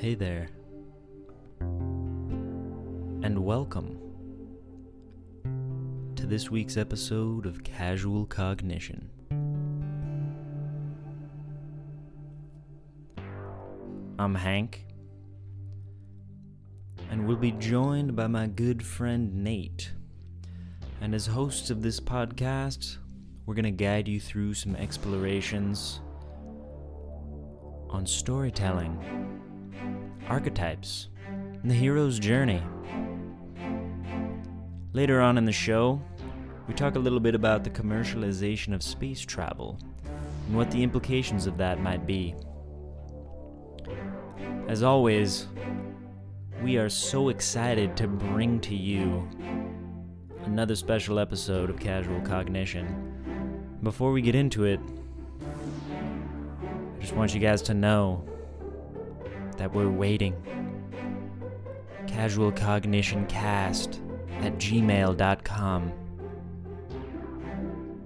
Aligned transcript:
Hey 0.00 0.14
there. 0.14 0.48
And 1.60 3.44
welcome 3.44 4.00
to 6.16 6.24
this 6.26 6.50
week's 6.50 6.78
episode 6.78 7.44
of 7.44 7.62
Casual 7.62 8.24
Cognition. 8.24 9.10
I'm 14.18 14.34
Hank, 14.34 14.86
and 17.10 17.26
we'll 17.28 17.36
be 17.36 17.52
joined 17.52 18.16
by 18.16 18.26
my 18.26 18.46
good 18.46 18.82
friend 18.82 19.44
Nate. 19.44 19.92
And 21.02 21.14
as 21.14 21.26
hosts 21.26 21.68
of 21.68 21.82
this 21.82 22.00
podcast, 22.00 22.96
we're 23.44 23.52
going 23.52 23.64
to 23.64 23.70
guide 23.70 24.08
you 24.08 24.18
through 24.18 24.54
some 24.54 24.76
explorations 24.76 26.00
on 27.90 28.06
storytelling, 28.06 29.39
archetypes, 30.30 31.08
the 31.64 31.74
hero's 31.74 32.20
journey. 32.20 32.62
Later 34.92 35.20
on 35.20 35.36
in 35.36 35.44
the 35.44 35.50
show, 35.50 36.00
we 36.68 36.74
talk 36.74 36.94
a 36.94 37.00
little 37.00 37.18
bit 37.18 37.34
about 37.34 37.64
the 37.64 37.70
commercialization 37.70 38.72
of 38.72 38.80
space 38.80 39.20
travel 39.20 39.76
and 40.46 40.56
what 40.56 40.70
the 40.70 40.80
implications 40.84 41.48
of 41.48 41.58
that 41.58 41.80
might 41.80 42.06
be. 42.06 42.36
As 44.68 44.84
always, 44.84 45.48
we 46.62 46.78
are 46.78 46.88
so 46.88 47.30
excited 47.30 47.96
to 47.96 48.06
bring 48.06 48.60
to 48.60 48.76
you 48.76 49.28
another 50.44 50.76
special 50.76 51.18
episode 51.18 51.70
of 51.70 51.80
Casual 51.80 52.20
Cognition. 52.20 53.78
Before 53.82 54.12
we 54.12 54.22
get 54.22 54.36
into 54.36 54.64
it, 54.64 54.78
I 55.90 57.00
just 57.00 57.14
want 57.14 57.34
you 57.34 57.40
guys 57.40 57.62
to 57.62 57.74
know 57.74 58.29
that 59.60 59.74
we're 59.74 59.90
waiting. 59.90 60.34
Casual 62.06 62.50
Cognition 62.50 63.26
Cast 63.26 64.00
at 64.40 64.54
gmail.com. 64.54 65.92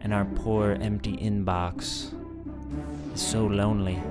And 0.01 0.13
our 0.13 0.25
poor 0.25 0.73
empty 0.81 1.17
inbox 1.17 2.13
is 3.15 3.23
so 3.23 3.47
lonely. 3.47 4.03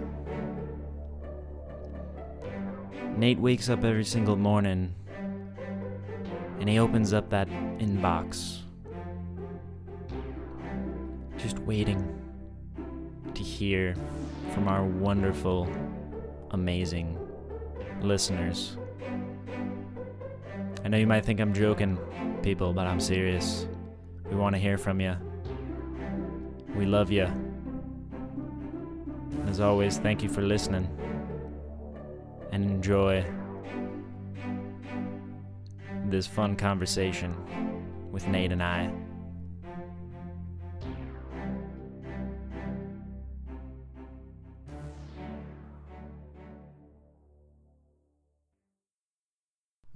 Nate 3.17 3.39
wakes 3.39 3.67
up 3.67 3.83
every 3.83 4.05
single 4.05 4.37
morning 4.37 4.95
and 6.61 6.69
he 6.69 6.79
opens 6.79 7.11
up 7.11 7.29
that 7.31 7.49
inbox. 7.77 8.59
Just 11.37 11.59
waiting 11.59 12.21
to 13.33 13.43
hear 13.43 13.95
from 14.53 14.69
our 14.69 14.85
wonderful, 14.85 15.69
amazing 16.51 17.17
listeners. 18.03 18.77
I 20.83 20.87
know 20.89 20.97
you 20.97 21.07
might 21.07 21.25
think 21.25 21.39
I'm 21.39 21.53
joking, 21.53 21.97
people, 22.41 22.73
but 22.73 22.87
I'm 22.87 22.99
serious. 22.99 23.67
We 24.29 24.35
want 24.35 24.55
to 24.55 24.59
hear 24.59 24.77
from 24.77 24.99
you. 24.99 25.15
We 26.75 26.85
love 26.85 27.11
you. 27.11 27.27
As 29.47 29.59
always, 29.59 29.97
thank 29.97 30.23
you 30.23 30.29
for 30.29 30.41
listening 30.41 30.87
and 32.51 32.65
enjoy 32.65 33.25
this 36.05 36.27
fun 36.27 36.55
conversation 36.55 37.35
with 38.11 38.27
Nate 38.27 38.51
and 38.51 38.61
I. 38.61 38.91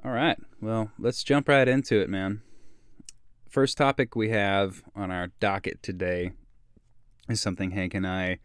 All 0.08 0.13
right. 0.13 0.38
Well, 0.61 0.89
let's 0.97 1.22
jump 1.22 1.50
right 1.50 1.67
into 1.67 2.00
it, 2.00 2.09
man. 2.09 2.41
First 3.50 3.78
topic 3.78 4.16
we 4.16 4.29
have 4.29 4.81
on 4.95 5.12
our 5.12 5.31
docket 5.41 5.84
today 5.84 6.31
is 7.28 7.41
something 7.41 7.72
Hank 7.72 7.94
and 7.94 8.07
I 8.07 8.40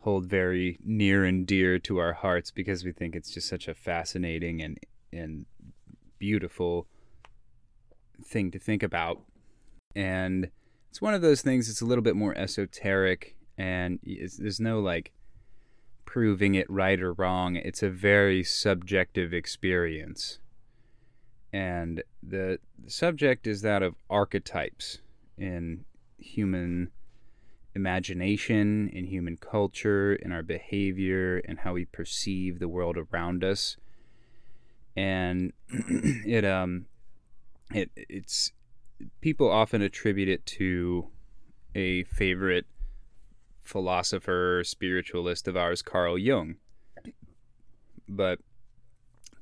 hold 0.00 0.26
very 0.26 0.76
near 0.84 1.24
and 1.24 1.46
dear 1.46 1.78
to 1.78 1.98
our 1.98 2.12
hearts 2.12 2.50
because 2.50 2.84
we 2.84 2.90
think 2.90 3.14
it's 3.14 3.30
just 3.30 3.48
such 3.48 3.68
a 3.68 3.74
fascinating 3.74 4.60
and 4.60 4.80
and 5.12 5.46
beautiful 6.18 6.88
thing 8.24 8.50
to 8.50 8.58
think 8.58 8.82
about. 8.82 9.20
And 9.94 10.50
it's 10.90 11.00
one 11.00 11.14
of 11.14 11.22
those 11.22 11.40
things 11.40 11.68
that's 11.68 11.82
a 11.82 11.86
little 11.86 12.02
bit 12.02 12.16
more 12.16 12.36
esoteric 12.36 13.36
and 13.56 14.00
there's 14.02 14.58
no 14.58 14.80
like 14.80 15.12
proving 16.04 16.56
it 16.56 16.68
right 16.68 17.00
or 17.00 17.12
wrong. 17.12 17.54
It's 17.54 17.84
a 17.84 17.90
very 17.90 18.42
subjective 18.42 19.32
experience. 19.32 20.40
And 21.52 22.02
the, 22.22 22.58
subject 22.86 23.46
is 23.46 23.62
that 23.62 23.82
of 23.82 23.94
archetypes 24.08 24.98
in 25.36 25.84
human 26.18 26.90
imagination, 27.74 28.88
in 28.88 29.06
human 29.06 29.36
culture, 29.36 30.14
in 30.14 30.32
our 30.32 30.42
behavior, 30.42 31.38
and 31.38 31.60
how 31.60 31.74
we 31.74 31.84
perceive 31.84 32.58
the 32.58 32.68
world 32.68 32.96
around 32.96 33.44
us. 33.44 33.76
And 34.96 35.52
it 35.68 36.44
um 36.44 36.86
it 37.72 37.90
it's 37.94 38.52
people 39.20 39.50
often 39.50 39.80
attribute 39.80 40.28
it 40.28 40.44
to 40.46 41.08
a 41.74 42.04
favorite 42.04 42.66
philosopher, 43.62 44.62
spiritualist 44.64 45.46
of 45.46 45.56
ours, 45.56 45.82
Carl 45.82 46.18
Jung. 46.18 46.56
But 48.08 48.40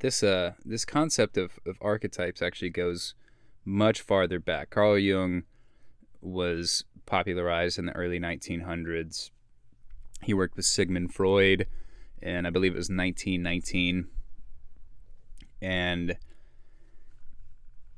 this 0.01 0.23
uh 0.23 0.53
this 0.65 0.85
concept 0.85 1.37
of, 1.37 1.59
of 1.67 1.77
archetypes 1.81 2.43
actually 2.43 2.71
goes 2.71 3.15
much 3.65 4.01
farther 4.01 4.39
back. 4.39 4.71
Carl 4.71 4.99
Jung 4.99 5.43
was 6.21 6.85
popularized 7.05 7.79
in 7.79 7.87
the 7.87 7.93
early 7.93 8.19
1900s. 8.19 9.31
He 10.23 10.35
worked 10.35 10.57
with 10.57 10.65
Sigmund 10.65 11.13
Freud, 11.13 11.67
and 12.23 12.47
I 12.47 12.51
believe 12.51 12.73
it 12.73 12.79
was 12.79 12.89
1919. 12.89 14.09
And 15.61 16.17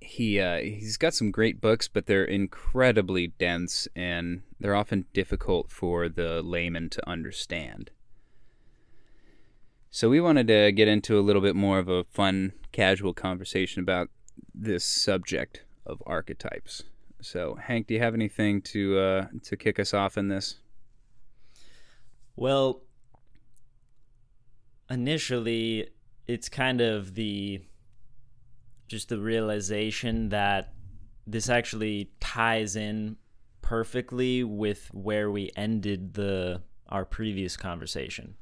he 0.01 0.41
uh, 0.41 0.59
he's 0.59 0.97
got 0.97 1.15
some 1.15 1.31
great 1.31 1.61
books, 1.61 1.87
but 1.87 2.07
they're 2.07 2.25
incredibly 2.25 3.29
dense 3.29 3.89
and 3.95 4.43
they're 4.59 4.75
often 4.75 5.05
difficult 5.13 5.71
for 5.71 6.09
the 6.09 6.43
layman 6.43 6.89
to 6.91 7.09
understand. 7.09 7.91
So 9.91 10.11
we 10.11 10.21
wanted 10.21 10.49
to 10.49 10.71
get 10.73 10.87
into 10.87 11.19
a 11.19 11.23
little 11.23 11.43
bit 11.43 11.57
more 11.57 11.79
of 11.79 11.89
a 11.89 12.05
fun, 12.05 12.53
casual 12.73 13.15
conversation 13.15 13.83
about 13.83 14.11
this 14.55 14.85
subject 14.85 15.65
of 15.87 16.03
archetypes. 16.07 16.85
So, 17.21 17.55
Hank, 17.55 17.87
do 17.87 17.95
you 17.95 18.01
have 18.01 18.15
anything 18.15 18.63
to 18.63 18.99
uh, 18.99 19.27
to 19.45 19.57
kick 19.57 19.79
us 19.81 19.93
off 19.93 20.17
in 20.17 20.29
this? 20.29 20.57
Well, 22.37 22.83
initially, 24.89 25.89
it's 26.27 26.49
kind 26.49 26.81
of 26.81 27.15
the 27.15 27.61
just 28.87 29.09
the 29.09 29.19
realization 29.19 30.29
that 30.29 30.75
this 31.27 31.49
actually 31.49 32.11
ties 32.21 32.77
in 32.77 33.17
perfectly 33.63 34.45
with 34.45 34.89
where 34.93 35.31
we 35.31 35.51
ended 35.57 36.15
the 36.15 36.63
our 36.89 37.05
previous 37.05 37.57
conversation. 37.57 38.35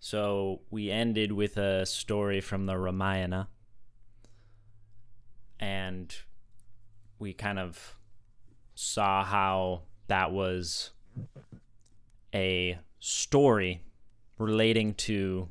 So 0.00 0.60
we 0.70 0.90
ended 0.90 1.32
with 1.32 1.56
a 1.56 1.84
story 1.84 2.40
from 2.40 2.66
the 2.66 2.78
Ramayana 2.78 3.48
and 5.58 6.14
we 7.18 7.32
kind 7.32 7.58
of 7.58 7.96
saw 8.74 9.24
how 9.24 9.82
that 10.06 10.30
was 10.30 10.90
a 12.34 12.78
story 13.00 13.82
relating 14.38 14.94
to 14.94 15.48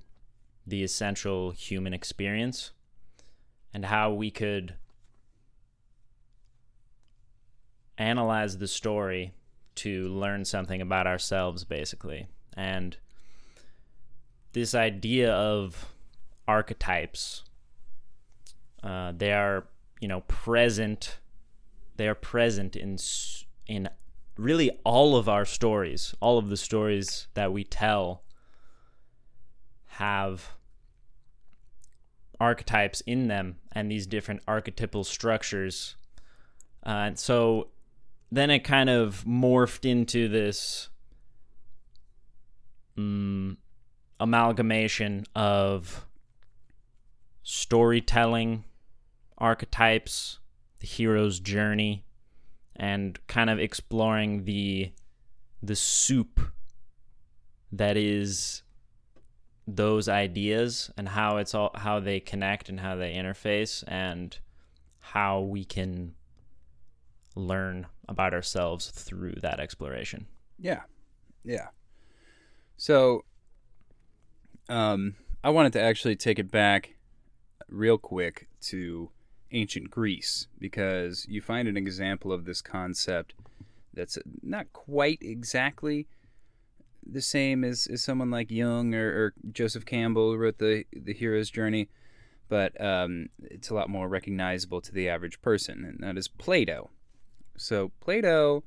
the 0.66 0.84
essential 0.84 1.52
human 1.52 1.94
experience 1.94 2.72
and 3.74 3.86
how 3.86 4.14
we 4.14 4.32
could 4.32 4.76
analyze 7.98 8.58
the 8.58 8.68
story 8.68 9.34
to 9.76 10.08
learn 10.08 10.46
something 10.46 10.82
about 10.82 11.08
ourselves, 11.08 11.64
basically. 11.64 12.28
And 12.56 12.98
this 14.54 14.74
idea 14.74 15.34
of 15.34 15.94
archetypes, 16.48 17.44
uh, 18.84 19.14
they 19.16 19.34
are, 19.34 19.66
you 20.00 20.08
know, 20.08 20.22
present. 20.22 21.20
They 21.96 22.08
are 22.08 22.16
present 22.16 22.76
in 22.76 22.98
in 23.68 23.90
really 24.38 24.72
all 24.84 25.16
of 25.16 25.28
our 25.28 25.46
stories. 25.46 26.14
All 26.20 26.38
of 26.38 26.50
the 26.50 26.58
stories 26.58 27.28
that 27.34 27.52
we 27.52 27.64
tell 27.64 28.24
have 29.86 30.52
archetypes 32.40 33.02
in 33.02 33.28
them 33.28 33.58
and 33.72 33.92
these 33.92 34.06
different 34.06 34.42
archetypal 34.48 35.04
structures. 35.04 35.96
Uh, 36.84 37.12
so 37.16 37.70
then 38.32 38.50
it 38.50 38.60
kind 38.60 38.90
of 38.90 39.24
morphed 39.26 39.90
into 39.90 40.28
this 40.28 40.90
um, 42.98 43.58
amalgamation 44.20 45.26
of 45.36 46.06
storytelling 47.44 48.64
archetypes, 49.38 50.40
the 50.80 50.88
hero's 50.88 51.40
journey, 51.40 52.04
and 52.76 53.20
kind 53.28 53.50
of 53.50 53.60
exploring 53.60 54.46
the 54.46 54.92
the 55.64 55.76
soup 55.76 56.40
that 57.72 57.98
is 57.98 58.62
those 59.68 60.08
ideas 60.08 60.92
and 60.96 61.10
how 61.10 61.38
it's 61.38 61.54
all 61.54 61.72
how 61.76 62.00
they 62.00 62.20
connect 62.20 62.70
and 62.70 62.80
how 62.80 62.96
they 62.96 63.14
interface 63.14 63.84
and 63.88 64.38
how 65.00 65.42
we 65.42 65.66
can 65.66 66.14
learn 67.36 67.88
about 68.08 68.34
ourselves 68.34 68.90
through 68.92 69.36
that 69.42 69.60
exploration. 69.60 70.26
Yeah. 70.60 70.82
Yeah. 71.44 71.68
So 72.78 73.24
um 74.70 75.16
I 75.44 75.50
wanted 75.50 75.74
to 75.74 75.82
actually 75.82 76.16
take 76.16 76.40
it 76.40 76.52
back 76.52 76.96
real 77.70 77.98
quick 77.98 78.48
to 78.62 79.12
ancient 79.52 79.90
Greece 79.90 80.48
because 80.60 81.26
you 81.30 81.42
find 81.42 81.68
an 81.68 81.78
example 81.78 82.32
of 82.32 82.46
this 82.46 82.62
concept 82.62 83.34
that's 83.94 84.18
not 84.44 84.72
quite 84.74 85.20
exactly 85.22 86.08
the 87.10 87.22
same 87.22 87.64
as, 87.64 87.88
as 87.88 88.04
someone 88.04 88.30
like 88.30 88.52
Jung 88.52 88.94
or, 88.94 89.08
or 89.08 89.34
Joseph 89.52 89.86
Campbell 89.86 90.32
who 90.32 90.38
wrote 90.38 90.58
the 90.58 90.86
the 90.92 91.14
hero's 91.14 91.50
journey, 91.50 91.90
but 92.50 92.80
um, 92.82 93.30
it's 93.42 93.70
a 93.70 93.74
lot 93.74 93.90
more 93.90 94.08
recognizable 94.08 94.82
to 94.82 94.92
the 94.92 95.10
average 95.10 95.42
person, 95.42 95.86
and 95.86 96.00
that 96.02 96.18
is 96.18 96.28
Plato. 96.28 96.90
So 97.58 97.92
Plato 98.00 98.64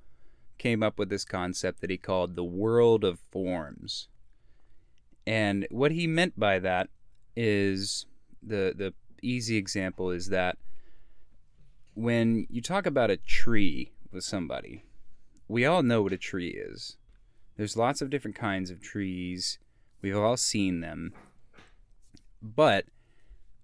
came 0.58 0.82
up 0.82 0.98
with 0.98 1.10
this 1.10 1.24
concept 1.24 1.80
that 1.80 1.90
he 1.90 1.96
called 1.96 2.34
the 2.34 2.44
world 2.44 3.04
of 3.04 3.20
forms, 3.30 4.08
and 5.26 5.66
what 5.70 5.92
he 5.92 6.06
meant 6.06 6.38
by 6.38 6.58
that 6.58 6.88
is 7.36 8.06
the 8.42 8.74
the 8.76 8.94
easy 9.22 9.56
example 9.56 10.10
is 10.10 10.28
that 10.28 10.56
when 11.94 12.46
you 12.48 12.62
talk 12.62 12.86
about 12.86 13.10
a 13.10 13.16
tree 13.16 13.92
with 14.10 14.24
somebody, 14.24 14.84
we 15.48 15.66
all 15.66 15.82
know 15.82 16.02
what 16.02 16.12
a 16.12 16.18
tree 16.18 16.48
is. 16.48 16.96
There's 17.56 17.76
lots 17.76 18.00
of 18.00 18.10
different 18.10 18.36
kinds 18.36 18.70
of 18.70 18.80
trees. 18.80 19.58
We've 20.00 20.16
all 20.16 20.36
seen 20.36 20.80
them. 20.80 21.12
But 22.40 22.86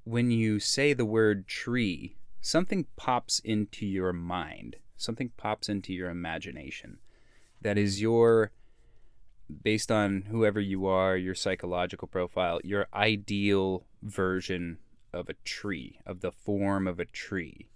when 0.05 0.31
you 0.31 0.61
say 0.61 0.93
the 0.93 1.07
word 1.07 1.47
tree, 1.47 2.17
something 2.41 2.87
pops 2.97 3.39
into 3.39 3.87
your 3.87 4.13
mind, 4.13 4.77
something 4.97 5.31
pops 5.37 5.69
into 5.69 5.95
your 5.95 6.11
imagination. 6.11 6.99
That 7.63 7.79
is 7.79 8.01
your, 8.01 8.51
based 9.63 9.91
on 9.91 10.23
whoever 10.31 10.61
you 10.61 10.87
are, 10.87 11.17
your 11.17 11.35
psychological 11.35 12.09
profile, 12.09 12.61
your 12.65 12.87
ideal 12.93 13.87
version 14.03 14.79
of 15.13 15.29
a 15.29 15.35
tree, 15.45 15.99
of 16.05 16.21
the 16.21 16.33
form 16.33 16.87
of 16.87 17.01
a 17.01 17.05
tree. 17.05 17.69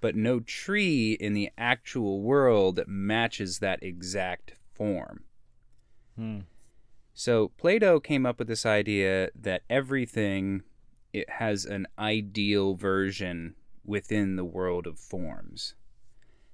But 0.00 0.16
no 0.16 0.40
tree 0.40 1.12
in 1.12 1.34
the 1.34 1.50
actual 1.58 2.22
world 2.22 2.80
matches 2.86 3.58
that 3.58 3.82
exact 3.82 4.54
form. 4.72 5.24
Hmm. 6.16 6.40
So 7.12 7.48
Plato 7.58 8.00
came 8.00 8.24
up 8.24 8.38
with 8.38 8.48
this 8.48 8.64
idea 8.64 9.28
that 9.34 9.62
everything 9.68 10.62
it 11.12 11.28
has 11.28 11.64
an 11.64 11.86
ideal 11.98 12.74
version 12.74 13.56
within 13.84 14.36
the 14.36 14.44
world 14.44 14.86
of 14.86 14.98
forms. 14.98 15.74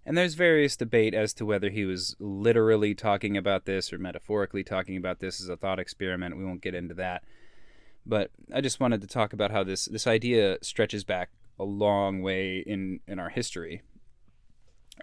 And 0.07 0.17
there's 0.17 0.35
various 0.35 0.77
debate 0.77 1.15
as 1.15 1.35
to 1.35 1.45
whether 1.45 1.69
he 1.69 1.85
was 1.85 2.15
literally 2.21 2.95
talking 2.95 3.37
about 3.37 3.65
this 3.65 3.93
or 3.93 3.99
metaphorically 3.99 4.63
talking 4.63 4.97
about 4.97 5.19
this 5.19 5.41
as 5.41 5.49
a 5.49 5.57
thought 5.57 5.81
experiment. 5.81 6.39
We 6.39 6.45
won't 6.45 6.63
get 6.63 6.77
into 6.77 6.95
that. 6.95 7.25
But 8.07 8.31
I 8.55 8.61
just 8.61 8.79
wanted 8.79 9.01
to 9.01 9.09
talk 9.09 9.33
about 9.33 9.51
how 9.51 9.65
this 9.65 9.87
this 9.87 10.07
idea 10.07 10.59
stretches 10.63 11.03
back 11.03 11.31
a 11.59 11.65
long 11.65 12.23
way 12.23 12.63
in 12.65 13.01
in 13.09 13.19
our 13.19 13.31
history. 13.31 13.83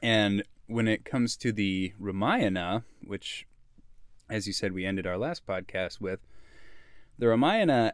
And 0.02 0.44
when 0.68 0.88
it 0.88 1.04
comes 1.04 1.36
to 1.38 1.52
the 1.52 1.92
Ramayana, 2.00 2.86
which 3.06 3.46
as 4.30 4.48
you 4.48 4.54
said, 4.54 4.72
we 4.72 4.86
ended 4.86 5.06
our 5.06 5.18
last 5.18 5.46
podcast 5.46 6.00
with, 6.00 6.22
the 7.20 7.28
Ramayana 7.28 7.94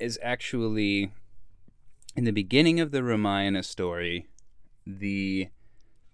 is 0.00 0.18
actually 0.22 1.12
in 2.16 2.24
the 2.24 2.30
beginning 2.30 2.80
of 2.80 2.92
the 2.92 3.02
Ramayana 3.02 3.62
story, 3.62 4.26
the 4.86 5.48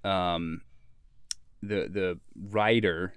um, 0.05 0.63
the 1.63 1.89
the 1.89 2.21
writer 2.37 3.15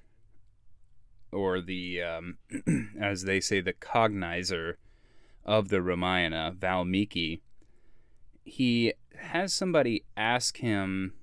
or 1.31 1.61
the 1.61 2.01
um, 2.01 2.37
as 2.99 3.23
they 3.23 3.39
say 3.39 3.61
the 3.61 3.73
cognizer 3.73 4.75
of 5.45 5.69
the 5.69 5.81
Ramayana, 5.81 6.53
Valmiki, 6.57 7.41
he 8.43 8.93
has 9.17 9.53
somebody 9.53 10.05
ask 10.15 10.57
him 10.57 11.13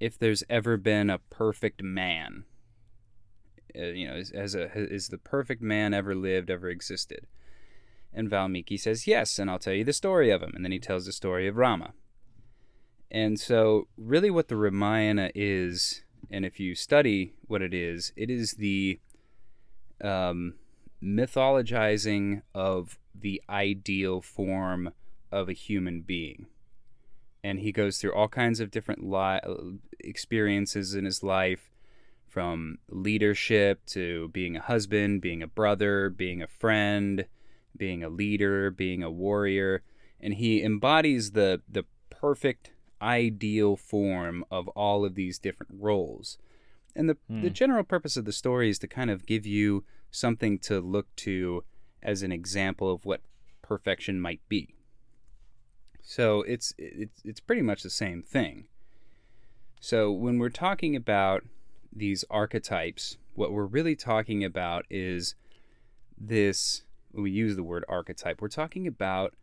if 0.00 0.18
there's 0.18 0.44
ever 0.48 0.76
been 0.76 1.10
a 1.10 1.18
perfect 1.18 1.82
man 1.82 2.44
uh, 3.76 3.86
you 3.86 4.08
know, 4.08 4.16
is, 4.16 4.30
as 4.30 4.54
a 4.54 4.72
is 4.74 5.08
the 5.08 5.18
perfect 5.18 5.62
man 5.62 5.94
ever 5.94 6.14
lived, 6.14 6.50
ever 6.50 6.68
existed? 6.68 7.26
And 8.12 8.30
Valmiki 8.30 8.76
says 8.76 9.06
yes, 9.06 9.38
and 9.38 9.50
I'll 9.50 9.58
tell 9.58 9.74
you 9.74 9.84
the 9.84 9.92
story 9.92 10.30
of 10.30 10.42
him. 10.42 10.52
And 10.54 10.64
then 10.64 10.72
he 10.72 10.78
tells 10.78 11.06
the 11.06 11.12
story 11.12 11.46
of 11.46 11.56
Rama. 11.56 11.92
And 13.10 13.40
so, 13.40 13.88
really, 13.96 14.30
what 14.30 14.48
the 14.48 14.56
Ramayana 14.56 15.30
is, 15.34 16.02
and 16.30 16.44
if 16.44 16.60
you 16.60 16.74
study 16.74 17.34
what 17.46 17.62
it 17.62 17.72
is, 17.72 18.12
it 18.16 18.28
is 18.30 18.52
the 18.52 19.00
um, 20.02 20.54
mythologizing 21.02 22.42
of 22.54 22.98
the 23.14 23.42
ideal 23.48 24.20
form 24.20 24.92
of 25.32 25.48
a 25.48 25.54
human 25.54 26.02
being. 26.02 26.46
And 27.42 27.60
he 27.60 27.72
goes 27.72 27.98
through 27.98 28.14
all 28.14 28.28
kinds 28.28 28.60
of 28.60 28.70
different 28.70 29.02
li- 29.02 29.40
experiences 30.00 30.94
in 30.94 31.04
his 31.04 31.22
life 31.22 31.70
from 32.26 32.78
leadership 32.90 33.86
to 33.86 34.28
being 34.28 34.56
a 34.56 34.60
husband, 34.60 35.22
being 35.22 35.42
a 35.42 35.46
brother, 35.46 36.10
being 36.10 36.42
a 36.42 36.46
friend, 36.46 37.24
being 37.76 38.04
a 38.04 38.08
leader, 38.08 38.70
being 38.70 39.02
a 39.02 39.10
warrior, 39.10 39.82
and 40.20 40.34
he 40.34 40.62
embodies 40.62 41.32
the 41.32 41.62
the 41.68 41.84
perfect 42.10 42.72
ideal 43.00 43.76
form 43.76 44.44
of 44.50 44.68
all 44.68 45.04
of 45.04 45.14
these 45.14 45.38
different 45.38 45.72
roles. 45.78 46.38
And 46.94 47.08
the 47.08 47.16
mm. 47.30 47.42
the 47.42 47.50
general 47.50 47.84
purpose 47.84 48.16
of 48.16 48.24
the 48.24 48.32
story 48.32 48.70
is 48.70 48.78
to 48.80 48.88
kind 48.88 49.10
of 49.10 49.26
give 49.26 49.46
you 49.46 49.84
something 50.10 50.58
to 50.60 50.80
look 50.80 51.14
to 51.16 51.64
as 52.02 52.22
an 52.22 52.32
example 52.32 52.90
of 52.90 53.04
what 53.04 53.20
perfection 53.62 54.20
might 54.20 54.40
be. 54.48 54.74
So 56.02 56.42
it's 56.42 56.74
it's 56.78 57.20
it's 57.24 57.40
pretty 57.40 57.62
much 57.62 57.82
the 57.82 57.90
same 57.90 58.22
thing. 58.22 58.64
So 59.80 60.10
when 60.10 60.38
we're 60.38 60.48
talking 60.48 60.96
about 60.96 61.44
these 61.94 62.24
archetypes, 62.30 63.16
what 63.34 63.52
we're 63.52 63.66
really 63.66 63.94
talking 63.94 64.42
about 64.44 64.84
is 64.90 65.34
this 66.16 66.82
when 67.10 67.24
we 67.24 67.30
use 67.30 67.56
the 67.56 67.62
word 67.62 67.84
archetype, 67.88 68.40
we're 68.40 68.48
talking 68.48 68.86
about 68.86 69.34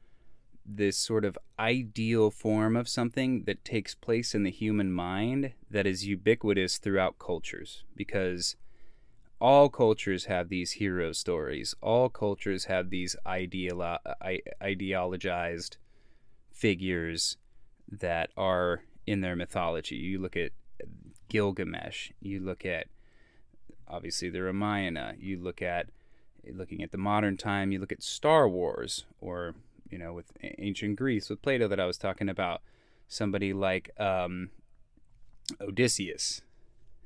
this 0.65 0.98
sort 0.98 1.24
of 1.24 1.38
ideal 1.60 2.31
form 2.31 2.75
of 2.75 2.89
something 2.89 3.43
that 3.43 3.63
takes 3.63 3.93
place 3.93 4.34
in 4.34 4.43
the 4.43 4.51
human 4.51 4.91
mind 4.91 5.53
that 5.69 5.86
is 5.86 6.07
ubiquitous 6.07 6.77
throughout 6.77 7.19
cultures 7.19 7.84
because 7.95 8.55
all 9.39 9.69
cultures 9.69 10.25
have 10.25 10.50
these 10.50 10.74
hero 10.74 11.12
stories. 11.12 11.75
All 11.81 12.10
cultures 12.10 12.65
have 12.65 12.89
these 12.89 13.15
ideolo- 13.27 14.00
ideologized 14.62 15.75
figures 16.51 17.38
that 17.88 18.29
are 18.36 18.81
in 19.05 19.22
their 19.22 19.36
mythology. 19.36 19.95
You 19.95 20.19
look 20.19 20.36
at 20.36 20.51
Gilgamesh. 21.29 22.12
You 22.22 22.39
look 22.39 22.65
at 22.65 22.88
obviously 23.88 24.29
the 24.29 24.41
Ramayana. 24.41 25.15
You 25.19 25.38
look 25.38 25.62
at 25.62 25.88
looking 26.51 26.81
at 26.81 26.91
the 26.91 26.98
modern 26.98 27.38
time. 27.38 27.72
You 27.72 27.79
look 27.79 27.91
at 27.91 28.03
Star 28.03 28.48
Wars, 28.48 29.05
or 29.19 29.53
you 29.95 30.03
know, 30.03 30.11
with 30.11 30.25
ancient 30.57 30.97
Greece 30.97 31.29
with 31.29 31.41
Plato 31.41 31.69
that 31.69 31.79
I 31.79 31.85
was 31.85 31.97
talking 31.97 32.27
about. 32.27 32.61
Somebody 33.07 33.53
like 33.53 33.91
um, 33.97 34.49
Odysseus, 35.61 36.41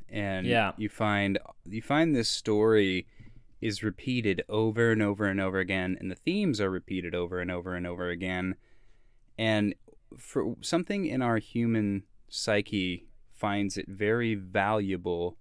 and 0.10 0.48
yeah. 0.48 0.72
you 0.76 0.90
find 0.90 1.38
you 1.66 1.84
find 1.84 2.16
this 2.16 2.30
story 2.30 3.06
is 3.62 3.84
repeated 3.84 4.42
over 4.50 4.92
and 4.92 5.04
over 5.04 5.26
and 5.26 5.40
over 5.40 5.60
again, 5.60 5.98
and 6.00 6.10
the 6.10 6.16
themes 6.16 6.60
are 6.60 6.72
repeated 6.72 7.14
over 7.14 7.40
and 7.40 7.52
over 7.52 7.76
and 7.76 7.86
over 7.86 8.10
again. 8.10 8.56
And 9.38 9.76
for 10.18 10.56
something 10.62 11.06
in 11.06 11.22
our 11.22 11.38
human 11.38 12.06
psyche 12.28 13.06
finds 13.32 13.78
it 13.78 13.88
very 13.88 14.34
valuable 14.34 15.38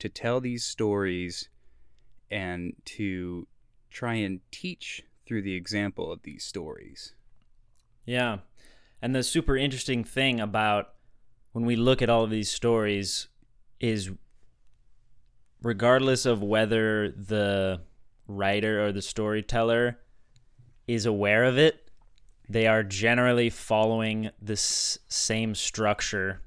to 0.00 0.08
tell 0.08 0.40
these 0.40 0.64
stories 0.64 1.48
and 2.28 2.72
to 2.86 3.46
try 3.88 4.14
and 4.14 4.40
teach 4.50 5.04
through 5.26 5.42
the 5.42 5.54
example 5.54 6.12
of 6.12 6.22
these 6.22 6.44
stories. 6.44 7.14
Yeah. 8.04 8.38
And 9.00 9.14
the 9.14 9.22
super 9.22 9.56
interesting 9.56 10.04
thing 10.04 10.40
about 10.40 10.94
when 11.52 11.64
we 11.64 11.76
look 11.76 12.02
at 12.02 12.10
all 12.10 12.24
of 12.24 12.30
these 12.30 12.50
stories 12.50 13.28
is 13.80 14.10
regardless 15.62 16.26
of 16.26 16.42
whether 16.42 17.10
the 17.10 17.80
writer 18.26 18.84
or 18.84 18.92
the 18.92 19.02
storyteller 19.02 19.98
is 20.86 21.06
aware 21.06 21.44
of 21.44 21.58
it, 21.58 21.90
they 22.48 22.66
are 22.66 22.82
generally 22.82 23.48
following 23.48 24.30
this 24.40 24.98
same 25.08 25.54
structure 25.54 26.42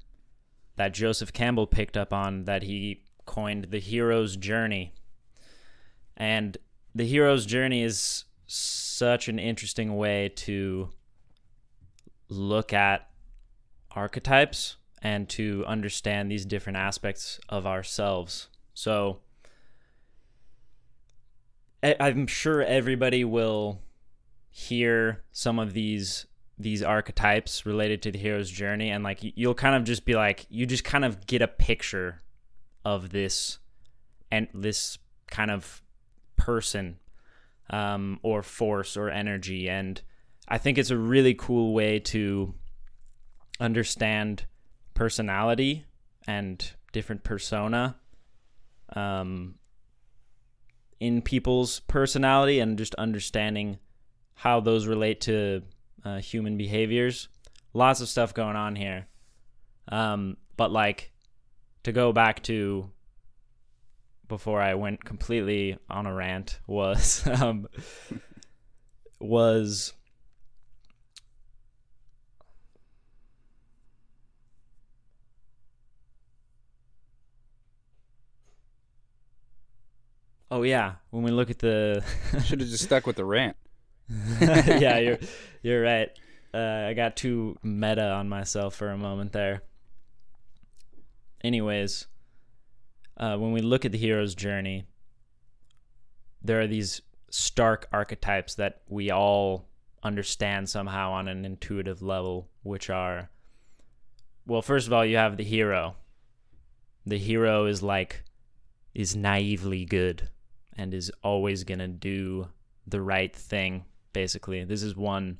that 0.76 0.92
Joseph 0.92 1.32
Campbell 1.32 1.66
picked 1.66 1.96
up 1.96 2.12
on 2.12 2.44
that 2.44 2.62
he 2.62 3.02
coined 3.24 3.68
the 3.70 3.80
hero's 3.80 4.36
journey. 4.36 4.92
And 6.16 6.56
the 6.94 7.04
hero's 7.06 7.46
journey 7.46 7.82
is 7.82 8.24
such 8.46 9.28
an 9.28 9.38
interesting 9.38 9.96
way 9.96 10.28
to 10.28 10.90
look 12.28 12.72
at 12.72 13.08
archetypes 13.90 14.76
and 15.02 15.28
to 15.28 15.64
understand 15.66 16.30
these 16.30 16.44
different 16.44 16.76
aspects 16.76 17.38
of 17.48 17.66
ourselves. 17.66 18.48
So 18.74 19.20
I'm 21.82 22.26
sure 22.26 22.62
everybody 22.62 23.24
will 23.24 23.80
hear 24.50 25.22
some 25.32 25.58
of 25.58 25.72
these 25.72 26.26
these 26.58 26.82
archetypes 26.82 27.66
related 27.66 28.00
to 28.00 28.10
the 28.10 28.18
hero's 28.18 28.50
journey 28.50 28.88
and 28.88 29.04
like 29.04 29.18
you'll 29.20 29.52
kind 29.52 29.76
of 29.76 29.84
just 29.84 30.06
be 30.06 30.14
like 30.14 30.46
you 30.48 30.64
just 30.64 30.84
kind 30.84 31.04
of 31.04 31.26
get 31.26 31.42
a 31.42 31.48
picture 31.48 32.22
of 32.82 33.10
this 33.10 33.58
and 34.30 34.48
this 34.54 34.96
kind 35.26 35.50
of 35.50 35.82
person 36.36 36.96
um, 37.70 38.18
or 38.22 38.42
force 38.42 38.96
or 38.96 39.10
energy 39.10 39.68
and 39.68 40.02
i 40.48 40.58
think 40.58 40.78
it's 40.78 40.90
a 40.90 40.96
really 40.96 41.34
cool 41.34 41.74
way 41.74 41.98
to 41.98 42.54
understand 43.60 44.44
personality 44.94 45.84
and 46.26 46.72
different 46.92 47.22
persona 47.24 47.96
um, 48.94 49.56
in 51.00 51.22
people's 51.22 51.80
personality 51.80 52.60
and 52.60 52.78
just 52.78 52.94
understanding 52.96 53.78
how 54.34 54.60
those 54.60 54.86
relate 54.86 55.20
to 55.22 55.62
uh, 56.04 56.18
human 56.18 56.56
behaviors. 56.56 57.28
Lots 57.72 58.00
of 58.00 58.08
stuff 58.08 58.34
going 58.34 58.56
on 58.56 58.76
here. 58.76 59.06
Um, 59.88 60.36
but 60.56 60.70
like 60.70 61.12
to 61.84 61.92
go 61.92 62.12
back 62.12 62.42
to 62.44 62.90
before 64.28 64.60
I 64.60 64.74
went 64.74 65.04
completely 65.04 65.78
on 65.88 66.06
a 66.06 66.14
rant 66.14 66.58
was 66.66 67.26
um, 67.40 67.68
was 69.20 69.92
Oh 80.50 80.62
yeah, 80.62 80.94
when 81.10 81.24
we 81.24 81.30
look 81.30 81.50
at 81.50 81.58
the 81.58 82.04
should 82.44 82.60
have 82.60 82.68
just 82.68 82.84
stuck 82.84 83.06
with 83.06 83.16
the 83.16 83.24
rant. 83.24 83.56
yeah, 84.40 84.98
you're 84.98 85.18
you're 85.62 85.82
right. 85.82 86.08
Uh, 86.54 86.86
I 86.88 86.94
got 86.94 87.16
too 87.16 87.58
meta 87.62 88.08
on 88.12 88.28
myself 88.28 88.74
for 88.76 88.90
a 88.90 88.96
moment 88.96 89.32
there. 89.32 89.62
Anyways, 91.42 92.06
uh, 93.16 93.36
when 93.36 93.52
we 93.52 93.60
look 93.60 93.84
at 93.84 93.92
the 93.92 93.98
hero's 93.98 94.34
journey, 94.34 94.84
there 96.42 96.60
are 96.60 96.66
these 96.66 97.00
stark 97.30 97.88
archetypes 97.92 98.54
that 98.54 98.82
we 98.88 99.10
all 99.10 99.68
understand 100.02 100.68
somehow 100.68 101.12
on 101.12 101.28
an 101.28 101.44
intuitive 101.44 102.02
level, 102.02 102.48
which 102.62 102.90
are 102.90 103.30
well, 104.46 104.62
first 104.62 104.86
of 104.86 104.92
all, 104.92 105.04
you 105.04 105.16
have 105.16 105.36
the 105.36 105.44
hero. 105.44 105.96
The 107.04 107.18
hero 107.18 107.66
is 107.66 107.82
like 107.82 108.22
is 108.94 109.16
naively 109.16 109.84
good 109.84 110.28
and 110.76 110.94
is 110.94 111.10
always 111.22 111.64
going 111.64 111.80
to 111.80 111.88
do 111.88 112.48
the 112.86 113.00
right 113.00 113.34
thing 113.34 113.84
basically. 114.12 114.64
This 114.64 114.82
is 114.82 114.96
one 114.96 115.38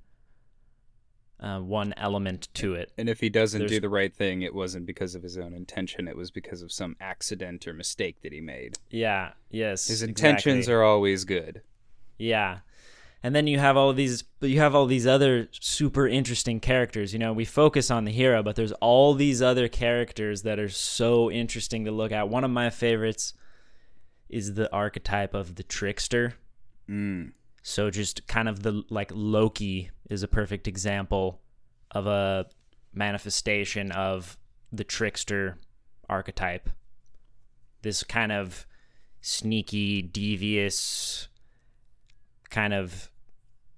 uh, 1.40 1.58
one 1.58 1.92
element 1.96 2.48
to 2.54 2.74
it. 2.74 2.92
And 2.96 3.08
if 3.08 3.20
he 3.20 3.28
doesn't 3.28 3.58
There's, 3.58 3.70
do 3.70 3.80
the 3.80 3.88
right 3.88 4.14
thing, 4.14 4.42
it 4.42 4.54
wasn't 4.54 4.86
because 4.86 5.14
of 5.14 5.22
his 5.22 5.36
own 5.36 5.52
intention. 5.52 6.08
It 6.08 6.16
was 6.16 6.30
because 6.30 6.62
of 6.62 6.72
some 6.72 6.96
accident 7.00 7.66
or 7.66 7.72
mistake 7.72 8.22
that 8.22 8.32
he 8.32 8.40
made. 8.40 8.78
Yeah. 8.90 9.32
Yes. 9.50 9.88
His 9.88 10.02
intentions 10.02 10.60
exactly. 10.60 10.74
are 10.74 10.82
always 10.82 11.24
good. 11.24 11.62
Yeah. 12.18 12.60
And 13.22 13.34
then 13.34 13.46
you 13.46 13.58
have 13.58 13.76
all 13.76 13.92
these 13.92 14.24
you 14.40 14.60
have 14.60 14.74
all 14.74 14.86
these 14.86 15.06
other 15.06 15.48
super 15.50 16.06
interesting 16.06 16.60
characters. 16.60 17.12
You 17.12 17.18
know, 17.18 17.32
we 17.32 17.44
focus 17.44 17.90
on 17.90 18.04
the 18.04 18.12
hero, 18.12 18.42
but 18.42 18.56
there's 18.56 18.72
all 18.72 19.14
these 19.14 19.42
other 19.42 19.68
characters 19.68 20.42
that 20.42 20.58
are 20.58 20.68
so 20.68 21.30
interesting 21.30 21.84
to 21.86 21.90
look 21.90 22.12
at. 22.12 22.28
One 22.28 22.44
of 22.44 22.50
my 22.50 22.70
favorites 22.70 23.34
is 24.28 24.54
the 24.54 24.72
archetype 24.72 25.34
of 25.34 25.56
the 25.56 25.62
trickster. 25.62 26.34
Mm. 26.88 27.32
So 27.68 27.90
just 27.90 28.28
kind 28.28 28.48
of 28.48 28.62
the 28.62 28.84
like 28.90 29.10
Loki 29.12 29.90
is 30.08 30.22
a 30.22 30.28
perfect 30.28 30.68
example 30.68 31.40
of 31.90 32.06
a 32.06 32.46
manifestation 32.94 33.90
of 33.90 34.38
the 34.70 34.84
trickster 34.84 35.58
archetype. 36.08 36.70
This 37.82 38.04
kind 38.04 38.30
of 38.30 38.68
sneaky, 39.20 40.00
devious, 40.00 41.26
kind 42.50 42.72
of 42.72 43.10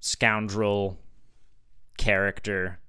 scoundrel 0.00 0.99
character 1.97 2.80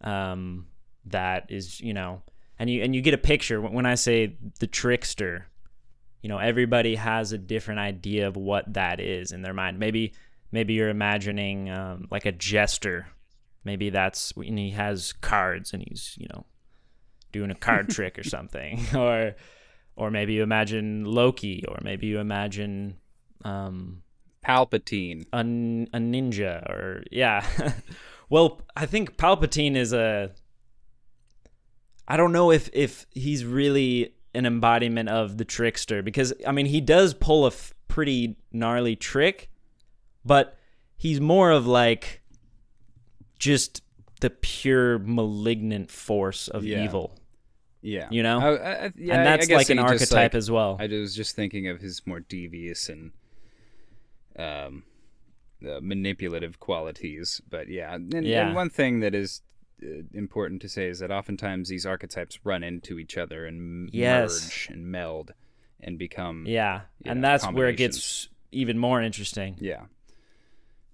um, 0.00 0.68
that 1.04 1.44
is, 1.50 1.78
you 1.78 1.92
know, 1.92 2.22
and 2.58 2.70
you 2.70 2.82
and 2.82 2.94
you 2.94 3.02
get 3.02 3.12
a 3.12 3.18
picture 3.18 3.60
when 3.60 3.84
I 3.84 3.96
say 3.96 4.38
the 4.60 4.66
trickster. 4.66 5.46
You 6.22 6.30
know, 6.30 6.38
everybody 6.38 6.94
has 6.94 7.32
a 7.32 7.38
different 7.38 7.80
idea 7.80 8.26
of 8.26 8.36
what 8.36 8.72
that 8.72 8.98
is 8.98 9.30
in 9.30 9.42
their 9.42 9.52
mind. 9.52 9.78
Maybe 9.78 10.14
maybe 10.52 10.74
you're 10.74 10.88
imagining 10.88 11.70
um, 11.70 12.08
like 12.10 12.26
a 12.26 12.32
jester. 12.32 13.08
Maybe 13.64 13.90
that's 13.90 14.34
when 14.36 14.56
he 14.56 14.70
has 14.70 15.12
cards 15.12 15.72
and 15.72 15.84
he's 15.86 16.14
you 16.18 16.26
know 16.32 16.46
doing 17.32 17.50
a 17.50 17.54
card 17.54 17.88
trick 17.90 18.18
or 18.18 18.24
something, 18.24 18.80
or 18.96 19.34
or 19.96 20.10
maybe 20.10 20.34
you 20.34 20.42
imagine 20.42 21.04
Loki, 21.04 21.64
or 21.66 21.78
maybe 21.82 22.06
you 22.06 22.18
imagine 22.20 22.96
um, 23.44 24.02
Palpatine, 24.46 25.26
a, 25.32 25.40
a 25.40 26.00
ninja, 26.00 26.62
or 26.70 27.04
yeah. 27.10 27.44
well, 28.30 28.60
I 28.76 28.86
think 28.86 29.16
Palpatine 29.16 29.76
is 29.76 29.92
a. 29.92 30.30
I 32.06 32.16
don't 32.16 32.32
know 32.32 32.50
if 32.50 32.70
if 32.72 33.06
he's 33.10 33.44
really 33.44 34.14
an 34.34 34.46
embodiment 34.46 35.08
of 35.08 35.36
the 35.36 35.44
trickster 35.44 36.02
because 36.02 36.32
I 36.46 36.52
mean 36.52 36.66
he 36.66 36.80
does 36.80 37.12
pull 37.12 37.44
a 37.44 37.48
f- 37.48 37.74
pretty 37.88 38.36
gnarly 38.52 38.96
trick, 38.96 39.50
but 40.28 40.56
he's 40.96 41.20
more 41.20 41.50
of 41.50 41.66
like 41.66 42.22
just 43.38 43.82
the 44.20 44.30
pure 44.30 44.98
malignant 44.98 45.90
force 45.90 46.48
of 46.48 46.64
yeah. 46.64 46.84
evil. 46.84 47.14
Yeah, 47.80 48.08
you 48.10 48.22
know, 48.24 48.40
I, 48.40 48.86
I, 48.86 48.92
yeah, 48.96 49.16
and 49.16 49.26
that's 49.26 49.48
like 49.48 49.70
an 49.70 49.78
archetype 49.78 50.10
like, 50.32 50.34
as 50.34 50.50
well. 50.50 50.76
I 50.80 50.88
was 50.88 51.14
just 51.14 51.36
thinking 51.36 51.68
of 51.68 51.80
his 51.80 52.04
more 52.06 52.20
devious 52.20 52.88
and 52.88 53.12
um, 54.36 54.82
manipulative 55.60 56.58
qualities, 56.58 57.40
but 57.48 57.68
yeah. 57.68 57.94
And, 57.94 58.26
yeah. 58.26 58.46
and 58.46 58.54
one 58.56 58.70
thing 58.70 59.00
that 59.00 59.14
is 59.14 59.42
uh, 59.82 60.02
important 60.12 60.60
to 60.62 60.68
say 60.68 60.88
is 60.88 60.98
that 60.98 61.10
oftentimes 61.10 61.68
these 61.68 61.86
archetypes 61.86 62.40
run 62.44 62.62
into 62.62 62.98
each 62.98 63.16
other 63.16 63.46
and 63.46 63.90
yes. 63.92 64.44
merge 64.44 64.68
and 64.70 64.86
meld 64.86 65.32
and 65.80 65.98
become 65.98 66.44
yeah, 66.46 66.82
and 67.04 67.20
know, 67.20 67.28
that's 67.28 67.44
where 67.46 67.68
it 67.68 67.76
gets 67.76 68.28
even 68.50 68.78
more 68.78 69.00
interesting. 69.00 69.56
Yeah. 69.60 69.82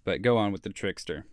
But 0.04 0.22
go 0.22 0.36
on 0.36 0.52
with 0.52 0.62
the 0.62 0.70
trickster. 0.70 1.24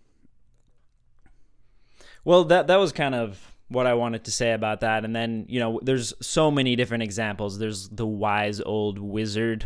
Well, 2.24 2.46
that 2.46 2.68
that 2.68 2.78
was 2.78 2.92
kind 2.92 3.16
of 3.16 3.56
what 3.68 3.88
I 3.88 3.94
wanted 3.94 4.26
to 4.26 4.32
say 4.32 4.52
about 4.52 4.82
that. 4.82 5.06
And 5.06 5.16
then, 5.16 5.46
you 5.48 5.60
know, 5.60 5.80
there's 5.82 6.14
so 6.22 6.52
many 6.52 6.76
different 6.76 7.04
examples. 7.04 7.58
There's 7.58 7.90
the 7.90 8.06
wise 8.06 8.60
old 8.62 9.00
wizard 9.00 9.66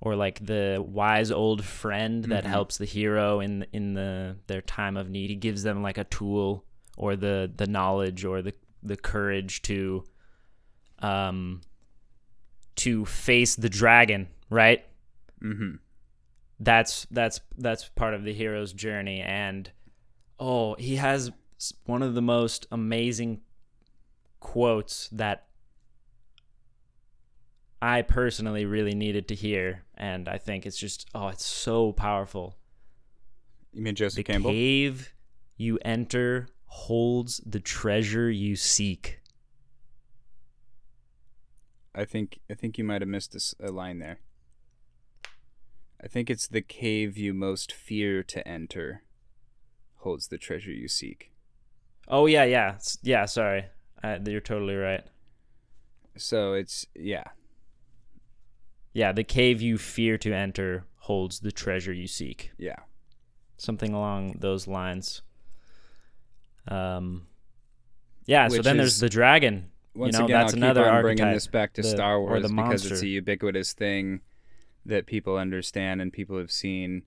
or 0.00 0.14
like 0.14 0.44
the 0.44 0.82
wise 0.86 1.30
old 1.30 1.64
friend 1.64 2.24
that 2.24 2.44
mm-hmm. 2.44 2.52
helps 2.52 2.78
the 2.78 2.84
hero 2.84 3.40
in 3.40 3.66
in 3.72 3.94
the 3.94 4.36
their 4.46 4.62
time 4.62 4.96
of 4.96 5.10
need. 5.10 5.30
He 5.30 5.36
gives 5.36 5.62
them 5.62 5.82
like 5.82 5.98
a 5.98 6.04
tool 6.04 6.64
or 6.96 7.16
the 7.16 7.50
the 7.54 7.66
knowledge 7.66 8.24
or 8.24 8.42
the 8.42 8.54
the 8.82 8.96
courage 8.96 9.62
to 9.62 10.04
um 11.00 11.60
to 12.76 13.04
face 13.04 13.56
the 13.56 13.68
dragon, 13.68 14.28
right? 14.50 14.84
Mhm 15.42 15.80
that's 16.60 17.06
that's 17.10 17.40
that's 17.56 17.88
part 17.90 18.14
of 18.14 18.24
the 18.24 18.32
hero's 18.32 18.72
journey 18.72 19.20
and 19.20 19.70
oh 20.40 20.74
he 20.74 20.96
has 20.96 21.30
one 21.84 22.02
of 22.02 22.14
the 22.14 22.22
most 22.22 22.66
amazing 22.70 23.40
quotes 24.40 25.08
that 25.10 25.46
I 27.80 28.02
personally 28.02 28.64
really 28.64 28.94
needed 28.94 29.28
to 29.28 29.34
hear 29.34 29.84
and 29.96 30.28
I 30.28 30.38
think 30.38 30.66
it's 30.66 30.78
just 30.78 31.08
oh 31.14 31.28
it's 31.28 31.44
so 31.44 31.92
powerful. 31.92 32.56
You 33.72 33.82
mean 33.82 33.94
Joseph 33.94 34.16
the 34.16 34.24
Campbell? 34.24 34.50
cave 34.50 35.12
you 35.56 35.78
enter 35.84 36.48
holds 36.66 37.40
the 37.44 37.60
treasure 37.60 38.30
you 38.30 38.56
seek. 38.56 39.20
I 41.94 42.04
think 42.04 42.40
I 42.50 42.54
think 42.54 42.78
you 42.78 42.84
might 42.84 43.02
have 43.02 43.08
missed 43.08 43.54
a 43.60 43.70
line 43.70 43.98
there. 43.98 44.18
I 46.08 46.10
think 46.10 46.30
it's 46.30 46.48
the 46.48 46.62
cave 46.62 47.18
you 47.18 47.34
most 47.34 47.70
fear 47.70 48.22
to 48.22 48.48
enter 48.48 49.02
holds 49.96 50.28
the 50.28 50.38
treasure 50.38 50.72
you 50.72 50.88
seek. 50.88 51.32
Oh 52.08 52.24
yeah, 52.24 52.44
yeah, 52.44 52.78
yeah. 53.02 53.26
Sorry, 53.26 53.66
uh, 54.02 54.16
you're 54.24 54.40
totally 54.40 54.76
right. 54.76 55.02
So 56.16 56.54
it's 56.54 56.86
yeah, 56.94 57.24
Yeah, 58.94 59.12
the 59.12 59.22
cave 59.22 59.60
you 59.60 59.76
fear 59.76 60.16
to 60.16 60.32
enter 60.32 60.86
holds 61.00 61.40
the 61.40 61.52
treasure 61.52 61.92
you 61.92 62.06
seek. 62.06 62.52
yeah. 62.56 62.76
Something 63.58 63.92
along 63.92 64.36
those 64.38 64.66
lines. 64.66 65.20
Um, 66.68 67.26
yeah. 68.24 68.48
so 68.48 68.56
Which 68.56 68.64
then 68.64 68.78
there's 68.78 68.98
the 68.98 69.10
dragon. 69.10 69.72
Once 69.94 70.14
you 70.14 70.20
know, 70.20 70.24
again, 70.24 70.40
that's 70.40 70.54
I'll 70.54 70.58
another 70.58 70.84
keep 70.84 70.92
on 70.92 71.02
bringing 71.02 71.30
this 71.32 71.48
back 71.48 71.74
to 71.74 71.82
the- 71.82 71.88
Star 71.88 72.18
Wars 72.18 72.50
because 72.50 72.90
it's 72.90 73.02
a 73.02 73.06
ubiquitous 73.08 73.74
thing 73.74 74.22
that 74.88 75.06
people 75.06 75.36
understand 75.36 76.02
and 76.02 76.12
people 76.12 76.38
have 76.38 76.50
seen. 76.50 77.02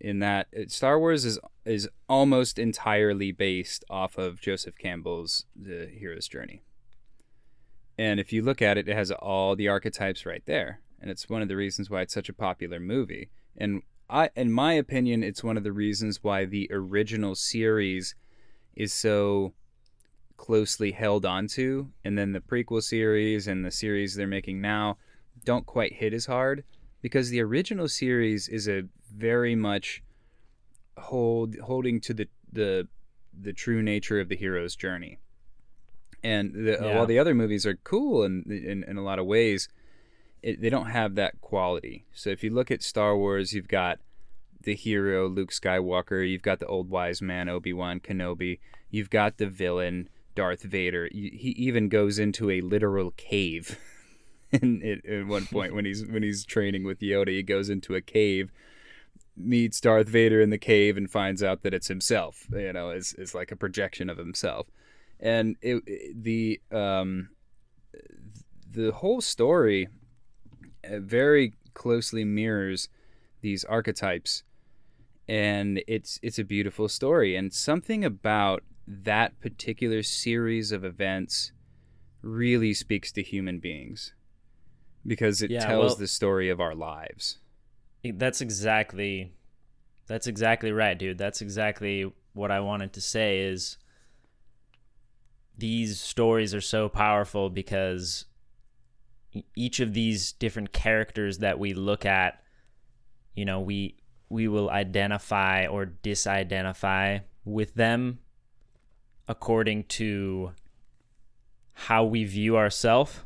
In 0.00 0.18
that, 0.20 0.48
Star 0.68 0.98
Wars 0.98 1.24
is 1.24 1.38
is 1.64 1.88
almost 2.08 2.58
entirely 2.58 3.30
based 3.30 3.84
off 3.88 4.18
of 4.18 4.40
Joseph 4.40 4.76
Campbell's 4.76 5.44
The 5.54 5.88
Hero's 5.92 6.26
Journey. 6.26 6.62
And 7.96 8.18
if 8.18 8.32
you 8.32 8.42
look 8.42 8.60
at 8.60 8.78
it, 8.78 8.88
it 8.88 8.96
has 8.96 9.12
all 9.12 9.54
the 9.54 9.68
archetypes 9.68 10.26
right 10.26 10.42
there, 10.46 10.80
and 11.00 11.10
it's 11.10 11.28
one 11.28 11.42
of 11.42 11.48
the 11.48 11.56
reasons 11.56 11.88
why 11.88 12.00
it's 12.00 12.14
such 12.14 12.28
a 12.28 12.34
popular 12.34 12.80
movie. 12.80 13.30
And 13.56 13.82
I, 14.10 14.30
in 14.34 14.50
my 14.50 14.72
opinion, 14.72 15.22
it's 15.22 15.44
one 15.44 15.56
of 15.56 15.62
the 15.62 15.72
reasons 15.72 16.18
why 16.22 16.46
the 16.46 16.68
original 16.72 17.36
series 17.36 18.16
is 18.74 18.92
so 18.92 19.52
closely 20.36 20.90
held 20.90 21.24
onto, 21.24 21.88
and 22.04 22.18
then 22.18 22.32
the 22.32 22.40
prequel 22.40 22.82
series 22.82 23.46
and 23.46 23.64
the 23.64 23.70
series 23.70 24.16
they're 24.16 24.26
making 24.26 24.60
now 24.60 24.96
don't 25.44 25.66
quite 25.66 25.92
hit 25.92 26.12
as 26.12 26.26
hard 26.26 26.64
because 27.02 27.28
the 27.30 27.40
original 27.42 27.88
series 27.88 28.48
is 28.48 28.66
a 28.68 28.84
very 29.14 29.54
much 29.54 30.02
hold 30.96 31.56
holding 31.58 32.00
to 32.00 32.14
the 32.14 32.28
the 32.52 32.88
the 33.38 33.52
true 33.52 33.82
nature 33.82 34.20
of 34.20 34.28
the 34.28 34.36
hero's 34.36 34.76
journey. 34.76 35.18
And 36.22 36.52
the, 36.54 36.80
uh, 36.80 36.86
Yeah. 36.86 36.96
while 36.96 37.06
the 37.06 37.18
other 37.18 37.34
movies 37.34 37.66
are 37.66 37.74
cool 37.76 38.22
in 38.24 38.44
in, 38.48 38.84
in 38.84 38.96
a 38.96 39.02
lot 39.02 39.18
of 39.18 39.26
ways, 39.26 39.68
it, 40.42 40.60
they 40.60 40.70
don't 40.70 40.90
have 40.90 41.14
that 41.16 41.40
quality. 41.40 42.04
So 42.12 42.30
if 42.30 42.44
you 42.44 42.50
look 42.50 42.70
at 42.70 42.82
Star 42.82 43.16
Wars, 43.16 43.52
you've 43.52 43.68
got 43.68 43.98
the 44.62 44.74
hero 44.74 45.28
Luke 45.28 45.50
Skywalker, 45.50 46.28
you've 46.28 46.42
got 46.42 46.60
the 46.60 46.66
old 46.66 46.88
wise 46.88 47.20
man 47.20 47.48
Obi 47.48 47.72
Wan 47.72 47.98
Kenobi, 48.00 48.60
you've 48.90 49.10
got 49.10 49.38
the 49.38 49.46
villain 49.48 50.08
Darth 50.34 50.62
Vader. 50.62 51.08
He 51.10 51.54
even 51.58 51.88
goes 51.88 52.18
into 52.18 52.48
a 52.50 52.60
literal 52.60 53.12
cave. 53.16 53.78
At, 54.62 55.06
at 55.06 55.26
one 55.26 55.46
point, 55.46 55.74
when 55.74 55.84
he's 55.84 56.06
when 56.06 56.22
he's 56.22 56.44
training 56.44 56.84
with 56.84 57.00
Yoda, 57.00 57.28
he 57.28 57.42
goes 57.42 57.70
into 57.70 57.94
a 57.94 58.00
cave, 58.02 58.52
meets 59.36 59.80
Darth 59.80 60.08
Vader 60.08 60.40
in 60.40 60.50
the 60.50 60.58
cave, 60.58 60.96
and 60.96 61.10
finds 61.10 61.42
out 61.42 61.62
that 61.62 61.72
it's 61.74 61.88
himself. 61.88 62.46
You 62.52 62.72
know, 62.72 62.90
is 62.90 63.14
is 63.14 63.34
like 63.34 63.50
a 63.50 63.56
projection 63.56 64.10
of 64.10 64.18
himself, 64.18 64.66
and 65.20 65.56
it, 65.62 65.82
it- 65.86 66.22
the 66.22 66.60
um 66.70 67.30
the 68.70 68.92
whole 68.92 69.20
story 69.20 69.88
uh, 70.84 70.98
very 71.00 71.54
closely 71.74 72.24
mirrors 72.24 72.88
these 73.40 73.64
archetypes. 73.64 74.42
And 75.28 75.82
it's 75.86 76.18
it's 76.22 76.38
a 76.38 76.44
beautiful 76.44 76.88
story. 76.88 77.36
And 77.36 77.52
something 77.54 78.04
about 78.04 78.62
that 78.86 79.38
particular 79.40 80.02
series 80.02 80.72
of 80.72 80.84
events 80.84 81.52
really 82.22 82.74
speaks 82.74 83.12
to 83.12 83.22
human 83.22 83.58
beings 83.58 84.14
because 85.06 85.42
it 85.42 85.50
Yeah, 85.50 85.66
tells 85.66 85.90
well- 85.92 85.96
the 85.96 86.08
story 86.08 86.48
of 86.48 86.60
our 86.60 86.74
lives 86.74 87.38
That's 88.04 88.40
exactly 88.40 89.32
that's 90.08 90.26
exactly 90.26 90.72
right, 90.72 90.98
dude. 90.98 91.16
That's 91.16 91.40
exactly 91.40 92.12
what 92.34 92.50
I 92.50 92.60
wanted 92.60 92.92
to 92.94 93.00
say 93.00 93.38
is 93.40 93.78
these 95.56 96.00
stories 96.00 96.54
are 96.54 96.60
so 96.60 96.88
powerful 96.88 97.48
because 97.50 98.24
each 99.54 99.80
of 99.80 99.94
these 99.94 100.32
different 100.32 100.72
characters 100.72 101.38
that 101.38 101.58
we 101.58 101.72
look 101.72 102.04
at, 102.04 102.42
you 103.34 103.44
know, 103.44 103.60
we 103.60 103.96
we 104.28 104.48
will 104.48 104.68
identify 104.70 105.66
or 105.66 105.86
disidentify 105.86 107.20
with 107.44 107.74
them 107.74 108.18
according 109.28 109.84
to 109.84 110.52
how 111.74 112.04
we 112.04 112.24
view 112.24 112.56
ourselves. 112.56 113.20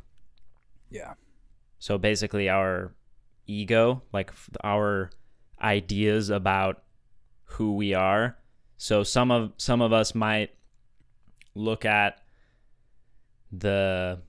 yeah 0.91 1.15
So 1.87 1.99
basically, 1.99 2.49
our 2.49 2.96
ego, 3.46 4.03
like 4.12 4.33
our 4.64 5.09
ideas 5.62 6.31
about 6.31 6.83
who 7.44 7.77
we 7.77 7.94
are. 7.94 8.37
So 8.77 9.05
some 9.05 9.31
of 9.31 9.53
some 9.57 9.81
of 9.81 9.92
us 9.92 10.12
might 10.12 10.51
look 11.55 11.85
at 11.85 12.20
the, 13.53 14.20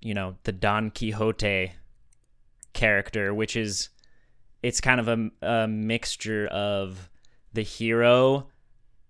you 0.00 0.14
know, 0.14 0.36
the 0.44 0.52
Don 0.52 0.92
Quixote 0.92 1.72
character, 2.74 3.34
which 3.34 3.56
is 3.56 3.88
it's 4.62 4.80
kind 4.80 5.00
of 5.00 5.08
a, 5.08 5.30
a 5.42 5.66
mixture 5.66 6.46
of 6.46 7.10
the 7.52 7.62
hero 7.62 8.46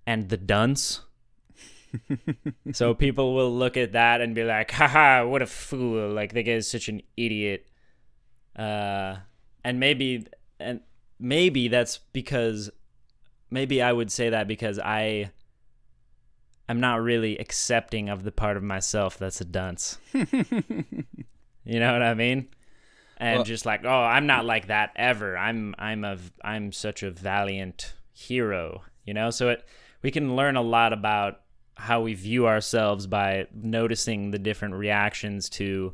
and 0.07 0.31
the 0.31 0.39
dunce. 0.39 1.03
so 2.73 2.95
people 2.95 3.35
will 3.35 3.55
look 3.55 3.77
at 3.77 3.93
that 3.93 4.23
and 4.23 4.35
be 4.35 4.43
like, 4.43 4.71
haha, 4.71 5.27
what 5.27 5.43
a 5.43 5.47
fool. 5.47 6.09
Like, 6.09 6.33
the 6.33 6.43
guy's 6.43 6.67
such 6.67 6.89
an 6.89 7.03
idiot. 7.15 7.69
Uh, 8.57 9.17
and 9.65 9.81
maybe, 9.81 10.27
and 10.61 10.81
maybe 11.19 11.69
that's 11.69 11.99
because, 12.13 12.71
maybe 13.51 13.81
I 13.83 13.93
would 13.93 14.11
say 14.13 14.31
that 14.31 14.47
because 14.49 14.79
I, 14.79 15.31
I'm 16.69 16.81
not 16.81 17.03
really 17.03 17.37
accepting 17.39 18.09
of 18.09 18.25
the 18.25 18.33
part 18.33 18.57
of 18.57 18.63
myself 18.63 19.19
that's 19.19 19.41
a 19.41 19.45
dunce. 19.45 19.99
You 21.67 21.81
know 21.81 21.93
what 21.93 22.03
I 22.03 22.15
mean? 22.15 22.49
And 23.17 23.39
Well- 23.39 23.45
just 23.45 23.65
like, 23.65 23.85
oh, 23.85 24.03
I'm 24.03 24.27
not 24.27 24.45
like 24.45 24.67
that 24.67 24.91
ever. 24.97 25.37
I'm 25.37 25.75
I'm 25.79 26.05
a 26.05 26.19
I'm 26.43 26.73
such 26.73 27.03
a 27.03 27.11
valiant 27.11 27.95
hero, 28.13 28.83
you 29.07 29.15
know? 29.15 29.31
So 29.31 29.49
it 29.49 29.65
we 30.03 30.11
can 30.11 30.37
learn 30.37 30.57
a 30.57 30.63
lot 30.63 30.93
about 30.93 31.41
how 31.77 32.03
we 32.03 32.13
view 32.15 32.47
ourselves 32.47 33.07
by 33.07 33.47
noticing 33.55 34.31
the 34.31 34.39
different 34.39 34.75
reactions 34.75 35.49
to 35.51 35.93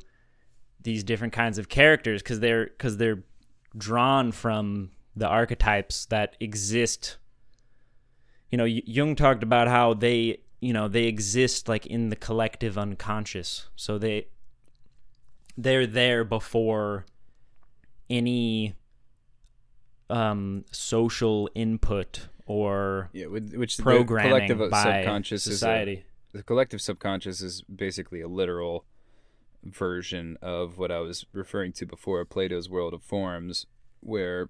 these 0.82 1.04
different 1.04 1.32
kinds 1.32 1.58
of 1.58 1.68
characters 1.68 2.22
cuz 2.22 2.40
they're 2.40 2.66
cuz 2.78 2.96
they're 2.96 3.22
drawn 3.76 4.32
from 4.32 4.90
the 5.14 5.26
archetypes 5.26 6.06
that 6.06 6.36
exist. 6.40 7.18
You 8.50 8.58
know, 8.58 8.64
Jung 8.64 9.14
talked 9.14 9.42
about 9.42 9.68
how 9.68 9.94
they, 9.94 10.38
you 10.60 10.72
know, 10.72 10.88
they 10.88 11.04
exist 11.04 11.68
like 11.68 11.86
in 11.86 12.08
the 12.08 12.16
collective 12.16 12.76
unconscious. 12.76 13.68
So 13.76 13.98
they 13.98 14.28
they're 15.56 15.86
there 15.86 16.24
before 16.24 17.06
any 18.08 18.74
um, 20.08 20.64
social 20.72 21.48
input 21.54 22.28
or 22.46 23.10
yeah 23.12 23.26
which 23.26 23.76
the 23.76 23.82
programming 23.82 24.48
collective 24.48 24.70
by 24.70 24.82
subconscious 24.82 25.44
society. 25.44 25.92
is 25.92 25.98
a, 26.34 26.36
the 26.38 26.42
collective 26.42 26.80
subconscious 26.80 27.40
is 27.40 27.62
basically 27.62 28.20
a 28.20 28.26
literal 28.26 28.84
version 29.64 30.36
of 30.40 30.78
what 30.78 30.90
I 30.90 31.00
was 31.00 31.26
referring 31.32 31.72
to 31.74 31.86
before, 31.86 32.24
Plato's 32.24 32.68
world 32.68 32.94
of 32.94 33.02
forms, 33.02 33.66
where 34.00 34.48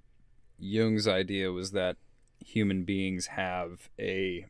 Jung's 0.59 1.09
idea 1.09 1.51
was 1.53 1.73
that 1.73 1.97
human 2.45 2.85
beings 2.85 3.27
have 3.27 3.91
a 3.99 4.47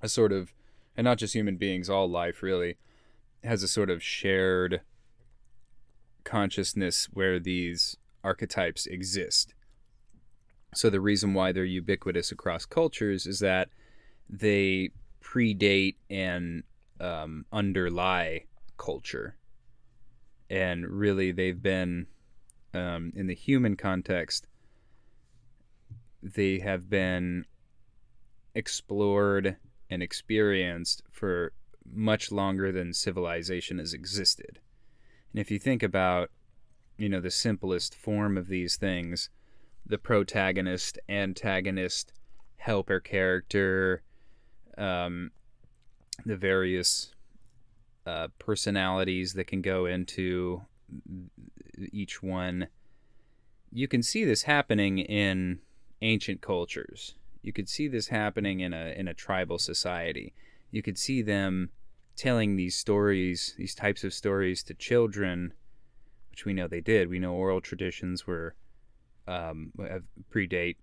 a 0.00 0.08
sort 0.08 0.32
of 0.32 0.52
and 0.96 1.04
not 1.04 1.18
just 1.18 1.34
human 1.34 1.56
beings, 1.56 1.90
all 1.90 2.08
life 2.08 2.42
really 2.42 2.76
has 3.42 3.62
a 3.62 3.68
sort 3.68 3.90
of 3.90 4.02
shared 4.02 4.80
consciousness 6.22 7.08
where 7.12 7.38
these 7.38 7.96
archetypes 8.22 8.86
exist. 8.86 9.54
So 10.74 10.90
the 10.90 11.00
reason 11.00 11.34
why 11.34 11.52
they're 11.52 11.64
ubiquitous 11.64 12.32
across 12.32 12.64
cultures 12.64 13.26
is 13.26 13.40
that 13.40 13.68
they 14.28 14.90
predate 15.22 15.96
and 16.08 16.62
um, 17.00 17.44
underlie 17.52 18.44
culture, 18.84 19.36
and 20.50 20.86
really 20.86 21.32
they've 21.32 21.62
been 21.62 22.06
um, 22.74 23.12
in 23.14 23.26
the 23.26 23.34
human 23.34 23.76
context. 23.76 24.46
They 26.22 26.58
have 26.58 26.90
been 26.90 27.46
explored 28.54 29.56
and 29.90 30.02
experienced 30.02 31.02
for 31.10 31.52
much 31.90 32.30
longer 32.32 32.72
than 32.72 32.92
civilization 32.92 33.78
has 33.78 33.94
existed. 33.94 34.58
And 35.32 35.40
if 35.40 35.50
you 35.50 35.58
think 35.58 35.82
about, 35.82 36.30
you 36.98 37.08
know, 37.08 37.20
the 37.20 37.30
simplest 37.30 37.94
form 37.94 38.36
of 38.36 38.48
these 38.48 38.76
things, 38.76 39.30
the 39.86 39.98
protagonist, 39.98 40.98
antagonist, 41.08 42.12
helper 42.56 43.00
character, 43.00 44.02
um, 44.78 45.30
the 46.24 46.36
various 46.36 47.13
uh, 48.06 48.28
personalities 48.38 49.34
that 49.34 49.46
can 49.46 49.62
go 49.62 49.86
into 49.86 50.62
each 51.92 52.22
one, 52.22 52.68
you 53.72 53.88
can 53.88 54.02
see 54.02 54.24
this 54.24 54.42
happening 54.42 54.98
in 54.98 55.60
ancient 56.02 56.40
cultures. 56.40 57.14
You 57.42 57.52
could 57.52 57.68
see 57.68 57.88
this 57.88 58.08
happening 58.08 58.60
in 58.60 58.72
a 58.72 58.94
in 58.96 59.08
a 59.08 59.14
tribal 59.14 59.58
society. 59.58 60.34
You 60.70 60.82
could 60.82 60.98
see 60.98 61.22
them 61.22 61.70
telling 62.16 62.56
these 62.56 62.76
stories, 62.76 63.54
these 63.58 63.74
types 63.74 64.04
of 64.04 64.14
stories 64.14 64.62
to 64.64 64.74
children, 64.74 65.52
which 66.30 66.44
we 66.44 66.52
know 66.52 66.68
they 66.68 66.80
did. 66.80 67.08
We 67.08 67.18
know 67.18 67.34
oral 67.34 67.60
traditions 67.60 68.26
were 68.26 68.54
um, 69.26 69.72
predate 70.32 70.76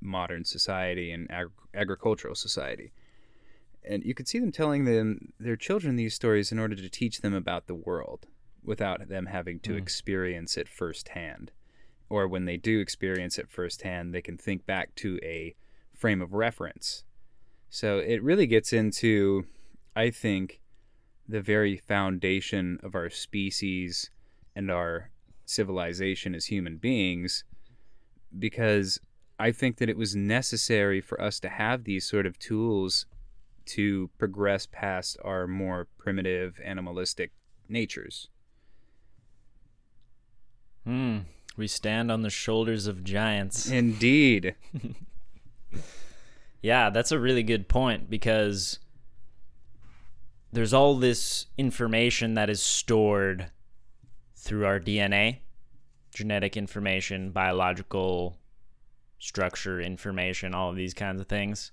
modern 0.00 0.44
society 0.44 1.10
and 1.10 1.30
ag- 1.30 1.50
agricultural 1.74 2.34
society. 2.34 2.92
And 3.88 4.04
you 4.04 4.14
could 4.14 4.28
see 4.28 4.38
them 4.38 4.52
telling 4.52 4.84
them 4.84 5.32
their 5.40 5.56
children 5.56 5.96
these 5.96 6.14
stories 6.14 6.52
in 6.52 6.58
order 6.58 6.76
to 6.76 6.88
teach 6.90 7.20
them 7.20 7.34
about 7.34 7.66
the 7.66 7.74
world 7.74 8.26
without 8.62 9.08
them 9.08 9.26
having 9.26 9.58
to 9.60 9.72
mm. 9.72 9.78
experience 9.78 10.56
it 10.56 10.68
firsthand. 10.68 11.50
Or 12.10 12.28
when 12.28 12.44
they 12.44 12.56
do 12.56 12.80
experience 12.80 13.38
it 13.38 13.50
firsthand, 13.50 14.14
they 14.14 14.22
can 14.22 14.36
think 14.36 14.66
back 14.66 14.94
to 14.96 15.18
a 15.22 15.54
frame 15.96 16.20
of 16.20 16.34
reference. 16.34 17.04
So 17.70 17.98
it 17.98 18.22
really 18.22 18.46
gets 18.46 18.72
into, 18.72 19.46
I 19.96 20.10
think, 20.10 20.60
the 21.26 21.40
very 21.40 21.76
foundation 21.76 22.78
of 22.82 22.94
our 22.94 23.10
species 23.10 24.10
and 24.54 24.70
our 24.70 25.10
civilization 25.44 26.34
as 26.34 26.46
human 26.46 26.76
beings 26.76 27.44
because 28.38 29.00
I 29.38 29.52
think 29.52 29.78
that 29.78 29.88
it 29.88 29.96
was 29.96 30.16
necessary 30.16 31.00
for 31.00 31.20
us 31.20 31.40
to 31.40 31.48
have 31.48 31.84
these 31.84 32.06
sort 32.06 32.26
of 32.26 32.38
tools 32.38 33.06
to 33.68 34.10
progress 34.18 34.66
past 34.66 35.16
our 35.24 35.46
more 35.46 35.88
primitive 35.98 36.60
animalistic 36.64 37.32
natures. 37.68 38.28
Hmm. 40.84 41.18
We 41.56 41.66
stand 41.66 42.10
on 42.10 42.22
the 42.22 42.30
shoulders 42.30 42.86
of 42.86 43.04
giants. 43.04 43.68
Indeed. 43.70 44.54
yeah, 46.62 46.90
that's 46.90 47.12
a 47.12 47.18
really 47.18 47.42
good 47.42 47.68
point 47.68 48.08
because 48.08 48.78
there's 50.52 50.72
all 50.72 50.96
this 50.96 51.46
information 51.58 52.34
that 52.34 52.48
is 52.48 52.62
stored 52.62 53.50
through 54.36 54.64
our 54.64 54.80
DNA, 54.80 55.38
genetic 56.14 56.56
information, 56.56 57.32
biological 57.32 58.38
structure 59.18 59.80
information, 59.80 60.54
all 60.54 60.70
of 60.70 60.76
these 60.76 60.94
kinds 60.94 61.20
of 61.20 61.26
things. 61.26 61.72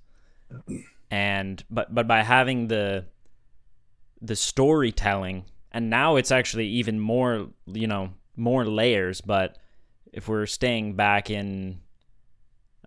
And 1.12 1.64
but 1.70 1.94
but 1.94 2.08
by 2.08 2.24
having 2.24 2.68
the 2.68 3.06
the 4.22 4.36
storytelling 4.36 5.46
and 5.76 5.90
now 5.90 6.16
it's 6.16 6.32
actually 6.32 6.68
even 6.68 7.02
more, 7.02 7.50
you 7.68 7.86
know, 7.86 8.14
more 8.38 8.66
layers, 8.66 9.20
but 9.20 9.58
if 10.14 10.30
we're 10.30 10.46
staying 10.46 10.94
back 10.96 11.30
in 11.30 11.82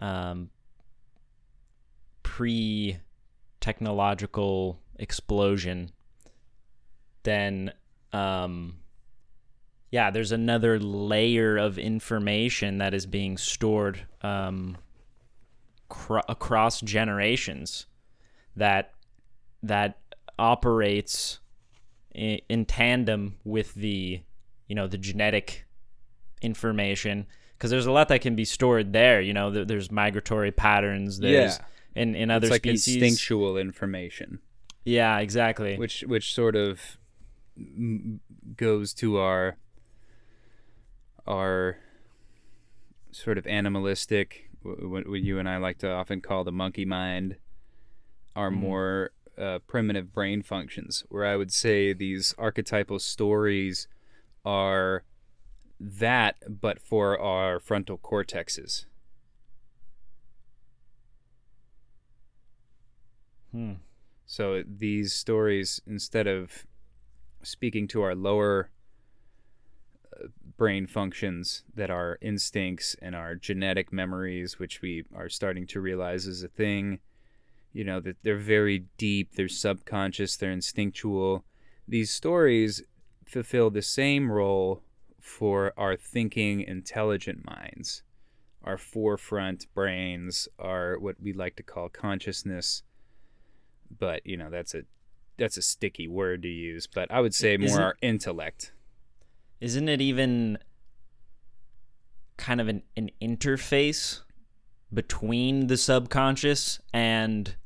um, 0.01 0.49
pre 2.23 2.97
technological 3.61 4.81
explosion, 4.99 5.91
then 7.25 7.75
um, 8.15 8.77
yeah, 9.91 10.11
there's 10.11 10.33
another 10.33 10.81
layer 10.81 11.59
of 11.59 11.79
information 11.79 12.79
that 12.79 12.95
is 12.95 13.05
being 13.05 13.37
stored 13.37 14.07
um, 14.23 14.79
cr- 15.91 16.21
across 16.27 16.81
generations 16.81 17.85
that 18.59 18.93
that 19.63 19.99
operates 20.39 21.41
in, 22.15 22.41
in 22.49 22.65
tandem 22.65 23.37
with 23.45 23.75
the 23.75 24.21
you 24.67 24.75
know 24.75 24.87
the 24.87 24.99
genetic 24.99 25.67
information 26.43 27.27
because 27.57 27.71
there's 27.71 27.87
a 27.87 27.93
lot 27.93 28.09
that 28.09 28.21
can 28.21 28.37
be 28.37 28.45
stored 28.45 28.93
there. 28.93 29.21
You 29.21 29.35
know, 29.35 29.65
there's 29.65 29.91
migratory 29.91 30.53
patterns. 30.53 31.19
There's 31.19 31.59
yeah. 31.59 32.01
in 32.01 32.15
in 32.15 32.31
other 32.31 32.47
it's 32.47 32.53
like 32.53 32.63
species, 32.63 32.97
instinctual 32.97 33.57
information. 33.57 34.39
Yeah, 34.85 35.19
exactly. 35.19 35.77
Which 35.77 36.03
which 36.03 36.35
sort 36.35 36.55
of 36.55 36.99
goes 38.57 38.95
to 38.95 39.19
our 39.19 39.57
our 41.27 41.79
sort 43.11 43.39
of 43.39 43.47
animalistic, 43.47 44.51
what, 44.63 45.09
what 45.09 45.21
you 45.21 45.39
and 45.39 45.49
I 45.49 45.57
like 45.57 45.79
to 45.79 45.91
often 45.91 46.21
call 46.21 46.45
the 46.45 46.53
monkey 46.53 46.85
mind, 46.85 47.37
our 48.39 48.51
mm-hmm. 48.51 48.61
more 48.61 49.11
uh, 49.37 49.59
primitive 49.67 50.13
brain 50.13 50.43
functions. 50.43 51.05
Where 51.09 51.27
I 51.27 51.37
would 51.37 51.53
say 51.53 51.93
these 51.93 52.35
archetypal 52.39 53.01
stories 53.01 53.89
are 54.45 55.03
that, 55.81 56.37
but 56.49 56.81
for 56.81 57.19
our 57.19 57.59
frontal 57.59 57.99
cortexes. 57.99 58.87
Hmm. 63.53 63.75
So 64.27 64.63
these 64.63 65.13
stories, 65.15 65.81
instead 65.87 66.27
of 66.27 66.67
speaking 67.43 67.89
to 67.89 68.03
our 68.03 68.15
lower 68.15 68.71
uh, 70.13 70.27
brain 70.57 70.87
functions 70.87 71.65
that 71.75 71.91
are 71.91 72.19
instincts 72.21 72.95
and 73.01 73.17
our 73.17 73.35
genetic 73.35 73.93
memories, 73.93 74.59
which 74.59 74.83
we 74.83 75.05
are 75.17 75.29
starting 75.29 75.67
to 75.69 75.81
realize 75.81 76.27
is 76.27 76.43
a 76.43 76.49
thing, 76.49 76.99
you 77.73 77.85
know, 77.85 78.01
that 78.01 78.17
they're 78.23 78.37
very 78.37 78.85
deep, 78.97 79.35
they're 79.35 79.49
subconscious, 79.49 80.37
they're 80.37 80.51
instinctual. 80.53 81.45
These 81.87 82.11
stories 82.11 82.83
fulfill 83.25 83.71
the 83.71 83.83
same 83.83 84.31
role 84.31 84.83
for 85.21 85.73
our 85.77 85.97
thinking, 85.97 86.61
intelligent 86.61 87.45
minds. 87.45 88.03
Our 88.65 88.79
forefront 88.79 89.67
brains 89.75 90.49
are 90.59 90.99
what 90.99 91.17
we 91.21 91.33
like 91.33 91.57
to 91.57 91.63
call 91.63 91.89
consciousness, 91.89 92.83
but 93.99 94.27
you 94.27 94.37
know 94.37 94.51
that's 94.51 94.75
a 94.75 94.83
that's 95.39 95.57
a 95.57 95.63
sticky 95.63 96.09
word 96.09 96.43
to 96.43 96.49
use. 96.49 96.87
But 96.87 97.11
I 97.11 97.21
would 97.21 97.35
say 97.35 97.57
more 97.57 97.67
isn't, 97.67 97.83
our 97.83 97.97
intellect. 98.03 98.73
Isn't 99.61 99.89
it 99.89 100.01
even 100.01 100.59
kind 102.37 102.61
of 102.61 102.69
an, 102.69 102.83
an 102.97 103.11
interface 103.23 104.21
between 104.93 105.67
the 105.67 105.77
subconscious 105.77 106.81
and 106.93 107.57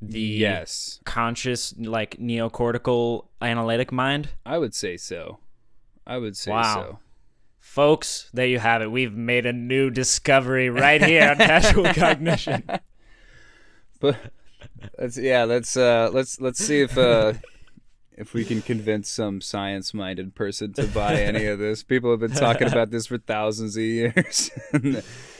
the 0.00 0.20
yes 0.20 1.00
conscious 1.04 1.74
like 1.78 2.16
neocortical 2.18 3.26
analytic 3.40 3.90
mind 3.90 4.28
i 4.44 4.58
would 4.58 4.74
say 4.74 4.96
so 4.96 5.38
I 6.06 6.18
would 6.18 6.36
say 6.36 6.52
wow. 6.52 6.74
so. 6.74 6.98
Folks, 7.58 8.30
there 8.32 8.46
you 8.46 8.60
have 8.60 8.80
it. 8.80 8.90
We've 8.90 9.12
made 9.12 9.44
a 9.44 9.52
new 9.52 9.90
discovery 9.90 10.70
right 10.70 11.02
here 11.02 11.30
on 11.30 11.36
Casual 11.36 11.84
Cognition. 11.94 12.62
But 13.98 14.16
let's 14.98 15.18
yeah, 15.18 15.44
let's 15.44 15.76
uh 15.76 16.10
let's 16.12 16.40
let's 16.40 16.64
see 16.64 16.80
if 16.80 16.96
uh 16.96 17.32
if 18.12 18.34
we 18.34 18.44
can 18.44 18.62
convince 18.62 19.10
some 19.10 19.40
science-minded 19.40 20.34
person 20.34 20.72
to 20.74 20.86
buy 20.86 21.16
any 21.20 21.46
of 21.46 21.58
this. 21.58 21.82
People 21.82 22.12
have 22.12 22.20
been 22.20 22.30
talking 22.30 22.68
about 22.68 22.90
this 22.90 23.06
for 23.06 23.18
thousands 23.18 23.76
of 23.76 23.82
years. 23.82 24.50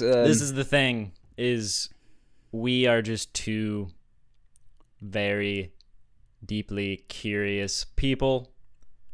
um, 0.00 0.24
this 0.24 0.40
is 0.40 0.54
the 0.54 0.64
thing 0.64 1.12
is 1.36 1.88
we 2.52 2.86
are 2.86 3.02
just 3.02 3.32
two 3.34 3.88
very 5.00 5.72
deeply 6.44 7.04
curious 7.08 7.84
people 7.96 8.52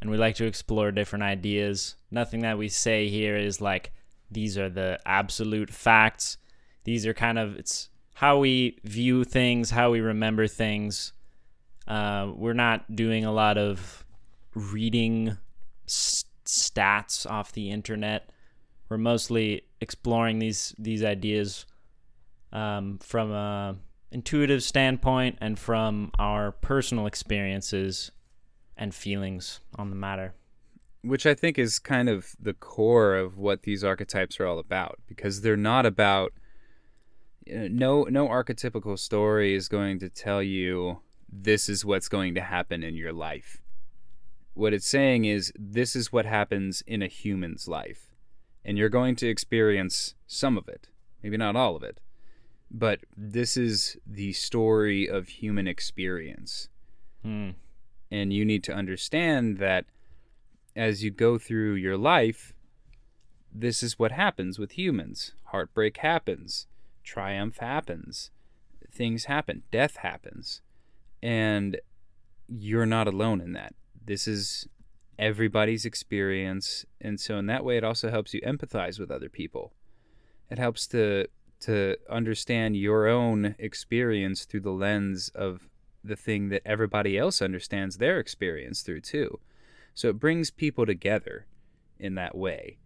and 0.00 0.10
we 0.10 0.16
like 0.16 0.36
to 0.36 0.46
explore 0.46 0.92
different 0.92 1.24
ideas. 1.24 1.96
Nothing 2.10 2.40
that 2.40 2.58
we 2.58 2.68
say 2.68 3.08
here 3.08 3.36
is 3.36 3.60
like 3.60 3.92
these 4.30 4.58
are 4.58 4.68
the 4.68 4.98
absolute 5.06 5.70
facts. 5.70 6.38
These 6.84 7.06
are 7.06 7.14
kind 7.14 7.38
of 7.38 7.56
it's 7.56 7.88
how 8.14 8.38
we 8.38 8.78
view 8.84 9.24
things, 9.24 9.70
how 9.70 9.90
we 9.90 10.00
remember 10.00 10.46
things. 10.46 11.12
Uh, 11.86 12.32
we're 12.34 12.52
not 12.52 12.94
doing 12.94 13.24
a 13.24 13.32
lot 13.32 13.58
of 13.58 14.04
reading 14.54 15.36
stats 15.86 17.30
off 17.30 17.52
the 17.52 17.70
internet. 17.70 18.30
We're 18.88 18.98
mostly 18.98 19.65
exploring 19.80 20.38
these 20.38 20.74
these 20.78 21.04
ideas 21.04 21.66
um, 22.52 22.98
from 23.02 23.32
a 23.32 23.76
intuitive 24.10 24.62
standpoint 24.62 25.36
and 25.40 25.58
from 25.58 26.10
our 26.18 26.52
personal 26.52 27.06
experiences 27.06 28.12
and 28.76 28.94
feelings 28.94 29.60
on 29.76 29.90
the 29.90 29.96
matter. 29.96 30.34
Which 31.02 31.26
I 31.26 31.34
think 31.34 31.58
is 31.58 31.78
kind 31.78 32.08
of 32.08 32.34
the 32.40 32.54
core 32.54 33.16
of 33.16 33.38
what 33.38 33.62
these 33.62 33.84
archetypes 33.84 34.40
are 34.40 34.46
all 34.46 34.58
about, 34.58 34.98
because 35.06 35.40
they're 35.40 35.56
not 35.56 35.86
about. 35.86 36.32
no, 37.46 38.04
no 38.04 38.28
archetypical 38.28 38.98
story 38.98 39.54
is 39.54 39.68
going 39.68 39.98
to 40.00 40.08
tell 40.08 40.42
you 40.42 41.00
this 41.28 41.68
is 41.68 41.84
what's 41.84 42.08
going 42.08 42.34
to 42.34 42.40
happen 42.40 42.82
in 42.82 42.94
your 42.94 43.12
life. 43.12 43.62
What 44.54 44.72
it's 44.72 44.86
saying 44.86 45.26
is 45.26 45.52
this 45.58 45.94
is 45.94 46.12
what 46.12 46.26
happens 46.26 46.82
in 46.86 47.02
a 47.02 47.08
human's 47.08 47.68
life, 47.68 48.15
and 48.66 48.76
you're 48.76 48.88
going 48.88 49.14
to 49.14 49.28
experience 49.28 50.16
some 50.26 50.58
of 50.58 50.68
it, 50.68 50.88
maybe 51.22 51.36
not 51.36 51.54
all 51.54 51.76
of 51.76 51.84
it, 51.84 52.00
but 52.68 52.98
this 53.16 53.56
is 53.56 53.96
the 54.04 54.32
story 54.32 55.08
of 55.08 55.28
human 55.28 55.68
experience. 55.68 56.68
Hmm. 57.22 57.50
And 58.10 58.32
you 58.32 58.44
need 58.44 58.64
to 58.64 58.74
understand 58.74 59.58
that 59.58 59.84
as 60.74 61.04
you 61.04 61.12
go 61.12 61.38
through 61.38 61.74
your 61.74 61.96
life, 61.96 62.52
this 63.54 63.84
is 63.84 64.00
what 64.00 64.12
happens 64.12 64.58
with 64.58 64.72
humans. 64.72 65.32
Heartbreak 65.44 65.98
happens, 65.98 66.66
triumph 67.04 67.58
happens, 67.58 68.32
things 68.92 69.26
happen, 69.26 69.62
death 69.70 69.96
happens. 69.98 70.60
And 71.22 71.78
you're 72.48 72.84
not 72.84 73.06
alone 73.06 73.40
in 73.40 73.52
that. 73.52 73.74
This 74.04 74.26
is 74.26 74.68
everybody's 75.18 75.84
experience. 75.84 76.84
And 77.00 77.18
so 77.18 77.38
in 77.38 77.46
that 77.46 77.64
way 77.64 77.76
it 77.76 77.84
also 77.84 78.10
helps 78.10 78.34
you 78.34 78.40
empathize 78.42 78.98
with 78.98 79.10
other 79.10 79.28
people. 79.28 79.72
It 80.50 80.58
helps 80.58 80.86
to 80.88 81.26
to 81.58 81.96
understand 82.10 82.76
your 82.76 83.08
own 83.08 83.54
experience 83.58 84.44
through 84.44 84.60
the 84.60 84.70
lens 84.70 85.30
of 85.34 85.68
the 86.04 86.16
thing 86.16 86.50
that 86.50 86.62
everybody 86.66 87.16
else 87.16 87.40
understands 87.40 87.96
their 87.96 88.20
experience 88.20 88.82
through 88.82 89.00
too. 89.00 89.40
So 89.94 90.08
it 90.08 90.20
brings 90.20 90.50
people 90.50 90.84
together 90.84 91.46
in 91.98 92.14
that 92.16 92.36
way. 92.36 92.78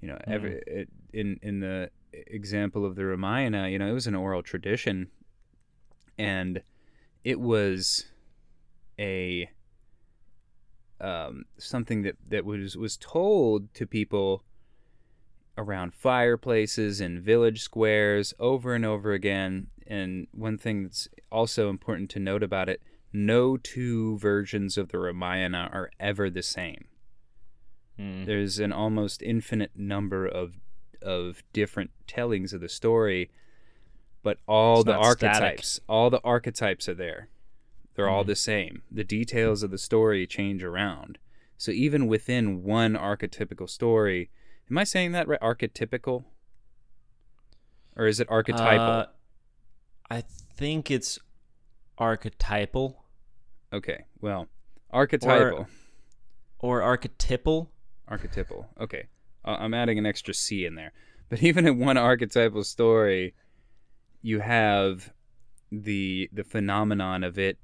You 0.00 0.08
know, 0.08 0.18
every 0.26 0.50
mm. 0.50 0.62
it, 0.66 0.88
in 1.12 1.38
in 1.42 1.60
the 1.60 1.90
example 2.12 2.84
of 2.84 2.96
the 2.96 3.04
Ramayana, 3.04 3.68
you 3.68 3.78
know, 3.78 3.88
it 3.88 3.92
was 3.92 4.06
an 4.06 4.14
oral 4.14 4.42
tradition, 4.42 5.10
and 6.18 6.62
it 7.22 7.40
was 7.40 8.06
a 8.98 9.48
um, 11.04 11.44
something 11.58 12.02
that 12.02 12.16
that 12.28 12.44
was 12.44 12.76
was 12.76 12.96
told 12.96 13.72
to 13.74 13.86
people 13.86 14.42
around 15.56 15.94
fireplaces 15.94 17.00
and 17.00 17.20
village 17.22 17.60
squares 17.60 18.34
over 18.38 18.74
and 18.74 18.84
over 18.84 19.12
again. 19.12 19.68
And 19.86 20.26
one 20.32 20.56
thing 20.56 20.82
that's 20.82 21.08
also 21.30 21.68
important 21.68 22.10
to 22.10 22.18
note 22.18 22.42
about 22.42 22.68
it 22.68 22.80
no 23.12 23.56
two 23.56 24.18
versions 24.18 24.76
of 24.76 24.88
the 24.88 24.98
Ramayana 24.98 25.70
are 25.72 25.90
ever 26.00 26.28
the 26.28 26.42
same. 26.42 26.86
Mm. 28.00 28.26
There's 28.26 28.58
an 28.58 28.72
almost 28.72 29.22
infinite 29.22 29.72
number 29.76 30.26
of 30.26 30.54
of 31.02 31.42
different 31.52 31.90
tellings 32.06 32.54
of 32.54 32.62
the 32.62 32.68
story, 32.68 33.30
but 34.22 34.38
all 34.48 34.80
It's 34.80 34.86
the 34.86 34.92
not 34.92 35.04
static. 35.18 35.32
archetypes, 35.34 35.80
all 35.86 36.08
the 36.08 36.20
archetypes 36.24 36.88
are 36.88 36.94
there. 36.94 37.28
They're 37.94 38.08
all 38.08 38.24
Mhm. 38.24 38.28
the 38.28 38.36
same. 38.36 38.82
The 38.90 39.04
details 39.04 39.62
of 39.62 39.70
the 39.70 39.78
story 39.78 40.26
change 40.26 40.62
around. 40.64 41.18
So 41.56 41.70
even 41.70 42.06
within 42.08 42.62
one 42.62 42.94
archetypical 42.94 43.68
story, 43.68 44.30
am 44.70 44.78
I 44.78 44.84
saying 44.84 45.12
that 45.12 45.28
right? 45.28 45.40
Archetypical, 45.40 46.24
or 47.96 48.06
is 48.06 48.20
it 48.20 48.28
archetypal? 48.30 48.84
Uh, 48.92 49.06
I 50.10 50.20
think 50.20 50.90
it's 50.90 51.18
archetypal 51.98 53.04
okay, 53.72 54.04
well, 54.20 54.48
archetypal, 54.90 55.66
or 56.58 56.82
archetypal. 56.82 57.70
archetypal. 58.08 58.68
Okay, 58.80 59.08
Uh, 59.44 59.56
I'm 59.60 59.74
adding 59.74 59.98
an 59.98 60.06
extra 60.06 60.32
C 60.34 60.64
in 60.64 60.74
there. 60.74 60.92
But 61.28 61.42
even 61.48 61.66
in 61.66 61.78
one 61.78 61.96
archetypal 61.96 62.64
story, 62.64 63.34
you 64.22 64.40
have 64.40 65.12
the 65.70 66.28
the 66.32 66.44
phenomenon 66.44 67.22
of 67.24 67.38
it 67.38 67.58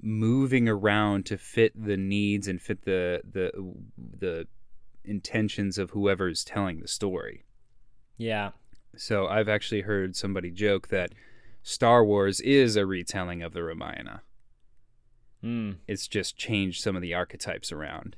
moving 0.00 0.68
around 0.68 1.26
to 1.26 1.38
fit 1.38 1.72
the 1.74 1.96
needs 1.96 2.48
and 2.48 2.60
fit 2.60 2.84
the 2.84 3.20
the 3.24 3.52
the 3.96 4.46
intentions 5.04 5.78
of 5.78 5.90
whoever's 5.90 6.44
telling 6.44 6.80
the 6.80 6.88
story. 6.88 7.44
Yeah. 8.16 8.50
So 8.96 9.26
I've 9.26 9.48
actually 9.48 9.82
heard 9.82 10.16
somebody 10.16 10.50
joke 10.50 10.88
that 10.88 11.12
Star 11.62 12.04
Wars 12.04 12.40
is 12.40 12.76
a 12.76 12.86
retelling 12.86 13.42
of 13.42 13.52
the 13.52 13.62
Ramayana. 13.62 14.22
Mm. 15.42 15.76
It's 15.86 16.08
just 16.08 16.36
changed 16.36 16.82
some 16.82 16.96
of 16.96 17.02
the 17.02 17.14
archetypes 17.14 17.70
around. 17.70 18.16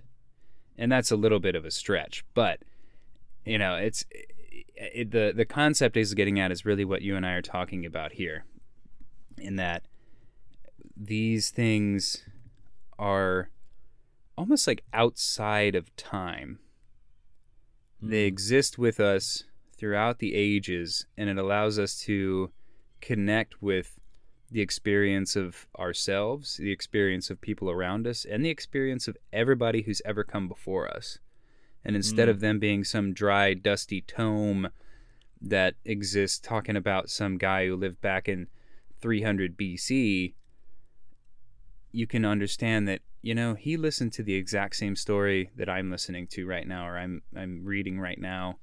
And 0.78 0.90
that's 0.90 1.10
a 1.10 1.16
little 1.16 1.40
bit 1.40 1.54
of 1.54 1.64
a 1.64 1.70
stretch, 1.70 2.24
but 2.34 2.60
you 3.44 3.58
know, 3.58 3.74
it's 3.74 4.04
it, 4.76 5.10
the 5.10 5.32
the 5.34 5.44
concept 5.44 5.96
is 5.96 6.14
getting 6.14 6.38
at 6.40 6.50
is 6.50 6.64
really 6.64 6.84
what 6.84 7.02
you 7.02 7.16
and 7.16 7.26
I 7.26 7.32
are 7.32 7.42
talking 7.42 7.84
about 7.84 8.12
here. 8.12 8.44
In 9.38 9.56
that 9.56 9.84
these 11.04 11.50
things 11.50 12.24
are 12.98 13.50
almost 14.36 14.66
like 14.66 14.84
outside 14.92 15.74
of 15.74 15.94
time. 15.96 16.58
They 18.02 18.24
Mm. 18.24 18.28
exist 18.28 18.78
with 18.78 19.00
us 19.00 19.44
throughout 19.76 20.18
the 20.18 20.34
ages, 20.34 21.06
and 21.16 21.30
it 21.30 21.38
allows 21.38 21.78
us 21.78 21.98
to 22.02 22.52
connect 23.00 23.62
with 23.62 23.98
the 24.50 24.60
experience 24.60 25.36
of 25.36 25.66
ourselves, 25.78 26.56
the 26.56 26.70
experience 26.72 27.30
of 27.30 27.40
people 27.40 27.70
around 27.70 28.06
us, 28.06 28.24
and 28.24 28.44
the 28.44 28.50
experience 28.50 29.08
of 29.08 29.16
everybody 29.32 29.82
who's 29.82 30.02
ever 30.04 30.24
come 30.24 30.48
before 30.48 30.88
us. 30.88 31.18
And 31.82 31.96
instead 31.96 32.28
Mm. 32.28 32.32
of 32.32 32.40
them 32.40 32.58
being 32.58 32.84
some 32.84 33.14
dry, 33.14 33.54
dusty 33.54 34.02
tome 34.02 34.68
that 35.40 35.76
exists 35.84 36.38
talking 36.38 36.76
about 36.76 37.08
some 37.08 37.38
guy 37.38 37.66
who 37.66 37.76
lived 37.76 38.02
back 38.02 38.28
in 38.28 38.48
300 39.00 39.56
BC, 39.56 40.34
you 41.92 42.06
can 42.06 42.24
understand 42.24 42.86
that 42.88 43.00
you 43.22 43.34
know 43.34 43.54
he 43.54 43.76
listened 43.76 44.12
to 44.14 44.22
the 44.22 44.34
exact 44.34 44.76
same 44.76 44.96
story 44.96 45.50
that 45.56 45.68
I'm 45.68 45.90
listening 45.90 46.26
to 46.28 46.46
right 46.46 46.66
now 46.66 46.86
or 46.86 46.96
I'm 46.98 47.22
I'm 47.36 47.64
reading 47.64 47.98
right 48.00 48.18
now 48.20 48.58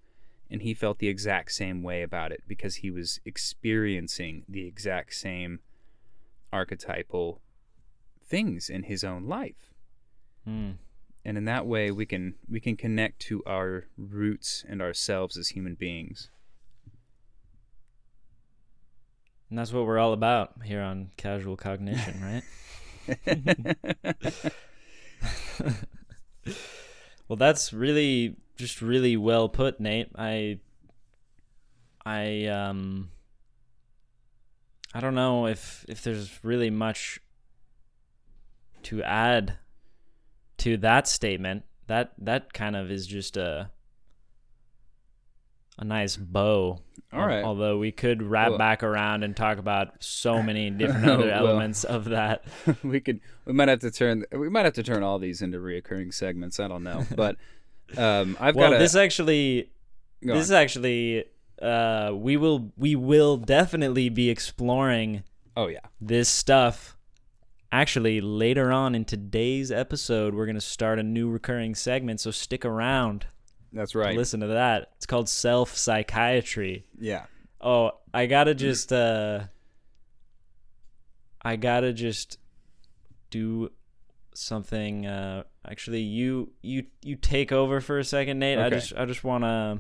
and 0.49 0.61
he 0.61 0.73
felt 0.73 0.99
the 0.99 1.09
exact 1.09 1.51
same 1.51 1.83
way 1.83 2.01
about 2.01 2.31
it 2.31 2.43
because 2.47 2.75
he 2.75 2.89
was 2.89 3.19
experiencing 3.25 4.43
the 4.47 4.65
exact 4.65 5.13
same 5.15 5.59
archetypal 6.53 7.41
things 8.25 8.69
in 8.69 8.83
his 8.83 9.03
own 9.03 9.25
life 9.27 9.71
Mm. 10.47 10.75
and 11.25 11.37
in 11.37 11.43
that 11.45 11.65
way 11.67 11.91
we 11.91 12.05
can 12.05 12.35
we 12.49 12.61
can 12.61 12.77
connect 12.77 13.19
to 13.23 13.43
our 13.45 13.87
roots 13.97 14.63
and 14.69 14.81
ourselves 14.81 15.35
as 15.37 15.49
human 15.49 15.75
beings 15.75 16.29
And 19.49 19.57
that's 19.57 19.71
what 19.71 19.85
we're 19.85 19.97
all 19.99 20.11
about 20.13 20.55
here 20.65 20.81
on 20.81 21.11
Casual 21.15 21.55
Cognition, 21.55 22.21
right? 22.21 22.43
well, 27.27 27.37
that's 27.37 27.73
really 27.73 28.35
just 28.55 28.81
really 28.81 29.17
well 29.17 29.49
put, 29.49 29.79
Nate. 29.79 30.09
I 30.15 30.59
I 32.05 32.45
um 32.45 33.09
I 34.93 34.99
don't 34.99 35.15
know 35.15 35.47
if 35.47 35.85
if 35.87 36.01
there's 36.03 36.39
really 36.43 36.69
much 36.69 37.19
to 38.83 39.03
add 39.03 39.57
to 40.59 40.77
that 40.77 41.07
statement. 41.07 41.63
That 41.87 42.13
that 42.17 42.53
kind 42.53 42.75
of 42.75 42.91
is 42.91 43.07
just 43.07 43.37
a 43.37 43.69
a 45.77 45.85
nice 45.85 46.17
bow. 46.17 46.79
all 47.13 47.25
right. 47.27 47.43
Although 47.43 47.77
we 47.77 47.91
could 47.91 48.21
wrap 48.23 48.49
Well- 48.49 48.57
back 48.57 48.83
around 48.83 49.23
and 49.23 49.35
talk 49.35 49.57
about 49.59 50.03
so 50.03 50.41
many 50.49 50.69
different 50.69 51.07
other 51.07 51.27
Well- 51.27 51.47
elements 51.47 51.83
of 51.83 52.05
that. 52.05 52.43
we 52.83 52.99
could 52.99 53.19
we 53.45 53.53
might 53.53 53.69
have 53.69 53.79
to 53.81 53.91
turn 53.91 54.25
we 54.31 54.49
might 54.49 54.65
have 54.65 54.73
to 54.75 54.83
turn 54.83 55.03
all 55.03 55.19
these 55.19 55.41
into 55.41 55.59
reoccurring 55.59 56.13
segments. 56.13 56.59
I 56.59 56.67
don't 56.67 56.83
know. 56.83 57.05
But 57.15 57.37
um 57.97 58.35
i've 58.41 58.53
well, 58.55 58.71
got 58.71 58.75
a 58.75 58.79
this 58.79 58.95
actually 58.97 59.69
this 60.21 60.43
is 60.43 60.51
actually 60.51 61.23
uh 61.61 62.11
we 62.13 62.35
will 62.35 62.73
we 62.75 62.95
will 62.97 63.37
definitely 63.37 64.09
be 64.09 64.29
exploring 64.29 65.23
oh 65.55 65.67
yeah. 65.67 65.79
this 66.01 66.27
stuff 66.27 66.97
actually 67.71 68.19
later 68.21 68.71
on 68.71 68.93
in 68.95 69.05
today's 69.05 69.71
episode. 69.71 70.33
We're 70.33 70.45
going 70.45 70.55
to 70.55 70.61
start 70.61 70.99
a 70.99 71.03
new 71.03 71.29
recurring 71.29 71.75
segment 71.75 72.19
so 72.19 72.31
stick 72.31 72.65
around 72.65 73.27
that's 73.73 73.95
right. 73.95 74.15
listen 74.15 74.39
to 74.41 74.47
that. 74.47 74.91
It's 74.97 75.05
called 75.05 75.29
self 75.29 75.75
psychiatry 75.75 76.85
yeah. 76.99 77.25
Oh 77.59 77.91
i 78.13 78.25
gotta 78.25 78.55
just 78.55 78.91
uh 78.93 79.41
i 81.41 81.55
gotta 81.55 81.93
just 81.93 82.39
do 83.29 83.71
something 84.33 85.05
uh 85.05 85.43
actually 85.67 86.01
you 86.01 86.51
you 86.61 86.85
you 87.03 87.15
take 87.15 87.51
over 87.51 87.81
for 87.81 87.99
a 87.99 88.03
second 88.03 88.39
nate. 88.39 88.59
I 88.59 88.69
just 88.69 88.93
i 88.95 89.05
just 89.05 89.23
want 89.23 89.43
to 89.43 89.79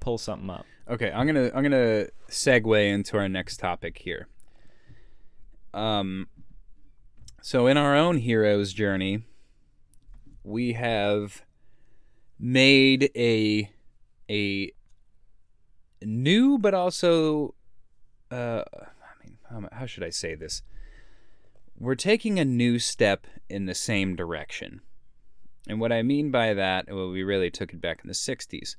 pull 0.00 0.18
something 0.18 0.50
up. 0.50 0.64
Okay, 0.88 1.12
I'm 1.12 1.26
gonna 1.26 1.50
I'm 1.54 1.62
gonna 1.62 2.06
segue 2.30 2.92
into 2.92 3.18
our 3.18 3.28
next 3.28 3.58
topic 3.58 3.98
here. 3.98 4.26
Um, 5.74 6.28
so 7.42 7.66
in 7.66 7.76
our 7.76 7.94
own 7.94 8.16
hero's 8.16 8.72
journey, 8.72 9.24
we 10.42 10.72
have 10.72 11.42
made 12.38 13.10
a 13.16 13.70
a 14.30 14.72
new 16.02 16.58
but 16.58 16.74
also 16.74 17.54
uh 18.30 18.62
I 18.72 19.24
mean 19.24 19.38
how, 19.50 19.68
how 19.72 19.86
should 19.86 20.04
I 20.04 20.10
say 20.10 20.34
this? 20.34 20.62
We're 21.78 21.94
taking 21.94 22.38
a 22.38 22.44
new 22.44 22.78
step 22.78 23.26
in 23.48 23.66
the 23.66 23.74
same 23.74 24.16
direction. 24.16 24.80
And 25.68 25.80
what 25.80 25.92
I 25.92 26.02
mean 26.02 26.30
by 26.30 26.54
that, 26.54 26.86
well, 26.88 27.10
we 27.10 27.22
really 27.22 27.50
took 27.50 27.72
it 27.72 27.80
back 27.80 28.00
in 28.02 28.08
the 28.08 28.14
60s 28.14 28.76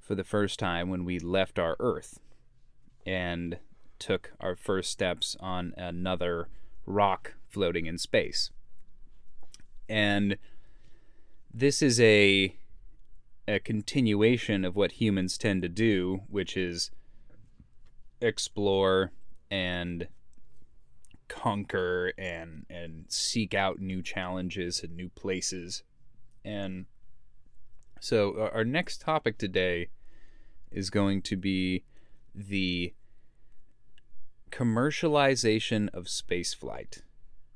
for 0.00 0.14
the 0.14 0.24
first 0.24 0.58
time 0.58 0.90
when 0.90 1.04
we 1.04 1.18
left 1.18 1.58
our 1.58 1.76
Earth 1.80 2.18
and 3.06 3.58
took 3.98 4.32
our 4.40 4.54
first 4.54 4.90
steps 4.90 5.36
on 5.40 5.72
another 5.76 6.48
rock 6.84 7.34
floating 7.48 7.86
in 7.86 7.96
space. 7.96 8.50
And 9.88 10.36
this 11.52 11.80
is 11.80 12.00
a 12.00 12.56
a 13.48 13.60
continuation 13.60 14.64
of 14.64 14.74
what 14.74 14.92
humans 14.92 15.38
tend 15.38 15.62
to 15.62 15.68
do, 15.68 16.22
which 16.28 16.56
is 16.56 16.90
explore 18.20 19.12
and 19.50 20.08
conquer 21.28 22.12
and 22.16 22.64
and 22.70 23.04
seek 23.08 23.54
out 23.54 23.80
new 23.80 24.02
challenges 24.02 24.82
and 24.82 24.96
new 24.96 25.08
places. 25.10 25.82
And 26.44 26.86
so 28.00 28.50
our 28.52 28.64
next 28.64 29.00
topic 29.00 29.38
today 29.38 29.88
is 30.70 30.90
going 30.90 31.22
to 31.22 31.36
be 31.36 31.84
the 32.34 32.94
commercialization 34.50 35.88
of 35.92 36.04
spaceflight, 36.04 37.02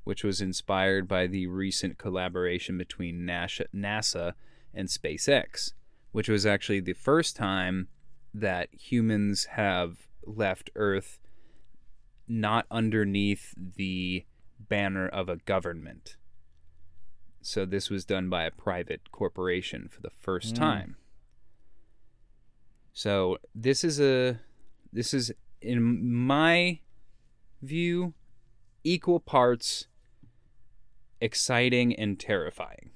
which 0.03 0.23
was 0.23 0.41
inspired 0.41 1.07
by 1.07 1.27
the 1.27 1.47
recent 1.47 1.97
collaboration 1.97 2.77
between 2.77 3.21
NASA 3.21 4.33
and 4.73 4.87
SpaceX, 4.87 5.73
which 6.11 6.29
was 6.29 6.45
actually 6.45 6.79
the 6.79 6.93
first 6.93 7.35
time 7.35 7.87
that 8.33 8.69
humans 8.73 9.45
have 9.51 10.07
left 10.25 10.69
Earth 10.75 11.19
not 12.27 12.65
underneath 12.71 13.53
the 13.57 14.25
banner 14.59 15.07
of 15.07 15.27
a 15.27 15.37
government. 15.37 16.15
So 17.41 17.65
this 17.65 17.89
was 17.89 18.05
done 18.05 18.29
by 18.29 18.43
a 18.43 18.51
private 18.51 19.11
corporation 19.11 19.89
for 19.91 20.01
the 20.01 20.11
first 20.11 20.53
mm. 20.53 20.59
time. 20.59 20.95
So 22.93 23.37
this 23.55 23.83
is 23.83 23.99
a 23.99 24.39
this 24.93 25.13
is 25.13 25.31
in 25.61 26.13
my 26.13 26.79
view 27.61 28.13
equal 28.83 29.19
parts 29.19 29.87
exciting 31.19 31.95
and 31.95 32.19
terrifying. 32.19 32.91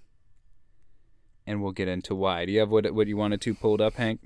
And 1.47 1.61
we'll 1.61 1.71
get 1.71 1.87
into 1.87 2.15
why. 2.15 2.45
Do 2.45 2.51
you 2.51 2.59
have 2.59 2.69
what 2.69 2.91
what 2.93 3.07
you 3.07 3.17
wanted 3.17 3.41
to 3.41 3.53
pulled 3.53 3.81
up, 3.81 3.95
Hank? 3.95 4.21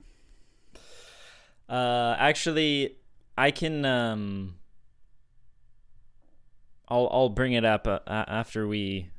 Uh 1.67 2.15
actually 2.17 2.95
I 3.38 3.51
can 3.51 3.86
um 3.86 4.55
I'll 6.88 7.10
I'll 7.12 7.29
bring 7.29 7.53
it 7.53 7.65
up 7.65 7.88
uh, 7.88 7.99
after 8.08 8.67
we 8.67 9.10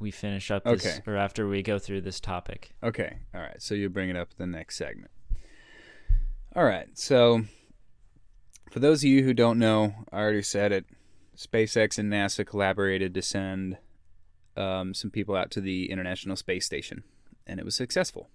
we 0.00 0.10
finish 0.10 0.50
up 0.50 0.64
this 0.64 0.84
okay. 0.86 1.02
or 1.06 1.16
after 1.16 1.48
we 1.48 1.62
go 1.62 1.78
through 1.78 2.02
this 2.02 2.20
topic. 2.20 2.74
Okay. 2.82 3.18
All 3.34 3.40
right. 3.40 3.60
So 3.62 3.74
you 3.74 3.88
bring 3.88 4.10
it 4.10 4.16
up 4.16 4.34
the 4.36 4.46
next 4.46 4.76
segment. 4.76 5.10
All 6.54 6.64
right. 6.64 6.88
So 6.94 7.44
for 8.70 8.80
those 8.80 9.02
of 9.02 9.08
you 9.08 9.22
who 9.22 9.32
don't 9.34 9.58
know, 9.58 9.94
I 10.12 10.18
already 10.18 10.42
said 10.42 10.72
it. 10.72 10.86
SpaceX 11.36 11.98
and 11.98 12.12
NASA 12.12 12.46
collaborated 12.46 13.14
to 13.14 13.22
send 13.22 13.78
um, 14.56 14.92
some 14.94 15.10
people 15.10 15.34
out 15.34 15.50
to 15.52 15.60
the 15.60 15.90
International 15.90 16.36
Space 16.36 16.66
Station, 16.66 17.04
and 17.46 17.58
it 17.58 17.64
was 17.64 17.74
successful. 17.74 18.28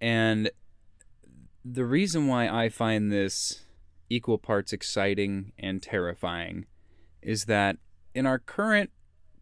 And 0.00 0.50
the 1.64 1.84
reason 1.84 2.26
why 2.26 2.48
I 2.48 2.68
find 2.68 3.10
this 3.10 3.64
equal 4.10 4.38
parts 4.38 4.72
exciting 4.72 5.52
and 5.58 5.82
terrifying 5.82 6.66
is 7.22 7.44
that 7.44 7.76
in 8.14 8.26
our 8.26 8.38
current 8.38 8.90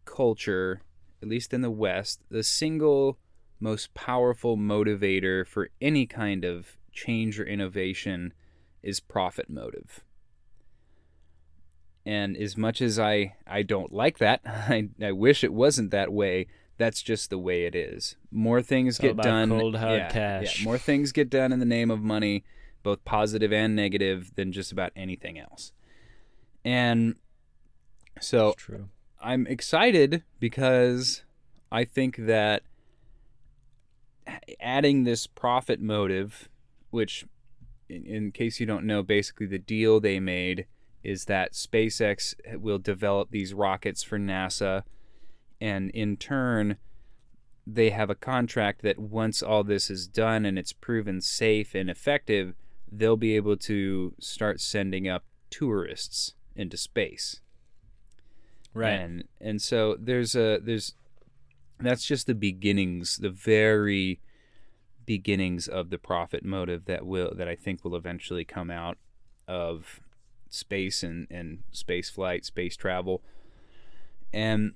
culture, 0.05 0.81
at 1.21 1.27
least 1.27 1.53
in 1.53 1.61
the 1.61 1.71
West, 1.71 2.21
the 2.29 2.43
single 2.43 3.17
most 3.59 3.93
powerful 3.93 4.57
motivator 4.57 5.45
for 5.45 5.69
any 5.79 6.05
kind 6.05 6.43
of 6.43 6.77
change 6.91 7.39
or 7.39 7.45
innovation 7.45 8.33
is 8.81 8.99
profit 8.99 9.49
motive. 9.49 10.01
And 12.05 12.35
as 12.35 12.57
much 12.57 12.81
as 12.81 12.97
I, 12.97 13.35
I 13.45 13.61
don't 13.61 13.93
like 13.93 14.17
that, 14.17 14.41
I, 14.45 14.89
I 15.01 15.11
wish 15.11 15.43
it 15.43 15.53
wasn't 15.53 15.91
that 15.91 16.11
way. 16.11 16.47
That's 16.77 17.01
just 17.01 17.29
the 17.29 17.37
way 17.37 17.65
it 17.65 17.75
is. 17.75 18.15
More 18.31 18.61
things 18.61 18.97
get 18.97 19.17
done. 19.17 19.49
Cold 19.49 19.75
hard 19.75 19.99
yeah, 19.99 20.09
cash. 20.09 20.59
Yeah, 20.59 20.65
more 20.65 20.77
things 20.77 21.11
get 21.11 21.29
done 21.29 21.51
in 21.51 21.59
the 21.59 21.65
name 21.65 21.91
of 21.91 22.01
money, 22.01 22.43
both 22.81 23.05
positive 23.05 23.53
and 23.53 23.75
negative, 23.75 24.31
than 24.35 24.51
just 24.51 24.71
about 24.71 24.91
anything 24.95 25.37
else. 25.37 25.71
And 26.65 27.15
so 28.19 28.55
I'm 29.21 29.45
excited 29.47 30.23
because 30.39 31.23
I 31.71 31.85
think 31.85 32.17
that 32.17 32.63
adding 34.59 35.03
this 35.03 35.27
profit 35.27 35.79
motive, 35.79 36.49
which, 36.89 37.25
in, 37.89 38.05
in, 38.05 38.31
case 38.31 38.59
you 38.59 38.65
don't 38.65 38.85
know, 38.85 39.03
basically 39.03 39.45
the 39.45 39.59
deal 39.59 39.99
they 39.99 40.19
made 40.19 40.65
is 41.03 41.25
that 41.25 41.53
SpaceX 41.53 42.35
will 42.59 42.77
develop 42.77 43.31
these 43.31 43.53
rockets 43.53 44.03
for 44.03 44.19
NASA, 44.19 44.83
and 45.61 45.91
in 45.91 46.17
turn, 46.17 46.77
they 47.67 47.91
have 47.91 48.09
a 48.09 48.15
contract 48.15 48.81
that 48.81 48.97
once 48.97 49.43
all 49.43 49.63
this 49.63 49.91
is 49.91 50.07
done 50.07 50.45
and 50.45 50.57
it's 50.57 50.73
proven 50.73 51.21
safe 51.21 51.75
and 51.75 51.89
effective, 51.89 52.55
they'll 52.91 53.15
be 53.15 53.35
able 53.35 53.55
to 53.55 54.13
start 54.19 54.59
sending 54.59 55.07
up 55.07 55.23
tourists 55.51 56.33
into 56.55 56.75
space. 56.75 57.39
Right. 58.73 58.93
And 58.93 59.23
and 59.39 59.61
so 59.61 59.95
there's 59.99 60.35
a 60.35 60.59
there's 60.61 60.95
that's 61.79 62.05
just 62.05 62.25
the 62.25 62.35
beginnings 62.35 63.17
the 63.17 63.29
very 63.29 64.19
beginnings 65.05 65.67
of 65.67 65.89
the 65.89 65.97
profit 65.97 66.45
motive 66.45 66.85
that 66.85 67.05
will 67.05 67.33
that 67.35 67.47
I 67.47 67.55
think 67.55 67.83
will 67.83 67.95
eventually 67.95 68.45
come 68.45 68.71
out 68.71 68.97
of 69.47 69.99
space 70.49 71.03
and 71.03 71.27
and 71.29 71.63
space 71.71 72.09
flight 72.09 72.45
space 72.45 72.75
travel. 72.75 73.21
And 74.33 74.73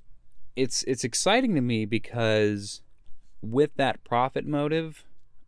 it's 0.55 0.83
it's 0.83 1.03
exciting 1.03 1.55
to 1.55 1.61
me 1.61 1.85
because 1.85 2.81
with 3.41 3.71
that 3.75 4.03
profit 4.03 4.45
motive 4.45 5.05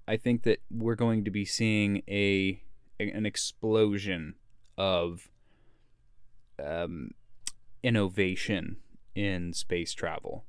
I 0.07 0.17
think 0.17 0.43
that 0.43 0.61
we're 0.71 0.95
going 0.95 1.25
to 1.25 1.31
be 1.31 1.43
seeing 1.43 2.01
a 2.07 2.61
an 2.99 3.25
explosion 3.25 4.35
of 4.77 5.29
um, 6.63 7.11
innovation 7.83 8.77
in 9.13 9.53
space 9.53 9.93
travel, 9.93 10.45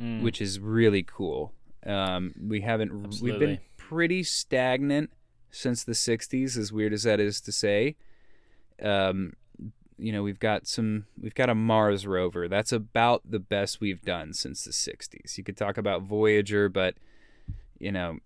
mm. 0.00 0.20
which 0.22 0.40
is 0.40 0.58
really 0.58 1.02
cool. 1.02 1.52
Um, 1.86 2.34
we 2.40 2.62
haven't 2.62 2.90
Absolutely. 3.04 3.30
we've 3.30 3.40
been 3.40 3.58
pretty 3.76 4.22
stagnant 4.24 5.10
since 5.50 5.84
the 5.84 5.92
60s 5.92 6.56
as 6.56 6.72
weird 6.72 6.92
as 6.92 7.04
that 7.04 7.20
is 7.20 7.40
to 7.42 7.52
say. 7.52 7.96
Um, 8.82 9.34
you 9.98 10.12
know, 10.12 10.22
we've 10.22 10.38
got 10.38 10.66
some 10.66 11.06
we've 11.20 11.34
got 11.34 11.48
a 11.48 11.54
Mars 11.54 12.06
rover. 12.06 12.48
That's 12.48 12.72
about 12.72 13.22
the 13.28 13.38
best 13.38 13.80
we've 13.80 14.02
done 14.02 14.32
since 14.34 14.64
the 14.64 14.70
60s. 14.70 15.38
You 15.38 15.44
could 15.44 15.56
talk 15.56 15.78
about 15.78 16.02
Voyager, 16.02 16.68
but 16.68 16.94
you 17.78 17.92
know, 17.92 18.18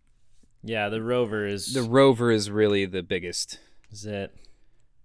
yeah, 0.62 0.88
the 0.88 1.02
rover 1.02 1.46
is 1.46 1.72
the 1.72 1.82
rover 1.82 2.30
is 2.30 2.50
really 2.50 2.86
the 2.86 3.02
biggest. 3.02 3.58
Is 3.90 4.04
it? 4.04 4.32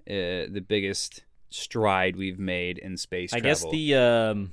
Uh, 0.07 0.51
the 0.51 0.63
biggest 0.67 1.23
stride 1.49 2.15
we've 2.15 2.39
made 2.39 2.77
in 2.77 2.97
space. 2.97 3.31
Travel. 3.31 3.49
I 3.49 3.53
travel. 3.53 3.71
guess 3.71 3.77
the 3.77 3.95
um, 3.95 4.51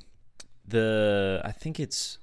the 0.67 1.43
I 1.45 1.53
think 1.53 1.81
it's 1.81 2.19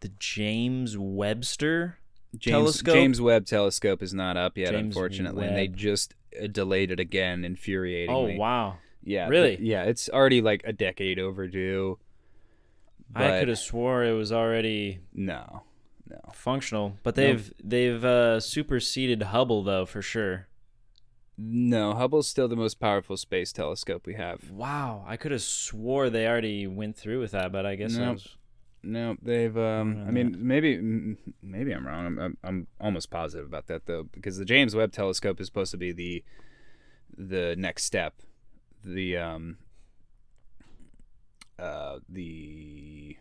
the 0.00 0.10
James 0.18 0.96
Webster 0.98 1.98
James, 2.36 2.52
telescope. 2.52 2.94
James 2.94 3.20
Webb 3.20 3.46
telescope 3.46 4.02
is 4.02 4.12
not 4.12 4.36
up 4.36 4.58
yet, 4.58 4.72
James 4.72 4.94
unfortunately, 4.94 5.42
Webb. 5.42 5.50
and 5.50 5.58
they 5.58 5.68
just 5.68 6.14
uh, 6.40 6.46
delayed 6.46 6.90
it 6.90 7.00
again, 7.00 7.42
infuriatingly. 7.42 8.34
Oh 8.36 8.38
wow! 8.38 8.76
Yeah, 9.06 9.28
really? 9.28 9.56
yeah, 9.60 9.84
it's 9.84 10.08
already 10.08 10.42
like 10.42 10.62
a 10.64 10.72
decade 10.72 11.20
overdue. 11.20 11.98
I 13.14 13.38
could 13.38 13.48
have 13.48 13.58
swore 13.58 14.04
it 14.04 14.12
was 14.12 14.32
already 14.32 14.98
no, 15.14 15.62
no 16.10 16.20
functional, 16.34 16.98
but 17.04 17.14
they've 17.14 17.46
nope. 17.46 17.56
they've 17.62 18.04
uh, 18.04 18.40
superseded 18.40 19.22
Hubble 19.22 19.62
though 19.62 19.86
for 19.86 20.02
sure. 20.02 20.48
No, 21.38 21.94
Hubble's 21.94 22.26
still 22.26 22.48
the 22.48 22.56
most 22.56 22.80
powerful 22.80 23.16
space 23.16 23.52
telescope 23.52 24.06
we 24.06 24.14
have. 24.14 24.50
Wow, 24.50 25.04
I 25.06 25.16
could 25.16 25.30
have 25.30 25.42
swore 25.42 26.10
they 26.10 26.26
already 26.26 26.66
went 26.66 26.96
through 26.96 27.20
with 27.20 27.30
that, 27.30 27.52
but 27.52 27.64
I 27.64 27.76
guess 27.76 27.94
no, 27.94 28.14
was... 28.14 28.36
no, 28.82 29.16
they've. 29.22 29.56
Um, 29.56 30.04
I 30.08 30.10
mean, 30.10 30.36
maybe 30.40 31.16
maybe 31.42 31.72
I'm 31.72 31.86
wrong. 31.86 32.06
I'm, 32.06 32.18
I'm, 32.18 32.36
I'm 32.42 32.66
almost 32.80 33.10
positive 33.10 33.46
about 33.46 33.68
that 33.68 33.86
though, 33.86 34.02
because 34.02 34.36
the 34.36 34.44
James 34.44 34.74
Webb 34.74 34.90
Telescope 34.90 35.40
is 35.40 35.46
supposed 35.46 35.70
to 35.70 35.76
be 35.76 35.92
the 35.92 36.24
the 37.16 37.54
next 37.56 37.84
step, 37.84 38.14
the 38.86 39.16
um, 39.16 39.58
uh, 41.58 41.98
the 42.08 43.16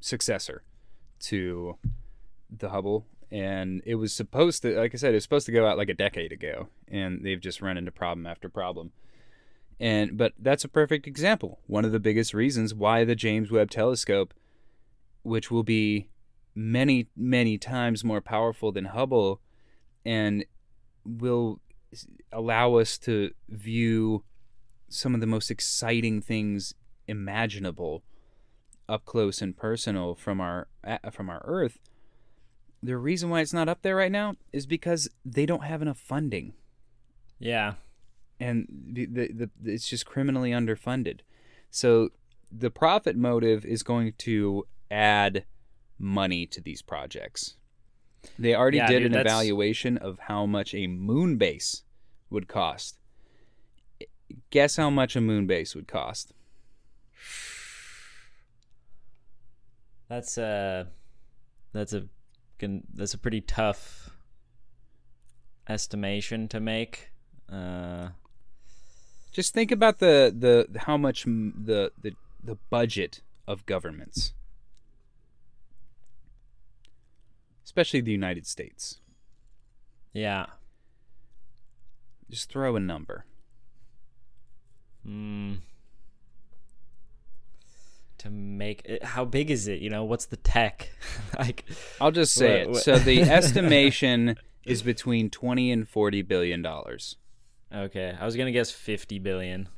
successor 0.00 0.62
to 1.20 1.76
the 2.50 2.70
Hubble. 2.70 3.06
And 3.30 3.82
it 3.84 3.96
was 3.96 4.14
supposed 4.14 4.62
to 4.62 4.78
like 4.78 4.94
i 4.94 4.96
said 4.96 5.10
it 5.10 5.16
was 5.16 5.22
supposed 5.22 5.44
to 5.46 5.52
go 5.52 5.66
out 5.66 5.76
like 5.76 5.90
a 5.90 5.94
decade 5.94 6.32
ago. 6.32 6.68
And 6.86 7.24
they've 7.24 7.40
just 7.40 7.60
run 7.60 7.76
into 7.76 7.90
problem 7.90 8.26
after 8.26 8.48
problem. 8.48 8.92
And 9.80 10.16
but 10.16 10.32
that's 10.38 10.64
a 10.64 10.68
perfect 10.68 11.06
example. 11.06 11.58
One 11.66 11.84
of 11.84 11.92
the 11.92 12.00
biggest 12.00 12.32
reasons 12.32 12.74
why 12.74 13.04
the 13.04 13.14
james 13.14 13.50
webb 13.50 13.70
telescope 13.70 14.32
which 15.22 15.50
will 15.50 15.64
be 15.64 16.08
many 16.54 17.08
many 17.16 17.58
times 17.58 18.02
more 18.02 18.20
powerful 18.20 18.72
than 18.72 18.86
hubble 18.86 19.40
and 20.04 20.44
will 21.04 21.60
allow 22.32 22.74
us 22.76 22.98
to 22.98 23.30
view 23.48 24.24
some 24.88 25.14
of 25.14 25.20
the 25.20 25.26
most 25.26 25.50
exciting 25.50 26.20
things 26.20 26.74
imaginable 27.06 28.02
up 28.88 29.04
close 29.04 29.42
and 29.42 29.56
personal 29.56 30.14
from 30.14 30.40
our 30.40 30.68
from 31.12 31.28
our 31.28 31.42
earth 31.44 31.78
the 32.82 32.96
reason 32.96 33.28
why 33.28 33.40
it's 33.40 33.52
not 33.52 33.68
up 33.68 33.82
there 33.82 33.96
right 33.96 34.12
now 34.12 34.34
is 34.52 34.64
because 34.66 35.08
they 35.24 35.44
don't 35.46 35.64
have 35.64 35.82
enough 35.82 35.98
funding, 35.98 36.52
Yeah. 37.40 37.74
and 38.38 38.68
the, 38.92 39.06
the, 39.06 39.50
the 39.60 39.72
it's 39.72 39.88
just 39.88 40.06
criminally 40.06 40.52
underfunded. 40.52 41.20
So 41.72 42.10
the 42.52 42.70
profit 42.70 43.16
motive 43.16 43.64
is 43.64 43.82
going 43.82 44.12
to 44.18 44.64
add 44.92 45.44
money 45.98 46.46
to 46.46 46.60
these 46.60 46.80
projects. 46.80 47.56
They 48.38 48.54
already 48.54 48.76
Yeah, 48.76 48.86
did 48.86 48.98
dude, 49.00 49.06
an 49.06 49.12
that's- 49.12 49.32
evaluation 49.32 49.98
of 49.98 50.20
how 50.20 50.46
much 50.46 50.72
a 50.72 50.86
moon 50.86 51.36
base 51.36 51.82
would 52.30 52.46
cost. 52.46 52.97
Guess 54.50 54.76
how 54.76 54.90
much 54.90 55.16
a 55.16 55.20
moon 55.20 55.46
base 55.46 55.74
would 55.74 55.88
cost? 55.88 56.32
That's 60.08 60.38
a 60.38 60.88
that's 61.72 61.92
a 61.92 62.04
that's 62.94 63.14
a 63.14 63.18
pretty 63.18 63.40
tough 63.42 64.10
estimation 65.68 66.48
to 66.48 66.60
make. 66.60 67.10
Uh, 67.50 68.08
Just 69.32 69.52
think 69.54 69.70
about 69.70 69.98
the 69.98 70.34
the 70.36 70.78
how 70.80 70.96
much 70.96 71.24
the 71.24 71.92
the 72.00 72.12
the 72.42 72.56
budget 72.70 73.20
of 73.46 73.66
governments, 73.66 74.32
especially 77.64 78.00
the 78.00 78.12
United 78.12 78.46
States. 78.46 79.00
yeah. 80.12 80.46
Just 82.30 82.50
throw 82.52 82.76
a 82.76 82.80
number. 82.80 83.24
Mm. 85.06 85.58
To 88.18 88.30
make 88.30 88.82
it, 88.84 89.04
how 89.04 89.24
big 89.24 89.50
is 89.50 89.68
it? 89.68 89.80
You 89.80 89.90
know, 89.90 90.04
what's 90.04 90.26
the 90.26 90.36
tech? 90.36 90.90
like, 91.38 91.64
I'll 92.00 92.10
just 92.10 92.34
say 92.34 92.50
What- 92.50 92.60
it. 92.60 92.70
what- 92.70 92.82
So 92.82 92.98
the 92.98 93.22
estimation 93.38 94.36
is 94.64 94.82
between 94.82 95.30
twenty 95.30 95.70
and 95.70 95.88
forty 95.88 96.22
billion 96.22 96.60
dollars. 96.62 97.16
okay, 97.72 98.16
I 98.18 98.24
was 98.24 98.36
gonna 98.36 98.50
guess 98.52 98.70
fifty 98.70 99.18
billion. 99.18 99.68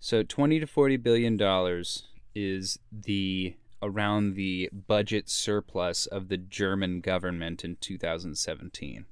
So 0.00 0.22
twenty 0.22 0.60
to 0.60 0.66
forty 0.66 0.96
billion 0.96 1.36
dollars 1.36 2.04
is 2.34 2.78
the 2.92 3.56
around 3.82 4.34
the 4.34 4.68
budget 4.72 5.28
surplus 5.28 6.06
of 6.06 6.28
the 6.28 6.36
German 6.36 7.00
government 7.00 7.64
in 7.64 7.76
2017. 7.80 9.04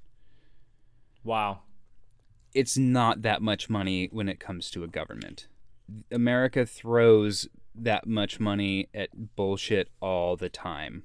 Wow. 1.22 1.60
It's 2.56 2.78
not 2.78 3.20
that 3.20 3.42
much 3.42 3.68
money 3.68 4.08
when 4.10 4.30
it 4.30 4.40
comes 4.40 4.70
to 4.70 4.82
a 4.82 4.88
government. 4.88 5.46
America 6.10 6.64
throws 6.64 7.46
that 7.74 8.06
much 8.06 8.40
money 8.40 8.88
at 8.94 9.36
bullshit 9.36 9.90
all 10.00 10.36
the 10.36 10.48
time. 10.48 11.02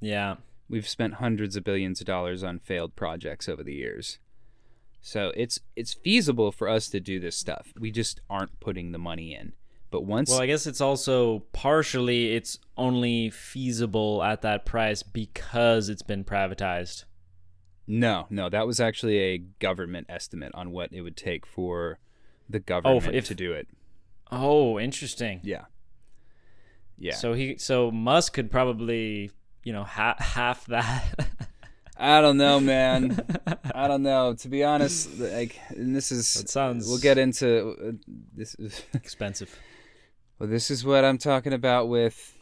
Yeah. 0.00 0.36
We've 0.68 0.86
spent 0.86 1.14
hundreds 1.14 1.56
of 1.56 1.64
billions 1.64 2.00
of 2.00 2.06
dollars 2.06 2.44
on 2.44 2.58
failed 2.58 2.96
projects 2.96 3.48
over 3.48 3.62
the 3.62 3.72
years. 3.72 4.18
So 5.00 5.32
it's 5.34 5.58
it's 5.74 5.94
feasible 5.94 6.52
for 6.52 6.68
us 6.68 6.88
to 6.90 7.00
do 7.00 7.18
this 7.18 7.34
stuff. 7.34 7.72
We 7.80 7.90
just 7.90 8.20
aren't 8.28 8.60
putting 8.60 8.92
the 8.92 8.98
money 8.98 9.34
in. 9.34 9.54
But 9.90 10.04
once 10.04 10.28
Well, 10.28 10.42
I 10.42 10.46
guess 10.46 10.66
it's 10.66 10.82
also 10.82 11.40
partially 11.52 12.34
it's 12.34 12.58
only 12.76 13.30
feasible 13.30 14.22
at 14.22 14.42
that 14.42 14.66
price 14.66 15.02
because 15.02 15.88
it's 15.88 16.02
been 16.02 16.24
privatized. 16.24 17.04
No, 17.92 18.26
no, 18.30 18.48
that 18.48 18.68
was 18.68 18.78
actually 18.78 19.18
a 19.18 19.38
government 19.38 20.06
estimate 20.08 20.52
on 20.54 20.70
what 20.70 20.92
it 20.92 21.00
would 21.00 21.16
take 21.16 21.44
for 21.44 21.98
the 22.48 22.60
government 22.60 23.14
if- 23.16 23.26
to 23.26 23.34
do 23.34 23.52
it. 23.52 23.66
Oh, 24.30 24.78
interesting. 24.78 25.40
Yeah. 25.42 25.64
Yeah. 26.96 27.14
So 27.14 27.32
he 27.32 27.58
so 27.58 27.90
Musk 27.90 28.32
could 28.34 28.48
probably, 28.50 29.32
you 29.64 29.72
know, 29.72 29.82
ha- 29.82 30.14
half 30.20 30.66
that. 30.66 31.04
I 31.96 32.20
don't 32.20 32.36
know, 32.36 32.60
man. 32.60 33.26
I 33.74 33.88
don't 33.88 34.04
know. 34.04 34.34
To 34.34 34.48
be 34.48 34.62
honest, 34.62 35.18
like 35.18 35.58
and 35.70 35.94
this 35.96 36.12
is 36.12 36.32
That 36.34 36.48
sounds 36.48 36.86
we'll 36.86 36.98
get 36.98 37.18
into 37.18 37.74
uh, 37.88 37.92
this 38.36 38.54
is 38.54 38.82
expensive. 38.94 39.58
well 40.38 40.48
this 40.48 40.70
is 40.70 40.84
what 40.84 41.04
I'm 41.04 41.18
talking 41.18 41.52
about 41.52 41.88
with 41.88 42.36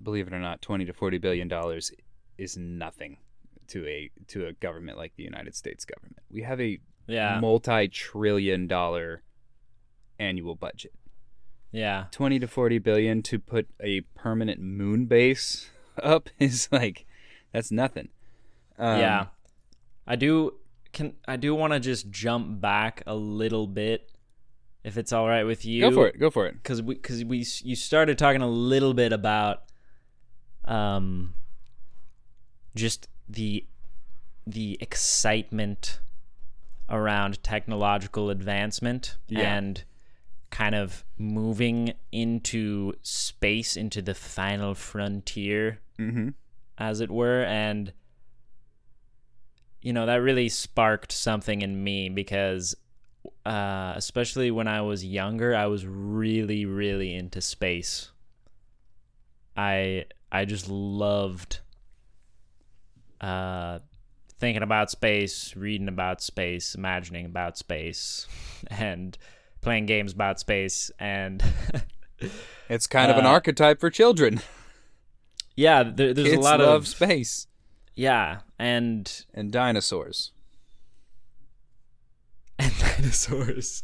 believe 0.00 0.28
it 0.28 0.32
or 0.32 0.38
not 0.38 0.62
20 0.62 0.84
to 0.84 0.92
40 0.92 1.18
billion 1.18 1.48
dollars 1.48 1.90
is 2.38 2.56
nothing 2.56 3.16
to 3.68 3.86
a 3.86 4.10
to 4.28 4.46
a 4.46 4.52
government 4.52 4.98
like 4.98 5.12
the 5.16 5.22
United 5.24 5.54
States 5.54 5.84
government. 5.84 6.22
We 6.30 6.42
have 6.42 6.60
a 6.60 6.78
Yeah. 7.06 7.38
multi-trillion 7.40 8.66
dollar 8.66 9.22
annual 10.18 10.54
budget. 10.54 10.92
yeah. 11.72 12.06
20 12.12 12.38
to 12.38 12.46
40 12.46 12.78
billion 12.78 13.22
to 13.22 13.38
put 13.38 13.66
a 13.82 14.02
permanent 14.14 14.60
moon 14.60 15.06
base 15.06 15.70
up 16.02 16.28
is 16.38 16.68
like 16.70 17.04
that's 17.52 17.70
nothing 17.72 18.08
um, 18.78 18.98
yeah. 19.00 19.26
I 20.06 20.16
do 20.16 20.54
can 20.92 21.14
I 21.26 21.36
do 21.36 21.54
want 21.54 21.72
to 21.72 21.80
just 21.80 22.10
jump 22.10 22.60
back 22.60 23.02
a 23.06 23.14
little 23.14 23.66
bit 23.66 24.10
if 24.84 24.96
it's 24.96 25.12
all 25.12 25.26
right 25.26 25.42
with 25.44 25.64
you. 25.64 25.80
go 25.82 25.90
for 25.90 26.06
it 26.08 26.18
go 26.20 26.30
for 26.30 26.46
it 26.46 26.62
Cuz 26.62 26.80
we 26.82 26.94
cuz 26.94 27.24
we 27.24 27.38
you 27.62 27.74
started 27.74 28.18
talking 28.18 28.42
a 28.42 28.48
little 28.48 28.94
bit 28.94 29.12
about 29.12 29.64
um 30.64 31.34
just 32.76 33.08
the 33.28 33.64
the 34.46 34.76
excitement 34.80 36.00
around 36.88 37.42
technological 37.42 38.28
advancement 38.30 39.16
Yeah. 39.28 39.56
and 39.56 39.84
kind 40.50 40.74
of 40.74 41.04
moving 41.18 41.94
into 42.12 42.92
space 43.02 43.76
into 43.76 44.00
the 44.02 44.14
final 44.14 44.74
frontier 44.74 45.80
mm-hmm. 45.98 46.28
as 46.78 47.00
it 47.00 47.10
were 47.10 47.42
and 47.44 47.92
you 49.80 49.92
know 49.92 50.06
that 50.06 50.16
really 50.16 50.48
sparked 50.48 51.10
something 51.12 51.62
in 51.62 51.82
me 51.82 52.08
because 52.08 52.74
uh, 53.46 53.94
especially 53.96 54.50
when 54.50 54.68
i 54.68 54.80
was 54.80 55.04
younger 55.04 55.54
i 55.56 55.66
was 55.66 55.86
really 55.86 56.64
really 56.66 57.14
into 57.14 57.40
space 57.40 58.10
i 59.56 60.04
i 60.30 60.44
just 60.44 60.68
loved 60.68 61.60
uh 63.20 63.78
thinking 64.38 64.62
about 64.62 64.90
space 64.90 65.54
reading 65.56 65.88
about 65.88 66.20
space 66.22 66.74
imagining 66.74 67.24
about 67.24 67.56
space 67.56 68.26
and 68.70 69.16
playing 69.60 69.86
games 69.86 70.12
about 70.12 70.38
space 70.40 70.90
and 70.98 71.42
it's 72.68 72.86
kind 72.86 73.10
of 73.10 73.16
an 73.16 73.24
Uh, 73.26 73.30
archetype 73.30 73.80
for 73.80 73.90
children. 73.90 74.40
Yeah 75.56 75.82
there, 75.84 76.12
there's 76.12 76.28
kids 76.28 76.38
a 76.38 76.40
lot 76.40 76.60
love 76.60 76.82
of 76.82 76.88
space. 76.88 77.46
Yeah 77.94 78.40
and 78.58 79.24
and 79.32 79.52
dinosaurs. 79.52 80.32
And 82.58 82.72
dinosaurs. 82.78 83.82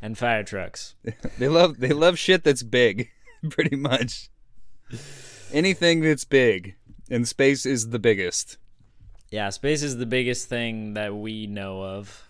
And 0.00 0.16
fire 0.16 0.44
trucks. 0.44 0.94
they 1.38 1.48
love 1.48 1.78
they 1.80 1.90
love 1.92 2.18
shit 2.18 2.44
that's 2.44 2.62
big 2.62 3.10
pretty 3.50 3.76
much. 3.76 4.30
Anything 5.52 6.00
that's 6.00 6.24
big 6.24 6.76
and 7.10 7.26
space 7.28 7.66
is 7.66 7.90
the 7.90 7.98
biggest 7.98 8.56
Yeah, 9.30 9.50
space 9.50 9.82
is 9.82 9.96
the 9.98 10.06
biggest 10.06 10.48
thing 10.48 10.94
that 10.94 11.14
we 11.14 11.46
know 11.46 11.82
of. 11.82 12.28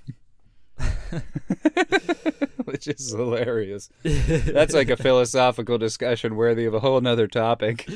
which 2.64 2.88
is 2.88 3.10
hilarious 3.12 3.90
that's 4.02 4.72
like 4.72 4.88
a 4.88 4.96
philosophical 5.06 5.76
discussion 5.76 6.36
worthy 6.36 6.64
of 6.64 6.72
a 6.72 6.80
whole 6.80 7.00
nother 7.00 7.26
topic 7.26 7.86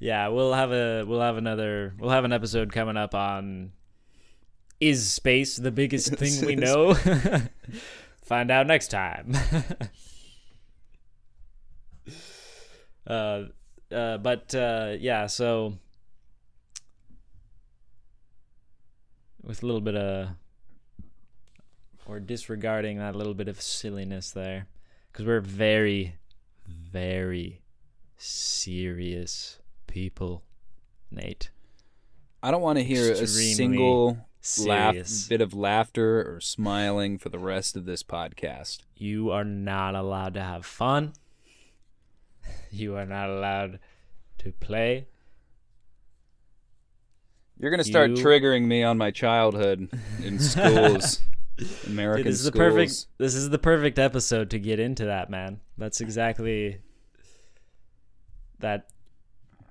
Yeah, 0.00 0.28
we'll 0.28 0.52
have 0.52 0.72
a 0.72 1.04
we'll 1.04 1.20
have 1.20 1.36
another 1.36 1.94
we'll 1.98 2.10
have 2.10 2.24
an 2.24 2.32
episode 2.32 2.72
coming 2.72 2.96
up 2.96 3.14
on 3.14 3.72
is 4.80 5.08
space 5.10 5.56
the 5.56 5.70
biggest 5.70 6.14
thing 6.20 6.44
we 6.44 6.54
know? 6.56 6.94
Find 8.24 8.50
out 8.50 8.66
next 8.66 8.88
time. 8.88 9.32
uh 13.06 13.44
uh 13.92 14.18
but 14.18 14.54
uh 14.54 14.96
yeah, 14.98 15.26
so 15.26 15.78
with 19.46 19.62
a 19.62 19.66
little 19.66 19.80
bit 19.80 19.96
of 19.96 20.30
or 22.04 22.20
disregarding 22.20 22.98
that 22.98 23.16
little 23.16 23.34
bit 23.34 23.48
of 23.48 23.60
silliness 23.60 24.30
there. 24.30 24.66
Because 25.10 25.24
we're 25.24 25.40
very 25.40 26.16
very 26.68 27.62
serious 28.16 29.58
people 29.86 30.42
nate. 31.10 31.50
I 32.42 32.50
don't 32.50 32.62
want 32.62 32.78
to 32.78 32.84
hear 32.84 33.12
a 33.12 33.26
single 33.26 34.18
laugh, 34.58 35.28
bit 35.28 35.40
of 35.40 35.54
laughter 35.54 36.20
or 36.34 36.40
smiling 36.40 37.18
for 37.18 37.28
the 37.28 37.38
rest 37.38 37.76
of 37.76 37.84
this 37.84 38.02
podcast. 38.02 38.80
you 38.96 39.30
are 39.30 39.44
not 39.44 39.94
allowed 39.94 40.34
to 40.34 40.42
have 40.42 40.66
fun. 40.66 41.12
You 42.70 42.96
are 42.96 43.06
not 43.06 43.30
allowed 43.30 43.78
to 44.38 44.52
play 44.52 45.06
You're 47.58 47.70
gonna 47.70 47.84
start 47.84 48.10
You- 48.10 48.16
triggering 48.24 48.66
me 48.66 48.82
on 48.82 48.98
my 48.98 49.10
childhood 49.10 49.88
in 50.22 50.38
schools, 50.38 51.20
American 51.86 52.24
Dude, 52.24 52.32
this 52.32 52.40
is 52.40 52.44
the 52.44 52.52
perfect 52.52 53.06
this 53.18 53.34
is 53.34 53.50
the 53.50 53.58
perfect 53.58 53.98
episode 53.98 54.50
to 54.50 54.58
get 54.58 54.78
into 54.78 55.06
that 55.06 55.30
man 55.30 55.60
that's 55.78 56.00
exactly 56.00 56.80
that 58.58 58.88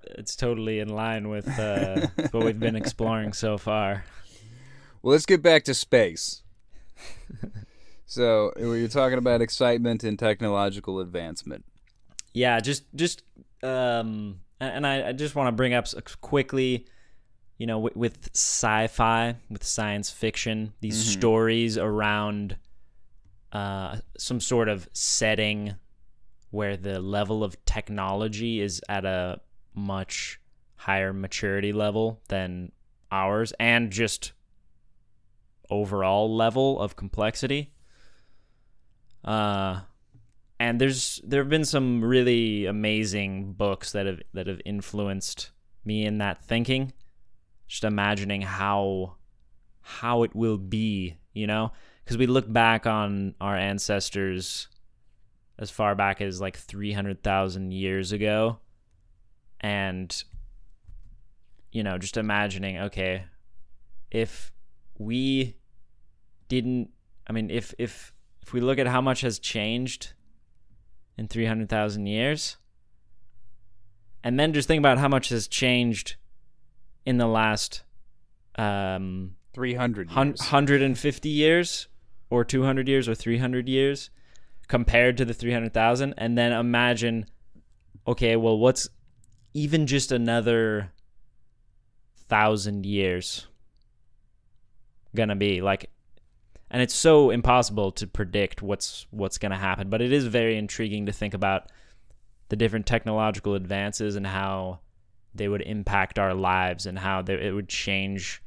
it's 0.03 0.35
totally 0.35 0.79
in 0.79 0.89
line 0.89 1.29
with 1.29 1.47
uh, 1.59 2.07
what 2.31 2.45
we've 2.45 2.59
been 2.59 2.75
exploring 2.75 3.33
so 3.33 3.57
far. 3.57 4.05
Well, 5.01 5.11
let's 5.13 5.25
get 5.25 5.41
back 5.41 5.63
to 5.65 5.73
space. 5.73 6.43
so 8.05 8.51
you're 8.57 8.87
talking 8.87 9.17
about 9.17 9.41
excitement 9.41 10.03
and 10.03 10.17
technological 10.17 10.99
advancement. 10.99 11.65
Yeah, 12.33 12.59
just 12.59 12.83
just 12.95 13.23
um, 13.63 14.41
and 14.59 14.85
I, 14.85 15.09
I 15.09 15.11
just 15.13 15.35
want 15.35 15.47
to 15.47 15.51
bring 15.51 15.73
up 15.73 15.87
quickly, 16.21 16.85
you 17.57 17.67
know, 17.67 17.79
with, 17.79 17.95
with 17.95 18.29
sci-fi, 18.33 19.35
with 19.49 19.63
science 19.63 20.09
fiction, 20.09 20.73
these 20.81 21.01
mm-hmm. 21.01 21.19
stories 21.19 21.77
around 21.77 22.57
uh, 23.51 23.97
some 24.17 24.39
sort 24.39 24.67
of 24.67 24.89
setting 24.93 25.75
where 26.51 26.75
the 26.77 26.99
level 26.99 27.43
of 27.43 27.63
technology 27.65 28.61
is 28.61 28.81
at 28.89 29.05
a 29.05 29.39
much 29.73 30.39
higher 30.75 31.13
maturity 31.13 31.73
level 31.73 32.21
than 32.27 32.71
ours 33.11 33.53
and 33.59 33.91
just 33.91 34.33
overall 35.69 36.33
level 36.33 36.79
of 36.79 36.95
complexity. 36.95 37.71
Uh, 39.23 39.81
and 40.59 40.79
there's 40.79 41.19
there 41.23 41.41
have 41.41 41.49
been 41.49 41.65
some 41.65 42.03
really 42.03 42.65
amazing 42.65 43.53
books 43.53 43.91
that 43.91 44.05
have 44.05 44.21
that 44.33 44.47
have 44.47 44.61
influenced 44.65 45.51
me 45.83 46.05
in 46.05 46.19
that 46.19 46.43
thinking. 46.43 46.93
Just 47.67 47.83
imagining 47.83 48.41
how 48.41 49.15
how 49.81 50.23
it 50.23 50.35
will 50.35 50.57
be, 50.57 51.17
you 51.33 51.45
know, 51.45 51.71
because 52.03 52.17
we 52.17 52.25
look 52.27 52.51
back 52.51 52.85
on 52.87 53.35
our 53.39 53.55
ancestors 53.55 54.67
as 55.59 55.69
far 55.69 55.95
back 55.95 56.21
as 56.21 56.41
like 56.41 56.57
300,000 56.57 57.71
years 57.71 58.11
ago 58.11 58.59
and 59.61 60.23
you 61.71 61.83
know, 61.83 61.97
just 61.97 62.15
imagining, 62.15 62.77
okay, 62.77 63.25
if 64.09 64.53
we 64.97 65.57
didn't 66.47 66.89
I 67.27 67.33
mean, 67.33 67.49
if 67.49 67.73
if 67.77 68.13
if 68.41 68.53
we 68.53 68.61
look 68.61 68.79
at 68.79 68.87
how 68.87 69.01
much 69.01 69.21
has 69.21 69.39
changed 69.39 70.13
in 71.17 71.27
300,000 71.27 72.05
years, 72.05 72.57
and 74.23 74.39
then 74.39 74.53
just 74.53 74.67
think 74.67 74.79
about 74.79 74.99
how 74.99 75.07
much 75.07 75.29
has 75.29 75.47
changed 75.47 76.15
in 77.05 77.17
the 77.17 77.27
last 77.27 77.83
um 78.57 79.35
300 79.53 80.09
years. 80.09 80.39
150 80.39 81.29
years 81.29 81.87
or 82.29 82.43
200 82.43 82.87
years 82.87 83.07
or 83.07 83.15
300 83.15 83.69
years 83.69 84.09
compared 84.67 85.17
to 85.17 85.25
the 85.25 85.33
300,000 85.33 86.13
and 86.17 86.37
then 86.37 86.51
imagine 86.51 87.25
okay, 88.07 88.35
well 88.35 88.57
what's 88.57 88.87
even 89.53 89.87
just 89.87 90.11
another 90.11 90.91
1000 92.27 92.85
years 92.85 93.47
going 95.15 95.29
to 95.29 95.35
be 95.35 95.61
like 95.61 95.89
and 96.69 96.81
it's 96.81 96.93
so 96.93 97.29
impossible 97.29 97.91
to 97.91 98.05
predict 98.05 98.61
what's 98.61 99.07
what's 99.11 99.37
going 99.37 99.51
to 99.51 99.57
happen 99.57 99.89
but 99.89 100.01
it 100.01 100.11
is 100.11 100.25
very 100.25 100.57
intriguing 100.57 101.05
to 101.05 101.11
think 101.13 101.33
about 101.33 101.71
the 102.49 102.55
different 102.55 102.85
technological 102.85 103.55
advances 103.55 104.15
and 104.15 104.27
how 104.27 104.79
they 105.35 105.47
would 105.47 105.61
impact 105.61 106.17
our 106.17 106.33
lives 106.33 106.85
and 106.85 106.99
how 106.99 107.21
they, 107.21 107.33
it 107.33 107.53
would 107.53 107.69
change 107.69 108.41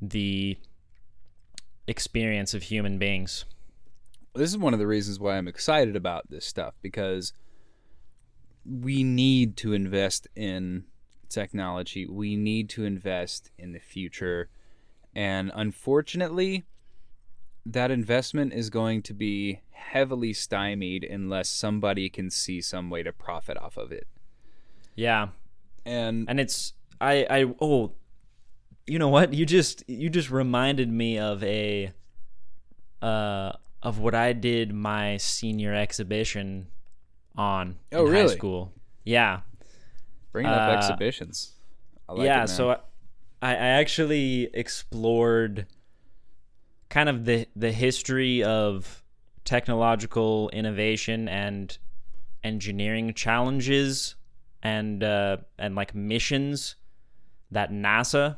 the 0.00 0.56
experience 1.86 2.54
of 2.54 2.62
human 2.62 2.98
beings 2.98 3.44
this 4.34 4.50
is 4.50 4.58
one 4.58 4.72
of 4.72 4.78
the 4.78 4.86
reasons 4.86 5.20
why 5.20 5.36
I'm 5.36 5.48
excited 5.48 5.96
about 5.96 6.30
this 6.30 6.46
stuff 6.46 6.74
because 6.80 7.32
we 8.64 9.02
need 9.02 9.56
to 9.58 9.72
invest 9.72 10.26
in 10.34 10.84
technology. 11.28 12.06
We 12.06 12.36
need 12.36 12.68
to 12.70 12.84
invest 12.84 13.50
in 13.58 13.72
the 13.72 13.78
future. 13.78 14.48
And 15.14 15.50
unfortunately, 15.54 16.64
that 17.66 17.90
investment 17.90 18.52
is 18.52 18.70
going 18.70 19.02
to 19.02 19.14
be 19.14 19.60
heavily 19.70 20.32
stymied 20.32 21.04
unless 21.04 21.48
somebody 21.48 22.08
can 22.08 22.30
see 22.30 22.60
some 22.60 22.88
way 22.88 23.02
to 23.02 23.12
profit 23.12 23.58
off 23.58 23.76
of 23.76 23.92
it. 23.92 24.06
Yeah. 24.94 25.28
And 25.84 26.26
and 26.28 26.38
it's 26.40 26.72
I 27.00 27.26
I 27.28 27.54
oh 27.60 27.92
you 28.86 28.98
know 28.98 29.08
what? 29.08 29.32
You 29.32 29.46
just 29.46 29.88
you 29.88 30.10
just 30.10 30.30
reminded 30.30 30.90
me 30.90 31.18
of 31.18 31.42
a 31.44 31.92
uh 33.00 33.52
of 33.82 33.98
what 33.98 34.14
I 34.14 34.32
did 34.32 34.72
my 34.72 35.16
senior 35.16 35.74
exhibition 35.74 36.68
on 37.36 37.78
oh, 37.92 38.06
in 38.06 38.12
really? 38.12 38.28
high 38.28 38.34
school. 38.34 38.72
Yeah. 39.04 39.40
Bringing 40.30 40.52
up 40.52 40.70
uh, 40.70 40.76
exhibitions. 40.76 41.52
Like 42.08 42.24
yeah, 42.24 42.44
it, 42.44 42.48
so 42.48 42.70
I, 42.70 42.76
I 43.50 43.54
actually 43.54 44.48
explored 44.54 45.66
kind 46.88 47.08
of 47.08 47.24
the 47.24 47.46
the 47.56 47.72
history 47.72 48.42
of 48.44 49.02
technological 49.44 50.50
innovation 50.50 51.28
and 51.28 51.76
engineering 52.44 53.12
challenges 53.14 54.14
and 54.62 55.02
uh, 55.02 55.38
and 55.58 55.74
like 55.74 55.94
missions 55.94 56.76
that 57.50 57.70
NASA 57.70 58.36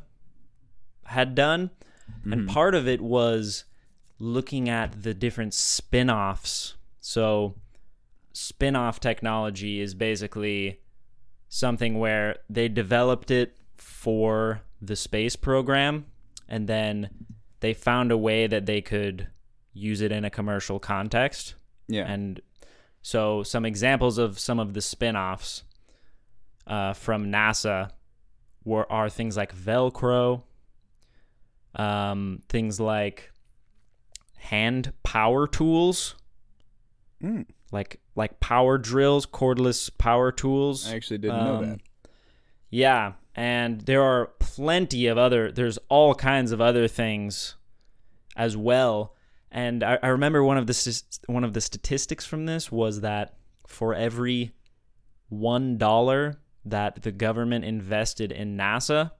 had 1.05 1.35
done, 1.35 1.71
mm-hmm. 2.09 2.33
and 2.33 2.49
part 2.49 2.75
of 2.75 2.87
it 2.87 3.01
was 3.01 3.65
looking 4.19 4.69
at 4.69 5.03
the 5.03 5.13
different 5.13 5.53
spin-offs. 5.53 6.75
So 6.99 7.55
spin-off 8.33 8.99
technology 8.99 9.79
is 9.79 9.93
basically 9.93 10.81
something 11.49 11.99
where 11.99 12.37
they 12.49 12.67
developed 12.67 13.29
it 13.31 13.57
for 13.77 14.61
the 14.81 14.95
space 14.95 15.35
program 15.35 16.05
and 16.47 16.67
then 16.67 17.09
they 17.59 17.73
found 17.73 18.11
a 18.11 18.17
way 18.17 18.47
that 18.47 18.65
they 18.65 18.81
could 18.81 19.27
use 19.73 20.01
it 20.01 20.11
in 20.11 20.23
a 20.25 20.29
commercial 20.29 20.79
context. 20.79 21.55
Yeah. 21.87 22.05
And 22.05 22.41
so 23.01 23.43
some 23.43 23.65
examples 23.65 24.17
of 24.17 24.39
some 24.39 24.59
of 24.59 24.73
the 24.73 24.81
spin-offs 24.81 25.63
uh, 26.67 26.93
from 26.93 27.31
NASA 27.31 27.89
were 28.63 28.91
are 28.91 29.09
things 29.09 29.37
like 29.37 29.55
Velcro, 29.55 30.43
um, 31.75 32.41
things 32.49 32.79
like 32.79 33.31
hand 34.37 34.93
power 35.03 35.47
tools. 35.47 36.15
Mm. 37.23 37.45
Like 37.71 37.99
like 38.15 38.39
power 38.39 38.77
drills, 38.77 39.25
cordless 39.25 39.89
power 39.97 40.31
tools. 40.31 40.89
I 40.89 40.95
actually 40.95 41.19
didn't 41.19 41.39
um, 41.39 41.45
know 41.45 41.61
that. 41.61 41.79
Yeah, 42.69 43.13
and 43.35 43.81
there 43.81 44.01
are 44.03 44.27
plenty 44.39 45.07
of 45.07 45.17
other 45.17 45.51
there's 45.51 45.77
all 45.89 46.15
kinds 46.15 46.51
of 46.51 46.61
other 46.61 46.87
things 46.87 47.55
as 48.35 48.57
well. 48.57 49.15
And 49.51 49.83
I, 49.83 49.97
I 50.03 50.07
remember 50.07 50.43
one 50.43 50.57
of 50.57 50.67
the 50.67 51.03
one 51.27 51.43
of 51.43 51.53
the 51.53 51.61
statistics 51.61 52.25
from 52.25 52.45
this 52.45 52.71
was 52.71 53.01
that 53.01 53.35
for 53.67 53.93
every 53.93 54.51
one 55.29 55.77
dollar 55.77 56.39
that 56.65 57.03
the 57.03 57.11
government 57.11 57.65
invested 57.65 58.31
in 58.31 58.57
NASA, 58.57 59.11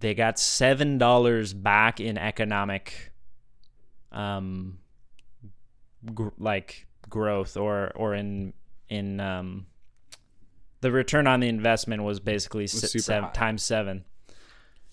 they 0.00 0.14
got 0.14 0.38
seven 0.38 0.98
dollars 0.98 1.52
back 1.52 2.00
in 2.00 2.16
economic, 2.18 3.12
um, 4.12 4.78
gr- 6.14 6.28
like 6.38 6.86
growth 7.08 7.56
or 7.56 7.92
or 7.94 8.14
in 8.14 8.52
in 8.88 9.20
um, 9.20 9.66
the 10.80 10.92
return 10.92 11.26
on 11.26 11.40
the 11.40 11.48
investment 11.48 12.02
was 12.02 12.20
basically 12.20 12.64
was 12.64 13.04
seven, 13.04 13.30
times 13.32 13.62
seven, 13.62 14.04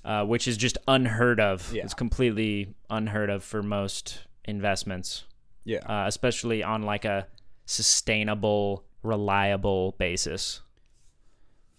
uh, 0.05 0.23
which 0.23 0.47
is 0.47 0.55
just 0.57 0.77
unheard 0.87 1.39
of. 1.39 1.73
Yeah. 1.73 1.83
It's 1.83 1.93
completely 1.93 2.73
unheard 2.89 3.29
of 3.29 3.43
for 3.43 3.61
most 3.61 4.21
investments. 4.45 5.25
Yeah, 5.63 5.79
uh, 5.79 6.07
especially 6.07 6.63
on 6.63 6.83
like 6.83 7.05
a 7.05 7.27
sustainable, 7.65 8.85
reliable 9.03 9.95
basis. 9.97 10.61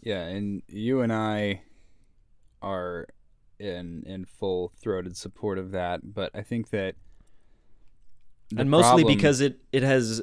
Yeah, 0.03 0.23
and 0.23 0.63
you 0.69 1.01
and 1.01 1.13
I 1.13 1.63
are 2.61 3.07
in 3.59 4.03
in 4.07 4.25
full 4.25 4.73
throated 4.81 5.17
support 5.17 5.59
of 5.59 5.71
that. 5.73 6.15
But 6.15 6.31
I 6.35 6.43
think 6.43 6.71
that 6.71 6.97
and 8.57 8.71
mostly 8.71 9.03
problem... 9.03 9.17
because 9.17 9.41
it 9.41 9.61
it 9.73 9.83
has. 9.83 10.23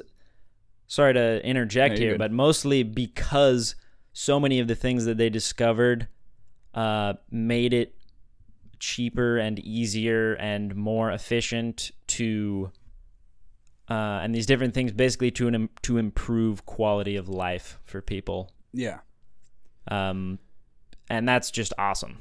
Sorry 0.86 1.14
to 1.14 1.44
interject 1.46 1.94
no, 1.94 2.00
here, 2.00 2.12
good. 2.12 2.18
but 2.18 2.32
mostly 2.32 2.82
because 2.82 3.76
so 4.12 4.40
many 4.40 4.58
of 4.58 4.66
the 4.66 4.74
things 4.74 5.04
that 5.04 5.18
they 5.18 5.30
discovered 5.30 6.08
uh, 6.74 7.14
made 7.30 7.72
it 7.72 7.94
cheaper 8.80 9.38
and 9.38 9.58
easier 9.60 10.34
and 10.34 10.74
more 10.74 11.12
efficient 11.12 11.92
to 12.08 12.72
uh, 13.90 14.20
and 14.22 14.34
these 14.34 14.46
different 14.46 14.72
things 14.72 14.92
basically 14.92 15.30
to 15.32 15.48
an, 15.48 15.68
to 15.82 15.98
improve 15.98 16.64
quality 16.64 17.16
of 17.16 17.28
life 17.28 17.78
for 17.84 18.00
people. 18.00 18.50
Yeah. 18.72 19.00
Um, 19.88 20.38
and 21.08 21.28
that's 21.28 21.50
just 21.50 21.72
awesome 21.76 22.18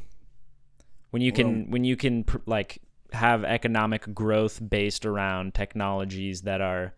when 1.12 1.22
you 1.22 1.32
can 1.32 1.62
well, 1.62 1.66
when 1.70 1.84
you 1.84 1.96
can 1.96 2.26
like 2.46 2.80
have 3.12 3.44
economic 3.44 4.14
growth 4.14 4.62
based 4.68 5.06
around 5.06 5.54
technologies 5.54 6.44
that 6.44 6.62
are 6.62 6.94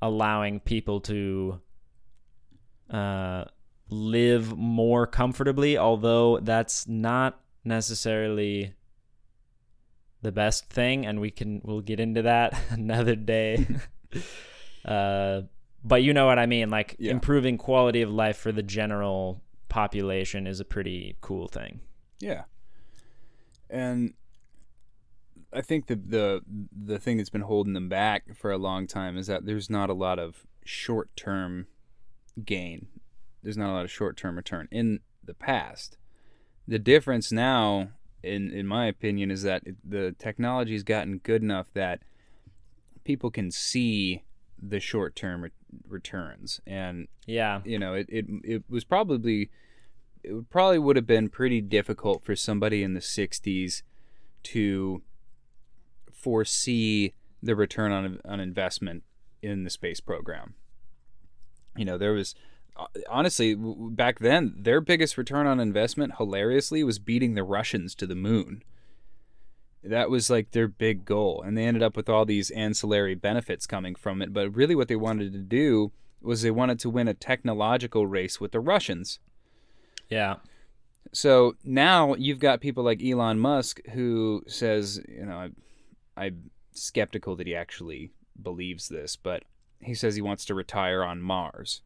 allowing 0.00 0.60
people 0.60 1.00
to 1.00 1.60
uh 2.90 3.44
live 3.90 4.56
more 4.56 5.06
comfortably, 5.06 5.76
although 5.76 6.38
that's 6.40 6.88
not 6.88 7.40
necessarily 7.64 8.72
the 10.24 10.32
best 10.32 10.68
thing 10.70 11.06
and 11.06 11.20
we 11.20 11.30
can 11.30 11.60
we'll 11.64 11.80
get 11.80 12.00
into 12.00 12.22
that 12.22 12.58
another 12.70 13.14
day. 13.14 13.64
uh 14.84 15.42
but 15.86 16.02
you 16.02 16.14
know 16.14 16.24
what 16.26 16.38
I 16.38 16.46
mean, 16.46 16.70
like 16.70 16.96
Yeah. 16.98 17.12
improving 17.12 17.58
quality 17.58 18.00
of 18.02 18.10
life 18.10 18.38
for 18.38 18.50
the 18.52 18.62
general 18.62 19.42
population 19.68 20.46
is 20.46 20.58
a 20.58 20.64
pretty 20.64 21.16
cool 21.20 21.46
thing. 21.46 21.80
Yeah. 22.20 22.44
And 23.68 24.14
I 25.52 25.60
think 25.60 25.86
the 25.86 25.96
the 25.96 26.42
the 26.74 26.98
thing 26.98 27.18
that's 27.18 27.30
been 27.30 27.42
holding 27.42 27.74
them 27.74 27.88
back 27.88 28.34
for 28.36 28.50
a 28.50 28.58
long 28.58 28.86
time 28.86 29.16
is 29.18 29.26
that 29.26 29.44
there's 29.46 29.68
not 29.68 29.90
a 29.90 29.94
lot 29.94 30.18
of 30.18 30.46
short-term 30.64 31.66
gain. 32.44 32.86
There's 33.42 33.58
not 33.58 33.70
a 33.70 33.74
lot 33.74 33.84
of 33.84 33.90
short-term 33.90 34.36
return 34.36 34.68
in 34.70 35.00
the 35.22 35.34
past. 35.34 35.98
The 36.66 36.78
difference 36.78 37.30
now 37.30 37.90
in 38.24 38.50
in 38.50 38.66
my 38.66 38.86
opinion 38.86 39.30
is 39.30 39.42
that 39.42 39.62
the 39.84 40.12
technology's 40.18 40.82
gotten 40.82 41.18
good 41.18 41.42
enough 41.42 41.68
that 41.74 42.00
people 43.04 43.30
can 43.30 43.50
see 43.50 44.24
the 44.60 44.80
short-term 44.80 45.42
re- 45.44 45.50
returns 45.88 46.60
and 46.66 47.06
Yeah. 47.26 47.60
you 47.64 47.78
know, 47.78 47.94
it, 47.94 48.06
it 48.08 48.26
it 48.42 48.62
was 48.68 48.84
probably 48.84 49.50
it 50.22 50.48
probably 50.48 50.78
would 50.78 50.96
have 50.96 51.06
been 51.06 51.28
pretty 51.28 51.60
difficult 51.60 52.24
for 52.24 52.34
somebody 52.34 52.82
in 52.82 52.94
the 52.94 53.00
60s 53.00 53.82
to 54.44 55.02
foresee 56.12 57.12
the 57.42 57.54
return 57.54 57.92
on 57.92 58.20
on 58.24 58.40
investment 58.40 59.02
in 59.42 59.64
the 59.64 59.70
space 59.70 60.00
program. 60.00 60.54
You 61.76 61.84
know, 61.84 61.98
there 61.98 62.12
was 62.12 62.34
honestly 63.08 63.54
back 63.56 64.18
then 64.18 64.54
their 64.58 64.80
biggest 64.80 65.16
return 65.16 65.46
on 65.46 65.60
investment 65.60 66.16
hilariously 66.16 66.82
was 66.82 66.98
beating 66.98 67.34
the 67.34 67.44
Russians 67.44 67.94
to 67.94 68.06
the 68.06 68.14
moon. 68.14 68.62
That 69.82 70.10
was 70.10 70.30
like 70.30 70.50
their 70.50 70.68
big 70.68 71.04
goal 71.04 71.42
and 71.42 71.56
they 71.56 71.64
ended 71.64 71.82
up 71.82 71.96
with 71.96 72.08
all 72.08 72.24
these 72.24 72.50
ancillary 72.50 73.14
benefits 73.14 73.66
coming 73.66 73.94
from 73.94 74.22
it, 74.22 74.32
but 74.32 74.54
really 74.54 74.74
what 74.74 74.88
they 74.88 74.96
wanted 74.96 75.32
to 75.32 75.38
do 75.38 75.92
was 76.20 76.42
they 76.42 76.50
wanted 76.50 76.78
to 76.80 76.90
win 76.90 77.06
a 77.06 77.14
technological 77.14 78.06
race 78.06 78.40
with 78.40 78.52
the 78.52 78.60
Russians. 78.60 79.18
Yeah. 80.08 80.36
So 81.12 81.54
now 81.62 82.14
you've 82.14 82.38
got 82.38 82.60
people 82.60 82.82
like 82.82 83.04
Elon 83.04 83.38
Musk 83.38 83.80
who 83.92 84.42
says, 84.46 85.00
you 85.06 85.26
know, 85.26 85.50
I, 86.16 86.24
I'm 86.24 86.50
skeptical 86.72 87.36
that 87.36 87.46
he 87.46 87.54
actually 87.54 88.10
believes 88.40 88.88
this, 88.88 89.16
but 89.16 89.44
he 89.80 89.94
says 89.94 90.16
he 90.16 90.22
wants 90.22 90.44
to 90.46 90.54
retire 90.54 91.04
on 91.04 91.20
Mars. 91.20 91.82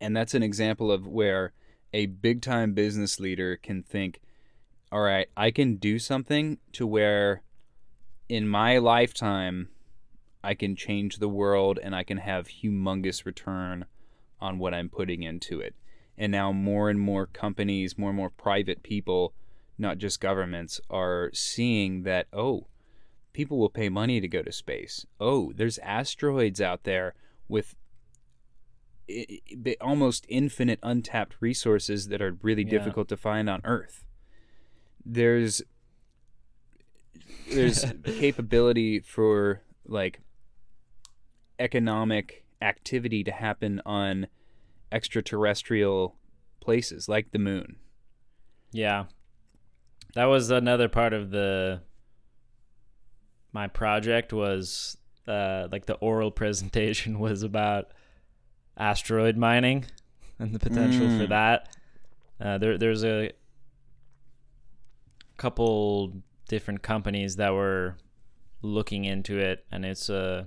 And 0.00 0.16
that's 0.16 0.34
an 0.34 0.42
example 0.42 0.90
of 0.90 1.06
where 1.06 1.52
a 1.92 2.06
big 2.06 2.42
time 2.42 2.72
business 2.72 3.20
leader 3.20 3.56
can 3.56 3.82
think, 3.82 4.20
all 4.92 5.00
right, 5.00 5.28
I 5.36 5.50
can 5.50 5.76
do 5.76 5.98
something 5.98 6.58
to 6.72 6.86
where 6.86 7.42
in 8.28 8.48
my 8.48 8.78
lifetime 8.78 9.68
I 10.42 10.54
can 10.54 10.74
change 10.76 11.18
the 11.18 11.28
world 11.28 11.78
and 11.82 11.94
I 11.94 12.02
can 12.02 12.18
have 12.18 12.48
humongous 12.48 13.24
return 13.26 13.84
on 14.40 14.58
what 14.58 14.72
I'm 14.72 14.88
putting 14.88 15.22
into 15.22 15.60
it 15.60 15.74
and 16.20 16.30
now 16.30 16.52
more 16.52 16.90
and 16.90 17.00
more 17.00 17.24
companies, 17.24 17.96
more 17.96 18.10
and 18.10 18.16
more 18.16 18.28
private 18.28 18.82
people, 18.82 19.32
not 19.78 19.96
just 19.96 20.20
governments, 20.20 20.78
are 20.90 21.30
seeing 21.32 22.02
that 22.02 22.26
oh, 22.30 22.66
people 23.32 23.58
will 23.58 23.70
pay 23.70 23.88
money 23.88 24.20
to 24.20 24.28
go 24.28 24.42
to 24.42 24.52
space. 24.52 25.06
Oh, 25.18 25.50
there's 25.56 25.78
asteroids 25.78 26.60
out 26.60 26.84
there 26.84 27.14
with 27.48 27.74
almost 29.80 30.26
infinite 30.28 30.78
untapped 30.82 31.36
resources 31.40 32.08
that 32.08 32.20
are 32.22 32.36
really 32.42 32.62
Yeah. 32.64 32.70
difficult 32.70 33.08
to 33.08 33.16
find 33.16 33.48
on 33.50 33.60
Earth. 33.64 34.04
There's 35.04 35.62
there's 37.52 37.84
capability 38.04 39.00
for 39.00 39.62
like 39.86 40.20
economic 41.58 42.44
activity 42.62 43.24
to 43.24 43.30
happen 43.32 43.80
on 43.84 44.26
extraterrestrial 44.92 46.16
places 46.60 47.08
like 47.08 47.32
the 47.32 47.38
moon. 47.38 47.76
Yeah. 48.72 49.04
That 50.14 50.26
was 50.26 50.50
another 50.50 50.88
part 50.88 51.12
of 51.12 51.30
the 51.30 51.82
my 53.52 53.66
project 53.66 54.32
was 54.32 54.96
uh 55.26 55.68
like 55.72 55.86
the 55.86 55.94
oral 55.94 56.30
presentation 56.42 57.18
was 57.18 57.42
about 57.42 57.88
asteroid 58.80 59.36
mining 59.36 59.84
and 60.38 60.54
the 60.54 60.58
potential 60.58 61.08
for 61.08 61.26
Mm. 61.26 61.28
that. 61.28 61.68
Uh 62.40 62.58
there 62.58 62.78
there's 62.78 63.04
a 63.04 63.30
couple 65.36 66.12
different 66.48 66.82
companies 66.82 67.36
that 67.36 67.52
were 67.52 67.96
looking 68.62 69.04
into 69.04 69.38
it 69.38 69.64
and 69.70 69.84
it's 69.86 70.10
uh 70.10 70.44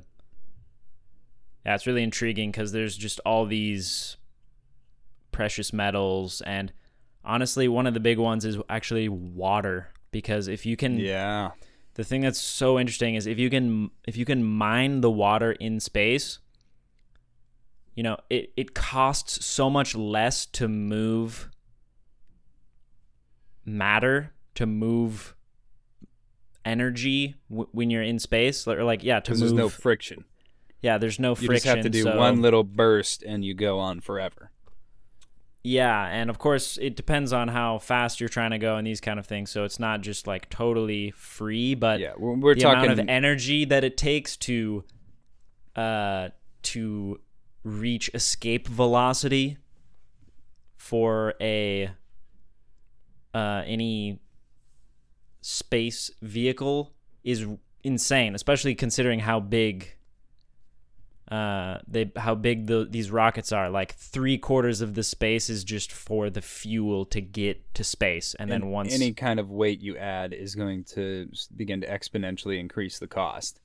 yeah, 1.65 1.75
it's 1.75 1.87
really 1.87 2.03
intriguing 2.03 2.51
cuz 2.51 2.71
there's 2.71 2.95
just 2.97 3.19
all 3.25 3.45
these 3.45 4.17
precious 5.31 5.73
metals 5.73 6.41
and 6.41 6.71
honestly 7.25 7.67
one 7.67 7.87
of 7.87 7.93
the 7.93 7.99
big 7.99 8.19
ones 8.19 8.45
is 8.45 8.57
actually 8.69 9.09
water 9.09 9.89
because 10.11 10.47
if 10.47 10.65
you 10.65 10.75
can 10.77 10.99
Yeah. 10.99 11.51
the 11.95 12.03
thing 12.03 12.21
that's 12.21 12.39
so 12.39 12.77
interesting 12.79 13.15
is 13.15 13.25
if 13.25 13.39
you 13.39 13.49
can 13.49 13.89
if 14.07 14.15
you 14.17 14.25
can 14.25 14.43
mine 14.43 15.01
the 15.01 15.09
water 15.09 15.53
in 15.53 15.79
space 15.79 16.39
you 17.95 18.03
know 18.03 18.17
it, 18.29 18.51
it 18.57 18.73
costs 18.73 19.45
so 19.45 19.69
much 19.69 19.95
less 19.95 20.45
to 20.47 20.67
move 20.67 21.49
matter 23.65 24.33
to 24.55 24.65
move 24.65 25.35
energy 26.65 27.35
w- 27.49 27.67
when 27.71 27.89
you're 27.89 28.03
in 28.03 28.19
space 28.19 28.67
or 28.67 28.83
like 28.83 29.03
yeah 29.03 29.19
to 29.19 29.31
move 29.31 29.39
there's 29.39 29.53
no 29.53 29.69
friction. 29.69 30.25
yeah 30.81 30.97
there's 30.97 31.19
no 31.19 31.35
friction. 31.35 31.51
You 31.53 31.55
just 31.57 31.65
have 31.65 31.81
to 31.83 31.89
do 31.89 32.03
so- 32.03 32.17
one 32.17 32.41
little 32.41 32.63
burst 32.63 33.23
and 33.23 33.43
you 33.43 33.53
go 33.53 33.79
on 33.79 33.99
forever. 34.01 34.49
Yeah, 35.65 36.07
and 36.07 36.29
of 36.29 36.39
course 36.39 36.77
it 36.81 36.97
depends 36.97 37.31
on 37.31 37.47
how 37.47 37.79
fast 37.79 38.19
you're 38.19 38.27
trying 38.27 38.51
to 38.51 38.57
go 38.57 38.75
and 38.75 38.85
these 38.85 38.99
kind 38.99 39.17
of 39.17 39.25
things. 39.25 39.49
So 39.49 39.63
it's 39.63 39.79
not 39.79 40.01
just 40.01 40.27
like 40.27 40.49
totally 40.49 41.11
free, 41.11 41.73
but 41.73 42.01
Yeah, 42.01 42.11
we're, 42.17 42.33
we're 42.35 42.55
the 42.55 42.59
talking 42.61 42.83
amount 42.91 42.99
of 42.99 43.07
energy 43.07 43.63
that 43.65 43.85
it 43.85 43.95
takes 43.95 44.35
to 44.37 44.83
uh 45.77 46.29
to 46.63 47.21
reach 47.63 48.09
escape 48.13 48.67
velocity 48.67 49.57
for 50.75 51.33
a 51.39 51.89
uh 53.33 53.63
any 53.65 54.19
space 55.41 56.11
vehicle 56.21 56.93
is 57.23 57.45
insane, 57.83 58.35
especially 58.35 58.75
considering 58.75 59.19
how 59.19 59.39
big 59.39 59.95
uh 61.31 61.77
they 61.87 62.11
how 62.17 62.35
big 62.35 62.67
the 62.67 62.85
these 62.89 63.09
rockets 63.09 63.53
are 63.53 63.69
like 63.69 63.93
three 63.95 64.37
quarters 64.37 64.81
of 64.81 64.93
the 64.93 65.03
space 65.03 65.49
is 65.49 65.63
just 65.63 65.89
for 65.91 66.29
the 66.29 66.41
fuel 66.41 67.05
to 67.05 67.21
get 67.21 67.73
to 67.73 67.83
space 67.83 68.35
and, 68.39 68.51
then 68.51 68.67
once 68.67 68.93
any 68.93 69.13
kind 69.13 69.39
of 69.39 69.49
weight 69.49 69.79
you 69.79 69.97
add 69.97 70.33
is 70.33 70.53
going 70.53 70.83
to 70.83 71.29
begin 71.55 71.79
to 71.79 71.87
exponentially 71.87 72.59
increase 72.59 72.99
the 72.99 73.07
cost. 73.07 73.61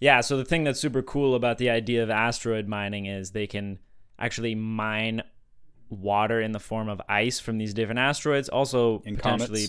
Yeah, 0.00 0.20
so 0.20 0.36
the 0.36 0.44
thing 0.44 0.64
that's 0.64 0.80
super 0.80 1.02
cool 1.02 1.34
about 1.34 1.58
the 1.58 1.70
idea 1.70 2.02
of 2.02 2.10
asteroid 2.10 2.68
mining 2.68 3.06
is 3.06 3.30
they 3.30 3.46
can 3.46 3.78
actually 4.18 4.54
mine 4.54 5.22
water 5.88 6.40
in 6.40 6.52
the 6.52 6.60
form 6.60 6.88
of 6.88 7.00
ice 7.08 7.38
from 7.38 7.58
these 7.58 7.72
different 7.72 7.98
asteroids, 7.98 8.48
also 8.48 9.02
In 9.04 9.16
potentially 9.16 9.68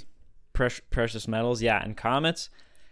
precious 0.54 1.28
metals, 1.28 1.62
yeah, 1.62 1.82
and 1.82 1.96
comets. 1.96 2.50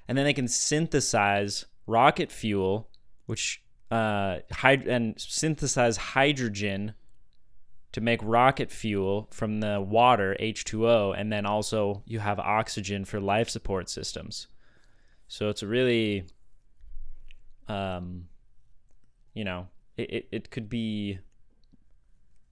And 0.07 0.17
then 0.17 0.25
they 0.25 0.33
can 0.33 0.47
synthesize 0.47 1.65
rocket 1.87 2.31
fuel, 2.31 2.89
which 3.25 3.61
uh 3.91 4.39
hyd- 4.51 4.87
and 4.87 5.13
synthesize 5.19 5.95
hydrogen 5.97 6.95
to 7.91 8.01
make 8.01 8.19
rocket 8.23 8.71
fuel 8.71 9.27
from 9.31 9.59
the 9.59 9.79
water 9.79 10.35
H2O 10.39 11.17
and 11.17 11.31
then 11.31 11.45
also 11.45 12.01
you 12.05 12.19
have 12.19 12.39
oxygen 12.39 13.05
for 13.05 13.19
life 13.19 13.47
support 13.47 13.89
systems. 13.89 14.47
So 15.27 15.49
it's 15.49 15.61
a 15.61 15.67
really 15.67 16.25
um, 17.67 18.27
you 19.33 19.43
know, 19.43 19.67
it, 19.97 20.13
it, 20.13 20.27
it 20.31 20.51
could 20.51 20.69
be 20.69 21.19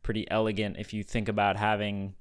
pretty 0.01 0.30
elegant 0.30 0.78
if 0.78 0.93
you 0.93 1.03
think 1.03 1.30
about 1.30 1.55
having, 1.55 2.14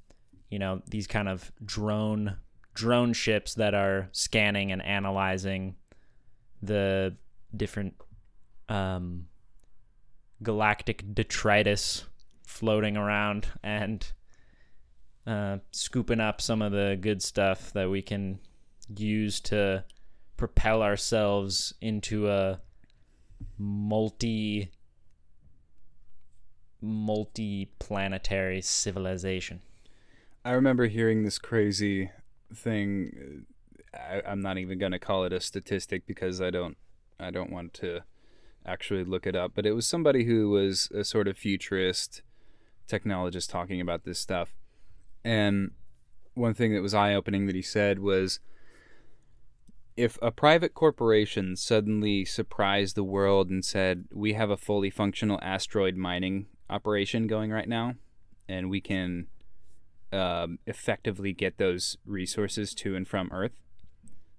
you 0.51 0.59
know, 0.59 0.83
these 0.89 1.07
kind 1.07 1.29
of 1.29 1.51
drone 1.65 2.37
drone 2.75 3.13
ships 3.13 3.55
that 3.55 3.75
are 3.75 4.09
scanning 4.13 4.73
and 4.73 4.83
analyzing 4.83 5.77
the 6.63 7.15
different 7.55 7.95
um, 8.69 9.27
galactic 10.43 11.05
detritus 11.15 12.05
floating 12.47 12.97
around 12.97 13.47
and 13.63 14.13
uh, 15.27 15.59
scooping 15.71 16.21
up 16.21 16.41
some 16.41 16.63
of 16.63 16.73
the 16.73 16.99
good 17.01 17.23
stuff 17.23 17.73
that 17.73 17.91
we 17.91 18.03
can 18.03 18.39
use 18.97 19.41
to 19.41 19.85
propel 20.37 20.83
ourselves 20.83 21.75
into 21.81 22.29
a 22.29 22.61
multi 23.59 24.71
multi-planetary 26.83 28.61
civilization. 28.61 29.61
I 30.45 30.51
remember 30.51 30.87
hearing 30.87 31.23
this 31.23 31.39
crazy 31.39 32.11
thing. 32.53 33.47
I, 33.95 34.23
I'm 34.27 34.41
not 34.41 34.59
even 34.59 34.79
going 34.79 34.93
to 34.93 34.99
call 34.99 35.25
it 35.25 35.33
a 35.33 35.41
statistic 35.41 36.07
because 36.07 36.41
I 36.41 36.51
don't 36.51 36.77
I 37.21 37.31
don't 37.31 37.53
want 37.53 37.73
to 37.75 38.01
actually 38.67 39.05
look 39.05 39.27
it 39.27 39.37
up. 39.37 39.53
But 39.55 39.67
it 39.67 39.73
was 39.73 39.87
somebody 39.87 40.25
who 40.25 40.51
was 40.51 40.91
a 40.93 41.05
sort 41.05 41.29
of 41.29 41.39
futurist 41.39 42.23
technologist 42.89 43.51
talking 43.51 43.81
about 43.81 44.05
this 44.05 44.19
stuff. 44.19 44.55
And 45.25 45.71
one 46.35 46.55
thing 46.55 46.75
that 46.75 46.83
was 46.83 46.95
eye 46.95 47.15
opening 47.15 47.47
that 47.47 47.55
he 47.55 47.63
said 47.63 47.99
was 47.99 48.41
if 49.97 50.19
a 50.23 50.31
private 50.31 50.75
corporation 50.75 51.57
suddenly 51.57 52.25
surprised 52.25 52.95
the 52.97 53.05
world 53.05 53.51
and 53.51 53.65
said, 53.65 54.07
We 54.13 54.33
have 54.35 54.51
a 54.51 54.57
fully 54.57 54.91
functional 54.91 55.39
asteroid 55.43 55.97
mining 55.97 56.47
operation 56.71 57.27
going 57.27 57.51
right 57.51 57.69
now, 57.69 57.95
and 58.49 58.71
we 58.71 58.81
can 58.81 59.27
um, 60.13 60.59
effectively 60.67 61.33
get 61.33 61.59
those 61.59 61.97
resources 62.07 62.75
to 62.75 62.95
and 62.97 63.07
from 63.07 63.31
Earth, 63.33 63.53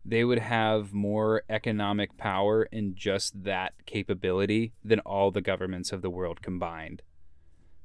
they 0.05 0.23
would 0.23 0.39
have 0.39 0.93
more 0.93 1.43
economic 1.49 2.17
power 2.17 2.63
in 2.63 2.93
just 2.95 3.43
that 3.43 3.73
capability 3.85 4.73
than 4.83 4.99
all 4.99 5.31
the 5.31 5.41
governments 5.41 5.91
of 5.91 6.01
the 6.01 6.09
world 6.09 6.41
combined. 6.41 7.01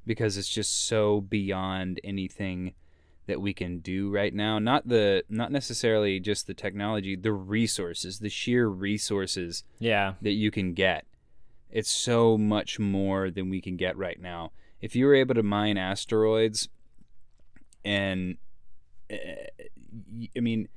Because 0.05 0.37
it's 0.37 0.49
just 0.49 0.87
so 0.87 1.21
beyond 1.21 1.99
anything 2.03 2.73
that 3.29 3.39
we 3.39 3.53
can 3.53 3.77
do 3.79 4.09
right 4.09 4.33
now. 4.33 4.57
Not 4.59 4.87
the 4.89 5.23
not 5.29 5.51
necessarily 5.51 6.19
just 6.19 6.47
the 6.47 6.53
technology 6.53 7.15
the 7.15 7.31
resources 7.31 8.19
the 8.19 8.29
sheer 8.29 8.67
resources 8.67 9.63
Yeah. 9.79 10.15
that 10.21 10.31
you 10.33 10.51
can 10.51 10.73
get. 10.73 11.05
It's 11.71 11.89
so 11.91 12.37
much 12.37 12.79
more 12.79 13.29
than 13.29 13.49
we 13.49 13.61
can 13.61 13.77
get 13.77 13.95
right 13.95 14.19
now. 14.19 14.51
If 14.81 14.95
you 14.95 15.05
were 15.05 15.13
able 15.15 15.35
to 15.35 15.43
mine 15.43 15.77
asteroids 15.77 16.67
and 17.85 18.37
uh, 19.11 19.15
i 20.35 20.39
mean 20.41 20.67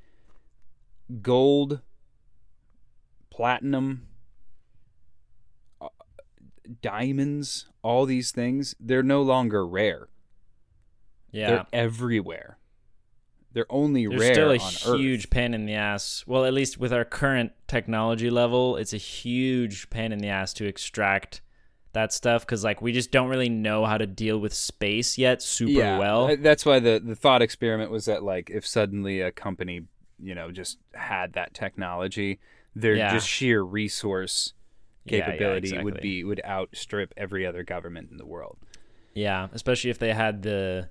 gold 1.21 1.81
platinum 3.29 4.07
diamonds 6.81 7.67
all 7.81 8.05
these 8.05 8.31
things 8.31 8.73
they're 8.79 9.03
no 9.03 9.21
longer 9.21 9.67
rare 9.67 10.07
Yeah. 11.33 11.49
they're 11.49 11.65
everywhere. 11.73 12.57
They're 13.51 13.65
only 13.69 14.07
There's 14.07 14.19
rare 14.21 14.33
still 14.33 14.51
a 14.51 14.57
huge 14.57 15.25
Earth. 15.25 15.29
pain 15.29 15.53
in 15.53 15.65
the 15.65 15.73
ass. 15.75 16.23
Well, 16.25 16.45
at 16.45 16.53
least 16.53 16.79
with 16.79 16.91
our 16.91 17.05
current 17.05 17.51
technology 17.67 18.29
level, 18.31 18.77
it's 18.77 18.93
a 18.93 18.97
huge 18.97 19.89
pain 19.91 20.11
in 20.11 20.19
the 20.19 20.29
ass 20.29 20.53
to 20.53 20.65
extract 20.65 21.41
that 21.91 22.11
stuff 22.11 22.43
because 22.43 22.63
like 22.63 22.81
we 22.81 22.91
just 22.91 23.11
don't 23.11 23.29
really 23.29 23.49
know 23.49 23.85
how 23.85 23.99
to 23.99 24.07
deal 24.07 24.39
with 24.39 24.51
space 24.53 25.17
yet 25.19 25.43
super 25.43 25.71
yeah, 25.71 25.99
well. 25.99 26.35
That's 26.37 26.65
why 26.65 26.79
the 26.79 26.99
the 27.03 27.15
thought 27.15 27.43
experiment 27.43 27.91
was 27.91 28.05
that 28.05 28.23
like 28.23 28.49
if 28.49 28.65
suddenly 28.65 29.21
a 29.21 29.31
company 29.31 29.81
you 30.19 30.33
know 30.33 30.49
just 30.49 30.79
had 30.95 31.33
that 31.33 31.53
technology, 31.53 32.39
their 32.75 32.95
Yeah. 32.95 33.13
just 33.13 33.27
sheer 33.27 33.61
resource 33.61 34.53
Yeah, 35.05 35.17
yeah, 35.17 35.25
capability 35.25 35.77
would 35.83 36.01
be 36.01 36.23
would 36.23 36.41
outstrip 36.43 37.13
every 37.15 37.45
other 37.45 37.61
government 37.63 38.09
in 38.09 38.17
the 38.17 38.25
world. 38.25 38.57
Yeah, 39.13 39.49
especially 39.53 39.91
if 39.91 39.99
they 39.99 40.13
had 40.15 40.41
the 40.41 40.89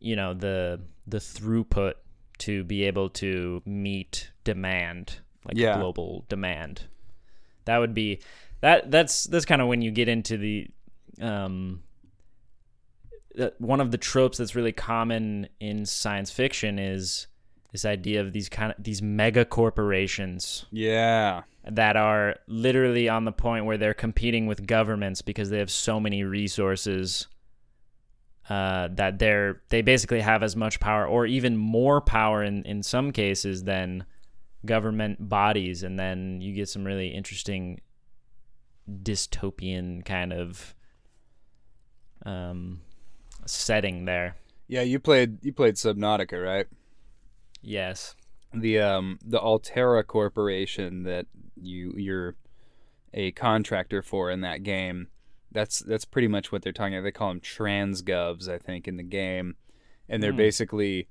you 0.00 0.16
know, 0.16 0.34
the 0.34 0.80
the 1.06 1.18
throughput 1.18 1.94
to 2.38 2.64
be 2.64 2.84
able 2.84 3.10
to 3.10 3.62
meet 3.66 4.30
demand, 4.44 5.20
like 5.44 5.56
Yeah. 5.56 5.76
global 5.78 6.24
demand. 6.28 6.82
That 7.66 7.78
would 7.78 7.94
be 7.94 8.20
that 8.60 8.90
that's 8.90 9.24
that's 9.24 9.44
kind 9.44 9.62
of 9.62 9.68
when 9.68 9.82
you 9.82 9.90
get 9.90 10.08
into 10.08 10.36
the 10.36 10.68
um 11.20 11.82
one 13.58 13.80
of 13.80 13.90
the 13.90 13.98
tropes 13.98 14.38
that's 14.38 14.54
really 14.56 14.72
common 14.72 15.48
in 15.60 15.86
science 15.86 16.30
fiction 16.32 16.78
is 16.78 17.28
this 17.72 17.84
idea 17.84 18.20
of 18.20 18.32
these 18.32 18.48
kind 18.48 18.74
of 18.76 18.82
these 18.82 19.00
mega 19.00 19.44
corporations 19.44 20.66
Yeah, 20.72 21.42
that 21.64 21.96
are 21.96 22.36
literally 22.48 23.08
on 23.08 23.24
the 23.24 23.32
point 23.32 23.66
where 23.66 23.78
they're 23.78 23.94
competing 23.94 24.46
with 24.46 24.66
governments 24.66 25.22
because 25.22 25.50
they 25.50 25.58
have 25.58 25.70
so 25.70 26.00
many 26.00 26.24
resources 26.24 27.28
uh, 28.50 28.88
that 28.92 29.18
they're 29.18 29.62
they 29.70 29.80
basically 29.80 30.20
have 30.20 30.42
as 30.42 30.54
much 30.56 30.78
power 30.80 31.06
or 31.06 31.24
even 31.24 31.56
more 31.56 32.00
power 32.00 32.44
in 32.44 32.62
in 32.64 32.82
some 32.82 33.12
cases 33.12 33.64
than 33.64 34.04
government 34.66 35.28
bodies 35.28 35.82
and 35.82 35.98
then 35.98 36.38
you 36.42 36.52
get 36.52 36.68
some 36.68 36.84
really 36.84 37.08
interesting 37.08 37.80
dystopian 39.02 40.04
kind 40.04 40.34
of 40.34 40.74
um 42.26 42.82
setting 43.46 44.04
there 44.04 44.36
yeah. 44.70 44.82
You 44.82 45.00
played 45.00 45.44
you 45.44 45.52
played 45.52 45.74
Subnautica, 45.74 46.42
right? 46.42 46.66
yes 47.62 48.14
the 48.54 48.78
um 48.78 49.18
the 49.22 49.38
Alterra 49.38 50.06
Corporation 50.06 51.02
that 51.02 51.26
you 51.56 51.92
you're 51.96 52.36
a 53.12 53.32
contractor 53.32 54.00
for 54.00 54.30
in 54.30 54.40
that 54.42 54.62
game. 54.62 55.08
That's 55.52 55.80
that's 55.80 56.04
pretty 56.04 56.28
much 56.28 56.52
what 56.52 56.62
they're 56.62 56.72
talking 56.72 56.94
about. 56.94 57.04
They 57.04 57.10
call 57.12 57.28
them 57.28 57.40
transgovs, 57.40 58.48
I 58.48 58.58
think, 58.58 58.86
in 58.86 58.96
the 58.96 59.02
game, 59.02 59.56
and 60.08 60.22
they're 60.22 60.30
Hmm. 60.32 60.36
basically 60.36 61.08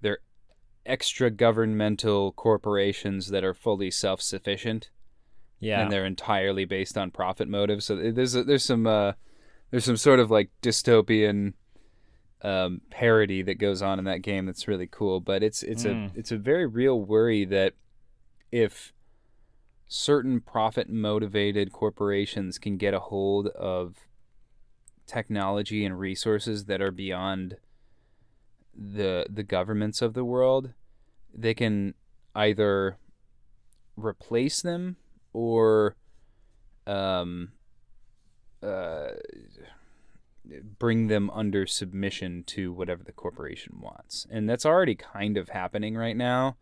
they're 0.00 0.18
extra 0.86 1.30
governmental 1.30 2.32
corporations 2.32 3.28
that 3.28 3.44
are 3.44 3.54
fully 3.54 3.90
self 3.90 4.20
sufficient 4.20 4.90
yeah 5.60 5.80
and 5.80 5.92
they're 5.92 6.04
entirely 6.04 6.64
based 6.64 6.98
on 6.98 7.10
profit 7.10 7.48
motives. 7.48 7.84
So 7.84 7.94
there's 7.94 8.34
a, 8.34 8.42
there's 8.42 8.64
some 8.64 8.86
uh, 8.86 9.12
there's 9.70 9.84
some 9.84 9.96
sort 9.96 10.18
of 10.18 10.30
like 10.30 10.50
dystopian 10.60 11.52
um, 12.42 12.80
parody 12.90 13.42
that 13.42 13.58
goes 13.58 13.80
on 13.82 14.00
in 14.00 14.04
that 14.06 14.22
game 14.22 14.46
that's 14.46 14.66
really 14.66 14.88
cool. 14.88 15.20
But 15.20 15.42
it's 15.44 15.62
it's 15.62 15.84
Mm. 15.84 16.14
a 16.14 16.18
it's 16.18 16.32
a 16.32 16.36
very 16.36 16.66
real 16.66 17.00
worry 17.00 17.44
that 17.44 17.74
if 18.50 18.92
certain 19.92 20.40
profit 20.40 20.88
motivated 20.88 21.70
corporations 21.70 22.58
can 22.58 22.78
get 22.78 22.94
a 22.94 22.98
hold 22.98 23.48
of 23.48 23.94
technology 25.06 25.84
and 25.84 25.98
resources 25.98 26.64
that 26.64 26.80
are 26.80 26.90
beyond 26.90 27.56
the 28.74 29.26
the 29.28 29.42
governments 29.42 30.00
of 30.00 30.14
the 30.14 30.24
world, 30.24 30.72
they 31.34 31.52
can 31.52 31.92
either 32.34 32.96
replace 33.94 34.62
them 34.62 34.96
or 35.34 35.94
um, 36.86 37.52
uh, 38.62 39.08
bring 40.78 41.08
them 41.08 41.28
under 41.34 41.66
submission 41.66 42.44
to 42.44 42.72
whatever 42.72 43.04
the 43.04 43.12
corporation 43.12 43.78
wants. 43.78 44.26
And 44.30 44.48
that's 44.48 44.64
already 44.64 44.94
kind 44.94 45.36
of 45.36 45.50
happening 45.50 45.96
right 45.98 46.16
now 46.16 46.56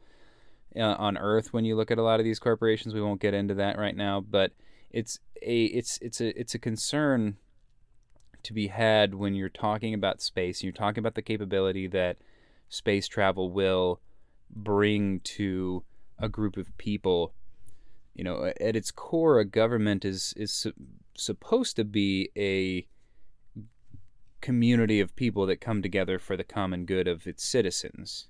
uh, 0.77 0.95
on 0.99 1.17
Earth. 1.17 1.53
When 1.53 1.65
you 1.65 1.77
look 1.77 1.91
at 1.91 1.99
a 1.99 2.03
lot 2.03 2.21
of 2.21 2.25
these 2.25 2.39
corporations, 2.39 2.95
we 2.95 3.03
won't 3.03 3.21
get 3.21 3.35
into 3.35 3.55
that 3.55 3.79
right 3.79 3.97
now, 3.97 4.21
but 4.21 4.53
it's 4.91 5.19
a 5.43 5.65
it's 5.67 5.99
it's 6.03 6.21
a 6.21 6.39
it's 6.39 6.55
a 6.55 6.59
concern 6.59 7.37
to 8.43 8.53
be 8.53 8.69
had 8.69 9.15
when 9.15 9.35
you're 9.35 9.49
talking 9.49 9.95
about 9.95 10.21
space. 10.21 10.63
You're 10.63 10.73
talking 10.73 11.01
about 11.01 11.15
the 11.15 11.23
capability 11.23 11.87
that 11.89 12.19
space 12.69 13.09
travel 13.09 13.51
will 13.51 14.01
bring 14.51 15.21
to 15.21 15.85
a 16.19 16.29
group 16.29 16.57
of 16.57 16.77
people 16.77 17.33
you 18.15 18.25
know 18.25 18.53
at 18.61 18.77
its 18.77 18.91
core 18.91 19.39
a 19.39 19.45
government 19.45 20.05
is 20.05 20.35
is 20.37 20.53
su- 20.53 20.73
supposed 21.15 21.77
to 21.77 21.85
be 21.85 22.31
a 22.37 22.87
community 24.41 24.99
of 24.99 25.15
people 25.15 25.47
that 25.47 25.61
come 25.61 25.83
together 25.83 26.19
for 26.19 26.37
the 26.37 26.45
common 26.45 26.85
good 26.85 27.07
of 27.07 27.27
its 27.27 27.45
citizens 27.45 28.27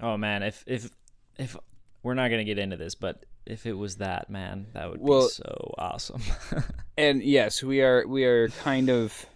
Oh 0.00 0.16
man, 0.16 0.42
if 0.42 0.64
if 0.66 0.90
if 1.38 1.56
we're 2.02 2.14
not 2.14 2.28
gonna 2.30 2.44
get 2.44 2.58
into 2.58 2.76
this, 2.76 2.94
but 2.94 3.24
if 3.44 3.66
it 3.66 3.74
was 3.74 3.96
that 3.96 4.30
man, 4.30 4.66
that 4.72 4.90
would 4.90 5.00
Well- 5.00 5.22
be 5.22 5.28
so 5.28 5.74
awesome. 5.78 6.22
and 6.96 7.22
yes 7.22 7.62
we 7.62 7.80
are 7.82 8.06
we 8.06 8.24
are 8.24 8.48
kind 8.48 8.88
of 8.90 9.26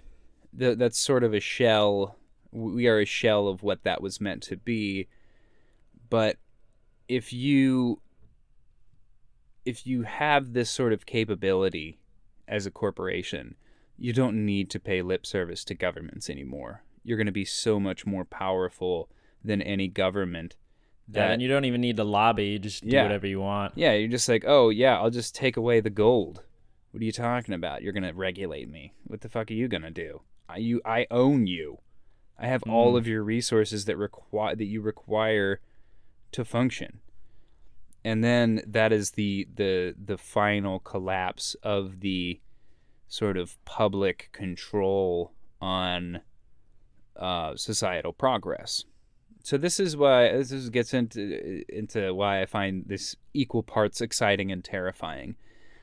the, 0.53 0.75
that's 0.75 0.99
sort 0.99 1.25
of 1.25 1.33
a 1.35 1.41
shell 1.41 2.17
we 2.53 2.87
are 2.87 3.01
a 3.01 3.05
shell 3.05 3.49
of 3.49 3.63
what 3.63 3.83
that 3.85 4.01
was 4.03 4.21
meant 4.21 4.43
to 4.43 4.57
be 4.57 5.09
but 6.09 6.37
if 7.09 7.33
you 7.33 8.01
if 9.65 9.87
you 9.87 10.03
have 10.03 10.53
this 10.53 10.71
sort 10.71 10.93
of 10.93 11.07
capability 11.07 11.99
as 12.47 12.67
a 12.67 12.71
corporation 12.71 13.55
you 13.99 14.13
don't 14.13 14.37
need 14.45 14.71
to 14.71 14.79
pay 14.79 15.03
lip 15.03 15.27
service 15.27 15.65
to 15.65 15.75
governments 15.75 16.31
anymore 16.31 16.83
you're 17.05 17.19
going 17.19 17.27
to 17.27 17.33
be 17.33 17.45
so 17.45 17.81
much 17.81 18.05
more 18.07 18.25
powerful 18.25 19.09
than 19.45 19.63
any 19.63 19.89
government 19.89 20.57
yeah, 21.13 21.31
and 21.31 21.41
you 21.43 21.49
don't 21.49 21.65
even 21.65 21.81
need 21.81 21.97
to 21.97 22.05
lobby; 22.05 22.47
you 22.47 22.59
just 22.59 22.83
do 22.83 22.91
Yeah. 22.91 23.03
whatever 23.05 23.27
you 23.27 23.41
want. 23.41 23.73
yeah, 23.77 23.93
you're 23.93 24.09
just 24.09 24.29
like, 24.29 24.45
oh 24.47 24.71
yeah, 24.71 24.99
I'll 24.99 25.11
just 25.11 25.35
take 25.35 25.57
away 25.57 25.81
the 25.81 25.91
gold. 25.91 26.43
What 26.91 27.01
are 27.03 27.05
you 27.05 27.13
talking 27.13 27.55
about? 27.55 27.83
You're 27.83 27.93
gonna 27.93 28.15
regulate 28.15 28.69
me. 28.71 28.95
What 29.05 29.21
the 29.21 29.29
fuck 29.29 29.51
are 29.51 29.55
you 29.55 29.69
gonna 29.69 29.91
do? 29.91 30.23
I 30.49 30.57
you 30.59 30.81
I 30.85 31.07
own 31.11 31.47
you. 31.47 31.79
I 32.39 32.47
have 32.49 32.63
all 32.65 32.95
Mm. 32.95 32.99
of 32.99 33.07
your 33.07 33.23
resources 33.23 33.85
that 33.87 33.97
require 33.97 34.55
that 34.57 34.65
you 34.67 34.81
require 34.81 35.61
to 36.33 36.45
function. 36.45 37.01
And 38.05 38.23
then 38.23 38.63
that 38.67 38.93
is 38.93 39.13
the 39.13 39.49
the 39.55 39.95
the 40.03 40.17
final 40.19 40.79
collapse 40.81 41.55
of 41.63 42.01
the 42.01 42.41
sort 43.09 43.37
of 43.37 43.63
public 43.65 44.29
control 44.33 45.33
on 45.61 46.21
uh, 47.17 47.57
societal 47.57 48.13
progress. 48.13 48.85
So 49.47 49.57
this 49.57 49.79
is 49.79 49.97
why 49.97 50.33
this 50.33 50.51
is, 50.51 50.71
gets 50.71 50.93
into 50.93 51.21
uh, 51.23 51.63
into 51.69 52.13
why 52.13 52.43
I 52.43 52.47
find 52.47 52.83
this 52.89 53.15
equal 53.33 53.63
parts 53.63 54.01
exciting 54.01 54.51
and 54.51 54.65
terrifying. 54.65 55.37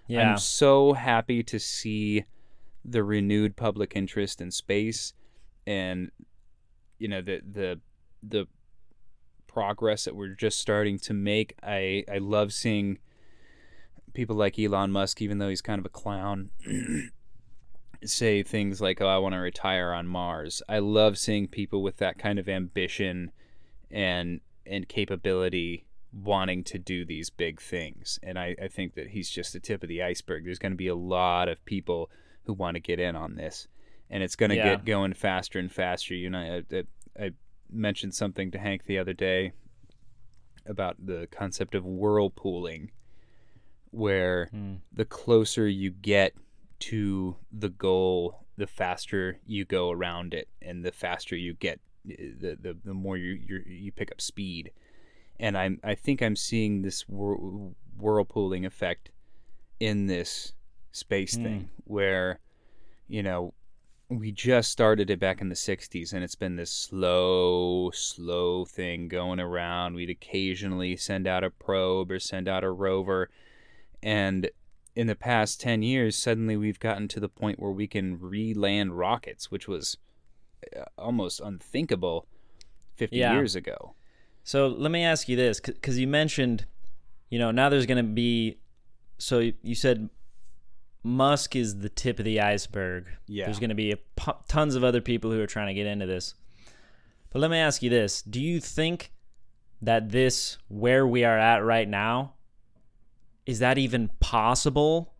Yeah. 0.06 0.32
I'm 0.32 0.38
so 0.38 0.92
happy 0.92 1.44
to 1.44 1.58
see 1.60 2.26
the 2.84 3.06
renewed 3.06 3.56
public 3.56 3.94
interest 3.96 4.42
in 4.42 4.52
space 4.52 5.14
and 5.66 6.12
you 7.00 7.08
know 7.08 7.22
the 7.22 7.40
the 7.50 7.80
the 8.22 8.48
progress 9.48 10.04
that 10.04 10.16
we're 10.18 10.36
just 10.36 10.60
starting 10.60 11.00
to 11.00 11.14
make. 11.14 11.56
I 11.64 12.04
I 12.12 12.18
love 12.18 12.52
seeing 12.52 12.98
people 14.14 14.36
like 14.36 14.60
Elon 14.60 14.92
Musk 14.92 15.22
even 15.22 15.38
though 15.38 15.48
he's 15.48 15.62
kind 15.62 15.80
of 15.80 15.86
a 15.86 15.90
clown 15.90 16.50
say 18.04 18.44
things 18.44 18.82
like 18.82 19.00
oh 19.00 19.08
I 19.08 19.20
want 19.20 19.36
to 19.36 19.40
retire 19.40 19.94
on 19.94 20.06
Mars. 20.06 20.62
I 20.68 20.80
love 20.80 21.18
seeing 21.18 21.48
people 21.48 21.82
with 21.82 21.96
that 22.00 22.20
kind 22.20 22.38
of 22.40 22.50
ambition 22.50 23.32
and 23.94 24.42
and 24.66 24.88
capability 24.90 25.86
wanting 26.12 26.64
to 26.64 26.78
do 26.78 27.06
these 27.06 27.30
big 27.30 27.62
things. 27.62 28.20
And 28.22 28.38
I, 28.38 28.56
I 28.62 28.68
think 28.68 28.96
that 28.96 29.08
he's 29.08 29.30
just 29.30 29.52
the 29.54 29.60
tip 29.60 29.82
of 29.84 29.90
the 29.90 30.02
iceberg. 30.04 30.46
There's 30.46 30.60
going 30.60 30.72
to 30.74 30.78
be 30.78 30.88
a 30.88 30.96
lot 30.96 31.48
of 31.50 31.64
people 31.66 32.10
who 32.44 32.54
want 32.54 32.76
to 32.76 32.80
get 32.82 33.00
in 33.00 33.16
on 33.16 33.36
this, 33.36 33.68
and 34.10 34.22
it's 34.24 34.36
going 34.36 34.50
to 34.50 34.56
Yeah. 34.56 34.76
get 34.76 34.86
going 34.86 35.14
faster 35.14 35.60
and 35.60 35.72
faster. 35.72 36.14
You 36.14 36.30
know, 36.30 36.64
I, 36.72 36.76
I, 36.76 37.26
I 37.26 37.32
mentioned 37.72 38.14
something 38.14 38.52
to 38.52 38.58
Hank 38.60 38.86
the 38.86 39.00
other 39.00 39.14
day 39.14 39.54
about 40.66 40.96
the 41.06 41.28
concept 41.32 41.74
of 41.76 41.84
whirlpooling, 41.84 42.90
where 43.92 44.48
Hmm. 44.52 44.76
the 44.92 45.06
closer 45.06 45.68
you 45.68 45.92
get 45.92 46.34
to 46.80 47.36
the 47.52 47.70
goal, 47.70 48.46
the 48.56 48.68
faster 48.68 49.40
you 49.46 49.66
go 49.66 49.90
around 49.92 50.34
it, 50.34 50.48
and 50.62 50.84
the 50.86 50.92
faster 50.92 51.36
you 51.36 51.54
get, 51.54 51.80
the 52.06 52.58
the, 52.62 52.78
the 52.84 52.94
more 52.94 53.18
you 53.18 53.34
you 53.34 53.64
you 53.66 53.92
pick 53.92 54.12
up 54.12 54.22
speed. 54.22 54.72
And 55.40 55.58
I'm 55.58 55.80
I 55.84 55.96
think 55.96 56.22
I'm 56.22 56.36
seeing 56.36 56.82
this 56.82 57.08
whir- 57.08 57.72
whirlpooling 58.00 58.66
effect 58.66 59.12
in 59.80 60.08
this 60.08 60.54
space 60.92 61.36
Hmm. 61.36 61.44
thing, 61.44 61.70
where 61.86 62.40
you 63.08 63.24
know 63.24 63.54
we 64.10 64.32
just 64.32 64.70
started 64.70 65.10
it 65.10 65.20
back 65.20 65.42
in 65.42 65.50
the 65.50 65.56
60s 65.56 66.14
and 66.14 66.24
it's 66.24 66.36
been 66.36 66.56
this 66.56 66.70
slow 66.72 67.90
slow 67.92 68.64
thing 68.64 69.08
going 69.08 69.40
around 69.40 69.96
we'd 69.96 70.10
occasionally 70.10 70.96
send 70.96 71.26
out 71.26 71.44
a 71.44 71.50
probe 71.50 72.12
or 72.12 72.20
send 72.20 72.48
out 72.48 72.64
a 72.64 72.70
rover 72.70 73.30
and 74.04 74.52
in 74.96 75.08
the 75.08 75.16
past 75.16 75.60
10 75.62 75.82
years 75.82 76.16
suddenly 76.16 76.56
we've 76.56 76.80
gotten 76.80 77.08
to 77.08 77.20
the 77.20 77.30
point 77.30 77.60
where 77.60 77.72
we 77.72 77.88
can 77.88 78.20
re-land 78.20 78.96
rockets 79.00 79.50
which 79.50 79.68
was 79.68 79.98
almost 80.98 81.40
unthinkable 81.40 82.28
50 82.96 83.18
Yeah. 83.18 83.34
years 83.34 83.56
ago 83.56 83.96
So 84.44 84.68
let 84.68 84.92
me 84.92 85.04
ask 85.04 85.30
you 85.30 85.36
this, 85.38 85.60
because 85.62 85.98
you 85.98 86.06
mentioned, 86.08 86.66
you 87.30 87.40
know, 87.40 87.52
now 87.52 87.70
there's 87.70 87.86
going 87.86 88.04
to 88.06 88.12
be. 88.12 88.58
So 89.18 89.40
you- 89.40 89.76
said 89.76 90.10
Musk 91.02 91.56
is 91.56 91.80
the 91.80 91.88
tip 91.90 92.20
of 92.20 92.26
the 92.26 92.40
iceberg. 92.42 93.08
Yeah. 93.28 93.46
There's 93.46 93.60
going 93.60 93.70
to 93.70 93.76
be 93.76 93.92
a, 93.94 93.98
tons 94.48 94.76
of 94.76 94.84
other 94.84 95.00
people 95.02 95.32
who 95.32 95.40
are 95.42 95.48
trying 95.48 95.68
to 95.68 95.74
get 95.74 95.86
into 95.88 96.06
this. 96.06 96.36
But 97.30 97.40
let 97.40 97.52
me 97.52 97.58
ask 97.58 97.82
you 97.82 97.90
this: 97.90 98.22
Do 98.22 98.42
you 98.42 98.60
think 98.60 99.12
that 99.82 100.10
this, 100.10 100.58
where 100.68 101.08
we 101.08 101.24
are 101.24 101.38
at 101.38 101.60
right 101.64 101.88
now, 101.88 102.34
is 103.46 103.60
that 103.60 103.78
even 103.78 104.10
possible 104.20 105.14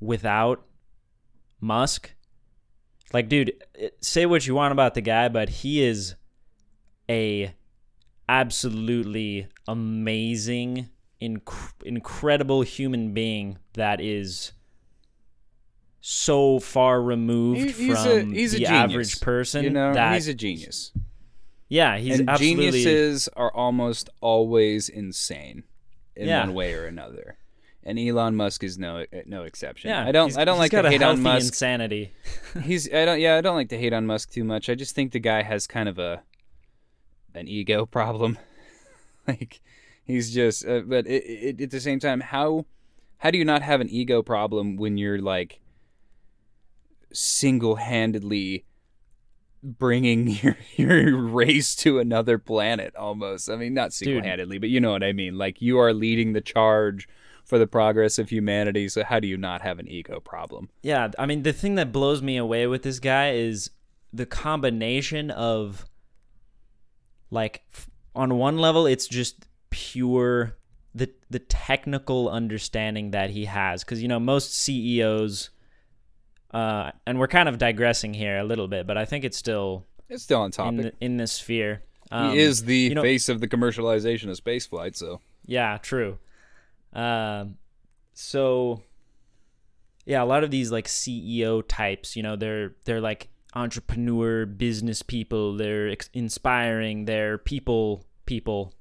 without 0.00 0.66
Musk? 1.60 2.14
Like, 3.12 3.28
dude, 3.28 3.52
eh, 3.78 3.88
say 4.00 4.26
what 4.26 4.46
you 4.46 4.54
want 4.54 4.72
about 4.72 4.94
the 4.94 5.00
guy, 5.00 5.28
but 5.28 5.48
he 5.48 5.82
is 5.82 6.14
a 7.10 7.54
absolutely 8.28 9.48
amazing, 9.68 10.88
inc- 11.20 11.72
incredible 11.84 12.62
human 12.62 13.12
being 13.12 13.58
that 13.74 14.00
is 14.00 14.52
so 16.00 16.58
far 16.58 17.00
removed 17.00 17.60
He- 17.60 17.86
he's 17.86 18.04
a- 18.04 18.20
from 18.20 18.32
he's 18.32 18.54
a 18.54 18.58
the 18.58 18.64
genius. 18.64 18.90
average 18.90 19.20
person 19.20 19.64
you 19.64 19.70
know 19.70 19.94
that 19.94 20.14
he's 20.14 20.26
a 20.26 20.34
genius 20.34 20.90
yeah 21.68 21.96
he's 21.96 22.18
and 22.18 22.28
absolutely 22.28 22.82
geniuses 22.82 23.28
are 23.36 23.54
almost 23.54 24.10
always 24.20 24.88
insane 24.88 25.62
in 26.16 26.26
Yeah. 26.26 26.40
one 26.44 26.54
way 26.54 26.74
or 26.74 26.86
another. 26.86 27.38
And 27.84 27.98
Elon 27.98 28.36
Musk 28.36 28.62
is 28.62 28.78
no 28.78 29.04
no 29.26 29.42
exception. 29.42 29.90
yeah 29.90 30.06
I 30.06 30.12
don't 30.12 30.36
I 30.38 30.44
don't 30.44 30.58
like 30.58 30.70
to 30.70 30.88
hate 30.88 31.02
on 31.02 31.20
Musk. 31.22 31.46
insanity 31.46 32.12
He's 32.62 32.92
I 32.92 33.04
don't 33.04 33.20
yeah 33.20 33.36
I 33.36 33.40
don't 33.40 33.56
like 33.56 33.70
to 33.70 33.78
hate 33.78 33.92
on 33.92 34.06
Musk 34.06 34.30
too 34.30 34.44
much. 34.44 34.68
I 34.68 34.74
just 34.74 34.94
think 34.94 35.12
the 35.12 35.18
guy 35.18 35.42
has 35.42 35.66
kind 35.66 35.88
of 35.88 35.98
a 35.98 36.22
an 37.34 37.48
ego 37.48 37.84
problem. 37.98 38.38
like 39.26 39.60
he's 40.04 40.32
just 40.34 40.66
uh, 40.66 40.80
but 40.80 41.06
it, 41.06 41.24
it, 41.24 41.60
at 41.60 41.70
the 41.70 41.80
same 41.80 41.98
time 42.00 42.20
how 42.20 42.66
how 43.18 43.30
do 43.30 43.38
you 43.38 43.44
not 43.44 43.62
have 43.62 43.80
an 43.80 43.88
ego 43.88 44.22
problem 44.22 44.76
when 44.76 44.96
you're 44.98 45.20
like 45.20 45.60
single-handedly 47.12 48.64
bringing 49.62 50.26
your 50.42 50.56
your 50.76 51.16
race 51.16 51.74
to 51.76 51.98
another 51.98 52.38
planet 52.38 52.94
almost. 52.96 53.48
I 53.48 53.56
mean, 53.56 53.74
not 53.74 53.92
single-handedly, 53.92 54.58
but 54.58 54.68
you 54.70 54.80
know 54.80 54.90
what 54.92 55.02
I 55.04 55.12
mean. 55.12 55.38
Like 55.38 55.62
you 55.62 55.78
are 55.78 55.92
leading 55.92 56.32
the 56.32 56.40
charge 56.40 57.08
for 57.52 57.58
the 57.58 57.66
progress 57.66 58.18
of 58.18 58.30
humanity. 58.30 58.88
So 58.88 59.04
how 59.04 59.20
do 59.20 59.28
you 59.28 59.36
not 59.36 59.60
have 59.60 59.78
an 59.78 59.86
ego 59.86 60.20
problem? 60.20 60.70
Yeah, 60.82 61.10
I 61.18 61.26
mean 61.26 61.42
the 61.42 61.52
thing 61.52 61.74
that 61.74 61.92
blows 61.92 62.22
me 62.22 62.38
away 62.38 62.66
with 62.66 62.82
this 62.82 62.98
guy 62.98 63.32
is 63.34 63.68
the 64.10 64.24
combination 64.24 65.30
of 65.30 65.84
like 67.30 67.60
f- 67.74 67.90
on 68.14 68.38
one 68.38 68.56
level 68.56 68.86
it's 68.86 69.06
just 69.06 69.46
pure 69.68 70.56
the 70.94 71.10
the 71.28 71.40
technical 71.40 72.30
understanding 72.30 73.10
that 73.10 73.28
he 73.28 73.44
has 73.44 73.84
cuz 73.84 74.00
you 74.00 74.08
know 74.08 74.18
most 74.18 74.54
CEOs 74.54 75.50
uh 76.54 76.90
and 77.06 77.18
we're 77.18 77.28
kind 77.28 77.50
of 77.50 77.58
digressing 77.58 78.14
here 78.14 78.38
a 78.38 78.44
little 78.44 78.66
bit, 78.68 78.86
but 78.86 78.96
I 78.96 79.04
think 79.04 79.24
it's 79.24 79.36
still 79.36 79.84
It's 80.08 80.22
still 80.22 80.40
on 80.40 80.46
in 80.46 80.52
topic. 80.52 80.80
the, 80.98 81.04
in 81.04 81.18
this 81.18 81.32
sphere. 81.32 81.82
Um, 82.10 82.32
he 82.32 82.38
is 82.38 82.64
the 82.64 82.76
you 82.78 82.94
know- 82.94 83.02
face 83.02 83.28
of 83.28 83.40
the 83.40 83.48
commercialization 83.48 84.30
of 84.30 84.42
spaceflight, 84.42 84.96
so 84.96 85.20
Yeah, 85.44 85.76
true. 85.82 86.16
Um, 86.92 87.56
so 88.14 88.82
yeah, 90.04 90.22
a 90.22 90.26
lot 90.26 90.44
of 90.44 90.50
these 90.50 90.72
like 90.72 90.86
CEO 90.86 91.62
types, 91.66 92.16
you 92.16 92.22
know, 92.22 92.36
they're 92.36 92.74
they're 92.84 93.00
like 93.00 93.28
entrepreneur 93.54 94.46
business 94.46 95.02
people. 95.02 95.56
They're 95.56 95.90
ex- 95.90 96.10
inspiring. 96.12 97.04
They're 97.04 97.38
people 97.38 98.04
people. 98.26 98.74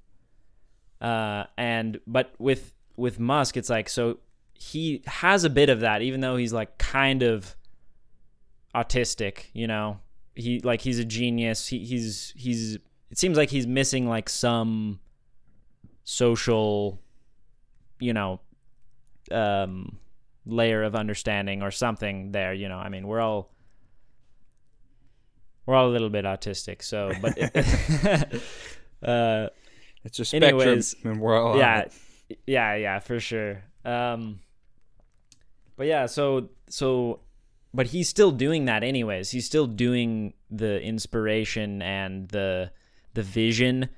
Uh, 0.99 1.45
and 1.57 1.99
but 2.07 2.34
with 2.39 2.74
with 2.95 3.20
Musk, 3.20 3.57
it's 3.57 3.70
like 3.70 3.89
so 3.89 4.20
he 4.53 5.03
has 5.07 5.43
a 5.43 5.49
bit 5.49 5.70
of 5.70 5.82
that, 5.82 6.01
even 6.01 6.22
though 6.22 6.36
he's 6.36 6.53
like 6.53 6.78
kind 6.78 7.24
of 7.24 7.55
autistic. 8.76 9.45
You 9.53 9.68
know, 9.68 9.99
he 10.36 10.59
like 10.59 10.82
he's 10.82 10.99
a 10.99 11.05
genius. 11.05 11.68
He, 11.68 11.80
he's 11.80 12.34
he's. 12.36 12.76
It 13.09 13.18
seems 13.18 13.38
like 13.38 13.49
he's 13.49 13.68
missing 13.68 14.07
like 14.07 14.30
some 14.30 14.99
social 16.03 17.01
you 18.02 18.14
know 18.14 18.39
um 19.32 19.97
layer 20.45 20.84
of 20.84 20.95
understanding 20.95 21.62
or 21.62 21.72
something 21.72 22.32
there 22.32 22.54
you 22.54 22.68
know 22.68 22.78
i 22.78 22.89
mean 22.89 23.08
we're 23.08 23.22
all 23.22 23.52
we're 25.66 25.76
all 25.76 25.88
a 25.88 25.93
little 25.93 26.10
bit 26.10 26.26
autistic 26.26 26.82
so 26.82 27.12
but 27.22 27.38
uh 29.08 29.47
it's 30.04 30.20
a 30.20 30.26
spectrum, 30.26 30.62
Anyways, 30.62 30.95
and 31.04 31.20
we're 31.22 31.39
all 31.39 31.58
yeah 31.58 31.86
yeah 32.47 32.76
yeah 32.76 32.99
for 32.99 33.20
sure. 33.20 33.64
Um 33.86 34.39
but 35.76 35.88
yeah 35.88 36.06
so 36.08 36.49
so 36.70 37.20
but 37.74 37.88
he's 37.88 38.10
still 38.10 38.32
doing 38.32 38.66
that 38.66 38.84
anyways. 38.84 39.32
He's 39.32 39.45
still 39.45 39.68
doing 39.68 40.34
the 40.49 40.82
inspiration 40.82 41.82
and 41.82 42.28
the 42.30 42.72
the 43.14 43.24
vision 43.24 43.89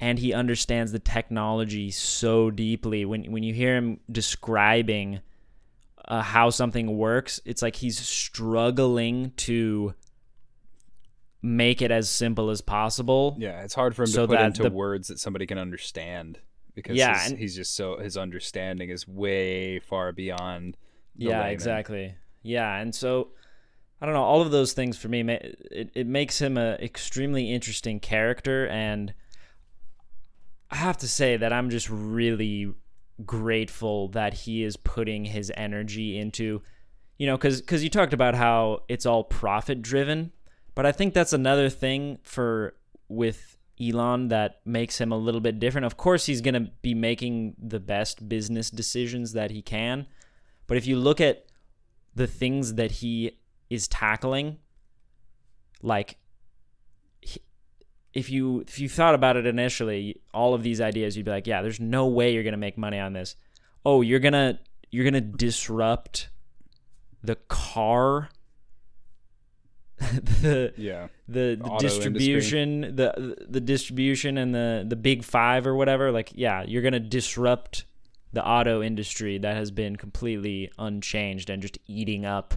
and 0.00 0.18
he 0.18 0.32
understands 0.32 0.92
the 0.92 0.98
technology 0.98 1.90
so 1.90 2.50
deeply 2.50 3.04
when 3.04 3.24
when 3.30 3.42
you 3.42 3.52
hear 3.54 3.76
him 3.76 4.00
describing 4.10 5.20
uh, 6.08 6.22
how 6.22 6.50
something 6.50 6.96
works 6.96 7.40
it's 7.44 7.62
like 7.62 7.76
he's 7.76 7.98
struggling 7.98 9.30
to 9.36 9.94
make 11.42 11.80
it 11.80 11.90
as 11.90 12.10
simple 12.10 12.50
as 12.50 12.60
possible 12.60 13.34
Yeah, 13.38 13.62
it's 13.62 13.74
hard 13.74 13.96
for 13.96 14.02
him 14.02 14.08
So 14.08 14.26
to 14.26 14.28
put 14.36 14.40
into 14.40 14.62
the- 14.64 14.70
words 14.70 15.08
that 15.08 15.18
somebody 15.18 15.46
can 15.46 15.58
understand 15.58 16.38
because 16.74 16.96
Yeah, 16.96 17.18
his- 17.18 17.30
and- 17.30 17.38
he's 17.38 17.56
just 17.56 17.74
so 17.74 17.98
his 17.98 18.16
understanding 18.16 18.90
is 18.90 19.06
way 19.08 19.78
far 19.80 20.12
beyond. 20.12 20.76
The 21.16 21.26
yeah 21.26 21.38
layman. 21.40 21.52
exactly 21.52 22.14
yeah 22.42 22.76
and 22.78 22.94
so 22.94 23.32
i 24.00 24.06
don't 24.06 24.14
know 24.14 24.22
all 24.22 24.40
of 24.40 24.50
those 24.50 24.72
things 24.72 24.96
for 24.96 25.08
me 25.08 25.20
it, 25.20 25.90
it 25.94 26.06
makes 26.06 26.40
him 26.40 26.56
a 26.56 26.74
extremely 26.74 27.52
interesting 27.52 28.00
character 28.00 28.66
and 28.68 29.12
i 30.70 30.76
have 30.76 30.96
to 30.96 31.08
say 31.08 31.36
that 31.36 31.52
i'm 31.52 31.70
just 31.70 31.88
really 31.90 32.72
grateful 33.24 34.08
that 34.08 34.32
he 34.32 34.62
is 34.62 34.76
putting 34.76 35.24
his 35.24 35.52
energy 35.56 36.18
into 36.18 36.62
you 37.20 37.26
know, 37.26 37.36
because 37.36 37.60
because 37.60 37.84
you 37.84 37.90
talked 37.90 38.14
about 38.14 38.34
how 38.34 38.84
it's 38.88 39.04
all 39.04 39.24
profit 39.24 39.82
driven, 39.82 40.32
but 40.74 40.86
I 40.86 40.92
think 40.92 41.12
that's 41.12 41.34
another 41.34 41.68
thing 41.68 42.18
for 42.22 42.76
with 43.10 43.58
Elon 43.78 44.28
that 44.28 44.62
makes 44.64 44.98
him 44.98 45.12
a 45.12 45.18
little 45.18 45.42
bit 45.42 45.58
different. 45.58 45.84
Of 45.84 45.98
course, 45.98 46.24
he's 46.24 46.40
going 46.40 46.54
to 46.54 46.70
be 46.80 46.94
making 46.94 47.56
the 47.58 47.78
best 47.78 48.26
business 48.26 48.70
decisions 48.70 49.34
that 49.34 49.50
he 49.50 49.60
can, 49.60 50.06
but 50.66 50.78
if 50.78 50.86
you 50.86 50.96
look 50.96 51.20
at 51.20 51.44
the 52.14 52.26
things 52.26 52.76
that 52.76 52.90
he 52.90 53.32
is 53.68 53.86
tackling, 53.86 54.56
like 55.82 56.16
if 58.12 58.30
you 58.30 58.60
if 58.60 58.78
you 58.78 58.88
thought 58.88 59.14
about 59.14 59.36
it 59.36 59.46
initially, 59.46 60.20
all 60.34 60.54
of 60.54 60.62
these 60.62 60.80
ideas, 60.80 61.16
you'd 61.16 61.26
be 61.26 61.30
like, 61.30 61.46
yeah, 61.46 61.62
there's 61.62 61.80
no 61.80 62.06
way 62.06 62.32
you're 62.34 62.42
gonna 62.42 62.56
make 62.56 62.76
money 62.78 62.98
on 62.98 63.12
this. 63.12 63.36
Oh, 63.84 64.00
you're 64.02 64.18
gonna 64.20 64.58
you're 64.90 65.04
gonna 65.04 65.20
disrupt 65.20 66.28
the 67.22 67.36
car 67.48 68.28
the 70.00 70.72
Yeah. 70.76 71.08
the, 71.28 71.58
the 71.62 71.76
distribution 71.78 72.96
the 72.96 73.36
the 73.48 73.60
distribution 73.60 74.38
and 74.38 74.54
the 74.54 74.84
the 74.88 74.96
big 74.96 75.22
five 75.22 75.66
or 75.66 75.74
whatever 75.74 76.10
like 76.10 76.30
yeah 76.34 76.64
you're 76.66 76.80
gonna 76.82 76.98
disrupt 76.98 77.84
the 78.32 78.42
auto 78.46 78.82
industry 78.82 79.36
that 79.38 79.56
has 79.56 79.70
been 79.70 79.96
completely 79.96 80.70
unchanged 80.78 81.50
and 81.50 81.60
just 81.60 81.76
eating 81.86 82.24
up 82.24 82.54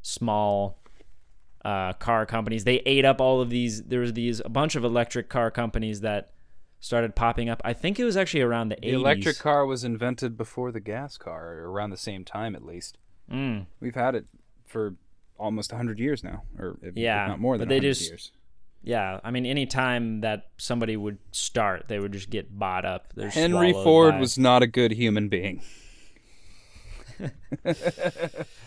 small 0.00 0.78
uh, 1.66 1.92
car 1.94 2.24
companies 2.26 2.62
they 2.64 2.76
ate 2.86 3.04
up 3.04 3.20
all 3.20 3.40
of 3.40 3.50
these 3.50 3.82
there 3.84 4.00
was 4.00 4.12
these 4.12 4.40
a 4.44 4.48
bunch 4.48 4.76
of 4.76 4.84
electric 4.84 5.28
car 5.28 5.50
companies 5.50 6.00
that 6.02 6.30
started 6.80 7.16
popping 7.16 7.48
up 7.48 7.60
i 7.64 7.72
think 7.72 7.98
it 7.98 8.04
was 8.04 8.16
actually 8.16 8.42
around 8.42 8.68
the, 8.68 8.76
The 8.80 8.88
80s 8.88 8.92
electric 8.94 9.38
car 9.38 9.66
was 9.66 9.82
invented 9.82 10.36
before 10.36 10.70
the 10.70 10.80
gas 10.80 11.16
car, 11.16 11.54
or 11.58 11.70
around 11.72 11.90
the 11.90 11.96
same 11.96 12.24
time 12.24 12.54
at 12.54 12.64
least. 12.64 12.98
Mm. 13.32 13.66
We've 13.80 13.94
had 13.96 14.14
it 14.14 14.26
for 14.64 14.94
almost 15.38 15.72
100 15.72 15.98
years 15.98 16.22
now, 16.22 16.42
or 16.58 16.78
if, 16.82 16.90
if 16.90 16.96
Yeah, 16.96 17.26
not 17.26 17.40
more 17.40 17.54
but 17.54 17.60
than 17.60 17.68
they 17.70 17.76
100 17.80 17.88
just- 17.94 18.08
years. 18.10 18.32
yeah 18.84 19.18
i 19.24 19.30
mean 19.32 19.44
any 19.46 19.66
time 19.66 20.20
that 20.20 20.50
somebody 20.58 20.96
would 20.96 21.18
start 21.32 21.88
they 21.88 21.98
would 21.98 22.12
just 22.12 22.30
get 22.30 22.56
bought 22.56 22.84
up 22.84 23.12
They're 23.16 23.30
Henry 23.30 23.72
Ford 23.72 24.12
by- 24.14 24.20
was 24.20 24.38
not 24.38 24.62
a 24.62 24.68
good 24.68 24.92
human 24.92 25.28
being. 25.28 25.62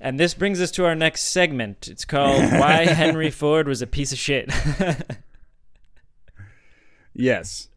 And 0.00 0.18
this 0.18 0.34
brings 0.34 0.60
us 0.60 0.70
to 0.72 0.86
our 0.86 0.94
next 0.94 1.22
segment. 1.24 1.88
It's 1.88 2.04
called 2.04 2.42
Why 2.52 2.86
Henry 2.86 3.30
Ford 3.30 3.68
Was 3.68 3.82
a 3.82 3.86
Piece 3.86 4.12
of 4.12 4.18
Shit. 4.18 4.50
Yes. 7.14 7.68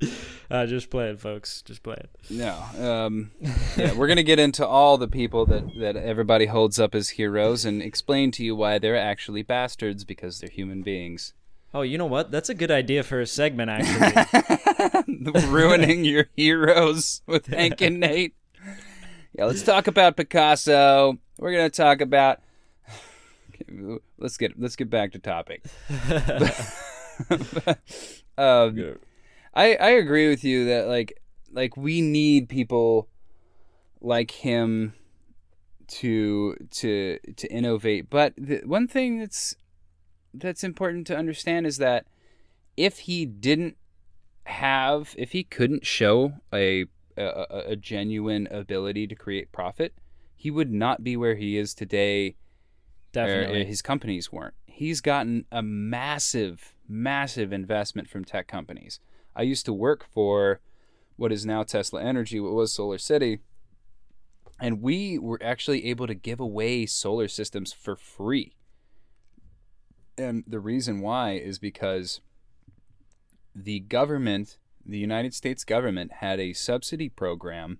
uh, 0.50 0.66
just 0.66 0.90
play 0.90 1.10
it, 1.10 1.20
folks. 1.20 1.62
Just 1.62 1.82
play 1.82 1.96
it. 1.96 2.10
No. 2.30 2.54
Um, 2.78 3.30
yeah, 3.76 3.94
we're 3.94 4.08
gonna 4.08 4.22
get 4.22 4.38
into 4.38 4.66
all 4.66 4.98
the 4.98 5.08
people 5.08 5.46
that 5.46 5.64
that 5.78 5.96
everybody 5.96 6.46
holds 6.46 6.78
up 6.78 6.94
as 6.94 7.10
heroes 7.10 7.64
and 7.64 7.82
explain 7.82 8.30
to 8.32 8.44
you 8.44 8.56
why 8.56 8.78
they're 8.78 8.96
actually 8.96 9.42
bastards 9.42 10.04
because 10.04 10.40
they're 10.40 10.50
human 10.50 10.82
beings. 10.82 11.34
Oh, 11.74 11.82
you 11.82 11.98
know 11.98 12.06
what? 12.06 12.30
That's 12.30 12.48
a 12.48 12.54
good 12.54 12.70
idea 12.70 13.02
for 13.02 13.20
a 13.20 13.26
segment, 13.26 13.70
actually. 13.70 15.46
Ruining 15.46 16.04
your 16.06 16.26
heroes 16.34 17.20
with 17.26 17.46
Hank 17.48 17.82
and 17.82 18.00
Nate. 18.00 18.34
Yeah, 19.36 19.44
let's 19.44 19.62
talk 19.62 19.86
about 19.86 20.16
Picasso. 20.16 21.18
We're 21.38 21.52
gonna 21.52 21.68
talk 21.68 22.00
about. 22.00 22.40
Let's 24.18 24.38
get 24.38 24.58
let's 24.58 24.76
get 24.76 24.88
back 24.88 25.12
to 25.12 25.18
topic. 25.18 25.62
um, 28.38 28.96
I 29.52 29.74
I 29.74 29.90
agree 29.90 30.28
with 30.28 30.42
you 30.42 30.64
that 30.66 30.88
like 30.88 31.20
like 31.52 31.76
we 31.76 32.00
need 32.00 32.48
people 32.48 33.08
like 34.00 34.30
him 34.30 34.94
to 35.88 36.56
to 36.70 37.18
to 37.36 37.52
innovate. 37.52 38.08
But 38.08 38.32
the 38.38 38.62
one 38.64 38.88
thing 38.88 39.18
that's 39.18 39.54
that's 40.32 40.64
important 40.64 41.06
to 41.08 41.16
understand 41.16 41.66
is 41.66 41.76
that 41.76 42.06
if 42.76 43.00
he 43.00 43.26
didn't 43.26 43.76
have 44.44 45.14
if 45.18 45.32
he 45.32 45.44
couldn't 45.44 45.84
show 45.84 46.34
a 46.54 46.86
a, 47.16 47.70
a 47.70 47.76
genuine 47.76 48.46
ability 48.50 49.06
to 49.06 49.14
create 49.14 49.52
profit, 49.52 49.94
he 50.34 50.50
would 50.50 50.72
not 50.72 51.02
be 51.02 51.16
where 51.16 51.36
he 51.36 51.56
is 51.56 51.74
today. 51.74 52.28
or 52.28 52.34
Definitely. 53.12 53.64
his 53.64 53.82
companies 53.82 54.30
weren't. 54.30 54.54
He's 54.66 55.00
gotten 55.00 55.46
a 55.50 55.62
massive, 55.62 56.74
massive 56.86 57.52
investment 57.52 58.08
from 58.10 58.24
tech 58.24 58.46
companies. 58.46 59.00
I 59.34 59.42
used 59.42 59.64
to 59.66 59.72
work 59.72 60.04
for 60.12 60.60
what 61.16 61.32
is 61.32 61.46
now 61.46 61.62
Tesla 61.62 62.02
Energy, 62.02 62.40
what 62.40 62.52
was 62.52 62.72
Solar 62.72 62.98
City, 62.98 63.40
and 64.60 64.82
we 64.82 65.18
were 65.18 65.40
actually 65.42 65.86
able 65.86 66.06
to 66.06 66.14
give 66.14 66.40
away 66.40 66.86
solar 66.86 67.28
systems 67.28 67.72
for 67.72 67.96
free. 67.96 68.54
And 70.18 70.44
the 70.46 70.60
reason 70.60 71.00
why 71.00 71.32
is 71.32 71.58
because 71.58 72.20
the 73.54 73.80
government, 73.80 74.58
the 74.86 74.98
United 74.98 75.34
States 75.34 75.64
government, 75.64 76.12
had 76.20 76.38
a 76.40 76.52
subsidy 76.52 77.08
program 77.08 77.78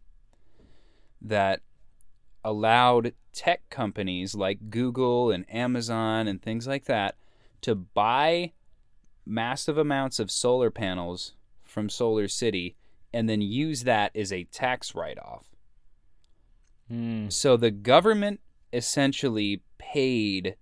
that 1.20 1.60
allowed 2.44 3.12
tech 3.32 3.68
companies 3.70 4.34
like 4.34 4.70
Google 4.70 5.30
and 5.30 5.44
Amazon 5.52 6.26
and 6.28 6.40
things 6.40 6.66
like 6.66 6.84
that 6.84 7.16
to 7.62 7.74
buy 7.74 8.52
massive 9.24 9.76
amounts 9.76 10.18
of 10.18 10.30
solar 10.30 10.70
panels 10.70 11.34
from 11.64 11.88
Solar 11.88 12.28
City 12.28 12.76
and 13.12 13.28
then 13.28 13.40
use 13.40 13.84
that 13.84 14.14
as 14.14 14.32
a 14.32 14.44
tax 14.44 14.94
write 14.94 15.18
off. 15.18 15.46
Hmm. 16.88 17.28
So 17.28 17.56
the 17.56 17.70
government 17.70 18.40
essentially 18.72 19.62
paid 19.78 20.56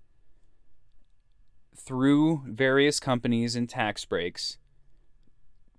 through 1.77 2.43
various 2.47 2.99
companies 3.01 3.57
and 3.57 3.69
tax 3.69 4.05
breaks, 4.05 4.59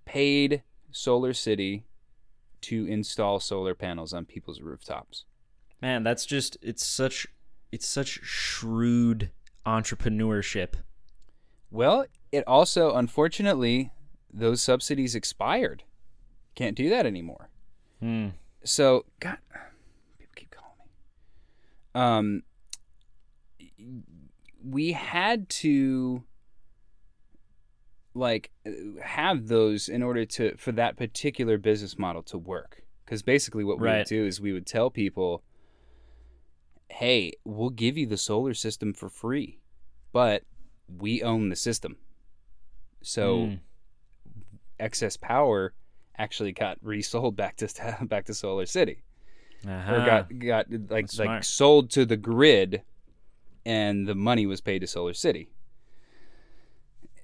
paid 0.06 0.62
Solar 0.90 1.34
City 1.34 1.84
to 2.62 2.86
install 2.86 3.38
solar 3.38 3.74
panels 3.74 4.14
on 4.14 4.24
people's 4.24 4.62
rooftops. 4.62 5.24
Man, 5.82 6.02
that's 6.02 6.24
just 6.24 6.56
it's 6.62 6.84
such 6.84 7.26
it's 7.70 7.86
such 7.86 8.20
shrewd 8.22 9.30
entrepreneurship. 9.66 10.74
Well, 11.70 12.06
it 12.32 12.44
also, 12.46 12.94
unfortunately, 12.94 13.90
those 14.32 14.62
subsidies 14.62 15.14
expired. 15.14 15.82
Can't 16.54 16.76
do 16.76 16.88
that 16.88 17.04
anymore. 17.04 17.50
Hmm. 18.00 18.28
So, 18.64 19.04
God, 19.20 19.38
people 20.18 20.32
keep 20.34 20.50
calling 20.50 20.72
me. 21.94 22.42
Um, 23.78 24.02
we 24.64 24.92
had 24.92 25.48
to 25.50 26.24
like 28.16 28.50
have 29.02 29.46
those 29.48 29.88
in 29.88 30.02
order 30.02 30.24
to 30.24 30.56
for 30.56 30.72
that 30.72 30.96
particular 30.96 31.58
business 31.58 31.98
model 31.98 32.22
to 32.24 32.38
work. 32.38 32.82
Because 33.04 33.22
basically, 33.22 33.62
what 33.62 33.78
we 33.78 33.86
would 33.98 34.08
do 34.08 34.24
is 34.26 34.40
we 34.40 34.52
would 34.52 34.66
tell 34.66 34.90
people, 34.90 35.42
"Hey, 36.88 37.32
we'll 37.44 37.70
give 37.70 37.96
you 37.96 38.06
the 38.06 38.16
solar 38.16 38.54
system 38.54 38.92
for 38.94 39.08
free, 39.08 39.60
but 40.12 40.42
we 40.88 41.22
own 41.22 41.48
the 41.50 41.56
system." 41.56 41.96
So 43.02 43.46
Hmm. 43.46 43.54
excess 44.80 45.16
power 45.16 45.72
actually 46.18 46.52
got 46.52 46.78
resold 46.82 47.36
back 47.36 47.56
to 47.56 47.96
back 48.02 48.24
to 48.26 48.34
Solar 48.34 48.66
City 48.66 49.02
Uh-huh. 49.66 49.92
or 49.94 50.04
got 50.06 50.38
got 50.38 50.70
like 50.70 51.06
That's 51.06 51.18
like 51.18 51.26
smart. 51.28 51.44
sold 51.44 51.90
to 51.90 52.04
the 52.04 52.16
grid, 52.16 52.82
and 53.64 54.06
the 54.08 54.14
money 54.14 54.46
was 54.46 54.60
paid 54.60 54.80
to 54.80 54.86
Solar 54.86 55.14
City. 55.14 55.48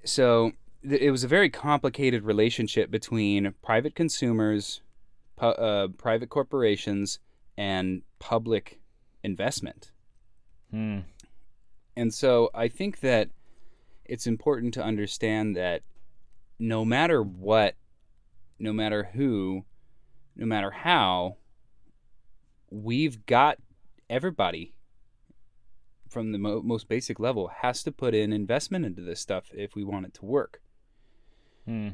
So 0.04 0.52
it 0.82 1.10
was 1.10 1.24
a 1.24 1.28
very 1.28 1.48
complicated 1.48 2.24
relationship 2.24 2.90
between 2.90 3.54
private 3.62 3.94
consumers, 3.94 4.80
pu- 5.36 5.46
uh, 5.46 5.88
private 5.88 6.28
corporations, 6.28 7.18
and 7.56 8.02
public 8.18 8.80
investment. 9.22 9.92
Hmm. 10.70 11.00
And 11.96 12.12
so 12.12 12.50
I 12.54 12.68
think 12.68 13.00
that 13.00 13.28
it's 14.04 14.26
important 14.26 14.74
to 14.74 14.82
understand 14.82 15.56
that 15.56 15.82
no 16.58 16.84
matter 16.84 17.22
what, 17.22 17.74
no 18.58 18.72
matter 18.72 19.10
who, 19.12 19.64
no 20.36 20.46
matter 20.46 20.70
how, 20.70 21.36
we've 22.70 23.26
got 23.26 23.58
everybody 24.08 24.74
from 26.08 26.32
the 26.32 26.38
mo- 26.38 26.62
most 26.62 26.88
basic 26.88 27.18
level 27.18 27.50
has 27.60 27.82
to 27.82 27.92
put 27.92 28.14
in 28.14 28.32
investment 28.32 28.84
into 28.84 29.02
this 29.02 29.20
stuff 29.20 29.50
if 29.52 29.74
we 29.74 29.84
want 29.84 30.06
it 30.06 30.14
to 30.14 30.24
work. 30.24 30.60
Hmm. 31.66 31.90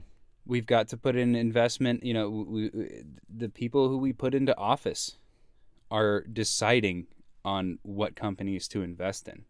We've 0.47 0.67
got 0.67 0.89
to 0.89 0.97
put 0.97 1.17
in 1.17 1.35
investment, 1.35 2.05
you 2.05 2.15
know, 2.15 2.31
we, 2.31 2.71
we, 2.71 3.03
the 3.29 3.51
people 3.51 3.89
who 3.89 3.99
we 3.99 4.13
put 4.13 4.35
into 4.35 4.57
office 4.57 5.19
are 5.91 6.23
deciding 6.23 7.07
on 7.45 7.79
what 7.83 8.17
companies 8.17 8.67
to 8.69 8.83
invest 8.83 9.29
in. 9.29 9.45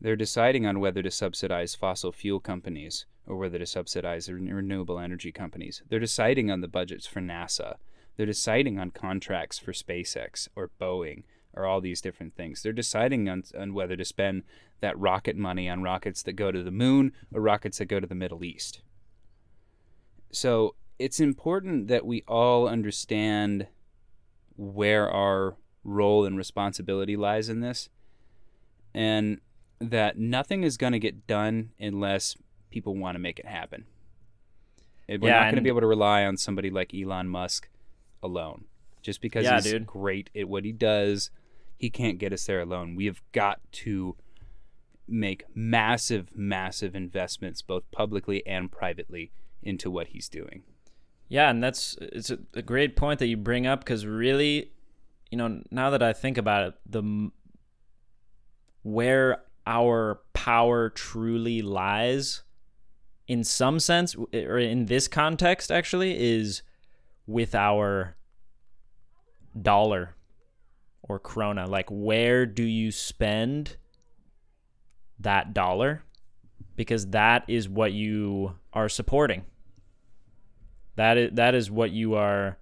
They're 0.00 0.16
deciding 0.16 0.64
on 0.64 0.80
whether 0.80 1.02
to 1.02 1.10
subsidize 1.10 1.74
fossil 1.74 2.12
fuel 2.12 2.40
companies 2.40 3.06
or 3.26 3.36
whether 3.36 3.58
to 3.58 3.66
subsidize 3.66 4.30
ren- 4.30 4.48
renewable 4.48 4.98
energy 4.98 5.30
companies. 5.30 5.82
They're 5.88 5.98
deciding 5.98 6.50
on 6.50 6.62
the 6.62 6.68
budgets 6.68 7.06
for 7.06 7.20
NASA. 7.20 7.76
They're 8.16 8.26
deciding 8.26 8.78
on 8.78 8.90
contracts 8.92 9.58
for 9.58 9.72
SpaceX 9.72 10.48
or 10.56 10.70
Boeing 10.80 11.24
or 11.54 11.66
all 11.66 11.80
these 11.80 12.00
different 12.00 12.34
things. 12.34 12.62
They're 12.62 12.72
deciding 12.72 13.28
on, 13.28 13.42
on 13.58 13.74
whether 13.74 13.96
to 13.96 14.04
spend 14.04 14.44
that 14.80 14.98
rocket 14.98 15.36
money 15.36 15.68
on 15.68 15.82
rockets 15.82 16.22
that 16.22 16.32
go 16.32 16.50
to 16.50 16.62
the 16.62 16.70
moon 16.70 17.12
or 17.32 17.40
rockets 17.40 17.78
that 17.78 17.86
go 17.86 18.00
to 18.00 18.06
the 18.06 18.14
Middle 18.14 18.44
East. 18.44 18.82
So 20.32 20.74
it's 20.98 21.20
important 21.20 21.88
that 21.88 22.04
we 22.06 22.22
all 22.28 22.68
understand 22.68 23.66
where 24.56 25.08
our 25.10 25.56
role 25.82 26.24
and 26.26 26.36
responsibility 26.36 27.16
lies 27.16 27.48
in 27.48 27.60
this 27.60 27.88
and 28.94 29.40
that 29.80 30.18
nothing 30.18 30.62
is 30.62 30.76
going 30.76 30.92
to 30.92 30.98
get 30.98 31.26
done 31.26 31.70
unless 31.80 32.36
people 32.70 32.94
want 32.94 33.14
to 33.14 33.18
make 33.18 33.38
it 33.38 33.46
happen. 33.46 33.86
We're 35.08 35.18
Yeah, 35.28 35.38
not 35.38 35.44
going 35.44 35.56
to 35.56 35.62
be 35.62 35.70
able 35.70 35.80
to 35.80 35.86
rely 35.86 36.24
on 36.24 36.36
somebody 36.36 36.70
like 36.70 36.94
Elon 36.94 37.28
Musk 37.28 37.68
alone. 38.22 38.66
Just 39.02 39.20
because 39.22 39.44
Yeah, 39.44 39.56
he's 39.56 39.72
dude. 39.72 39.86
great 39.86 40.28
at 40.36 40.48
what 40.48 40.64
he 40.64 40.72
does, 40.72 41.30
he 41.78 41.88
can't 41.90 42.18
get 42.18 42.32
us 42.32 42.44
there 42.44 42.60
alone. 42.60 42.94
We 42.94 43.06
have 43.06 43.22
got 43.32 43.60
to 43.72 44.16
make 45.08 45.44
massive, 45.54 46.36
massive 46.36 46.94
investments, 46.94 47.62
both 47.62 47.90
publicly 47.90 48.46
and 48.46 48.70
privately, 48.70 49.32
into 49.62 49.90
what 49.90 50.08
he's 50.08 50.28
doing. 50.28 50.62
Yeah, 51.28 51.50
and 51.50 51.62
that's 51.62 51.96
it's 52.00 52.30
a, 52.30 52.38
a 52.54 52.62
great 52.62 52.96
point 52.96 53.20
that 53.20 53.26
you 53.26 53.36
bring 53.36 53.66
up 53.66 53.80
because 53.80 54.04
really, 54.04 54.72
you 55.30 55.38
know, 55.38 55.62
now 55.70 55.90
that 55.90 56.02
I 56.02 56.12
think 56.12 56.38
about 56.38 56.68
it, 56.68 56.74
the 56.86 57.30
where 58.82 59.42
our 59.66 60.20
power 60.32 60.90
truly 60.90 61.62
lies, 61.62 62.42
in 63.28 63.44
some 63.44 63.78
sense, 63.78 64.16
eh, 64.32 64.44
or 64.44 64.58
in 64.58 64.86
this 64.86 65.06
context, 65.06 65.70
actually, 65.70 66.20
is 66.20 66.62
with 67.26 67.54
our 67.54 68.16
dollar 69.60 70.16
or 71.02 71.20
krona. 71.20 71.68
Like, 71.68 71.86
where 71.90 72.46
do 72.46 72.64
you 72.64 72.90
spend 72.90 73.76
that 75.18 75.54
dollar? 75.54 76.02
Because 76.80 77.08
that 77.08 77.44
is 77.46 77.68
what 77.68 77.92
you 77.92 78.54
are 78.72 78.88
supporting. 78.88 79.44
That 80.96 81.18
is 81.18 81.30
that 81.34 81.54
is 81.54 81.70
what 81.70 81.90
you 81.90 82.14
are 82.14 82.56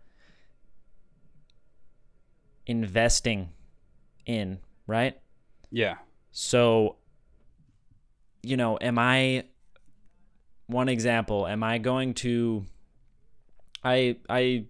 investing 2.66 3.50
in, 4.26 4.58
right? 4.88 5.16
Yeah. 5.70 5.98
So 6.32 6.96
you 8.42 8.56
know, 8.56 8.76
am 8.80 8.98
I 8.98 9.44
one 10.66 10.88
example, 10.88 11.46
am 11.46 11.62
I 11.62 11.78
going 11.78 12.14
to 12.14 12.64
I 13.84 14.16
I 14.28 14.64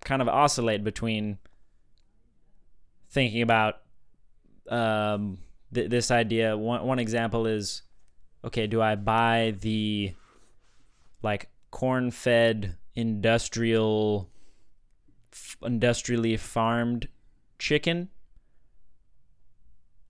kind 0.00 0.22
of 0.22 0.28
oscillate 0.28 0.82
between 0.82 1.36
thinking 3.10 3.42
about 3.42 3.82
um 4.70 5.36
th- 5.74 5.90
this 5.90 6.10
idea 6.10 6.56
one 6.56 6.86
one 6.86 6.98
example 6.98 7.46
is 7.46 7.82
okay, 8.44 8.66
do 8.66 8.80
I 8.82 8.94
buy 8.94 9.54
the 9.60 10.14
like 11.22 11.48
corn-fed 11.70 12.76
industrial 12.94 14.28
f- 15.32 15.56
industrially 15.62 16.36
farmed 16.36 17.08
chicken? 17.58 18.08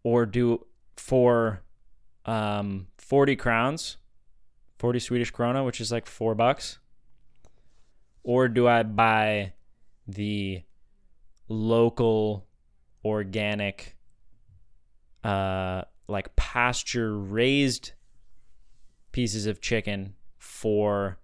Or 0.04 0.26
do 0.26 0.66
for 0.96 1.62
um 2.24 2.86
40 2.98 3.34
crowns 3.34 3.96
40 4.78 5.00
swedish 5.00 5.32
krona 5.32 5.64
which 5.64 5.80
is 5.80 5.90
like 5.90 6.06
4 6.06 6.34
bucks? 6.34 6.78
Or 8.22 8.48
do 8.48 8.68
i 8.68 8.82
buy 8.82 9.54
the 10.06 10.62
local 11.48 12.46
organic 13.04 13.96
uh 15.24 15.82
like 16.08 16.34
pasture 16.36 17.16
raised 17.16 17.92
pieces 19.12 19.46
of 19.46 19.60
chicken 19.60 20.14
for 20.38 21.18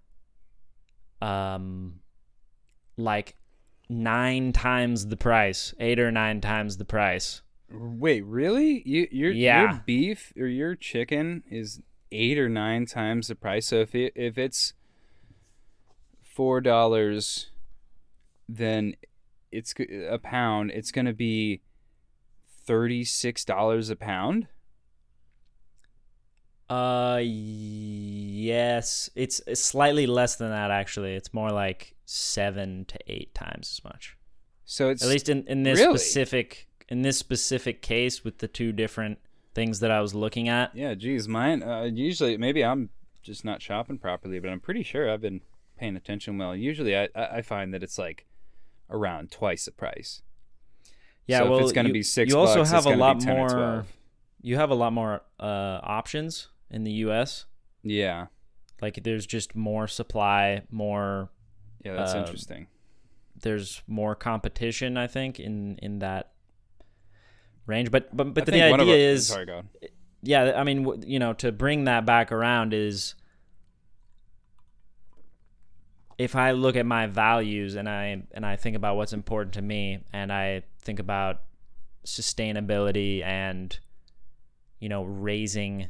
um 1.21 2.01
like 2.97 3.37
9 3.89 4.53
times 4.53 5.07
the 5.07 5.17
price 5.17 5.75
8 5.81 5.99
or 5.99 6.11
9 6.11 6.41
times 6.41 6.77
the 6.77 6.85
price 6.85 7.43
Wait, 7.71 8.25
really? 8.25 8.83
You 8.87 9.09
your 9.11 9.31
Yeah. 9.31 9.61
your 9.73 9.83
beef 9.85 10.33
or 10.39 10.47
your 10.47 10.75
chicken 10.75 11.43
is 11.51 11.83
eight 12.11 12.39
or 12.39 12.49
nine 12.49 12.87
times 12.87 13.29
the 13.29 13.35
price. 13.35 13.67
So 13.67 13.77
if 13.81 13.95
it, 13.95 14.15
if 14.17 14.39
it's 14.39 14.73
four 16.23 16.63
dollars, 16.63 17.51
then 18.49 18.95
it's 19.53 19.75
a 19.79 20.19
pound. 20.19 20.71
It's 20.71 20.91
gonna 20.91 21.13
be 21.13 21.61
thirty 22.65 23.05
six 23.05 23.45
dollars 23.45 23.91
a 23.91 23.97
pound. 23.97 24.47
Uh, 26.71 27.21
yes, 27.23 29.09
it's, 29.15 29.41
it's 29.47 29.63
slightly 29.63 30.07
less 30.07 30.37
than 30.37 30.51
that 30.51 30.71
actually. 30.71 31.15
It's 31.15 31.33
more 31.33 31.51
like 31.51 31.95
seven 32.05 32.85
to 32.87 32.99
eight 33.07 33.35
times 33.35 33.71
as 33.79 33.85
much. 33.85 34.17
So 34.65 34.91
it's 34.91 35.03
At 35.03 35.09
least 35.09 35.29
in, 35.29 35.47
in 35.47 35.63
this 35.63 35.79
Really? 35.79 35.99
specific 35.99 36.67
in 36.91 37.03
this 37.03 37.19
specific 37.19 37.83
case 37.83 38.25
with 38.25 38.39
the 38.39 38.49
two 38.49 38.73
different 38.73 39.19
things 39.55 39.81
that 39.81 39.91
I 39.91 40.01
was 40.01 40.15
looking 40.15 40.49
at. 40.49 40.75
yeah. 40.75 40.95
Geez, 40.95 41.29
mine. 41.29 41.63
Uh, 41.63 41.83
usually, 41.83 42.39
maybe 42.39 42.65
I'm 42.65 42.89
just 43.23 43.45
not 43.45 43.61
shopping 43.61 43.99
properly, 43.99 44.39
but 44.39 44.49
I'm 44.49 44.61
pretty 44.61 44.83
sure 44.83 45.11
I've 45.11 45.21
been 45.21 45.43
paying 45.79 45.97
attention 45.97 46.39
well. 46.39 46.57
Usually, 46.57 46.97
I 46.97 47.09
I 47.15 47.43
find 47.43 47.75
that 47.75 47.83
it's 47.83 47.99
like 47.99 48.27
around 48.89 49.31
twice 49.31 49.67
the 49.67 49.73
price. 49.73 50.23
Yeah, 51.27 51.39
So 51.41 51.45
if 51.45 51.51
well, 51.51 51.59
it's 51.61 51.73
gonna 51.73 51.89
you, 51.89 51.95
be 51.95 52.03
six 52.03 52.33
You 52.33 52.39
also 52.39 52.61
bucks, 52.61 52.71
have 52.71 52.87
a 52.87 52.97
lot 52.97 53.23
more. 53.25 53.49
12. 53.49 53.93
You 54.41 54.57
have 54.57 54.71
a 54.71 54.75
lot 54.75 54.93
more 54.95 55.21
uh, 55.39 55.81
options 55.83 56.49
in 56.71 56.85
the 56.85 56.93
U.S. 57.07 57.47
Yeah. 57.83 58.27
Like 58.83 59.01
there's 59.03 59.27
just 59.27 59.55
more 59.57 59.89
supply, 59.89 60.63
more. 60.71 61.31
Yeah, 61.85 61.95
that's 61.95 62.13
Um, 62.15 62.21
interesting. 62.21 62.67
There's 63.41 63.83
more 63.87 64.15
competition, 64.15 64.97
I 64.97 65.07
think, 65.07 65.39
in 65.41 65.79
in 65.79 65.99
that 66.01 66.33
range. 67.67 67.91
But 67.91 68.17
but 68.17 68.35
but 68.35 68.43
I 68.43 68.45
the 68.47 68.53
think 68.53 68.71
one 68.71 68.81
of 68.81 68.89
idea 68.89 69.07
our- 69.09 69.13
is 69.15 69.27
sorry, 69.29 69.47
yeah 70.23 70.55
i 70.57 70.65
mean 70.65 71.01
you 71.07 71.21
know 71.21 71.33
to 71.33 71.53
bring 71.53 71.85
that 71.85 72.05
back 72.05 72.33
around 72.33 72.75
is 72.75 73.15
if 76.19 76.35
i 76.35 76.51
look 76.51 76.75
at 76.75 76.85
my 76.85 77.07
values 77.07 77.77
and 77.77 77.89
i 77.89 78.21
and 78.33 78.45
i 78.45 78.57
think 78.57 78.75
about 78.75 78.97
what's 78.97 79.13
important 79.13 79.55
to 79.55 79.63
me 79.63 80.01
and 80.13 80.33
i 80.33 80.63
think 80.81 80.99
about 80.99 81.43
sustainability 82.05 83.23
and 83.25 83.79
you 84.81 84.89
know 84.89 85.05
raising 85.05 85.87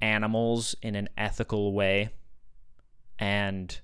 animals 0.00 0.74
in 0.82 0.94
an 0.94 1.08
ethical 1.16 1.72
way 1.72 2.10
and 3.18 3.80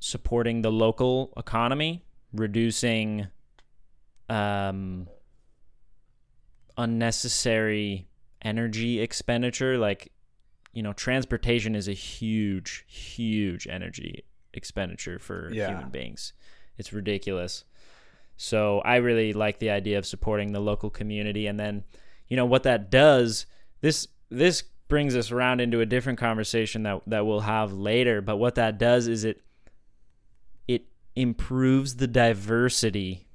supporting 0.00 0.62
the 0.62 0.70
local 0.72 1.32
economy 1.36 2.04
reducing 2.32 3.28
um 4.28 5.06
unnecessary 6.76 8.08
energy 8.42 9.00
expenditure. 9.00 9.78
Like 9.78 10.12
you 10.72 10.82
know 10.82 10.92
transportation 10.92 11.74
is 11.74 11.88
a 11.88 11.92
huge 11.92 12.84
huge 12.88 13.66
energy 13.68 14.24
expenditure 14.54 15.18
for 15.18 15.50
Yeah. 15.52 15.68
human 15.68 15.90
beings. 15.90 16.32
It's 16.78 16.92
ridiculous. 16.92 17.64
So 18.36 18.80
i 18.80 18.96
really 18.96 19.32
like 19.32 19.58
the 19.58 19.70
idea 19.70 19.98
of 19.98 20.06
supporting 20.06 20.52
the 20.52 20.60
local 20.60 20.90
community. 20.90 21.46
And 21.46 21.60
then 21.60 21.84
you 22.28 22.36
know 22.36 22.46
what 22.46 22.62
that 22.64 22.90
does 22.90 23.46
this 23.82 24.08
this 24.30 24.62
brings 24.88 25.14
us 25.14 25.30
around 25.30 25.60
into 25.60 25.80
a 25.80 25.86
different 25.86 26.18
conversation 26.18 26.82
that 26.84 27.02
that 27.06 27.26
we'll 27.26 27.40
have 27.40 27.72
later 27.72 28.20
but 28.22 28.38
what 28.38 28.54
that 28.54 28.78
does 28.78 29.06
is 29.06 29.24
it 29.24 29.42
it 30.66 30.86
improves 31.14 31.96
the 31.96 32.06
diversity 32.06 33.26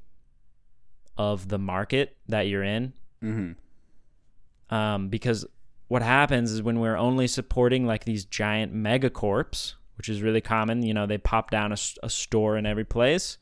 of 1.17 1.47
the 1.49 1.59
market 1.59 2.17
that 2.27 2.47
you're 2.47 2.63
in 2.63 2.93
Mm-hmm. 3.23 4.75
um, 4.75 5.09
because 5.09 5.43
what 5.87 6.01
happens 6.01 6.51
is 6.51 6.61
when 6.61 6.79
we're 6.79 6.97
only 6.97 7.27
supporting 7.27 7.85
like 7.87 8.05
these 8.05 8.25
giant 8.25 8.75
megacorps, 8.75 9.73
which 9.97 10.09
is 10.09 10.21
really 10.21 10.41
common, 10.41 10.83
you 10.83 10.93
know, 10.93 11.05
they 11.05 11.17
pop 11.17 11.49
down 11.49 11.71
a 11.71 12.09
store 12.09 12.57
in 12.57 12.65
every 12.65 12.83
place. 12.83 13.37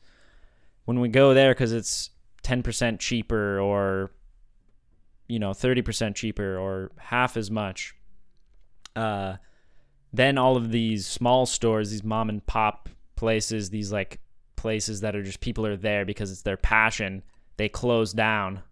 When 0.84 1.00
we 1.00 1.08
go 1.08 1.34
there 1.34 1.52
because 1.52 1.72
it's 1.72 2.10
10% 2.44 3.00
cheaper 3.00 3.58
or, 3.60 4.12
you 5.28 5.38
know, 5.38 5.50
30% 5.50 6.14
cheaper 6.14 6.56
or 6.56 6.90
half 6.98 7.36
as 7.36 7.50
much, 7.50 7.94
uh, 8.94 9.36
then 10.12 10.38
all 10.38 10.56
of 10.56 10.70
these 10.70 11.06
small 11.06 11.46
stores, 11.46 11.90
these 11.90 12.04
mom 12.04 12.28
and 12.28 12.44
pop 12.46 12.88
places, 13.16 13.70
these 13.70 13.92
like 13.92 14.20
places 14.56 15.00
that 15.00 15.14
are 15.14 15.22
just 15.22 15.40
people 15.40 15.66
are 15.66 15.76
there 15.76 16.04
because 16.04 16.30
it's 16.30 16.42
their 16.42 16.56
passion, 16.56 17.22
they 17.56 17.68
close 17.68 18.12
down 18.12 18.62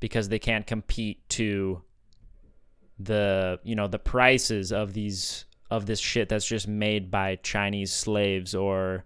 because 0.00 0.28
they 0.28 0.38
can't 0.38 0.66
compete 0.66 1.26
to 1.30 1.82
the 2.98 3.58
you 3.64 3.74
know 3.74 3.88
the 3.88 3.98
prices 3.98 4.70
of 4.70 4.92
these 4.92 5.46
of 5.70 5.86
this 5.86 5.98
shit 5.98 6.28
that's 6.28 6.46
just 6.46 6.68
made 6.68 7.10
by 7.10 7.36
Chinese 7.36 7.92
slaves 7.92 8.54
or 8.54 9.04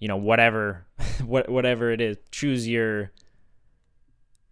you 0.00 0.08
know 0.08 0.16
whatever 0.16 0.86
what 1.24 1.48
whatever 1.48 1.90
it 1.92 2.00
is. 2.00 2.16
Choose 2.30 2.66
your 2.66 3.12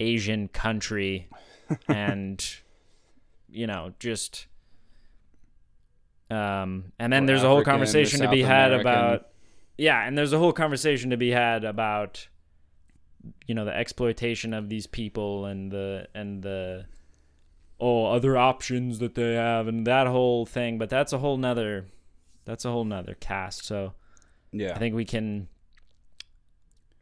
asian 0.01 0.49
country 0.49 1.29
and 1.89 2.57
you 3.49 3.67
know 3.67 3.93
just 3.99 4.47
um 6.31 6.93
and 6.99 7.13
then 7.13 7.25
Or 7.25 7.27
there's 7.29 7.43
a 7.43 7.49
whole 7.49 7.63
conversation 7.65 8.21
to 8.21 8.29
be 8.29 8.43
had 8.43 8.73
American. 8.73 8.81
about 8.81 9.29
yeah 9.79 10.07
and 10.07 10.17
there's 10.19 10.33
a 10.33 10.39
whole 10.39 10.53
conversation 10.53 11.11
to 11.11 11.17
be 11.17 11.31
had 11.31 11.65
about 11.65 12.27
you 13.47 13.55
know 13.55 13.65
the 13.65 13.75
exploitation 13.77 14.53
of 14.53 14.69
these 14.69 14.87
people 14.87 15.47
and 15.47 15.71
the 15.71 16.09
and 16.15 16.43
the 16.43 16.87
oh 17.81 18.07
other 18.07 18.37
options 18.37 18.99
that 18.99 19.15
they 19.15 19.35
have 19.35 19.69
and 19.69 19.87
that 19.87 20.07
whole 20.07 20.47
thing 20.47 20.79
but 20.79 20.89
that's 20.91 21.13
a 21.13 21.19
whole 21.19 21.37
nother 21.37 21.87
that's 22.45 22.65
a 22.65 22.71
whole 22.71 22.85
nother 22.85 23.15
cast 23.21 23.65
so 23.65 23.93
Yeah. 24.53 24.75
I 24.75 24.79
think 24.79 24.95
we 24.95 25.05
can. 25.05 25.49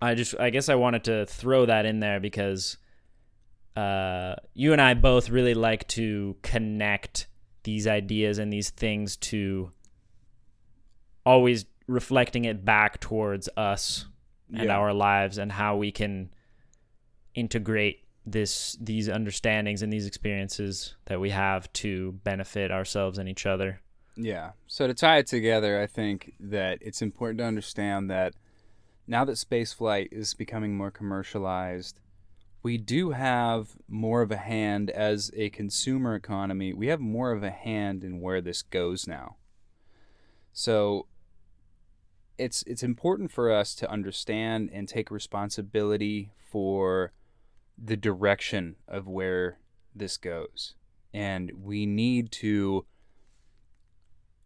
I 0.03 0.15
just, 0.15 0.35
I 0.39 0.51
guess 0.51 0.69
I 0.69 0.75
wanted 0.75 1.05
to 1.05 1.25
throw 1.27 1.65
that 1.67 1.87
in 1.87 2.01
there 2.01 2.21
because 2.21 2.77
uh, 3.77 4.37
you 4.55 4.73
and 4.73 4.81
I 4.81 4.95
both 4.95 5.31
really 5.31 5.55
like 5.55 5.87
to 5.89 6.37
connect 6.43 7.27
these 7.65 7.87
ideas 7.87 8.39
and 8.39 8.53
these 8.53 8.71
things 8.71 9.17
to 9.17 9.73
always 11.27 11.65
reflecting 11.87 12.45
it 12.45 12.65
back 12.65 13.01
towards 13.01 13.49
us 13.57 14.07
and 14.53 14.65
Yeah. 14.65 14.77
our 14.77 14.93
lives 14.93 15.39
and 15.39 15.51
how 15.53 15.77
we 15.77 15.91
can 15.91 16.31
integrate 17.35 18.01
this 18.27 18.77
these 18.81 19.09
understandings 19.09 19.83
and 19.83 19.93
these 19.93 20.07
experiences 20.07 20.95
that 21.07 21.21
we 21.21 21.31
have 21.31 21.71
to 21.75 22.13
benefit 22.25 22.71
ourselves 22.71 23.19
and 23.19 23.29
each 23.29 23.45
other. 23.45 23.81
Yeah. 24.17 24.53
So 24.67 24.87
to 24.87 24.95
tie 24.95 25.19
it 25.19 25.27
together, 25.27 25.81
I 25.81 25.87
think 25.87 26.35
that 26.41 26.79
it's 26.81 27.03
important 27.03 27.39
to 27.39 27.45
understand 27.45 28.11
that 28.11 28.35
now 29.07 29.25
that 29.25 29.33
spaceflight 29.33 30.09
is 30.13 30.33
becoming 30.33 30.77
more 30.77 30.91
commercialized, 30.91 32.01
we 32.65 32.79
do 32.79 33.11
have 33.11 33.77
more 33.87 34.23
of 34.23 34.31
a 34.31 34.39
hand 34.39 34.89
as 34.89 35.31
a 35.37 35.51
consumer 35.51 36.15
economy. 36.15 36.73
We 36.73 36.87
have 36.87 36.99
more 36.99 37.31
of 37.31 37.43
a 37.43 37.51
hand 37.51 38.03
in 38.03 38.23
where 38.23 38.41
this 38.41 38.63
goes 38.63 39.07
now. 39.07 39.37
So 40.55 41.07
it's 42.39 42.65
it's 42.67 42.83
important 42.83 43.31
for 43.31 43.53
us 43.53 43.75
to 43.77 43.91
understand 43.91 44.71
and 44.73 44.89
take 44.89 45.11
responsibility 45.11 46.33
for 46.51 47.13
the 47.77 47.99
direction 47.99 48.77
of 48.89 49.07
where 49.07 49.59
this 49.95 50.17
goes. 50.17 50.75
And 51.13 51.53
we 51.63 51.85
need 51.85 52.33
to 52.33 52.87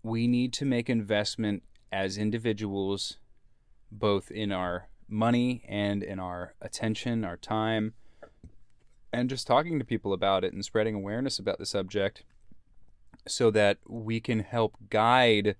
we 0.02 0.26
need 0.26 0.52
to 0.54 0.64
make 0.64 0.90
investment 0.90 1.62
as 1.92 2.18
individuals 2.18 3.18
both 3.92 4.32
in 4.32 4.50
our 4.50 4.88
money 5.06 5.62
and 5.68 6.02
in 6.02 6.18
our 6.18 6.54
attention, 6.60 7.24
our 7.24 7.36
time, 7.36 7.94
and 9.12 9.30
just 9.30 9.46
talking 9.46 9.78
to 9.78 9.84
people 9.84 10.12
about 10.12 10.44
it 10.44 10.52
and 10.52 10.64
spreading 10.64 10.94
awareness 10.94 11.38
about 11.38 11.58
the 11.58 11.66
subject 11.66 12.24
so 13.26 13.50
that 13.50 13.78
we 13.86 14.20
can 14.20 14.40
help 14.40 14.76
guide 14.90 15.56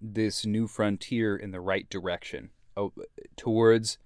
this 0.00 0.44
new 0.44 0.66
frontier 0.66 1.36
in 1.36 1.50
the 1.50 1.60
right 1.60 1.88
direction 1.88 2.50
oh, 2.76 2.92
towards 3.36 3.98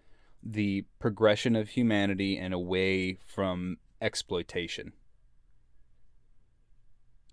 the 0.42 0.84
progression 0.98 1.56
of 1.56 1.70
humanity 1.70 2.38
and 2.38 2.54
away 2.54 3.18
from 3.26 3.76
exploitation. 4.00 4.92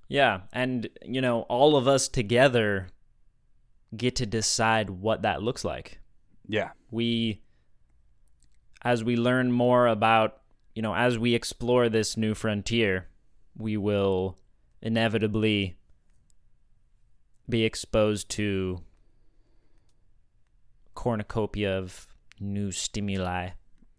Yeah, 0.10 0.41
and 0.53 0.90
you 1.03 1.22
know, 1.22 1.41
all 1.44 1.76
of 1.76 1.88
us 1.88 2.07
together 2.07 2.88
get 3.95 4.15
to 4.18 4.26
decide 4.26 4.90
what 4.90 5.22
that 5.22 5.41
looks 5.41 5.64
like. 5.64 5.99
Yeah. 6.48 6.69
We 6.91 7.41
as 8.82 9.03
we 9.03 9.18
learn 9.18 9.52
more 9.52 9.88
about, 9.88 10.41
you 10.78 10.84
know, 10.84 10.94
as 10.94 11.18
we 11.18 11.34
explore 11.34 11.90
this 11.90 12.16
new 12.18 12.36
frontier, 12.36 13.08
we 13.58 13.78
will 13.78 14.38
inevitably 14.80 15.76
be 17.49 17.64
exposed 17.64 18.30
to 18.30 18.80
cornucopia 20.94 21.80
of 21.80 22.08
new 22.40 22.72
stimuli 22.72 23.49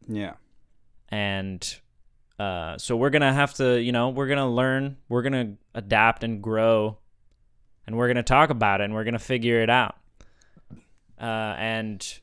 Yeah. 0.07 0.35
and 1.09 1.81
uh, 2.39 2.79
so 2.79 2.97
we're 2.97 3.11
gonna 3.11 3.33
have 3.33 3.55
to 3.55 3.81
you 3.83 3.91
know 3.91 4.11
we're 4.11 4.29
gonna 4.29 4.49
learn 4.49 4.99
we're 5.09 5.23
gonna 5.23 5.55
adapt 5.75 6.23
and 6.23 6.41
grow 6.41 6.99
and 7.89 7.97
we're 7.97 8.07
gonna 8.07 8.23
talk 8.23 8.51
about 8.51 8.81
it 8.81 8.85
and 8.85 8.95
we're 8.95 9.03
gonna 9.05 9.19
figure 9.19 9.61
it 9.63 9.71
out 9.71 9.97
uh, 11.21 11.25
and 11.59 12.21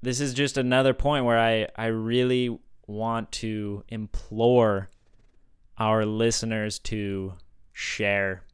this 0.00 0.20
is 0.20 0.32
just 0.32 0.56
another 0.56 0.94
point 0.94 1.26
where 1.26 1.38
I, 1.38 1.68
I 1.76 1.86
really 1.86 2.58
want 2.86 3.32
to 3.32 3.84
implore 3.88 4.90
our 5.78 6.04
listeners 6.04 6.78
to 6.78 7.34
share. 7.72 8.44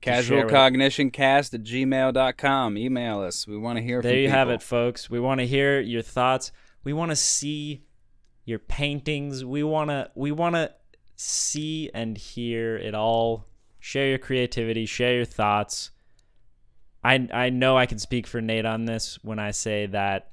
Casual 0.00 0.40
share 0.40 0.48
Cognition 0.48 1.10
Cast 1.10 1.52
at 1.52 1.62
gmail.com. 1.62 2.78
Email 2.78 3.20
us. 3.20 3.46
We 3.46 3.58
want 3.58 3.76
to 3.78 3.82
hear 3.82 4.00
from 4.00 4.10
there 4.10 4.18
you 4.18 4.30
have 4.30 4.48
it 4.48 4.62
folks. 4.62 5.10
We 5.10 5.20
want 5.20 5.40
to 5.40 5.46
hear 5.46 5.80
your 5.80 6.02
thoughts. 6.02 6.52
We 6.84 6.92
want 6.92 7.10
to 7.10 7.16
see 7.16 7.84
your 8.44 8.58
paintings. 8.58 9.44
We 9.44 9.62
want 9.62 9.90
to 9.90 10.10
we 10.14 10.32
want 10.32 10.54
to 10.54 10.72
see 11.16 11.90
and 11.92 12.16
hear 12.16 12.76
it 12.76 12.94
all. 12.94 13.44
Share 13.78 14.08
your 14.08 14.18
creativity. 14.18 14.86
Share 14.86 15.16
your 15.16 15.26
thoughts. 15.26 15.90
I 17.02 17.28
i 17.32 17.48
know 17.48 17.78
i 17.78 17.86
can 17.86 17.98
speak 17.98 18.26
for 18.26 18.42
nate 18.42 18.66
on 18.66 18.84
this 18.84 19.18
when 19.22 19.38
i 19.38 19.52
say 19.52 19.86
that 19.86 20.29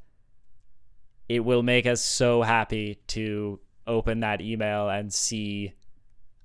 it 1.30 1.42
will 1.42 1.64
make 1.64 1.86
us 1.86 2.02
so 2.02 2.42
happy 2.42 3.00
to 3.08 3.60
open 3.86 4.20
that 4.22 4.42
email 4.42 4.90
and 4.90 5.14
see 5.14 5.74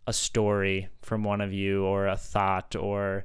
a 0.06 0.12
story 0.12 0.88
from 1.02 1.22
one 1.24 1.40
of 1.40 1.52
you 1.52 1.84
or 1.84 2.06
a 2.09 2.16
thought 2.16 2.74
or 2.76 3.24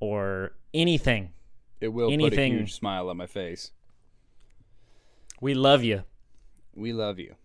or 0.00 0.52
anything 0.72 1.32
It 1.80 1.88
will 1.88 2.08
put 2.08 2.10
a 2.10 2.14
anything- 2.14 2.52
huge 2.58 2.74
smile 2.74 3.08
on 3.08 3.16
my 3.16 3.26
face. 3.26 3.72
we 5.40 5.54
love 5.54 5.82
you 5.84 6.04
We 6.74 6.92
love 6.92 7.18
you. 7.20 7.36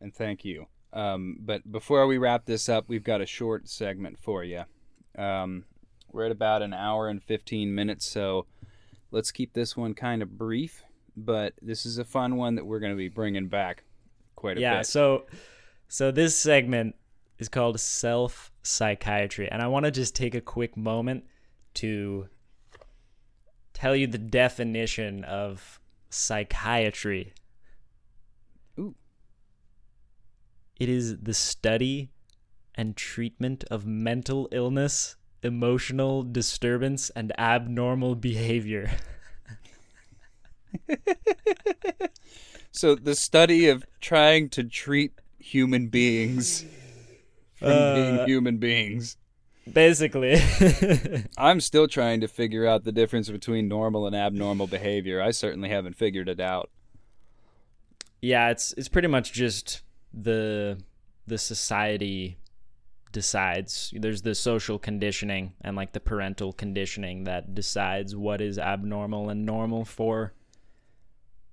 And 0.00 0.12
thank 0.14 0.44
you. 0.44 0.66
Um, 0.92 1.38
but 1.40 1.70
before 1.70 2.06
we 2.08 2.18
wrap 2.18 2.46
this 2.46 2.68
up, 2.68 2.88
we've 2.88 3.04
got 3.04 3.20
a 3.20 3.26
short 3.26 3.68
segment 3.68 4.18
for 4.18 4.42
you. 4.42 4.64
Um, 5.16 5.64
we're 6.10 6.24
at 6.26 6.32
about 6.32 6.62
an 6.62 6.74
hour 6.74 7.08
and 7.08 7.22
15 7.22 7.72
minutes, 7.74 8.06
so 8.06 8.46
let's 9.12 9.30
keep 9.30 9.52
this 9.52 9.76
one 9.76 9.94
kind 9.94 10.20
of 10.20 10.36
brief. 10.36 10.82
But 11.16 11.54
this 11.62 11.86
is 11.86 11.98
a 11.98 12.04
fun 12.04 12.36
one 12.36 12.56
that 12.56 12.66
we're 12.66 12.80
going 12.80 12.92
to 12.92 12.96
be 12.96 13.08
bringing 13.08 13.48
back 13.48 13.84
quite 14.34 14.58
a 14.58 14.60
yeah 14.60 14.74
bit. 14.74 14.76
Yeah, 14.78 14.82
so 14.82 15.24
so 15.88 16.10
this 16.10 16.36
segment 16.36 16.94
is 17.38 17.48
called 17.48 17.78
self 17.80 18.50
psychiatry 18.62 19.48
and 19.50 19.62
i 19.62 19.66
want 19.66 19.84
to 19.84 19.90
just 19.90 20.14
take 20.14 20.34
a 20.34 20.40
quick 20.40 20.76
moment 20.76 21.24
to 21.74 22.28
tell 23.72 23.94
you 23.94 24.06
the 24.06 24.18
definition 24.18 25.22
of 25.24 25.78
psychiatry 26.10 27.32
Ooh. 28.78 28.94
it 30.80 30.88
is 30.88 31.18
the 31.18 31.34
study 31.34 32.10
and 32.74 32.96
treatment 32.96 33.64
of 33.70 33.86
mental 33.86 34.48
illness 34.50 35.16
emotional 35.42 36.22
disturbance 36.22 37.10
and 37.10 37.32
abnormal 37.38 38.14
behavior 38.14 38.90
So 42.72 42.94
the 42.94 43.14
study 43.14 43.68
of 43.68 43.86
trying 44.00 44.50
to 44.50 44.62
treat 44.64 45.12
human 45.38 45.88
beings 45.88 46.64
from 47.54 47.68
Uh, 47.70 47.94
being 47.94 48.26
human 48.28 48.58
beings. 48.58 49.16
basically 49.72 50.36
I'm 51.38 51.60
still 51.60 51.88
trying 51.88 52.20
to 52.20 52.28
figure 52.28 52.66
out 52.66 52.84
the 52.84 52.92
difference 52.92 53.30
between 53.30 53.66
normal 53.66 54.06
and 54.06 54.14
abnormal 54.14 54.66
behavior. 54.66 55.22
I 55.22 55.30
certainly 55.30 55.70
haven't 55.70 55.96
figured 55.96 56.28
it 56.28 56.38
out. 56.40 56.70
yeah 58.20 58.50
it's 58.50 58.72
it's 58.76 58.88
pretty 58.88 59.08
much 59.08 59.32
just 59.32 59.82
the 60.12 60.78
the 61.26 61.38
society 61.38 62.38
decides 63.12 63.92
there's 63.96 64.22
the 64.22 64.34
social 64.34 64.78
conditioning 64.78 65.54
and 65.62 65.74
like 65.76 65.92
the 65.94 66.00
parental 66.00 66.52
conditioning 66.52 67.24
that 67.24 67.54
decides 67.54 68.14
what 68.14 68.40
is 68.42 68.58
abnormal 68.58 69.30
and 69.30 69.46
normal 69.46 69.84
for 69.84 70.34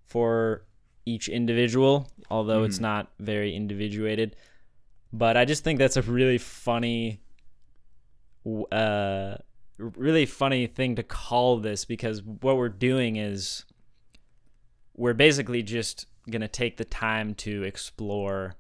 for 0.06 0.64
each 1.06 1.28
individual 1.28 2.10
although 2.30 2.64
it's 2.64 2.80
not 2.80 3.12
very 3.20 3.56
individuated. 3.56 4.36
But 5.12 5.38
i 5.38 5.46
just 5.46 5.64
think 5.64 5.78
that's 5.80 5.98
a 5.98 6.02
really 6.02 6.38
funny 6.40 7.22
uh 8.72 9.36
really 9.78 10.26
funny 10.26 10.68
thing 10.68 10.96
to 10.96 11.04
call 11.04 11.58
this 11.58 11.86
because 11.86 12.22
what 12.24 12.58
we're 12.58 12.70
doing 12.70 13.16
is 13.16 13.66
we're 14.96 15.14
basically 15.14 15.64
just 15.64 16.06
going 16.30 16.42
to 16.42 16.48
take 16.48 16.78
the 16.78 16.86
time 16.86 17.34
to 17.36 17.64
explore 17.64 18.56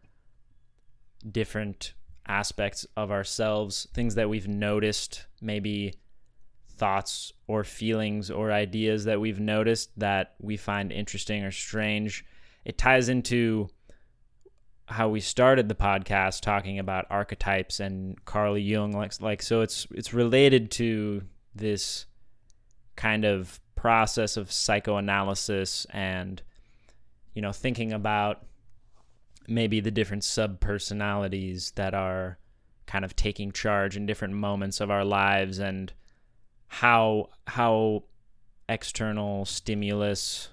different 1.29 1.93
aspects 2.27 2.85
of 2.97 3.11
ourselves, 3.11 3.87
things 3.93 4.15
that 4.15 4.29
we've 4.29 4.47
noticed, 4.47 5.25
maybe 5.41 5.93
thoughts 6.83 7.31
or 7.47 7.63
feelings 7.63 8.29
or 8.29 8.51
ideas 8.51 9.05
that 9.05 9.21
we've 9.21 9.39
noticed 9.39 9.89
that 9.97 10.33
we 10.41 10.57
find 10.57 10.91
interesting 10.91 11.41
or 11.41 11.49
strange. 11.49 12.25
It 12.65 12.77
ties 12.77 13.07
into 13.07 13.69
how 14.87 15.07
we 15.07 15.21
started 15.21 15.69
the 15.69 15.75
podcast 15.75 16.41
talking 16.41 16.79
about 16.79 17.05
archetypes 17.09 17.79
and 17.79 18.21
Carl 18.25 18.57
Jung 18.57 18.91
like 18.91 19.13
like 19.21 19.41
so 19.41 19.61
it's 19.61 19.87
it's 19.91 20.13
related 20.13 20.71
to 20.71 21.21
this 21.55 22.05
kind 22.97 23.23
of 23.23 23.61
process 23.75 24.35
of 24.35 24.51
psychoanalysis 24.51 25.87
and 25.91 26.41
you 27.33 27.41
know 27.41 27.53
thinking 27.53 27.93
about 27.93 28.45
maybe 29.47 29.79
the 29.79 29.89
different 29.89 30.23
subpersonalities 30.23 31.73
that 31.75 31.93
are 31.93 32.37
kind 32.87 33.05
of 33.05 33.15
taking 33.15 33.53
charge 33.53 33.95
in 33.95 34.05
different 34.05 34.33
moments 34.33 34.81
of 34.81 34.91
our 34.91 35.05
lives 35.05 35.59
and 35.59 35.93
how 36.73 37.29
how 37.45 38.03
external 38.67 39.45
stimulus 39.45 40.49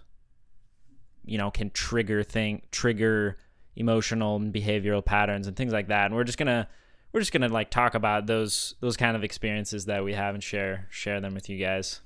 you 1.24 1.38
know 1.38 1.50
can 1.50 1.70
trigger 1.70 2.22
thing 2.22 2.60
trigger 2.70 3.38
emotional 3.74 4.36
and 4.36 4.52
behavioral 4.52 5.02
patterns 5.02 5.46
and 5.46 5.56
things 5.56 5.72
like 5.72 5.88
that. 5.88 6.06
And 6.06 6.14
we're 6.14 6.24
just 6.24 6.36
gonna 6.36 6.68
we're 7.12 7.20
just 7.20 7.32
gonna 7.32 7.48
like 7.48 7.70
talk 7.70 7.94
about 7.94 8.26
those 8.26 8.74
those 8.80 8.98
kind 8.98 9.16
of 9.16 9.24
experiences 9.24 9.86
that 9.86 10.04
we 10.04 10.12
have 10.12 10.34
and 10.34 10.44
share 10.44 10.86
share 10.90 11.22
them 11.22 11.32
with 11.32 11.48
you 11.48 11.56
guys. 11.56 12.02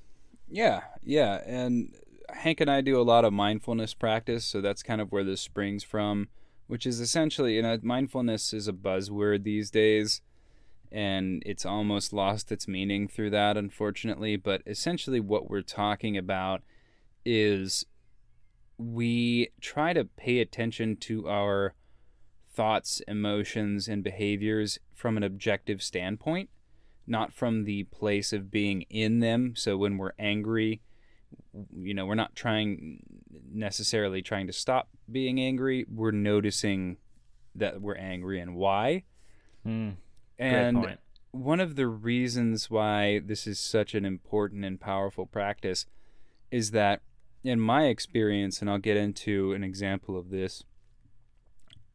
Yeah 0.49 0.81
yeah. 1.03 1.41
And 1.45 1.93
hank 2.33 2.59
and 2.59 2.71
i 2.71 2.81
do 2.81 2.99
a 2.99 3.03
lot 3.03 3.23
of 3.23 3.31
mindfulness 3.31 3.93
practice 3.93 4.43
so 4.43 4.59
that's 4.59 4.81
kind 4.81 4.99
of 4.99 5.11
where 5.11 5.23
this 5.23 5.39
springs 5.39 5.83
from 5.83 6.27
which 6.65 6.87
is 6.87 6.99
essentially 6.99 7.55
you 7.55 7.61
know 7.61 7.77
mindfulness 7.83 8.51
is 8.51 8.67
a 8.67 8.73
buzzword 8.73 9.43
these 9.43 9.69
days 9.69 10.21
and 10.95 11.43
it's 11.45 11.65
almost 11.65 12.13
lost 12.13 12.51
its 12.51 12.67
meaning 12.67 13.07
through 13.07 13.29
that 13.29 13.57
unfortunately 13.57 14.35
but 14.35 14.61
essentially 14.65 15.19
what 15.19 15.49
we're 15.49 15.61
talking 15.61 16.17
about 16.17 16.61
is 17.25 17.85
we 18.77 19.49
try 19.61 19.93
to 19.93 20.05
pay 20.05 20.39
attention 20.39 20.97
to 20.97 21.29
our 21.29 21.73
thoughts, 22.55 23.01
emotions, 23.07 23.87
and 23.87 24.03
behaviors 24.03 24.79
from 24.93 25.17
an 25.17 25.23
objective 25.23 25.83
standpoint, 25.83 26.49
not 27.05 27.33
from 27.33 27.65
the 27.65 27.83
place 27.85 28.33
of 28.33 28.49
being 28.51 28.83
in 28.83 29.19
them. 29.19 29.53
So 29.55 29.77
when 29.77 29.97
we're 29.97 30.13
angry, 30.17 30.81
you 31.75 31.93
know, 31.93 32.05
we're 32.05 32.15
not 32.15 32.35
trying 32.35 32.99
necessarily 33.51 34.21
trying 34.21 34.47
to 34.47 34.53
stop 34.53 34.89
being 35.11 35.39
angry. 35.39 35.85
We're 35.89 36.11
noticing 36.11 36.97
that 37.55 37.81
we're 37.81 37.95
angry 37.95 38.39
and 38.39 38.55
why. 38.55 39.03
Mm, 39.65 39.95
and 40.37 40.97
one 41.31 41.59
of 41.59 41.75
the 41.75 41.87
reasons 41.87 42.69
why 42.69 43.19
this 43.19 43.45
is 43.45 43.59
such 43.59 43.93
an 43.93 44.05
important 44.05 44.63
and 44.63 44.79
powerful 44.79 45.25
practice 45.25 45.85
is 46.49 46.71
that 46.71 47.01
in 47.43 47.59
my 47.59 47.85
experience, 47.85 48.61
and 48.61 48.69
I'll 48.69 48.79
get 48.79 48.97
into 48.97 49.53
an 49.53 49.63
example 49.63 50.17
of 50.17 50.29
this, 50.29 50.63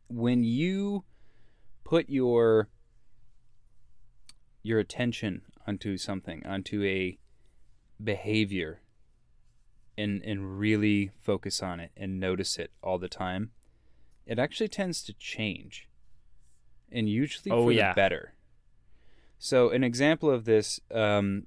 when 0.08 0.44
you 0.44 1.04
put 1.84 2.08
your 2.08 2.68
your 4.62 4.78
attention 4.78 5.42
onto 5.66 5.96
something, 5.96 6.44
onto 6.46 6.84
a 6.84 7.18
behavior, 8.02 8.82
and 9.96 10.22
and 10.22 10.58
really 10.58 11.10
focus 11.20 11.62
on 11.62 11.80
it 11.80 11.90
and 11.96 12.20
notice 12.20 12.58
it 12.58 12.70
all 12.82 12.98
the 12.98 13.08
time, 13.08 13.50
it 14.26 14.38
actually 14.38 14.68
tends 14.68 15.02
to 15.02 15.14
change, 15.14 15.88
and 16.92 17.08
usually 17.08 17.50
oh, 17.50 17.64
for 17.64 17.72
yeah. 17.72 17.92
the 17.92 17.94
better. 17.94 18.34
So, 19.38 19.70
an 19.70 19.82
example 19.84 20.30
of 20.30 20.44
this, 20.44 20.80
um, 20.92 21.46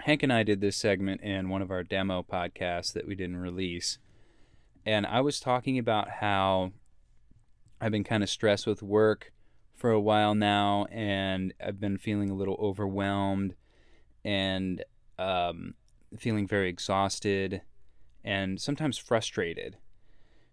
Hank 0.00 0.22
and 0.22 0.32
I 0.32 0.42
did 0.42 0.60
this 0.60 0.76
segment 0.76 1.20
in 1.20 1.48
one 1.48 1.62
of 1.62 1.70
our 1.70 1.82
demo 1.82 2.22
podcasts 2.22 2.92
that 2.92 3.06
we 3.06 3.14
didn't 3.14 3.36
release. 3.36 3.98
And 4.84 5.06
I 5.06 5.20
was 5.20 5.40
talking 5.40 5.78
about 5.78 6.10
how 6.10 6.72
I've 7.80 7.92
been 7.92 8.04
kind 8.04 8.22
of 8.22 8.28
stressed 8.28 8.66
with 8.66 8.82
work 8.82 9.32
for 9.76 9.90
a 9.90 10.00
while 10.00 10.34
now, 10.34 10.86
and 10.90 11.52
I've 11.64 11.80
been 11.80 11.98
feeling 11.98 12.30
a 12.30 12.34
little 12.34 12.56
overwhelmed 12.60 13.54
and 14.24 14.84
um, 15.18 15.74
feeling 16.18 16.46
very 16.46 16.68
exhausted 16.68 17.62
and 18.24 18.60
sometimes 18.60 18.98
frustrated. 18.98 19.76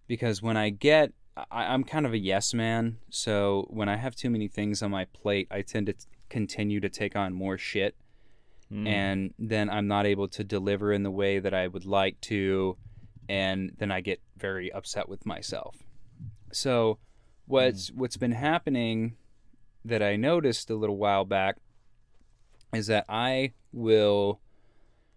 Because 0.07 0.41
when 0.41 0.57
I 0.57 0.69
get, 0.69 1.13
I, 1.35 1.65
I'm 1.65 1.83
kind 1.83 2.05
of 2.05 2.13
a 2.13 2.17
yes 2.17 2.53
man. 2.53 2.97
So 3.09 3.67
when 3.69 3.89
I 3.89 3.95
have 3.95 4.15
too 4.15 4.29
many 4.29 4.47
things 4.47 4.81
on 4.81 4.91
my 4.91 5.05
plate, 5.05 5.47
I 5.51 5.61
tend 5.61 5.87
to 5.87 5.93
continue 6.29 6.79
to 6.79 6.89
take 6.89 7.15
on 7.15 7.33
more 7.33 7.57
shit 7.57 7.95
mm. 8.71 8.87
and 8.87 9.33
then 9.37 9.69
I'm 9.69 9.87
not 9.87 10.05
able 10.05 10.27
to 10.29 10.43
deliver 10.43 10.93
in 10.93 11.03
the 11.03 11.11
way 11.11 11.39
that 11.39 11.53
I 11.53 11.67
would 11.67 11.85
like 11.85 12.19
to, 12.21 12.77
and 13.27 13.71
then 13.77 13.91
I 13.91 14.01
get 14.01 14.21
very 14.37 14.71
upset 14.71 15.09
with 15.09 15.25
myself. 15.25 15.77
So, 16.51 16.99
what's 17.45 17.91
mm. 17.91 17.95
what's 17.95 18.17
been 18.17 18.31
happening 18.31 19.17
that 19.83 20.01
I 20.01 20.15
noticed 20.15 20.69
a 20.69 20.75
little 20.75 20.97
while 20.97 21.25
back 21.25 21.57
is 22.73 22.87
that 22.87 23.05
I 23.09 23.53
will 23.73 24.39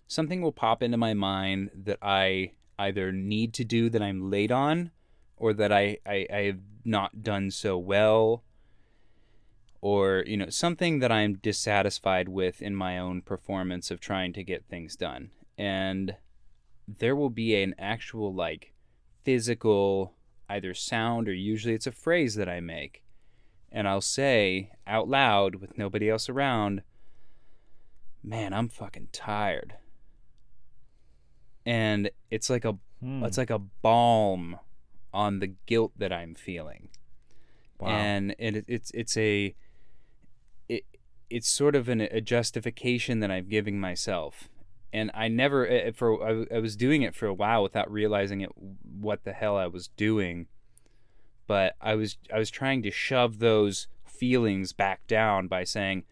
something 0.07 0.43
will 0.43 0.53
pop 0.53 0.83
into 0.83 0.97
my 0.97 1.15
mind 1.15 1.71
that 1.75 1.99
I 2.03 2.53
either 2.79 3.13
need 3.13 3.55
to 3.55 3.65
do 3.65 3.89
that 3.91 4.03
I'm 4.03 4.31
late 4.31 4.51
on 4.51 4.91
or 5.45 5.53
that 5.53 5.71
I, 5.71 5.99
I, 6.07 6.27
I 6.33 6.41
have 6.45 6.61
not 6.87 7.23
done 7.23 7.51
so 7.51 7.77
well 7.77 8.43
or 9.83 10.25
you 10.27 10.39
know 10.39 10.49
something 10.49 11.01
that 11.01 11.13
I'm 11.13 11.35
dissatisfied 11.35 12.31
with 12.31 12.63
in 12.63 12.75
my 12.75 12.99
own 12.99 13.21
performance 13.21 13.91
of 13.91 14.01
trying 14.01 14.33
to 14.33 14.43
get 14.43 14.65
things 14.65 14.97
done 14.97 15.33
and 15.59 16.17
there 16.89 17.15
will 17.15 17.29
be 17.29 17.63
an 17.63 17.75
actual 17.79 18.33
like 18.33 18.73
physical 19.23 20.15
either 20.49 20.73
sound 20.73 21.29
or 21.29 21.35
usually 21.35 21.75
it's 21.75 21.87
a 21.87 21.93
phrase 21.93 22.37
that 22.37 22.49
I 22.49 22.61
make 22.61 23.03
and 23.71 23.87
I'll 23.87 24.01
say 24.01 24.71
out 24.87 25.09
loud 25.09 25.57
with 25.57 25.77
nobody 25.77 26.09
else 26.09 26.31
around 26.31 26.81
man 28.23 28.55
I'm 28.55 28.71
fucking 28.71 29.09
tired 29.13 29.75
and 31.67 32.09
it's 32.31 32.49
like 32.49 32.65
a 32.65 32.79
hmm. 33.03 33.23
it's 33.25 33.37
like 33.37 33.51
a 33.51 33.59
balm 33.59 34.59
on 35.15 35.39
the 35.39 35.55
guilt 35.65 35.93
that 35.97 36.13
I'm 36.13 36.35
feeling 36.35 36.91
wow. 37.79 37.89
and 37.89 38.35
it, 38.39 38.65
it's 38.69 38.91
it's 38.93 39.17
a 39.17 39.55
it 40.69 40.85
it's 41.31 41.49
sort 41.49 41.75
of 41.75 41.89
an, 41.89 42.01
a 42.01 42.21
justification 42.21 43.21
that 43.21 43.31
I'm 43.31 43.49
giving 43.49 43.81
myself. 43.81 44.49
And 44.93 45.11
I 45.15 45.27
never, 45.27 45.91
for 45.93 46.25
I, 46.25 46.57
I 46.57 46.61
was 46.61 46.77
doing 46.77 47.03
it 47.03 47.15
for 47.15 47.27
a 47.27 47.35
while 47.35 47.63
without 47.65 47.91
realizing 47.91 48.41
it, 48.41 48.51
what 48.55 49.25
the 49.25 49.33
hell 49.33 49.57
I 49.57 49.67
was 49.67 49.89
doing. 49.97 50.47
But 51.49 51.75
I 51.81 51.97
was, 51.97 52.17
I 52.33 52.39
was 52.39 52.51
trying 52.51 52.83
to 52.83 52.93
shove 52.93 53.41
those 53.41 53.89
feelings 54.07 54.73
back 54.73 55.07
down 55.09 55.49
by 55.49 55.65
saying, 55.65 56.05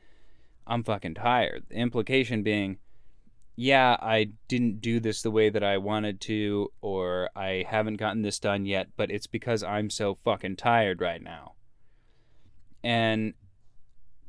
I'm 0.66 0.82
fucking 0.82 1.14
tired. 1.14 1.66
The 1.68 1.76
implication 1.76 2.42
being, 2.42 2.78
yeah, 3.54 3.96
I 4.00 4.30
didn't 4.48 4.80
do 4.80 4.98
this 4.98 5.22
the 5.22 5.30
way 5.30 5.50
that 5.50 5.62
I 5.62 5.76
wanted 5.78 6.20
to, 6.22 6.72
or 6.80 7.28
I 7.36 7.66
haven't 7.68 7.96
gotten 7.96 8.22
this 8.22 8.38
done 8.38 8.64
yet, 8.64 8.88
but 8.96 9.10
it's 9.10 9.26
because 9.26 9.62
I'm 9.62 9.90
so 9.90 10.14
fucking 10.14 10.56
tired 10.56 11.00
right 11.00 11.22
now. 11.22 11.52
And 12.82 13.34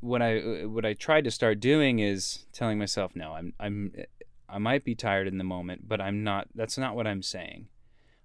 what 0.00 0.20
I 0.20 0.66
what 0.66 0.84
I 0.84 0.92
tried 0.92 1.24
to 1.24 1.30
start 1.30 1.60
doing 1.60 1.98
is 1.98 2.44
telling 2.52 2.78
myself, 2.78 3.16
no, 3.16 3.32
I'm 3.32 3.54
I'm 3.58 3.92
I 4.48 4.58
might 4.58 4.84
be 4.84 4.94
tired 4.94 5.26
in 5.26 5.38
the 5.38 5.44
moment, 5.44 5.88
but 5.88 6.00
I'm 6.00 6.22
not. 6.22 6.48
That's 6.54 6.76
not 6.76 6.94
what 6.94 7.06
I'm 7.06 7.22
saying. 7.22 7.68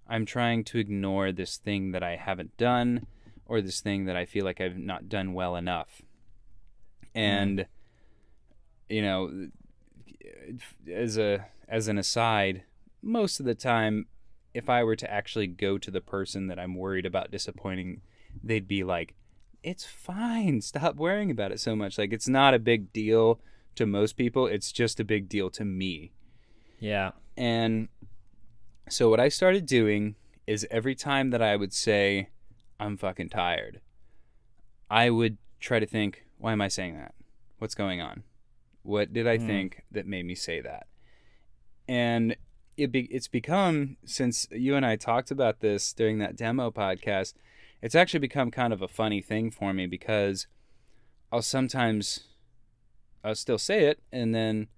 I'm 0.06 0.26
trying 0.26 0.64
to 0.64 0.78
ignore 0.78 1.32
this 1.32 1.56
thing 1.56 1.92
that 1.92 2.02
I 2.02 2.16
haven't 2.16 2.56
done, 2.58 3.06
or 3.46 3.62
this 3.62 3.80
thing 3.80 4.04
that 4.04 4.16
I 4.16 4.26
feel 4.26 4.44
like 4.44 4.60
I've 4.60 4.76
not 4.76 5.08
done 5.08 5.32
well 5.32 5.56
enough. 5.56 6.02
And 7.14 7.60
mm. 7.60 7.66
you 8.90 9.02
know, 9.02 9.48
as 10.92 11.18
a 11.18 11.46
as 11.68 11.88
an 11.88 11.98
aside, 11.98 12.64
most 13.02 13.40
of 13.40 13.46
the 13.46 13.54
time, 13.54 14.06
if 14.54 14.68
I 14.68 14.82
were 14.82 14.96
to 14.96 15.10
actually 15.10 15.46
go 15.46 15.78
to 15.78 15.90
the 15.90 16.00
person 16.00 16.48
that 16.48 16.58
I'm 16.58 16.74
worried 16.74 17.06
about 17.06 17.30
disappointing, 17.30 18.02
they'd 18.42 18.66
be 18.66 18.82
like, 18.82 19.14
it's 19.62 19.84
fine. 19.84 20.60
Stop 20.60 20.96
worrying 20.96 21.30
about 21.30 21.52
it 21.52 21.60
so 21.60 21.76
much. 21.76 21.98
Like 21.98 22.12
it's 22.12 22.28
not 22.28 22.54
a 22.54 22.58
big 22.58 22.92
deal 22.92 23.40
to 23.76 23.86
most 23.86 24.16
people. 24.16 24.46
It's 24.46 24.72
just 24.72 24.98
a 25.00 25.04
big 25.04 25.28
deal 25.28 25.50
to 25.50 25.64
me. 25.64 26.12
Yeah. 26.78 27.12
And 27.36 27.88
so 28.88 29.08
what 29.08 29.20
I 29.20 29.28
started 29.28 29.66
doing 29.66 30.16
is 30.46 30.66
every 30.70 30.94
time 30.94 31.30
that 31.30 31.42
I 31.42 31.56
would 31.56 31.72
say 31.72 32.30
I'm 32.80 32.96
fucking 32.96 33.28
tired, 33.28 33.80
I 34.90 35.10
would 35.10 35.38
try 35.60 35.78
to 35.78 35.86
think, 35.86 36.24
why 36.38 36.52
am 36.52 36.60
I 36.60 36.68
saying 36.68 36.96
that? 36.96 37.14
What's 37.58 37.74
going 37.74 38.00
on? 38.00 38.24
What 38.82 39.12
did 39.12 39.26
I 39.26 39.38
mm. 39.38 39.46
think 39.46 39.84
that 39.90 40.06
made 40.06 40.24
me 40.24 40.34
say 40.34 40.60
that? 40.60 40.86
And 41.88 42.36
it 42.76 42.92
be, 42.92 43.02
it's 43.10 43.28
become 43.28 43.96
since 44.04 44.46
you 44.50 44.76
and 44.76 44.86
I 44.86 44.96
talked 44.96 45.30
about 45.30 45.60
this 45.60 45.92
during 45.92 46.18
that 46.18 46.36
demo 46.36 46.70
podcast 46.70 47.34
it's 47.82 47.94
actually 47.94 48.20
become 48.20 48.50
kind 48.50 48.72
of 48.72 48.82
a 48.82 48.88
funny 48.88 49.20
thing 49.22 49.50
for 49.50 49.72
me 49.72 49.86
because 49.86 50.46
I'll 51.32 51.42
sometimes 51.42 52.20
I'll 53.24 53.34
still 53.34 53.58
say 53.58 53.84
it 53.84 54.00
and 54.12 54.34
then 54.34 54.68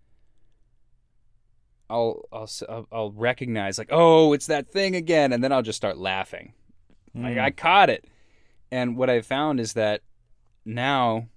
I'll, 1.91 2.23
I'll 2.33 2.51
I'll 2.69 2.89
I'll 2.93 3.13
recognize 3.13 3.77
like 3.77 3.89
oh 3.91 4.33
it's 4.33 4.47
that 4.47 4.71
thing 4.71 4.97
again, 4.97 5.33
and 5.33 5.45
then 5.45 5.53
I'll 5.53 5.63
just 5.63 5.77
start 5.77 5.99
laughing. 5.99 6.55
Like 7.15 7.37
I 7.37 7.51
caught 7.51 7.91
it. 7.91 8.07
And 8.71 8.97
what 8.97 9.11
I've 9.11 9.27
found 9.27 9.61
is 9.61 9.75
that 9.75 10.01
now 10.65 11.29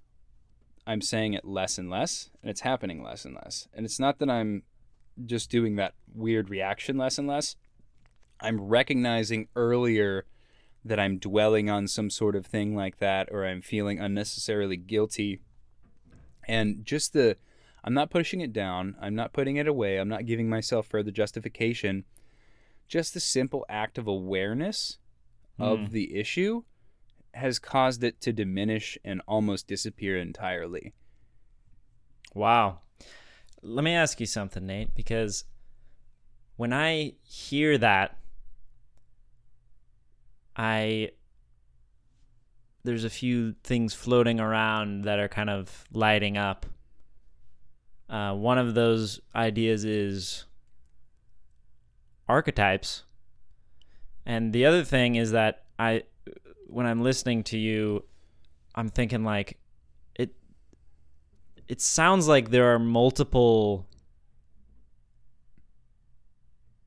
I'm 0.88 1.02
saying 1.02 1.34
it 1.34 1.46
less 1.46 1.78
and 1.78 1.90
less, 1.90 2.30
and 2.42 2.50
it's 2.50 2.62
happening 2.62 3.04
less 3.04 3.26
and 3.26 3.36
less. 3.36 3.68
And 3.74 3.86
it's 3.86 4.00
not 4.00 4.20
that 4.20 4.30
I'm 4.30 4.64
just 5.26 5.50
doing 5.50 5.76
that 5.78 5.94
weird 6.14 6.50
reaction 6.50 6.98
less 6.98 7.18
and 7.18 7.28
less. 7.28 7.56
I'm 8.40 8.62
recognizing 8.62 9.48
earlier 9.56 10.26
that 10.84 11.00
I'm 11.00 11.18
dwelling 11.18 11.70
on 11.70 11.88
some 11.88 12.10
sort 12.10 12.36
of 12.36 12.46
thing 12.46 12.76
like 12.76 13.00
that, 13.00 13.30
or 13.32 13.46
I'm 13.46 13.62
feeling 13.62 14.00
unnecessarily 14.00 14.78
guilty. 14.78 15.40
And 16.48 16.86
just 16.86 17.14
the, 17.14 17.38
I'm 17.84 17.94
not 17.96 18.12
pushing 18.12 18.42
it 18.42 18.54
down, 18.54 18.96
I'm 19.02 19.16
not 19.16 19.34
putting 19.34 19.56
it 19.56 19.68
away, 19.68 19.98
I'm 19.98 20.10
not 20.10 20.26
giving 20.28 20.48
myself 20.50 20.86
further 20.86 21.10
justification. 21.12 22.04
Just 22.88 23.16
the 23.16 23.20
simple 23.20 23.66
act 23.68 23.98
of 23.98 24.08
awareness 24.08 25.00
of 25.58 25.80
Mm. 25.80 25.90
the 25.92 26.16
issue 26.16 26.64
has 27.36 27.60
caused 27.60 28.04
it 28.04 28.22
to 28.22 28.34
diminish 28.34 28.98
and 29.04 29.22
almost 29.28 29.68
disappear 29.68 30.18
entirely. 30.18 30.94
Wow. 32.34 32.80
Let 33.62 33.84
me 33.84 33.94
ask 33.94 34.20
you 34.20 34.26
something, 34.26 34.66
Nate, 34.66 34.96
because 34.96 35.44
when 36.56 36.72
I 36.72 37.14
hear 37.24 37.78
that, 37.78 38.18
I 40.56 41.12
there's 42.84 43.04
a 43.04 43.10
few 43.10 43.56
things 43.64 43.94
floating 43.94 44.40
around 44.40 45.04
that 45.04 45.20
are 45.20 45.28
kind 45.28 45.50
of 45.50 45.86
lighting 45.92 46.38
up. 46.38 46.66
Uh, 48.08 48.34
one 48.34 48.60
of 48.60 48.76
those 48.76 49.20
ideas 49.34 49.84
is 49.84 50.46
archetypes, 52.30 53.04
and 54.26 54.54
the 54.54 54.66
other 54.66 54.84
thing 54.84 55.16
is 55.16 55.32
that 55.32 55.64
I, 55.80 56.04
when 56.76 56.86
I'm 56.86 57.02
listening 57.02 57.42
to 57.46 57.58
you, 57.58 58.04
I'm 58.76 58.90
thinking 58.90 59.24
like, 59.24 59.58
it. 60.16 60.36
It 61.70 61.80
sounds 61.80 62.28
like 62.28 62.50
there 62.50 62.74
are 62.74 62.80
multiple 62.80 63.88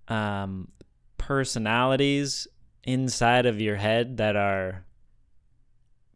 um, 0.09 0.69
personalities 1.17 2.47
inside 2.85 3.47
of 3.47 3.61
your 3.61 3.77
head 3.77 4.17
that 4.19 4.37
are 4.37 4.85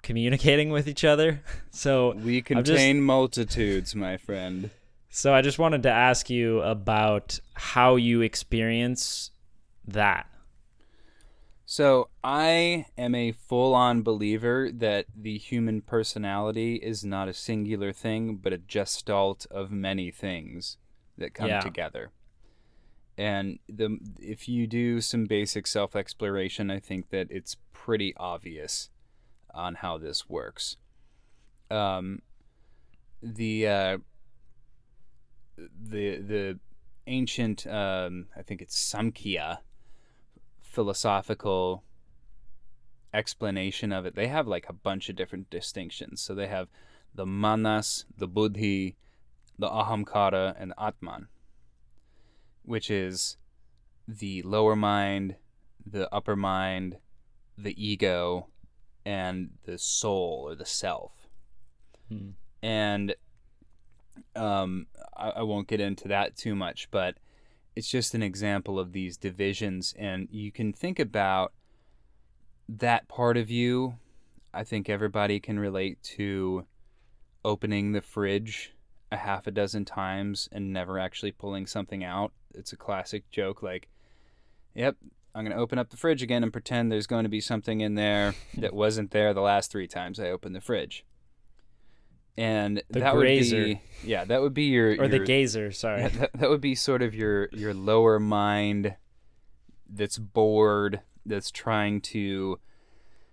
communicating 0.03 0.71
with 0.71 0.87
each 0.89 1.05
other. 1.05 1.43
So 1.75 2.13
We 2.13 2.45
I'm 2.51 2.65
just- 2.65 2.69
contain 2.69 3.01
multitudes, 3.01 3.95
my 3.95 4.19
friend. 4.19 4.69
so 5.09 5.33
I 5.33 5.41
just 5.41 5.59
wanted 5.59 5.83
to 5.85 5.91
ask 5.91 6.29
you 6.29 6.61
about 6.61 7.41
how 7.55 7.97
you 7.97 8.21
experience 8.21 9.31
that. 9.89 10.27
So, 11.75 12.11
I 12.23 12.85
am 12.99 13.15
a 13.15 13.33
full 13.33 13.75
on 13.75 14.03
believer 14.03 14.71
that 14.75 15.07
the 15.17 15.39
human 15.39 15.81
personality 15.81 16.75
is 16.75 17.03
not 17.03 17.29
a 17.29 17.33
singular 17.33 17.95
thing, 17.95 18.37
but 18.37 18.53
a 18.53 18.59
gestalt 18.59 19.47
of 19.51 19.73
many 19.73 20.11
things 20.11 20.77
that 21.17 21.33
come 21.33 21.49
Yeah. 21.49 21.61
together. 21.61 22.11
And 23.17 23.59
the 23.71 23.99
if 24.21 24.51
you 24.51 24.67
do 24.67 25.01
some 25.01 25.25
basic 25.25 25.67
self 25.67 25.97
exploration, 25.97 26.71
I 26.71 26.79
think 26.79 27.09
that 27.09 27.29
it's 27.31 27.57
pretty 27.73 28.13
obvious 28.19 28.91
on 29.55 29.77
how 29.77 29.97
this 29.97 30.29
works. 30.29 30.77
Um, 31.71 32.21
the 33.23 33.67
uh, 33.67 33.99
the 35.57 36.19
the 36.19 36.61
ancient 37.07 37.67
um, 37.67 38.27
I 38.37 38.43
think 38.43 38.61
it's 38.61 38.77
Samkhya 38.77 39.61
philosophical 40.73 41.85
explanation 43.13 43.93
of 43.93 44.07
it. 44.07 44.15
They 44.15 44.29
have 44.29 44.47
like 44.47 44.69
a 44.69 44.73
bunch 44.73 45.09
of 45.09 45.17
different 45.17 45.51
distinctions. 45.51 46.21
So 46.23 46.35
they 46.35 46.49
have 46.49 46.69
the 47.15 47.27
manas, 47.27 48.07
the 48.17 48.27
buddhi, 48.27 48.97
the 49.59 49.69
ahamkara, 49.69 50.55
and 50.59 50.71
the 50.71 50.83
atman, 50.83 51.29
which 52.65 52.91
is 52.91 53.37
the 54.09 54.43
lower 54.43 54.75
mind, 54.75 55.37
the 55.85 56.13
upper 56.13 56.37
mind, 56.37 56.97
the 57.59 57.75
ego, 57.77 58.49
and 59.05 59.51
the 59.65 59.79
soul 59.79 60.45
or 60.47 60.55
the 60.55 60.65
self 60.65 61.13
Hmm. 62.09 62.31
and 62.63 63.15
um, 64.37 64.87
I, 65.17 65.31
I 65.31 65.43
won't 65.43 65.69
get 65.69 65.81
into 65.81 66.09
that 66.09 66.37
too 66.37 66.55
much, 66.55 66.91
but 66.91 67.17
it's 67.75 67.89
just 67.89 68.15
an 68.15 68.23
example 68.23 68.79
of 68.79 68.93
these 68.93 69.17
divisions, 69.17 69.95
and 69.99 70.29
you 70.31 70.53
can 70.53 70.73
think 70.73 70.99
about 70.99 71.53
that 72.69 73.09
part 73.09 73.37
of 73.37 73.51
you. 73.51 73.95
I 74.53 74.65
think 74.65 74.89
everybody 74.89 75.41
can 75.41 75.59
relate 75.59 76.03
to 76.17 76.67
opening 77.45 77.93
the 77.93 78.03
fridge 78.03 78.75
a 79.11 79.17
half 79.17 79.47
a 79.47 79.51
dozen 79.51 79.85
times 79.85 80.49
and 80.53 80.73
never 80.73 80.99
actually 80.99 81.33
pulling 81.33 81.67
something 81.67 82.05
out. 82.05 82.33
It's 82.55 82.73
a 82.73 82.77
classic 82.77 83.31
joke, 83.31 83.63
like, 83.63 83.89
"Yep, 84.75 84.97
I'm 85.35 85.45
going 85.45 85.57
to 85.57 85.63
open 85.63 85.79
up 85.79 85.91
the 85.91 85.97
fridge 85.97 86.23
again 86.23 86.43
and 86.43 86.53
pretend 86.53 86.93
there's 86.93 87.07
going 87.07 87.25
to 87.25 87.31
be 87.31 87.41
something 87.41 87.81
in 87.81 87.95
there 87.95 88.35
that 88.59 88.75
wasn't 88.75 89.11
there 89.11 89.33
the 89.33 89.41
last 89.41 89.71
three 89.71 89.89
times 89.89 90.21
I 90.21 90.29
opened 90.29 90.55
the 90.55 90.61
fridge." 90.61 91.05
And 92.37 92.83
The 92.89 93.01
that 93.01 93.15
grazer. 93.15 93.57
would 93.59 93.65
be 93.65 93.81
yeah, 94.05 94.25
that 94.25 94.41
would 94.41 94.55
be 94.55 94.65
your 94.65 95.01
Or 95.03 95.07
the 95.09 95.19
gazer, 95.21 95.71
sorry. 95.73 96.07
that, 96.09 96.31
that 96.35 96.49
would 96.51 96.61
be 96.63 96.75
sort 96.75 97.03
of 97.03 97.15
your 97.15 97.49
your 97.53 97.75
lower 97.75 98.19
mind 98.19 98.97
that's 99.89 100.19
bored, 100.19 101.01
that's 101.27 101.51
trying 101.51 102.01
to 102.01 102.59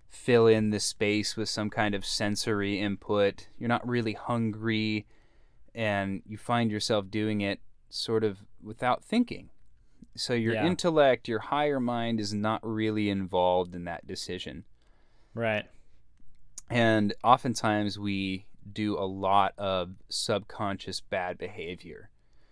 fill 0.08 0.46
in 0.46 0.70
the 0.70 0.80
space 0.80 1.36
with 1.36 1.48
some 1.48 1.70
kind 1.70 1.94
of 1.94 2.04
sensory 2.04 2.78
input. 2.78 3.48
You're 3.58 3.68
not 3.68 3.88
really 3.88 4.12
hungry 4.12 5.06
and 5.74 6.20
you 6.26 6.36
find 6.36 6.70
yourself 6.70 7.10
doing 7.10 7.40
it 7.40 7.60
sort 7.88 8.22
of 8.24 8.44
without 8.62 9.02
thinking. 9.04 9.48
So 10.16 10.34
your 10.34 10.54
Yeah. 10.54 10.66
intellect, 10.66 11.28
your 11.28 11.38
higher 11.38 11.80
mind 11.80 12.20
is 12.20 12.34
not 12.34 12.60
really 12.62 13.08
involved 13.08 13.74
in 13.74 13.84
that 13.84 14.06
decision. 14.06 14.64
Right. 15.32 15.64
And 16.68 17.14
oftentimes 17.24 17.98
we 17.98 18.46
do 18.72 18.98
a 18.98 19.04
lot 19.06 19.54
of 19.58 19.90
subconscious 20.08 21.00
bad 21.00 21.38
behavior. 21.38 22.10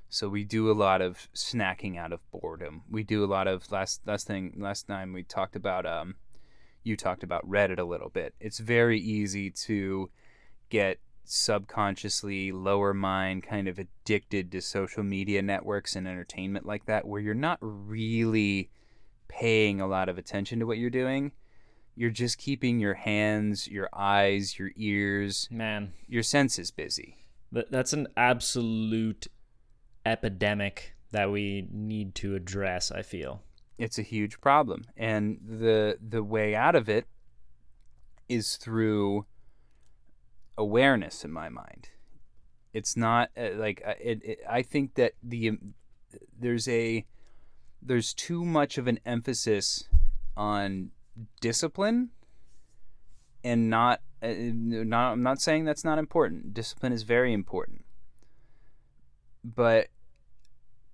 So 0.08 0.28
we 0.28 0.44
do 0.44 0.70
a 0.70 0.72
lot 0.72 1.02
of 1.02 1.28
snacking 1.34 1.98
out 1.98 2.12
of 2.12 2.20
boredom. 2.30 2.82
We 2.90 3.02
do 3.02 3.24
a 3.24 3.26
lot 3.26 3.46
of 3.46 3.70
last 3.70 4.00
last 4.06 4.26
thing 4.26 4.54
last 4.56 4.86
time 4.86 5.12
we 5.12 5.22
talked 5.22 5.56
about 5.56 5.84
um 5.84 6.14
you 6.82 6.96
talked 6.96 7.22
about 7.22 7.48
Reddit 7.48 7.78
a 7.78 7.84
little 7.84 8.08
bit. 8.08 8.34
It's 8.40 8.58
very 8.58 8.98
easy 8.98 9.50
to 9.50 10.10
get 10.70 10.98
subconsciously 11.24 12.50
lower 12.52 12.94
mind 12.94 13.42
kind 13.42 13.68
of 13.68 13.78
addicted 13.78 14.50
to 14.50 14.62
social 14.62 15.02
media 15.02 15.42
networks 15.42 15.94
and 15.94 16.08
entertainment 16.08 16.64
like 16.64 16.86
that 16.86 17.06
where 17.06 17.20
you're 17.20 17.34
not 17.34 17.58
really 17.60 18.70
paying 19.28 19.78
a 19.78 19.86
lot 19.86 20.08
of 20.08 20.16
attention 20.16 20.58
to 20.58 20.66
what 20.66 20.78
you're 20.78 20.88
doing 20.88 21.30
you're 21.98 22.10
just 22.10 22.38
keeping 22.38 22.78
your 22.78 22.94
hands, 22.94 23.66
your 23.66 23.88
eyes, 23.92 24.56
your 24.56 24.70
ears, 24.76 25.48
Man, 25.50 25.92
your 26.06 26.22
senses 26.22 26.70
busy. 26.70 27.16
that's 27.50 27.92
an 27.92 28.06
absolute 28.16 29.26
epidemic 30.06 30.94
that 31.10 31.32
we 31.32 31.66
need 31.72 32.14
to 32.14 32.36
address, 32.36 32.92
I 32.92 33.02
feel. 33.02 33.42
It's 33.78 33.98
a 33.98 34.02
huge 34.02 34.40
problem, 34.40 34.84
and 34.96 35.38
the 35.44 35.98
the 36.00 36.22
way 36.22 36.54
out 36.54 36.76
of 36.76 36.88
it 36.88 37.06
is 38.28 38.56
through 38.56 39.26
awareness. 40.56 41.24
In 41.24 41.32
my 41.32 41.48
mind, 41.48 41.88
it's 42.72 42.96
not 42.96 43.30
uh, 43.36 43.50
like 43.56 43.82
uh, 43.84 43.94
it, 44.00 44.20
it. 44.24 44.38
I 44.48 44.62
think 44.62 44.94
that 44.94 45.14
the 45.22 45.50
um, 45.50 45.74
there's 46.38 46.68
a 46.68 47.04
there's 47.82 48.14
too 48.14 48.44
much 48.44 48.78
of 48.78 48.86
an 48.86 49.00
emphasis 49.04 49.88
on 50.36 50.90
discipline 51.40 52.10
and 53.44 53.70
not 53.70 54.00
uh, 54.22 54.32
not 54.32 55.12
I'm 55.12 55.22
not 55.22 55.40
saying 55.40 55.64
that's 55.64 55.84
not 55.84 55.98
important. 55.98 56.54
Discipline 56.54 56.92
is 56.92 57.02
very 57.02 57.32
important. 57.32 57.84
But 59.44 59.88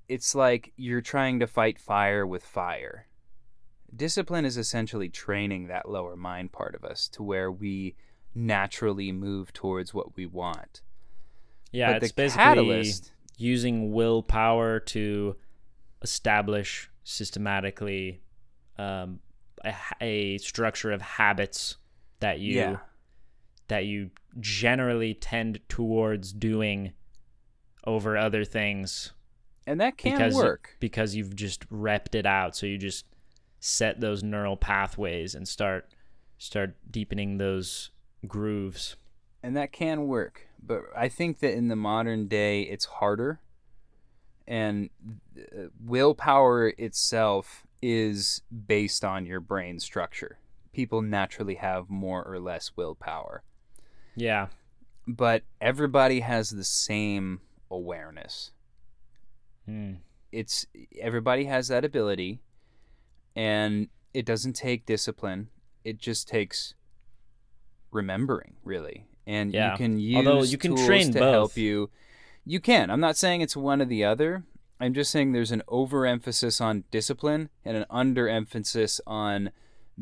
it's 0.09 0.35
like 0.35 0.73
you're 0.77 1.01
trying 1.01 1.41
to 1.41 1.47
fight 1.47 1.79
fire 1.79 2.27
with 2.27 2.45
fire. 2.45 3.07
Discipline 3.95 4.45
is 4.45 4.57
essentially 4.57 5.09
training 5.09 5.69
that 5.69 5.89
lower 5.89 6.17
mind 6.17 6.53
part 6.53 6.75
of 6.75 6.85
us 6.85 7.09
to 7.09 7.23
where 7.23 7.51
we 7.51 7.95
naturally 8.35 9.13
move 9.13 9.53
towards 9.53 9.95
what 9.95 10.17
we 10.17 10.27
want. 10.27 10.83
Yeah, 11.71 11.95
but 11.95 12.03
it's 12.03 12.13
basically 12.13 12.43
catalyst 12.43 13.13
using 13.37 13.93
willpower 13.93 14.81
to 14.81 15.37
establish 16.03 16.91
systematically 17.05 18.21
um, 18.79 19.21
a, 19.65 19.75
a 20.01 20.39
structure 20.39 20.93
of 20.93 21.01
habits 21.03 21.77
that 22.21 22.39
you 22.41 22.55
Yeah. 22.55 22.77
that 23.69 23.87
you 23.87 24.11
generally 24.41 25.15
tend 25.15 25.61
towards 25.69 26.33
doing 26.33 26.93
over 27.87 28.17
other 28.17 28.45
things 28.45 29.13
And 29.67 29.81
that 29.81 29.97
can 29.97 30.13
because 30.13 30.35
work. 30.35 30.77
because 30.81 31.15
you've 31.15 31.35
just 31.37 31.69
repped 31.71 32.15
it 32.15 32.27
out. 32.27 32.57
So 32.57 32.67
you 32.67 32.79
just 32.79 33.07
set 33.61 34.01
those 34.01 34.23
neural 34.23 34.57
pathways 34.57 35.35
and 35.35 35.47
start 35.49 35.89
start 36.39 36.77
deepening 36.91 37.39
those 37.39 37.91
grooves. 38.27 38.97
and 39.43 39.57
that 39.57 39.73
can 39.73 40.07
work 40.07 40.47
but 40.63 40.83
i 40.97 41.09
think 41.09 41.39
that 41.41 41.53
in 41.55 41.69
the 41.69 41.77
modern 41.77 42.27
day 42.29 42.63
it's 42.63 42.85
harder 42.87 43.41
and 44.47 44.91
uh, 45.39 45.69
willpower 45.83 46.69
itself 46.79 47.64
is 47.87 48.41
based 48.67 49.05
on 49.05 49.27
your 49.27 49.41
brain 49.41 49.79
structure 49.79 50.39
people 50.73 51.03
naturally 51.03 51.57
have 51.57 51.91
more 51.91 52.23
or 52.25 52.41
less 52.41 52.73
willpower 52.77 53.43
Yeah. 54.17 54.47
but 55.07 55.43
everybody 55.61 56.21
has 56.21 56.49
the 56.51 56.65
same 56.65 57.41
awareness 57.71 58.53
Hmm. 59.67 59.95
it's 60.33 60.67
everybody 61.01 61.45
has 61.45 61.69
that 61.69 61.85
ability 61.85 62.41
and 63.37 63.89
it 64.15 64.25
doesn't 64.25 64.55
take 64.55 64.87
discipline 64.87 65.49
it 65.85 65.99
just 65.99 66.27
takes 66.29 66.75
remembering 67.91 68.55
really 68.65 69.07
and 69.27 69.53
Yeah. 69.53 69.73
you 69.73 69.77
can 69.79 69.99
use 69.99 70.17
Although 70.27 70.43
you 70.43 70.59
can 70.59 70.77
train 70.77 71.13
to 71.13 71.19
both. 71.19 71.33
help 71.33 71.57
you 71.57 71.91
you 72.45 72.61
can 72.61 72.91
i'm 72.91 73.01
not 73.01 73.17
saying 73.17 73.41
it's 73.41 73.57
one 73.57 73.81
or 73.81 73.85
the 73.87 74.05
other 74.05 74.45
i'm 74.81 74.95
just 74.95 75.11
saying 75.11 75.33
there's 75.33 75.53
an 75.53 75.63
overemphasis 75.69 76.61
on 76.61 76.85
discipline 76.91 77.49
and 77.65 77.77
an 77.77 77.85
underemphasis 77.91 79.01
on 79.07 79.51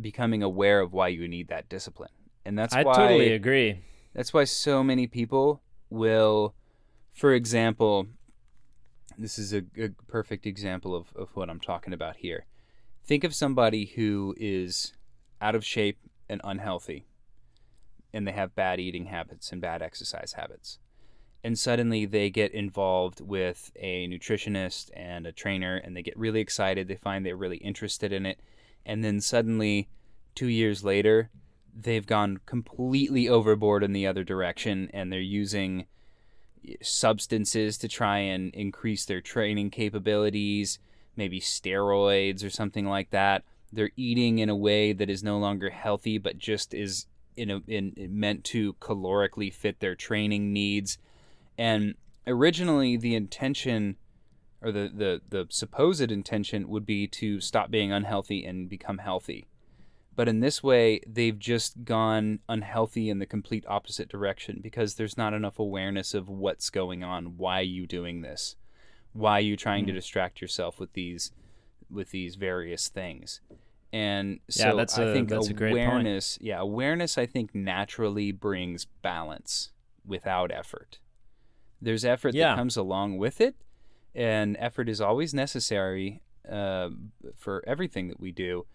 becoming 0.01 0.43
aware 0.43 0.81
of 0.81 0.93
why 0.93 1.09
you 1.09 1.28
need 1.28 1.49
that 1.49 1.69
discipline 1.69 2.11
and 2.44 2.59
that's 2.59 2.74
I 2.74 2.82
why 2.82 2.94
totally 2.94 3.32
agree. 3.32 3.78
that's 4.15 4.32
why 4.32 4.44
so 4.44 4.82
many 4.82 5.07
people 5.07 5.62
will, 5.90 6.55
for 7.12 7.32
example, 7.32 8.07
this 9.19 9.39
is 9.39 9.53
a, 9.53 9.62
a 9.78 9.90
perfect 10.09 10.47
example 10.47 10.94
of, 10.94 11.12
of 11.15 11.31
what 11.35 11.51
I'm 11.51 11.61
talking 11.61 11.93
about 11.93 12.16
here. 12.16 12.47
Think 13.05 13.24
of 13.24 13.35
somebody 13.35 13.86
who 13.97 14.35
is 14.39 14.94
out 15.40 15.55
of 15.55 15.65
shape 15.65 15.99
and 16.28 16.40
unhealthy, 16.44 17.07
and 18.12 18.27
they 18.27 18.32
have 18.32 18.55
bad 18.55 18.81
eating 18.81 19.07
habits 19.07 19.53
and 19.53 19.61
bad 19.61 19.82
exercise 19.82 20.35
habits. 20.35 20.78
And 21.44 21.59
suddenly 21.59 22.06
they 22.06 22.31
get 22.31 22.52
involved 22.52 23.20
with 23.20 23.73
a 23.77 24.06
nutritionist 24.06 24.90
and 24.94 25.27
a 25.27 25.32
trainer, 25.32 25.77
and 25.77 25.97
they 25.97 26.02
get 26.02 26.16
really 26.16 26.40
excited. 26.40 26.86
They 26.86 26.97
find 26.97 27.27
they're 27.27 27.36
really 27.36 27.56
interested 27.56 28.12
in 28.12 28.27
it. 28.27 28.39
And 28.86 29.05
then 29.05 29.20
suddenly, 29.20 29.89
two 30.35 30.47
years 30.47 30.85
later, 30.85 31.31
they've 31.74 32.06
gone 32.06 32.40
completely 32.47 33.28
overboard 33.28 33.82
in 33.82 33.93
the 33.93 34.06
other 34.06 34.24
direction 34.24 34.90
and 34.93 35.10
they're 35.10 35.20
using 35.20 35.86
eh, 36.66 36.74
substances 36.82 37.78
to 37.78 37.89
try 37.89 38.19
and 38.19 38.55
increase 38.55 39.05
their 39.05 39.20
training 39.20 39.70
capabilities, 39.70 40.78
maybe 41.16 41.40
steroids 41.40 42.44
or 42.44 42.51
something 42.51 42.86
like 42.86 43.10
that. 43.10 43.43
They're 43.73 43.90
eating 43.97 44.39
in 44.39 44.48
a 44.48 44.56
way 44.56 44.93
that 44.93 45.09
is 45.09 45.23
no 45.23 45.39
longer 45.39 45.70
healthy 45.70 46.19
but 46.19 46.39
just 46.39 46.74
is 46.74 47.06
in 47.36 47.51
a, 47.51 47.62
in 47.66 47.94
meant 48.10 48.44
to 48.44 48.74
calorically 48.74 49.52
fit 49.52 49.81
their 49.81 49.94
training 49.94 50.52
needs. 50.52 50.98
And 51.59 51.95
originally 52.27 52.97
the 52.97 53.15
intention 53.15 53.97
or 54.62 54.70
the, 54.70 54.91
the, 54.95 55.20
the 55.29 55.47
supposed 55.51 56.12
intention 56.12 56.69
would 56.69 56.87
be 56.87 57.07
to 57.09 57.41
stop 57.41 57.70
being 57.70 57.91
unhealthy 57.91 58.45
and 58.45 58.69
become 58.69 58.99
healthy. 58.99 59.49
But 60.15 60.29
in 60.29 60.41
this 60.41 60.62
way, 60.62 61.01
they've 61.07 61.39
just 61.39 61.85
gone 61.85 62.41
unhealthy 62.49 63.09
in 63.09 63.19
the 63.19 63.27
complete 63.27 63.65
opposite 63.66 64.09
direction 64.09 64.61
because 64.62 64.95
there's 64.95 65.16
not 65.16 65.35
enough 65.35 65.59
awareness 65.59 66.15
of 66.15 66.29
what's 66.29 66.70
going 66.70 67.03
on. 67.03 67.39
Why 67.39 67.61
are 67.61 67.62
you 67.62 67.87
doing 67.87 68.20
this? 68.20 68.57
Why 69.15 69.39
are 69.39 69.41
you 69.41 69.57
trying 69.57 69.87
to 69.87 69.93
hmm. 69.93 69.97
distract 69.97 70.41
yourself 70.41 70.79
with 70.79 70.93
these 70.93 71.33
with 71.91 72.11
these 72.11 72.37
various 72.37 72.89
things? 72.89 73.41
And 73.93 74.41
so 74.49 74.69
Yeah, 74.69 74.74
that's 74.74 74.99
I 74.99 75.05
a- 75.05 75.12
think 75.12 75.29
that's 75.29 75.49
a 75.49 75.55
great 75.55 75.73
point. 75.73 75.87
awareness, 75.87 76.39
yeah, 76.41 76.61
awareness 76.61 77.19
I 77.19 77.27
think 77.27 77.55
naturally 77.55 78.33
brings 78.33 78.85
balance 78.85 79.70
without 80.05 80.51
effort. 80.51 80.99
There's 81.83 82.05
effort 82.05 82.35
Yeah. 82.35 82.51
that 82.51 82.57
comes 82.57 82.77
along 82.77 83.19
with 83.19 83.41
it, 83.41 83.57
and 84.15 84.57
effort 84.59 84.89
is 84.89 85.01
always 85.01 85.35
necessary 85.35 86.23
uh, 86.49 86.91
for 87.37 87.63
everything 87.67 88.09
that 88.09 88.21
we 88.21 88.33
do. 88.33 88.67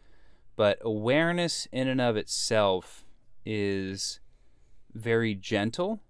But 0.56 0.78
awareness 0.82 1.68
in 1.72 1.88
and 1.88 2.02
of 2.02 2.18
itself 2.18 3.06
is 3.46 4.20
very 4.94 5.34
gentle 5.36 6.02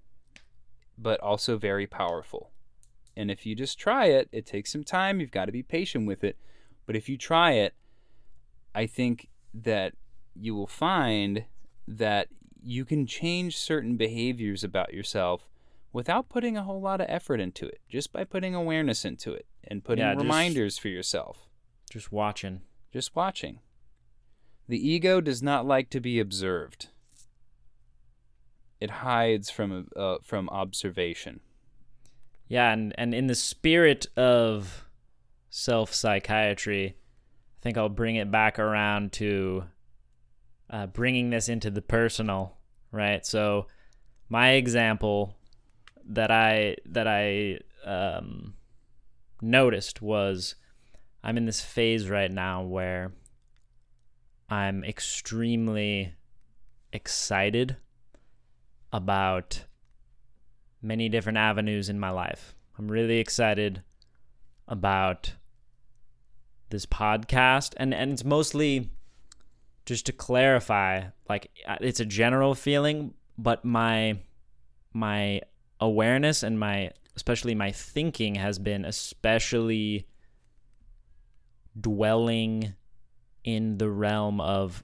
but 0.99 1.19
also 1.19 1.57
very 1.60 1.86
powerful. 1.86 2.49
And 3.15 3.30
if 3.30 3.45
you 3.45 3.53
just 3.53 3.78
try 3.78 4.06
it 4.07 4.28
it 4.32 4.45
takes 4.48 4.72
some 4.72 4.84
time. 4.84 5.19
You've 5.19 5.30
got 5.32 5.45
to 5.45 5.52
be 5.52 5.61
patient 5.61 6.07
with 6.07 6.24
it. 6.24 6.38
But 6.88 6.95
if 6.95 7.07
you 7.10 7.18
try 7.18 7.52
it 7.53 7.74
i 8.76 8.86
think 8.86 9.28
that 9.53 9.94
you 10.36 10.53
will 10.56 10.68
find 10.68 11.45
that 11.88 12.28
you 12.64 12.86
can 12.86 13.06
change 13.07 13.57
certain 13.57 13.98
behaviors 13.98 14.64
about 14.64 14.94
yourself 14.94 15.48
without 15.93 16.30
putting 16.30 16.55
a 16.57 16.64
whole 16.64 16.81
lot 16.81 17.01
of 17.01 17.07
effort 17.09 17.39
into 17.39 17.65
it 17.65 17.81
just 17.89 18.11
by 18.11 18.23
putting 18.23 18.53
awareness 18.53 19.03
into 19.05 19.34
it 19.34 19.45
and 19.64 19.84
putting 19.84 20.03
Yeah, 20.03 20.14
just- 20.14 20.23
reminders 20.23 20.77
for 20.77 20.88
yourself 20.89 21.47
Just 21.89 22.11
watching. 22.11 22.61
just 22.91 23.15
watching. 23.15 23.59
The 24.68 24.85
ego 24.89 25.22
does 25.22 25.41
not 25.41 25.65
like 25.65 25.89
to 25.91 25.99
be 26.01 26.19
observed. 26.19 26.89
It 28.80 28.89
hides 28.89 29.49
from 29.49 29.88
uh, 29.95 30.18
from 30.23 30.49
observation. 30.49 31.39
Yeah, 32.47 32.72
and, 32.72 32.93
and 32.97 33.14
in 33.15 33.27
the 33.27 33.35
spirit 33.35 34.05
of 34.15 34.85
self 35.49 35.93
psychiatry, 35.93 36.95
I 36.97 37.57
think 37.61 37.77
I'll 37.77 37.89
bring 37.89 38.18
it 38.18 38.30
back 38.30 38.59
around 38.59 39.14
to 39.14 39.64
uh, 40.69 40.88
bringing 40.88 41.30
this 41.31 41.49
into 41.49 41.72
the 41.72 41.81
personal, 41.81 42.57
right? 42.91 43.26
So, 43.26 43.68
my 44.30 44.51
example 44.51 45.36
that 46.07 46.31
I 46.31 46.75
that 46.85 47.07
I 47.07 47.59
um, 47.85 48.53
noticed 49.41 50.01
was 50.01 50.55
I'm 51.23 51.38
in 51.38 51.45
this 51.45 51.61
phase 51.61 52.09
right 52.09 52.31
now 52.31 52.63
where 52.63 53.11
I'm 54.49 54.84
extremely 54.84 56.13
excited 56.93 57.77
about 58.93 59.65
many 60.81 61.09
different 61.09 61.38
avenues 61.38 61.89
in 61.89 61.99
my 61.99 62.09
life. 62.09 62.55
I'm 62.77 62.88
really 62.88 63.17
excited 63.17 63.84
about 64.67 65.34
this 66.69 66.85
podcast 66.85 67.73
and 67.77 67.93
and 67.93 68.11
it's 68.11 68.25
mostly 68.25 68.89
just 69.85 70.05
to 70.05 70.11
clarify 70.11 71.01
like 71.29 71.49
uh, 71.65 71.77
it's 71.79 72.01
a 72.01 72.05
general 72.05 72.53
feeling 72.53 73.13
but 73.38 73.63
my 73.63 74.17
my 74.93 75.41
awareness 75.80 76.44
and 76.44 76.60
my 76.60 76.91
especially 77.16 77.56
my 77.56 77.72
thinking 77.72 78.36
has 78.36 78.60
been 78.60 78.86
especially 78.86 80.08
dwelling 81.80 82.74
in 83.44 83.78
the 83.78 83.90
realm 83.90 84.40
of 84.40 84.84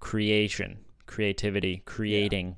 creation, 0.00 0.78
creativity, 1.06 1.82
creating. 1.84 2.56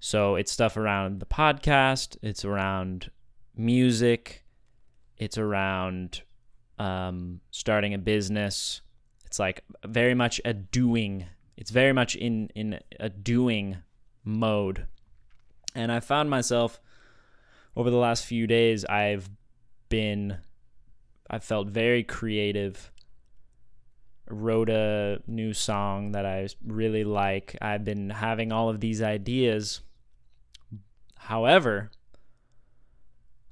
So 0.00 0.36
it's 0.36 0.52
stuff 0.52 0.76
around 0.76 1.20
the 1.20 1.26
podcast, 1.26 2.16
it's 2.22 2.44
around 2.44 3.10
music, 3.56 4.44
it's 5.16 5.38
around 5.38 6.22
um, 6.78 7.40
starting 7.50 7.94
a 7.94 7.98
business. 7.98 8.80
It's 9.24 9.38
like 9.38 9.64
very 9.84 10.14
much 10.14 10.40
a 10.44 10.54
doing. 10.54 11.26
It's 11.56 11.70
very 11.70 11.92
much 11.92 12.16
in 12.16 12.48
in 12.54 12.80
a 13.00 13.08
doing 13.08 13.78
mode. 14.24 14.86
And 15.76 15.92
I 15.92 16.00
found 16.00 16.30
myself 16.30 16.80
over 17.76 17.90
the 17.90 17.98
last 17.98 18.24
few 18.24 18.46
days 18.46 18.84
I've 18.86 19.28
been 19.88 20.38
I 21.28 21.38
felt 21.38 21.68
very 21.68 22.02
creative. 22.02 22.90
Wrote 24.28 24.70
a 24.70 25.20
new 25.26 25.52
song 25.52 26.12
that 26.12 26.24
I 26.24 26.48
really 26.64 27.04
like. 27.04 27.56
I've 27.60 27.84
been 27.84 28.10
having 28.10 28.52
all 28.52 28.68
of 28.68 28.80
these 28.80 29.02
ideas. 29.02 29.82
However, 31.16 31.90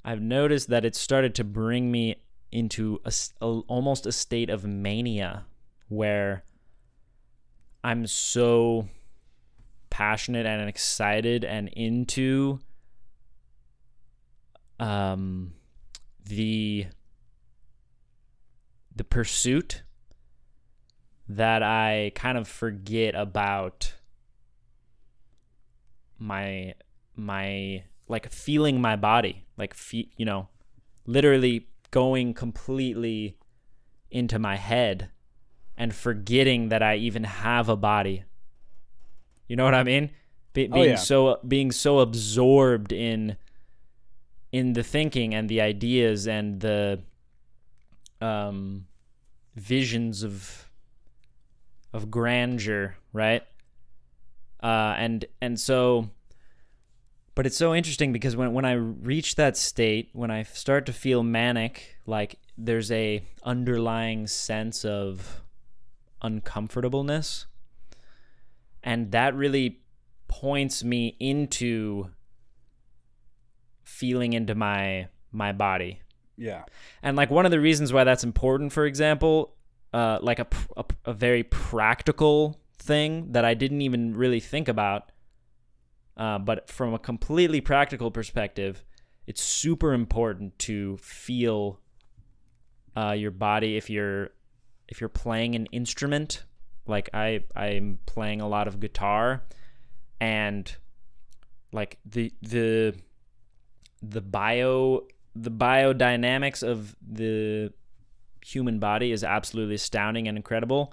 I've 0.05 0.22
noticed 0.22 0.68
that 0.70 0.84
it 0.84 0.96
started 0.96 1.34
to 1.36 1.44
bring 1.44 1.90
me 1.92 2.16
into 2.51 3.01
a, 3.05 3.12
a- 3.40 3.62
almost 3.68 4.06
a 4.06 4.12
state 4.12 4.48
of 4.51 4.64
mania 4.64 5.44
where 5.88 6.44
I'm 7.82 8.06
so 8.06 8.88
passionate 9.94 10.44
and 10.44 10.68
excited 10.68 11.44
and 11.44 11.68
into 11.68 12.58
um 14.80 15.52
the 16.24 16.84
the 18.96 19.04
pursuit 19.04 19.84
that 21.28 21.62
I 21.62 22.10
kind 22.16 22.36
of 22.36 22.48
forget 22.48 23.14
about 23.14 23.94
my 26.18 26.74
my 27.14 27.84
like 28.08 28.32
feeling 28.32 28.80
my 28.80 28.96
body 28.96 29.46
like 29.56 29.74
fe- 29.74 30.10
you 30.16 30.24
know 30.24 30.48
literally 31.06 31.68
going 31.92 32.34
completely 32.34 33.36
into 34.10 34.40
my 34.40 34.56
head 34.56 35.10
and 35.76 35.94
forgetting 35.94 36.68
that 36.70 36.82
I 36.82 36.96
even 36.96 37.22
have 37.22 37.68
a 37.68 37.76
body. 37.76 38.24
You 39.48 39.56
know 39.56 39.64
what 39.64 39.74
I 39.74 39.82
mean? 39.82 40.10
Be- 40.52 40.68
Oh, 40.70 40.74
being 40.74 40.90
yeah. 40.90 40.96
so 40.96 41.38
being 41.46 41.72
so 41.72 41.98
absorbed 42.00 42.92
in 42.92 43.36
in 44.52 44.72
the 44.74 44.82
thinking 44.82 45.34
and 45.34 45.48
the 45.48 45.60
ideas 45.60 46.26
and 46.28 46.60
the 46.60 47.00
um 48.20 48.86
visions 49.56 50.22
of 50.22 50.68
of 51.92 52.10
grandeur, 52.10 52.96
right? 53.12 53.42
Uh 54.62 54.94
and 54.96 55.24
and 55.40 55.58
so 55.60 56.10
but 57.34 57.46
it's 57.46 57.56
so 57.56 57.74
interesting 57.74 58.12
because 58.12 58.36
when 58.36 58.52
when 58.52 58.64
I 58.64 58.72
reach 58.74 59.34
that 59.34 59.56
state, 59.56 60.08
when 60.12 60.30
I 60.30 60.44
start 60.44 60.86
to 60.86 60.92
feel 60.92 61.22
manic, 61.24 61.96
like 62.06 62.36
there's 62.56 62.92
a 62.92 63.24
underlying 63.42 64.28
sense 64.28 64.84
of 64.84 65.42
uncomfortableness 66.22 67.46
and 68.85 69.11
that 69.11 69.35
really 69.35 69.81
points 70.28 70.85
me 70.85 71.16
into 71.19 72.11
feeling 73.82 74.32
into 74.32 74.55
my 74.55 75.09
my 75.32 75.52
body 75.52 76.01
Yeah. 76.36 76.65
and 77.02 77.16
like 77.16 77.31
one 77.31 77.44
of 77.44 77.51
the 77.51 77.61
reasons 77.61 77.93
why 77.93 78.05
that's 78.05 78.24
important 78.24 78.73
for 78.73 78.86
example 78.86 79.55
uh, 79.93 80.19
like 80.23 80.39
a, 80.40 80.47
a, 80.77 80.85
a 81.06 81.12
very 81.12 81.43
practical 81.44 82.59
thing 82.78 83.32
that 83.32 83.44
i 83.44 83.55
didn't 83.55 83.82
even 83.82 84.16
really 84.16 84.40
think 84.40 84.69
about 84.69 85.11
uh, 86.16 86.39
but 86.39 86.69
from 86.69 86.94
a 86.94 86.98
completely 86.98 87.61
practical 87.61 88.11
perspective 88.11 88.85
it's 89.27 89.43
super 89.43 89.93
important 89.93 90.56
to 90.61 90.97
feel 90.98 91.81
uh, 92.97 93.12
your 93.12 93.31
body 93.32 93.77
if 93.77 93.90
you're 93.90 94.31
if 94.89 95.01
you're 95.01 95.09
playing 95.09 95.55
an 95.55 95.66
instrument 95.66 96.44
like 96.86 97.11
i 97.15 97.43
i'm 97.56 97.98
playing 98.06 98.40
a 98.40 98.48
lot 98.48 98.69
of 98.69 98.81
guitar 98.81 99.43
and 100.20 100.77
like 101.73 101.98
the 102.05 102.32
the 102.43 102.94
the 104.02 104.20
bio 104.20 105.02
the 105.35 105.51
biodynamics 105.51 106.62
of 106.62 106.94
the 107.06 107.73
human 108.44 108.78
body 108.78 109.11
is 109.11 109.24
absolutely 109.24 109.74
astounding 109.74 110.28
and 110.28 110.36
incredible 110.36 110.93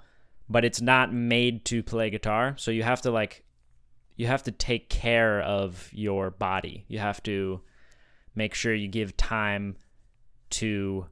but 0.52 0.64
it's 0.66 0.82
not 0.82 1.12
made 1.12 1.64
to 1.64 1.82
play 1.82 2.10
guitar. 2.10 2.54
So 2.58 2.70
you 2.70 2.82
have 2.82 3.00
to 3.02 3.10
like 3.10 3.42
you 4.16 4.26
have 4.26 4.42
to 4.44 4.52
take 4.52 4.90
care 4.90 5.40
of 5.40 5.88
your 5.92 6.30
body. 6.30 6.84
You 6.88 6.98
have 6.98 7.22
to 7.24 7.62
make 8.34 8.54
sure 8.54 8.74
you 8.74 8.88
give 8.88 9.16
time 9.16 9.76
to 10.50 11.06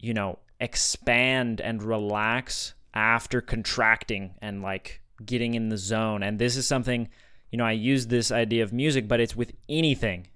you 0.00 0.14
know 0.14 0.38
expand 0.60 1.60
and 1.60 1.82
relax 1.82 2.74
after 2.98 3.40
contracting 3.40 4.34
and 4.42 4.60
like 4.60 5.00
getting 5.24 5.54
in 5.54 5.68
the 5.68 5.78
zone. 5.78 6.22
And 6.22 6.38
this 6.38 6.56
is 6.56 6.66
something 6.66 7.08
you 7.50 7.56
know 7.56 7.64
i 7.64 7.72
use 7.72 8.06
this 8.06 8.30
idea 8.30 8.62
of 8.62 8.72
music 8.72 9.08
but 9.08 9.20
it's 9.20 9.36
with 9.36 9.52
anything 9.68 10.26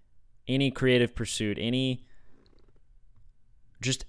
any 0.49 0.71
creative 0.71 1.15
pursuit 1.15 1.59
any 1.61 2.05
just 3.81 4.05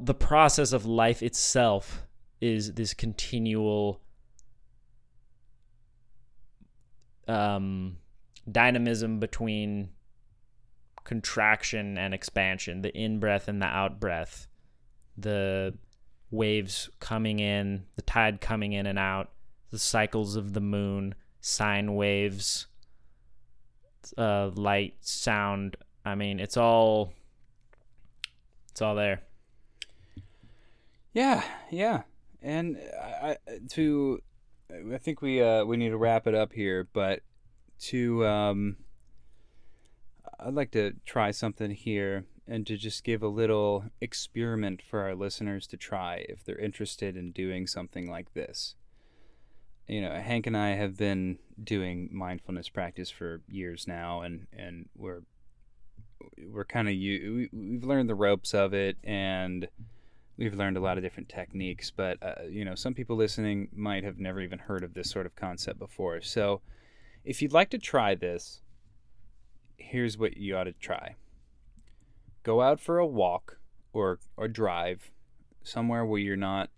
the 0.00 0.14
process 0.14 0.72
of 0.72 0.86
life 0.86 1.22
itself 1.22 2.04
is 2.40 2.74
this 2.74 2.94
continual 2.94 4.00
um 7.28 7.96
dynamism 8.50 9.18
between 9.18 9.88
contraction 11.04 11.98
and 11.98 12.14
expansion 12.14 12.82
the 12.82 12.96
in 12.96 13.18
breath 13.18 13.48
and 13.48 13.60
the 13.60 13.66
out 13.66 13.98
breath 13.98 14.46
the 15.16 15.74
waves 16.32 16.90
coming 16.98 17.38
in 17.38 17.84
the 17.94 18.02
tide 18.02 18.40
coming 18.40 18.72
in 18.72 18.86
and 18.86 18.98
out 18.98 19.30
the 19.70 19.78
cycles 19.78 20.34
of 20.34 20.54
the 20.54 20.60
moon 20.60 21.14
sine 21.40 21.94
waves 21.94 22.66
uh 24.18 24.48
light 24.54 24.94
sound. 25.00 25.76
I 26.04 26.14
mean 26.16 26.40
it's 26.40 26.56
all 26.56 27.12
it's 28.72 28.80
all 28.80 28.94
there. 28.94 29.22
Yeah, 31.12 31.42
yeah, 31.70 32.02
and 32.40 32.78
I, 33.00 33.36
to, 33.72 34.22
I 34.92 34.96
think 34.96 35.20
we 35.20 35.42
uh, 35.42 35.64
we 35.64 35.76
need 35.76 35.90
to 35.90 35.98
wrap 35.98 36.26
it 36.26 36.34
up 36.34 36.54
here, 36.54 36.88
but 36.94 37.20
to, 37.80 38.26
um, 38.26 38.76
I'd 40.40 40.54
like 40.54 40.70
to 40.70 40.94
try 41.04 41.32
something 41.32 41.70
here 41.70 42.24
and 42.46 42.66
to 42.66 42.76
just 42.76 43.04
give 43.04 43.22
a 43.22 43.28
little 43.28 43.84
experiment 44.00 44.82
for 44.82 45.00
our 45.00 45.14
listeners 45.14 45.66
to 45.68 45.76
try 45.76 46.24
if 46.28 46.44
they're 46.44 46.58
interested 46.58 47.16
in 47.16 47.32
doing 47.32 47.66
something 47.66 48.10
like 48.10 48.34
this. 48.34 48.74
You 49.86 50.00
know, 50.00 50.12
Hank 50.12 50.46
and 50.46 50.56
I 50.56 50.70
have 50.70 50.96
been 50.96 51.38
doing 51.62 52.08
mindfulness 52.12 52.68
practice 52.68 53.10
for 53.10 53.40
years 53.48 53.86
now, 53.86 54.22
and 54.22 54.46
and 54.56 54.88
we're 54.96 55.22
we're 56.50 56.64
kind 56.64 56.88
of 56.88 56.94
you 56.94 57.48
we've 57.52 57.84
learned 57.84 58.08
the 58.08 58.14
ropes 58.14 58.54
of 58.54 58.74
it 58.74 58.96
and 59.04 59.68
we've 60.36 60.54
learned 60.54 60.76
a 60.76 60.80
lot 60.80 60.96
of 60.96 61.02
different 61.02 61.28
techniques 61.28 61.90
but 61.90 62.16
uh, 62.22 62.42
you 62.48 62.64
know 62.64 62.74
some 62.74 62.94
people 62.94 63.16
listening 63.16 63.68
might 63.74 64.04
have 64.04 64.18
never 64.18 64.40
even 64.40 64.58
heard 64.58 64.84
of 64.84 64.94
this 64.94 65.10
sort 65.10 65.26
of 65.26 65.34
concept 65.36 65.78
before 65.78 66.20
so 66.20 66.60
if 67.24 67.42
you'd 67.42 67.52
like 67.52 67.70
to 67.70 67.78
try 67.78 68.14
this 68.14 68.60
here's 69.76 70.16
what 70.16 70.36
you 70.36 70.56
ought 70.56 70.64
to 70.64 70.72
try 70.72 71.16
go 72.42 72.60
out 72.60 72.80
for 72.80 72.98
a 72.98 73.06
walk 73.06 73.58
or 73.92 74.18
or 74.36 74.48
drive 74.48 75.10
somewhere 75.62 76.04
where 76.04 76.20
you're 76.20 76.36
not 76.36 76.70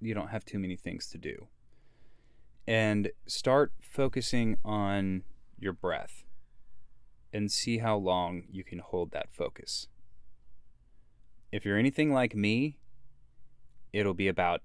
you 0.00 0.14
don't 0.14 0.28
have 0.28 0.44
too 0.44 0.58
many 0.58 0.76
things 0.76 1.06
to 1.08 1.18
do 1.18 1.48
and 2.66 3.10
start 3.26 3.72
focusing 3.80 4.56
on 4.64 5.22
your 5.58 5.72
breath 5.72 6.24
and 7.32 7.50
see 7.50 7.78
how 7.78 7.96
long 7.96 8.44
you 8.50 8.64
can 8.64 8.78
hold 8.78 9.10
that 9.12 9.28
focus. 9.32 9.88
If 11.52 11.64
you're 11.64 11.78
anything 11.78 12.12
like 12.12 12.34
me, 12.34 12.78
it'll 13.92 14.14
be 14.14 14.28
about 14.28 14.62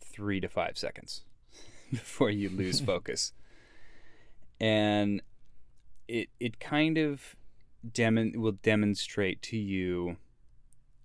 three 0.00 0.40
to 0.40 0.48
five 0.48 0.78
seconds 0.78 1.24
before 1.90 2.30
you 2.30 2.48
lose 2.48 2.80
focus. 2.92 3.32
And 4.60 5.22
it 6.08 6.28
it 6.40 6.60
kind 6.60 6.98
of 6.98 7.36
demon 7.90 8.32
will 8.36 8.52
demonstrate 8.52 9.42
to 9.42 9.56
you 9.56 10.16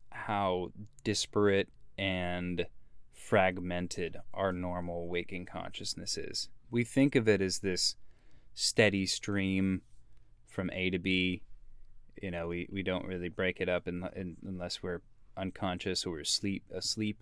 how 0.10 0.72
disparate 1.04 1.70
and 1.98 2.66
fragmented 3.14 4.18
our 4.34 4.52
normal 4.52 5.08
waking 5.08 5.46
consciousness 5.46 6.18
is. 6.18 6.50
We 6.70 6.84
think 6.84 7.16
of 7.16 7.28
it 7.28 7.42
as 7.42 7.60
this 7.60 7.96
steady 8.54 9.06
stream 9.06 9.82
from 10.48 10.70
A 10.72 10.90
to 10.90 11.00
B. 11.00 11.42
You 12.22 12.32
know, 12.32 12.48
we, 12.48 12.68
we 12.72 12.84
don't 12.84 13.06
really 13.06 13.30
break 13.30 13.60
it 13.60 13.70
up 13.70 13.88
in, 13.88 14.08
in, 14.16 14.38
unless 14.46 14.82
we're 14.82 15.02
unconscious 15.36 16.06
or 16.06 16.12
we're 16.12 16.22
asleep 16.22 16.64
asleep. 16.74 17.22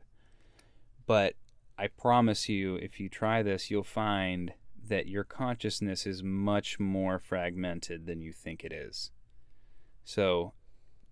But 1.06 1.36
I 1.78 1.88
promise 1.88 2.48
you, 2.50 2.76
if 2.76 3.00
you 3.00 3.10
try 3.10 3.44
this, 3.44 3.70
you'll 3.70 3.84
find 3.84 4.54
that 4.88 5.08
your 5.08 5.24
consciousness 5.24 6.06
is 6.06 6.24
much 6.24 6.80
more 6.80 7.20
fragmented 7.20 8.06
than 8.06 8.22
you 8.22 8.32
think 8.32 8.64
it 8.64 8.72
is. 8.72 9.12
So 10.06 10.54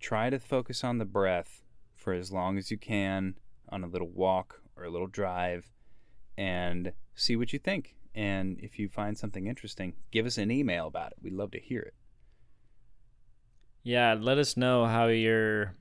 try 0.00 0.30
to 0.30 0.38
focus 0.38 0.82
on 0.84 0.98
the 0.98 1.04
breath 1.04 1.62
for 1.94 2.12
as 2.14 2.32
long 2.32 2.56
as 2.56 2.70
you 2.70 2.78
can 2.78 3.34
on 3.68 3.84
a 3.84 3.86
little 3.86 4.08
walk 4.08 4.60
or 4.76 4.84
a 4.84 4.90
little 4.90 5.06
drive 5.06 5.70
and 6.38 6.92
see 7.14 7.36
what 7.36 7.52
you 7.52 7.58
think. 7.58 7.96
And 8.14 8.58
if 8.60 8.78
you 8.78 8.88
find 8.88 9.18
something 9.18 9.46
interesting, 9.46 9.94
give 10.12 10.24
us 10.26 10.38
an 10.38 10.50
email 10.50 10.86
about 10.86 11.10
it. 11.12 11.18
We'd 11.20 11.32
love 11.32 11.50
to 11.52 11.60
hear 11.60 11.80
it. 11.80 11.94
Yeah, 13.82 14.14
let 14.18 14.38
us 14.38 14.56
know 14.56 14.86
how 14.86 15.08
your 15.08 15.74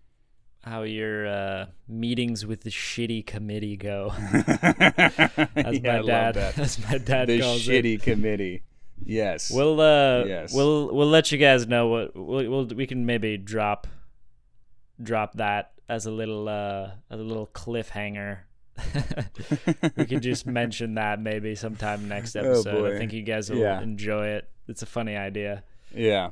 how 0.63 0.83
your 0.83 1.27
uh, 1.27 1.65
meetings 1.87 2.45
with 2.45 2.61
the 2.61 2.69
shitty 2.69 3.25
committee 3.25 3.75
go. 3.77 4.13
As 4.17 4.37
Yeah, 4.45 5.51
I 5.65 5.71
my 5.71 5.97
love 5.99 6.05
dad, 6.05 6.35
that. 6.35 6.57
as 6.59 6.79
my 6.89 6.97
dad 6.97 7.27
the 7.27 7.39
shitty 7.39 7.95
it. 7.95 8.01
committee. 8.01 8.63
Yes. 9.05 9.51
We'll 9.51 9.79
uh, 9.81 10.23
Yes. 10.25 10.53
we'll 10.53 10.93
we'll 10.93 11.07
let 11.09 11.31
you 11.31 11.37
guys 11.37 11.67
know 11.67 11.87
what 11.87 12.15
we'll, 12.15 12.49
we'll 12.49 12.65
we 12.67 12.87
can 12.87 13.05
maybe 13.05 13.37
drop 13.37 13.87
drop 15.01 15.33
that 15.33 15.71
as 15.89 16.05
a 16.05 16.11
little 16.11 16.47
uh 16.47 16.91
as 17.09 17.19
a 17.19 17.23
little 17.23 17.47
cliffhanger. 17.47 18.39
we 19.97 20.05
can 20.05 20.19
just 20.21 20.45
mention 20.47 20.95
that 20.95 21.19
maybe 21.19 21.55
sometime 21.55 22.07
next 22.07 22.35
Oh, 22.37 22.39
episode. 22.39 22.95
I 22.95 22.97
think 22.97 23.13
you 23.13 23.21
guys 23.21 23.49
will 23.49 23.59
Yeah. 23.59 23.81
enjoy 23.81 24.27
it. 24.27 24.49
It's 24.67 24.81
a 24.81 24.85
funny 24.87 25.15
idea. 25.15 25.63
yeah. 25.93 26.29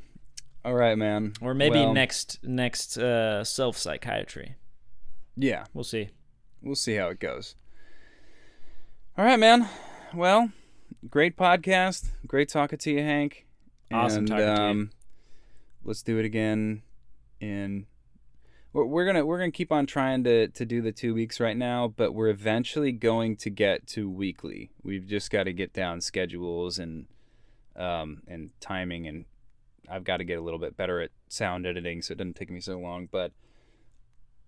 All 0.63 0.75
right, 0.75 0.95
man. 0.95 1.33
Or 1.41 1.53
maybe 1.55 1.79
Well, 1.79 1.93
next 1.93 2.39
next 2.43 2.95
uh, 2.97 3.43
self 3.43 3.77
psychiatry. 3.77 4.55
Yeah. 5.35 5.65
We'll 5.73 5.83
see. 5.83 6.09
We'll 6.61 6.75
see 6.75 6.95
how 6.95 7.07
it 7.09 7.19
goes. 7.19 7.55
All 9.17 9.25
right, 9.25 9.39
man. 9.39 9.67
Well, 10.13 10.51
great 11.09 11.37
podcast. 11.37 12.09
Great 12.27 12.49
talking 12.49 12.79
to 12.79 12.91
you, 12.91 12.99
Hank. 12.99 13.45
Awesome 13.91 14.19
and, 14.19 14.27
talking 14.27 14.45
to 14.45 14.51
you. 14.51 14.57
um, 14.57 14.91
Let's 15.83 16.03
do 16.03 16.19
it 16.19 16.25
again 16.25 16.83
And 17.41 17.85
we're, 18.71 18.85
we're 18.85 19.05
gonna 19.05 19.25
we're 19.25 19.39
gonna 19.39 19.51
keep 19.51 19.71
on 19.71 19.85
trying 19.85 20.23
to 20.25 20.47
to 20.49 20.65
do 20.65 20.81
the 20.81 20.91
two 20.91 21.13
weeks 21.13 21.39
right 21.39 21.57
now, 21.57 21.87
but 21.87 22.13
we're 22.13 22.29
eventually 22.29 22.91
going 22.91 23.35
to 23.37 23.49
get 23.49 23.87
to 23.87 24.09
weekly. 24.09 24.71
We've 24.83 25.05
just 25.05 25.29
got 25.31 25.43
to 25.43 25.53
get 25.53 25.73
down 25.73 26.01
schedules 26.01 26.79
and 26.79 27.07
um 27.75 28.21
and 28.27 28.51
timing, 28.61 29.07
and 29.07 29.25
I've 29.89 30.03
got 30.03 30.17
to 30.17 30.23
get 30.23 30.37
a 30.37 30.41
little 30.41 30.59
bit 30.59 30.77
better 30.77 31.01
at 31.01 31.09
sound 31.27 31.65
editing, 31.65 32.01
so 32.01 32.13
it 32.13 32.17
doesn't 32.19 32.35
take 32.35 32.49
me 32.51 32.61
so 32.61 32.77
long. 32.77 33.09
But 33.11 33.33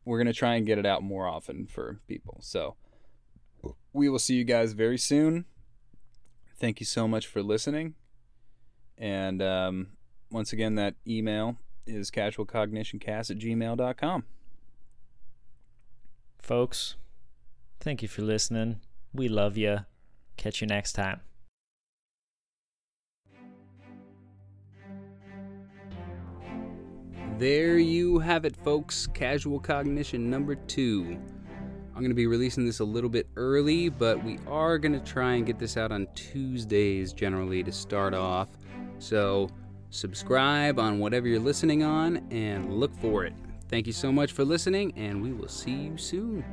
we're 0.06 0.20
gonna 0.20 0.34
try 0.34 0.56
and 0.56 0.66
get 0.66 0.78
it 0.78 0.86
out 0.86 1.04
more 1.04 1.28
often 1.28 1.66
for 1.66 2.00
people. 2.08 2.38
So 2.42 2.76
we 3.92 4.08
will 4.08 4.20
see 4.20 4.36
you 4.36 4.44
guys 4.44 4.74
very 4.74 4.98
soon. 4.98 5.46
Thank 6.64 6.80
you 6.80 6.86
so 6.86 7.10
much 7.10 7.28
for 7.28 7.44
listening. 7.44 7.96
And 8.98 9.42
um, 9.42 9.88
once 10.32 10.54
again, 10.54 10.76
that 10.76 10.96
email 11.06 11.58
is 11.86 12.10
casualcognitioncast 12.10 13.32
at 13.32 13.38
gmail.com. 13.38 14.24
Folks, 16.40 16.96
thank 17.82 18.02
you 18.02 18.08
for 18.08 18.22
listening. 18.22 18.80
We 19.14 19.28
love 19.28 19.58
you. 19.58 19.80
Catch 20.38 20.62
you 20.62 20.68
next 20.68 20.94
time. 20.94 21.20
There 27.40 27.78
you 27.78 28.20
have 28.20 28.46
it, 28.46 28.56
folks. 28.56 29.06
Casual 29.08 29.60
Cognition 29.60 30.30
number 30.30 30.56
two. 30.56 31.20
I'm 31.96 32.00
going 32.00 32.10
to 32.10 32.16
be 32.16 32.26
releasing 32.26 32.66
this 32.66 32.80
a 32.80 32.84
little 32.84 33.10
bit 33.10 33.28
early, 33.36 33.90
but 33.90 34.24
we 34.24 34.40
are 34.48 34.80
going 34.80 34.94
to 34.94 35.00
try 35.00 35.34
and 35.34 35.46
get 35.46 35.60
this 35.60 35.78
out 35.78 35.92
on 35.92 36.08
Tuesdays 36.16 37.14
generally 37.14 37.64
to 37.64 37.72
start 37.72 38.16
off. 38.16 38.50
So 38.98 39.50
subscribe 39.92 40.80
on 40.80 40.98
whatever 40.98 41.28
you're 41.28 41.40
listening 41.40 41.84
on 41.84 42.28
and 42.32 42.74
look 42.74 42.96
for 42.96 43.26
it. 43.26 43.34
Thank 43.70 43.86
you 43.86 43.94
so 43.94 44.12
much 44.12 44.32
for 44.32 44.44
listening, 44.44 44.94
and 44.98 45.22
we 45.22 45.34
will 45.34 45.48
see 45.48 45.72
you 45.72 45.98
soon. 45.98 46.44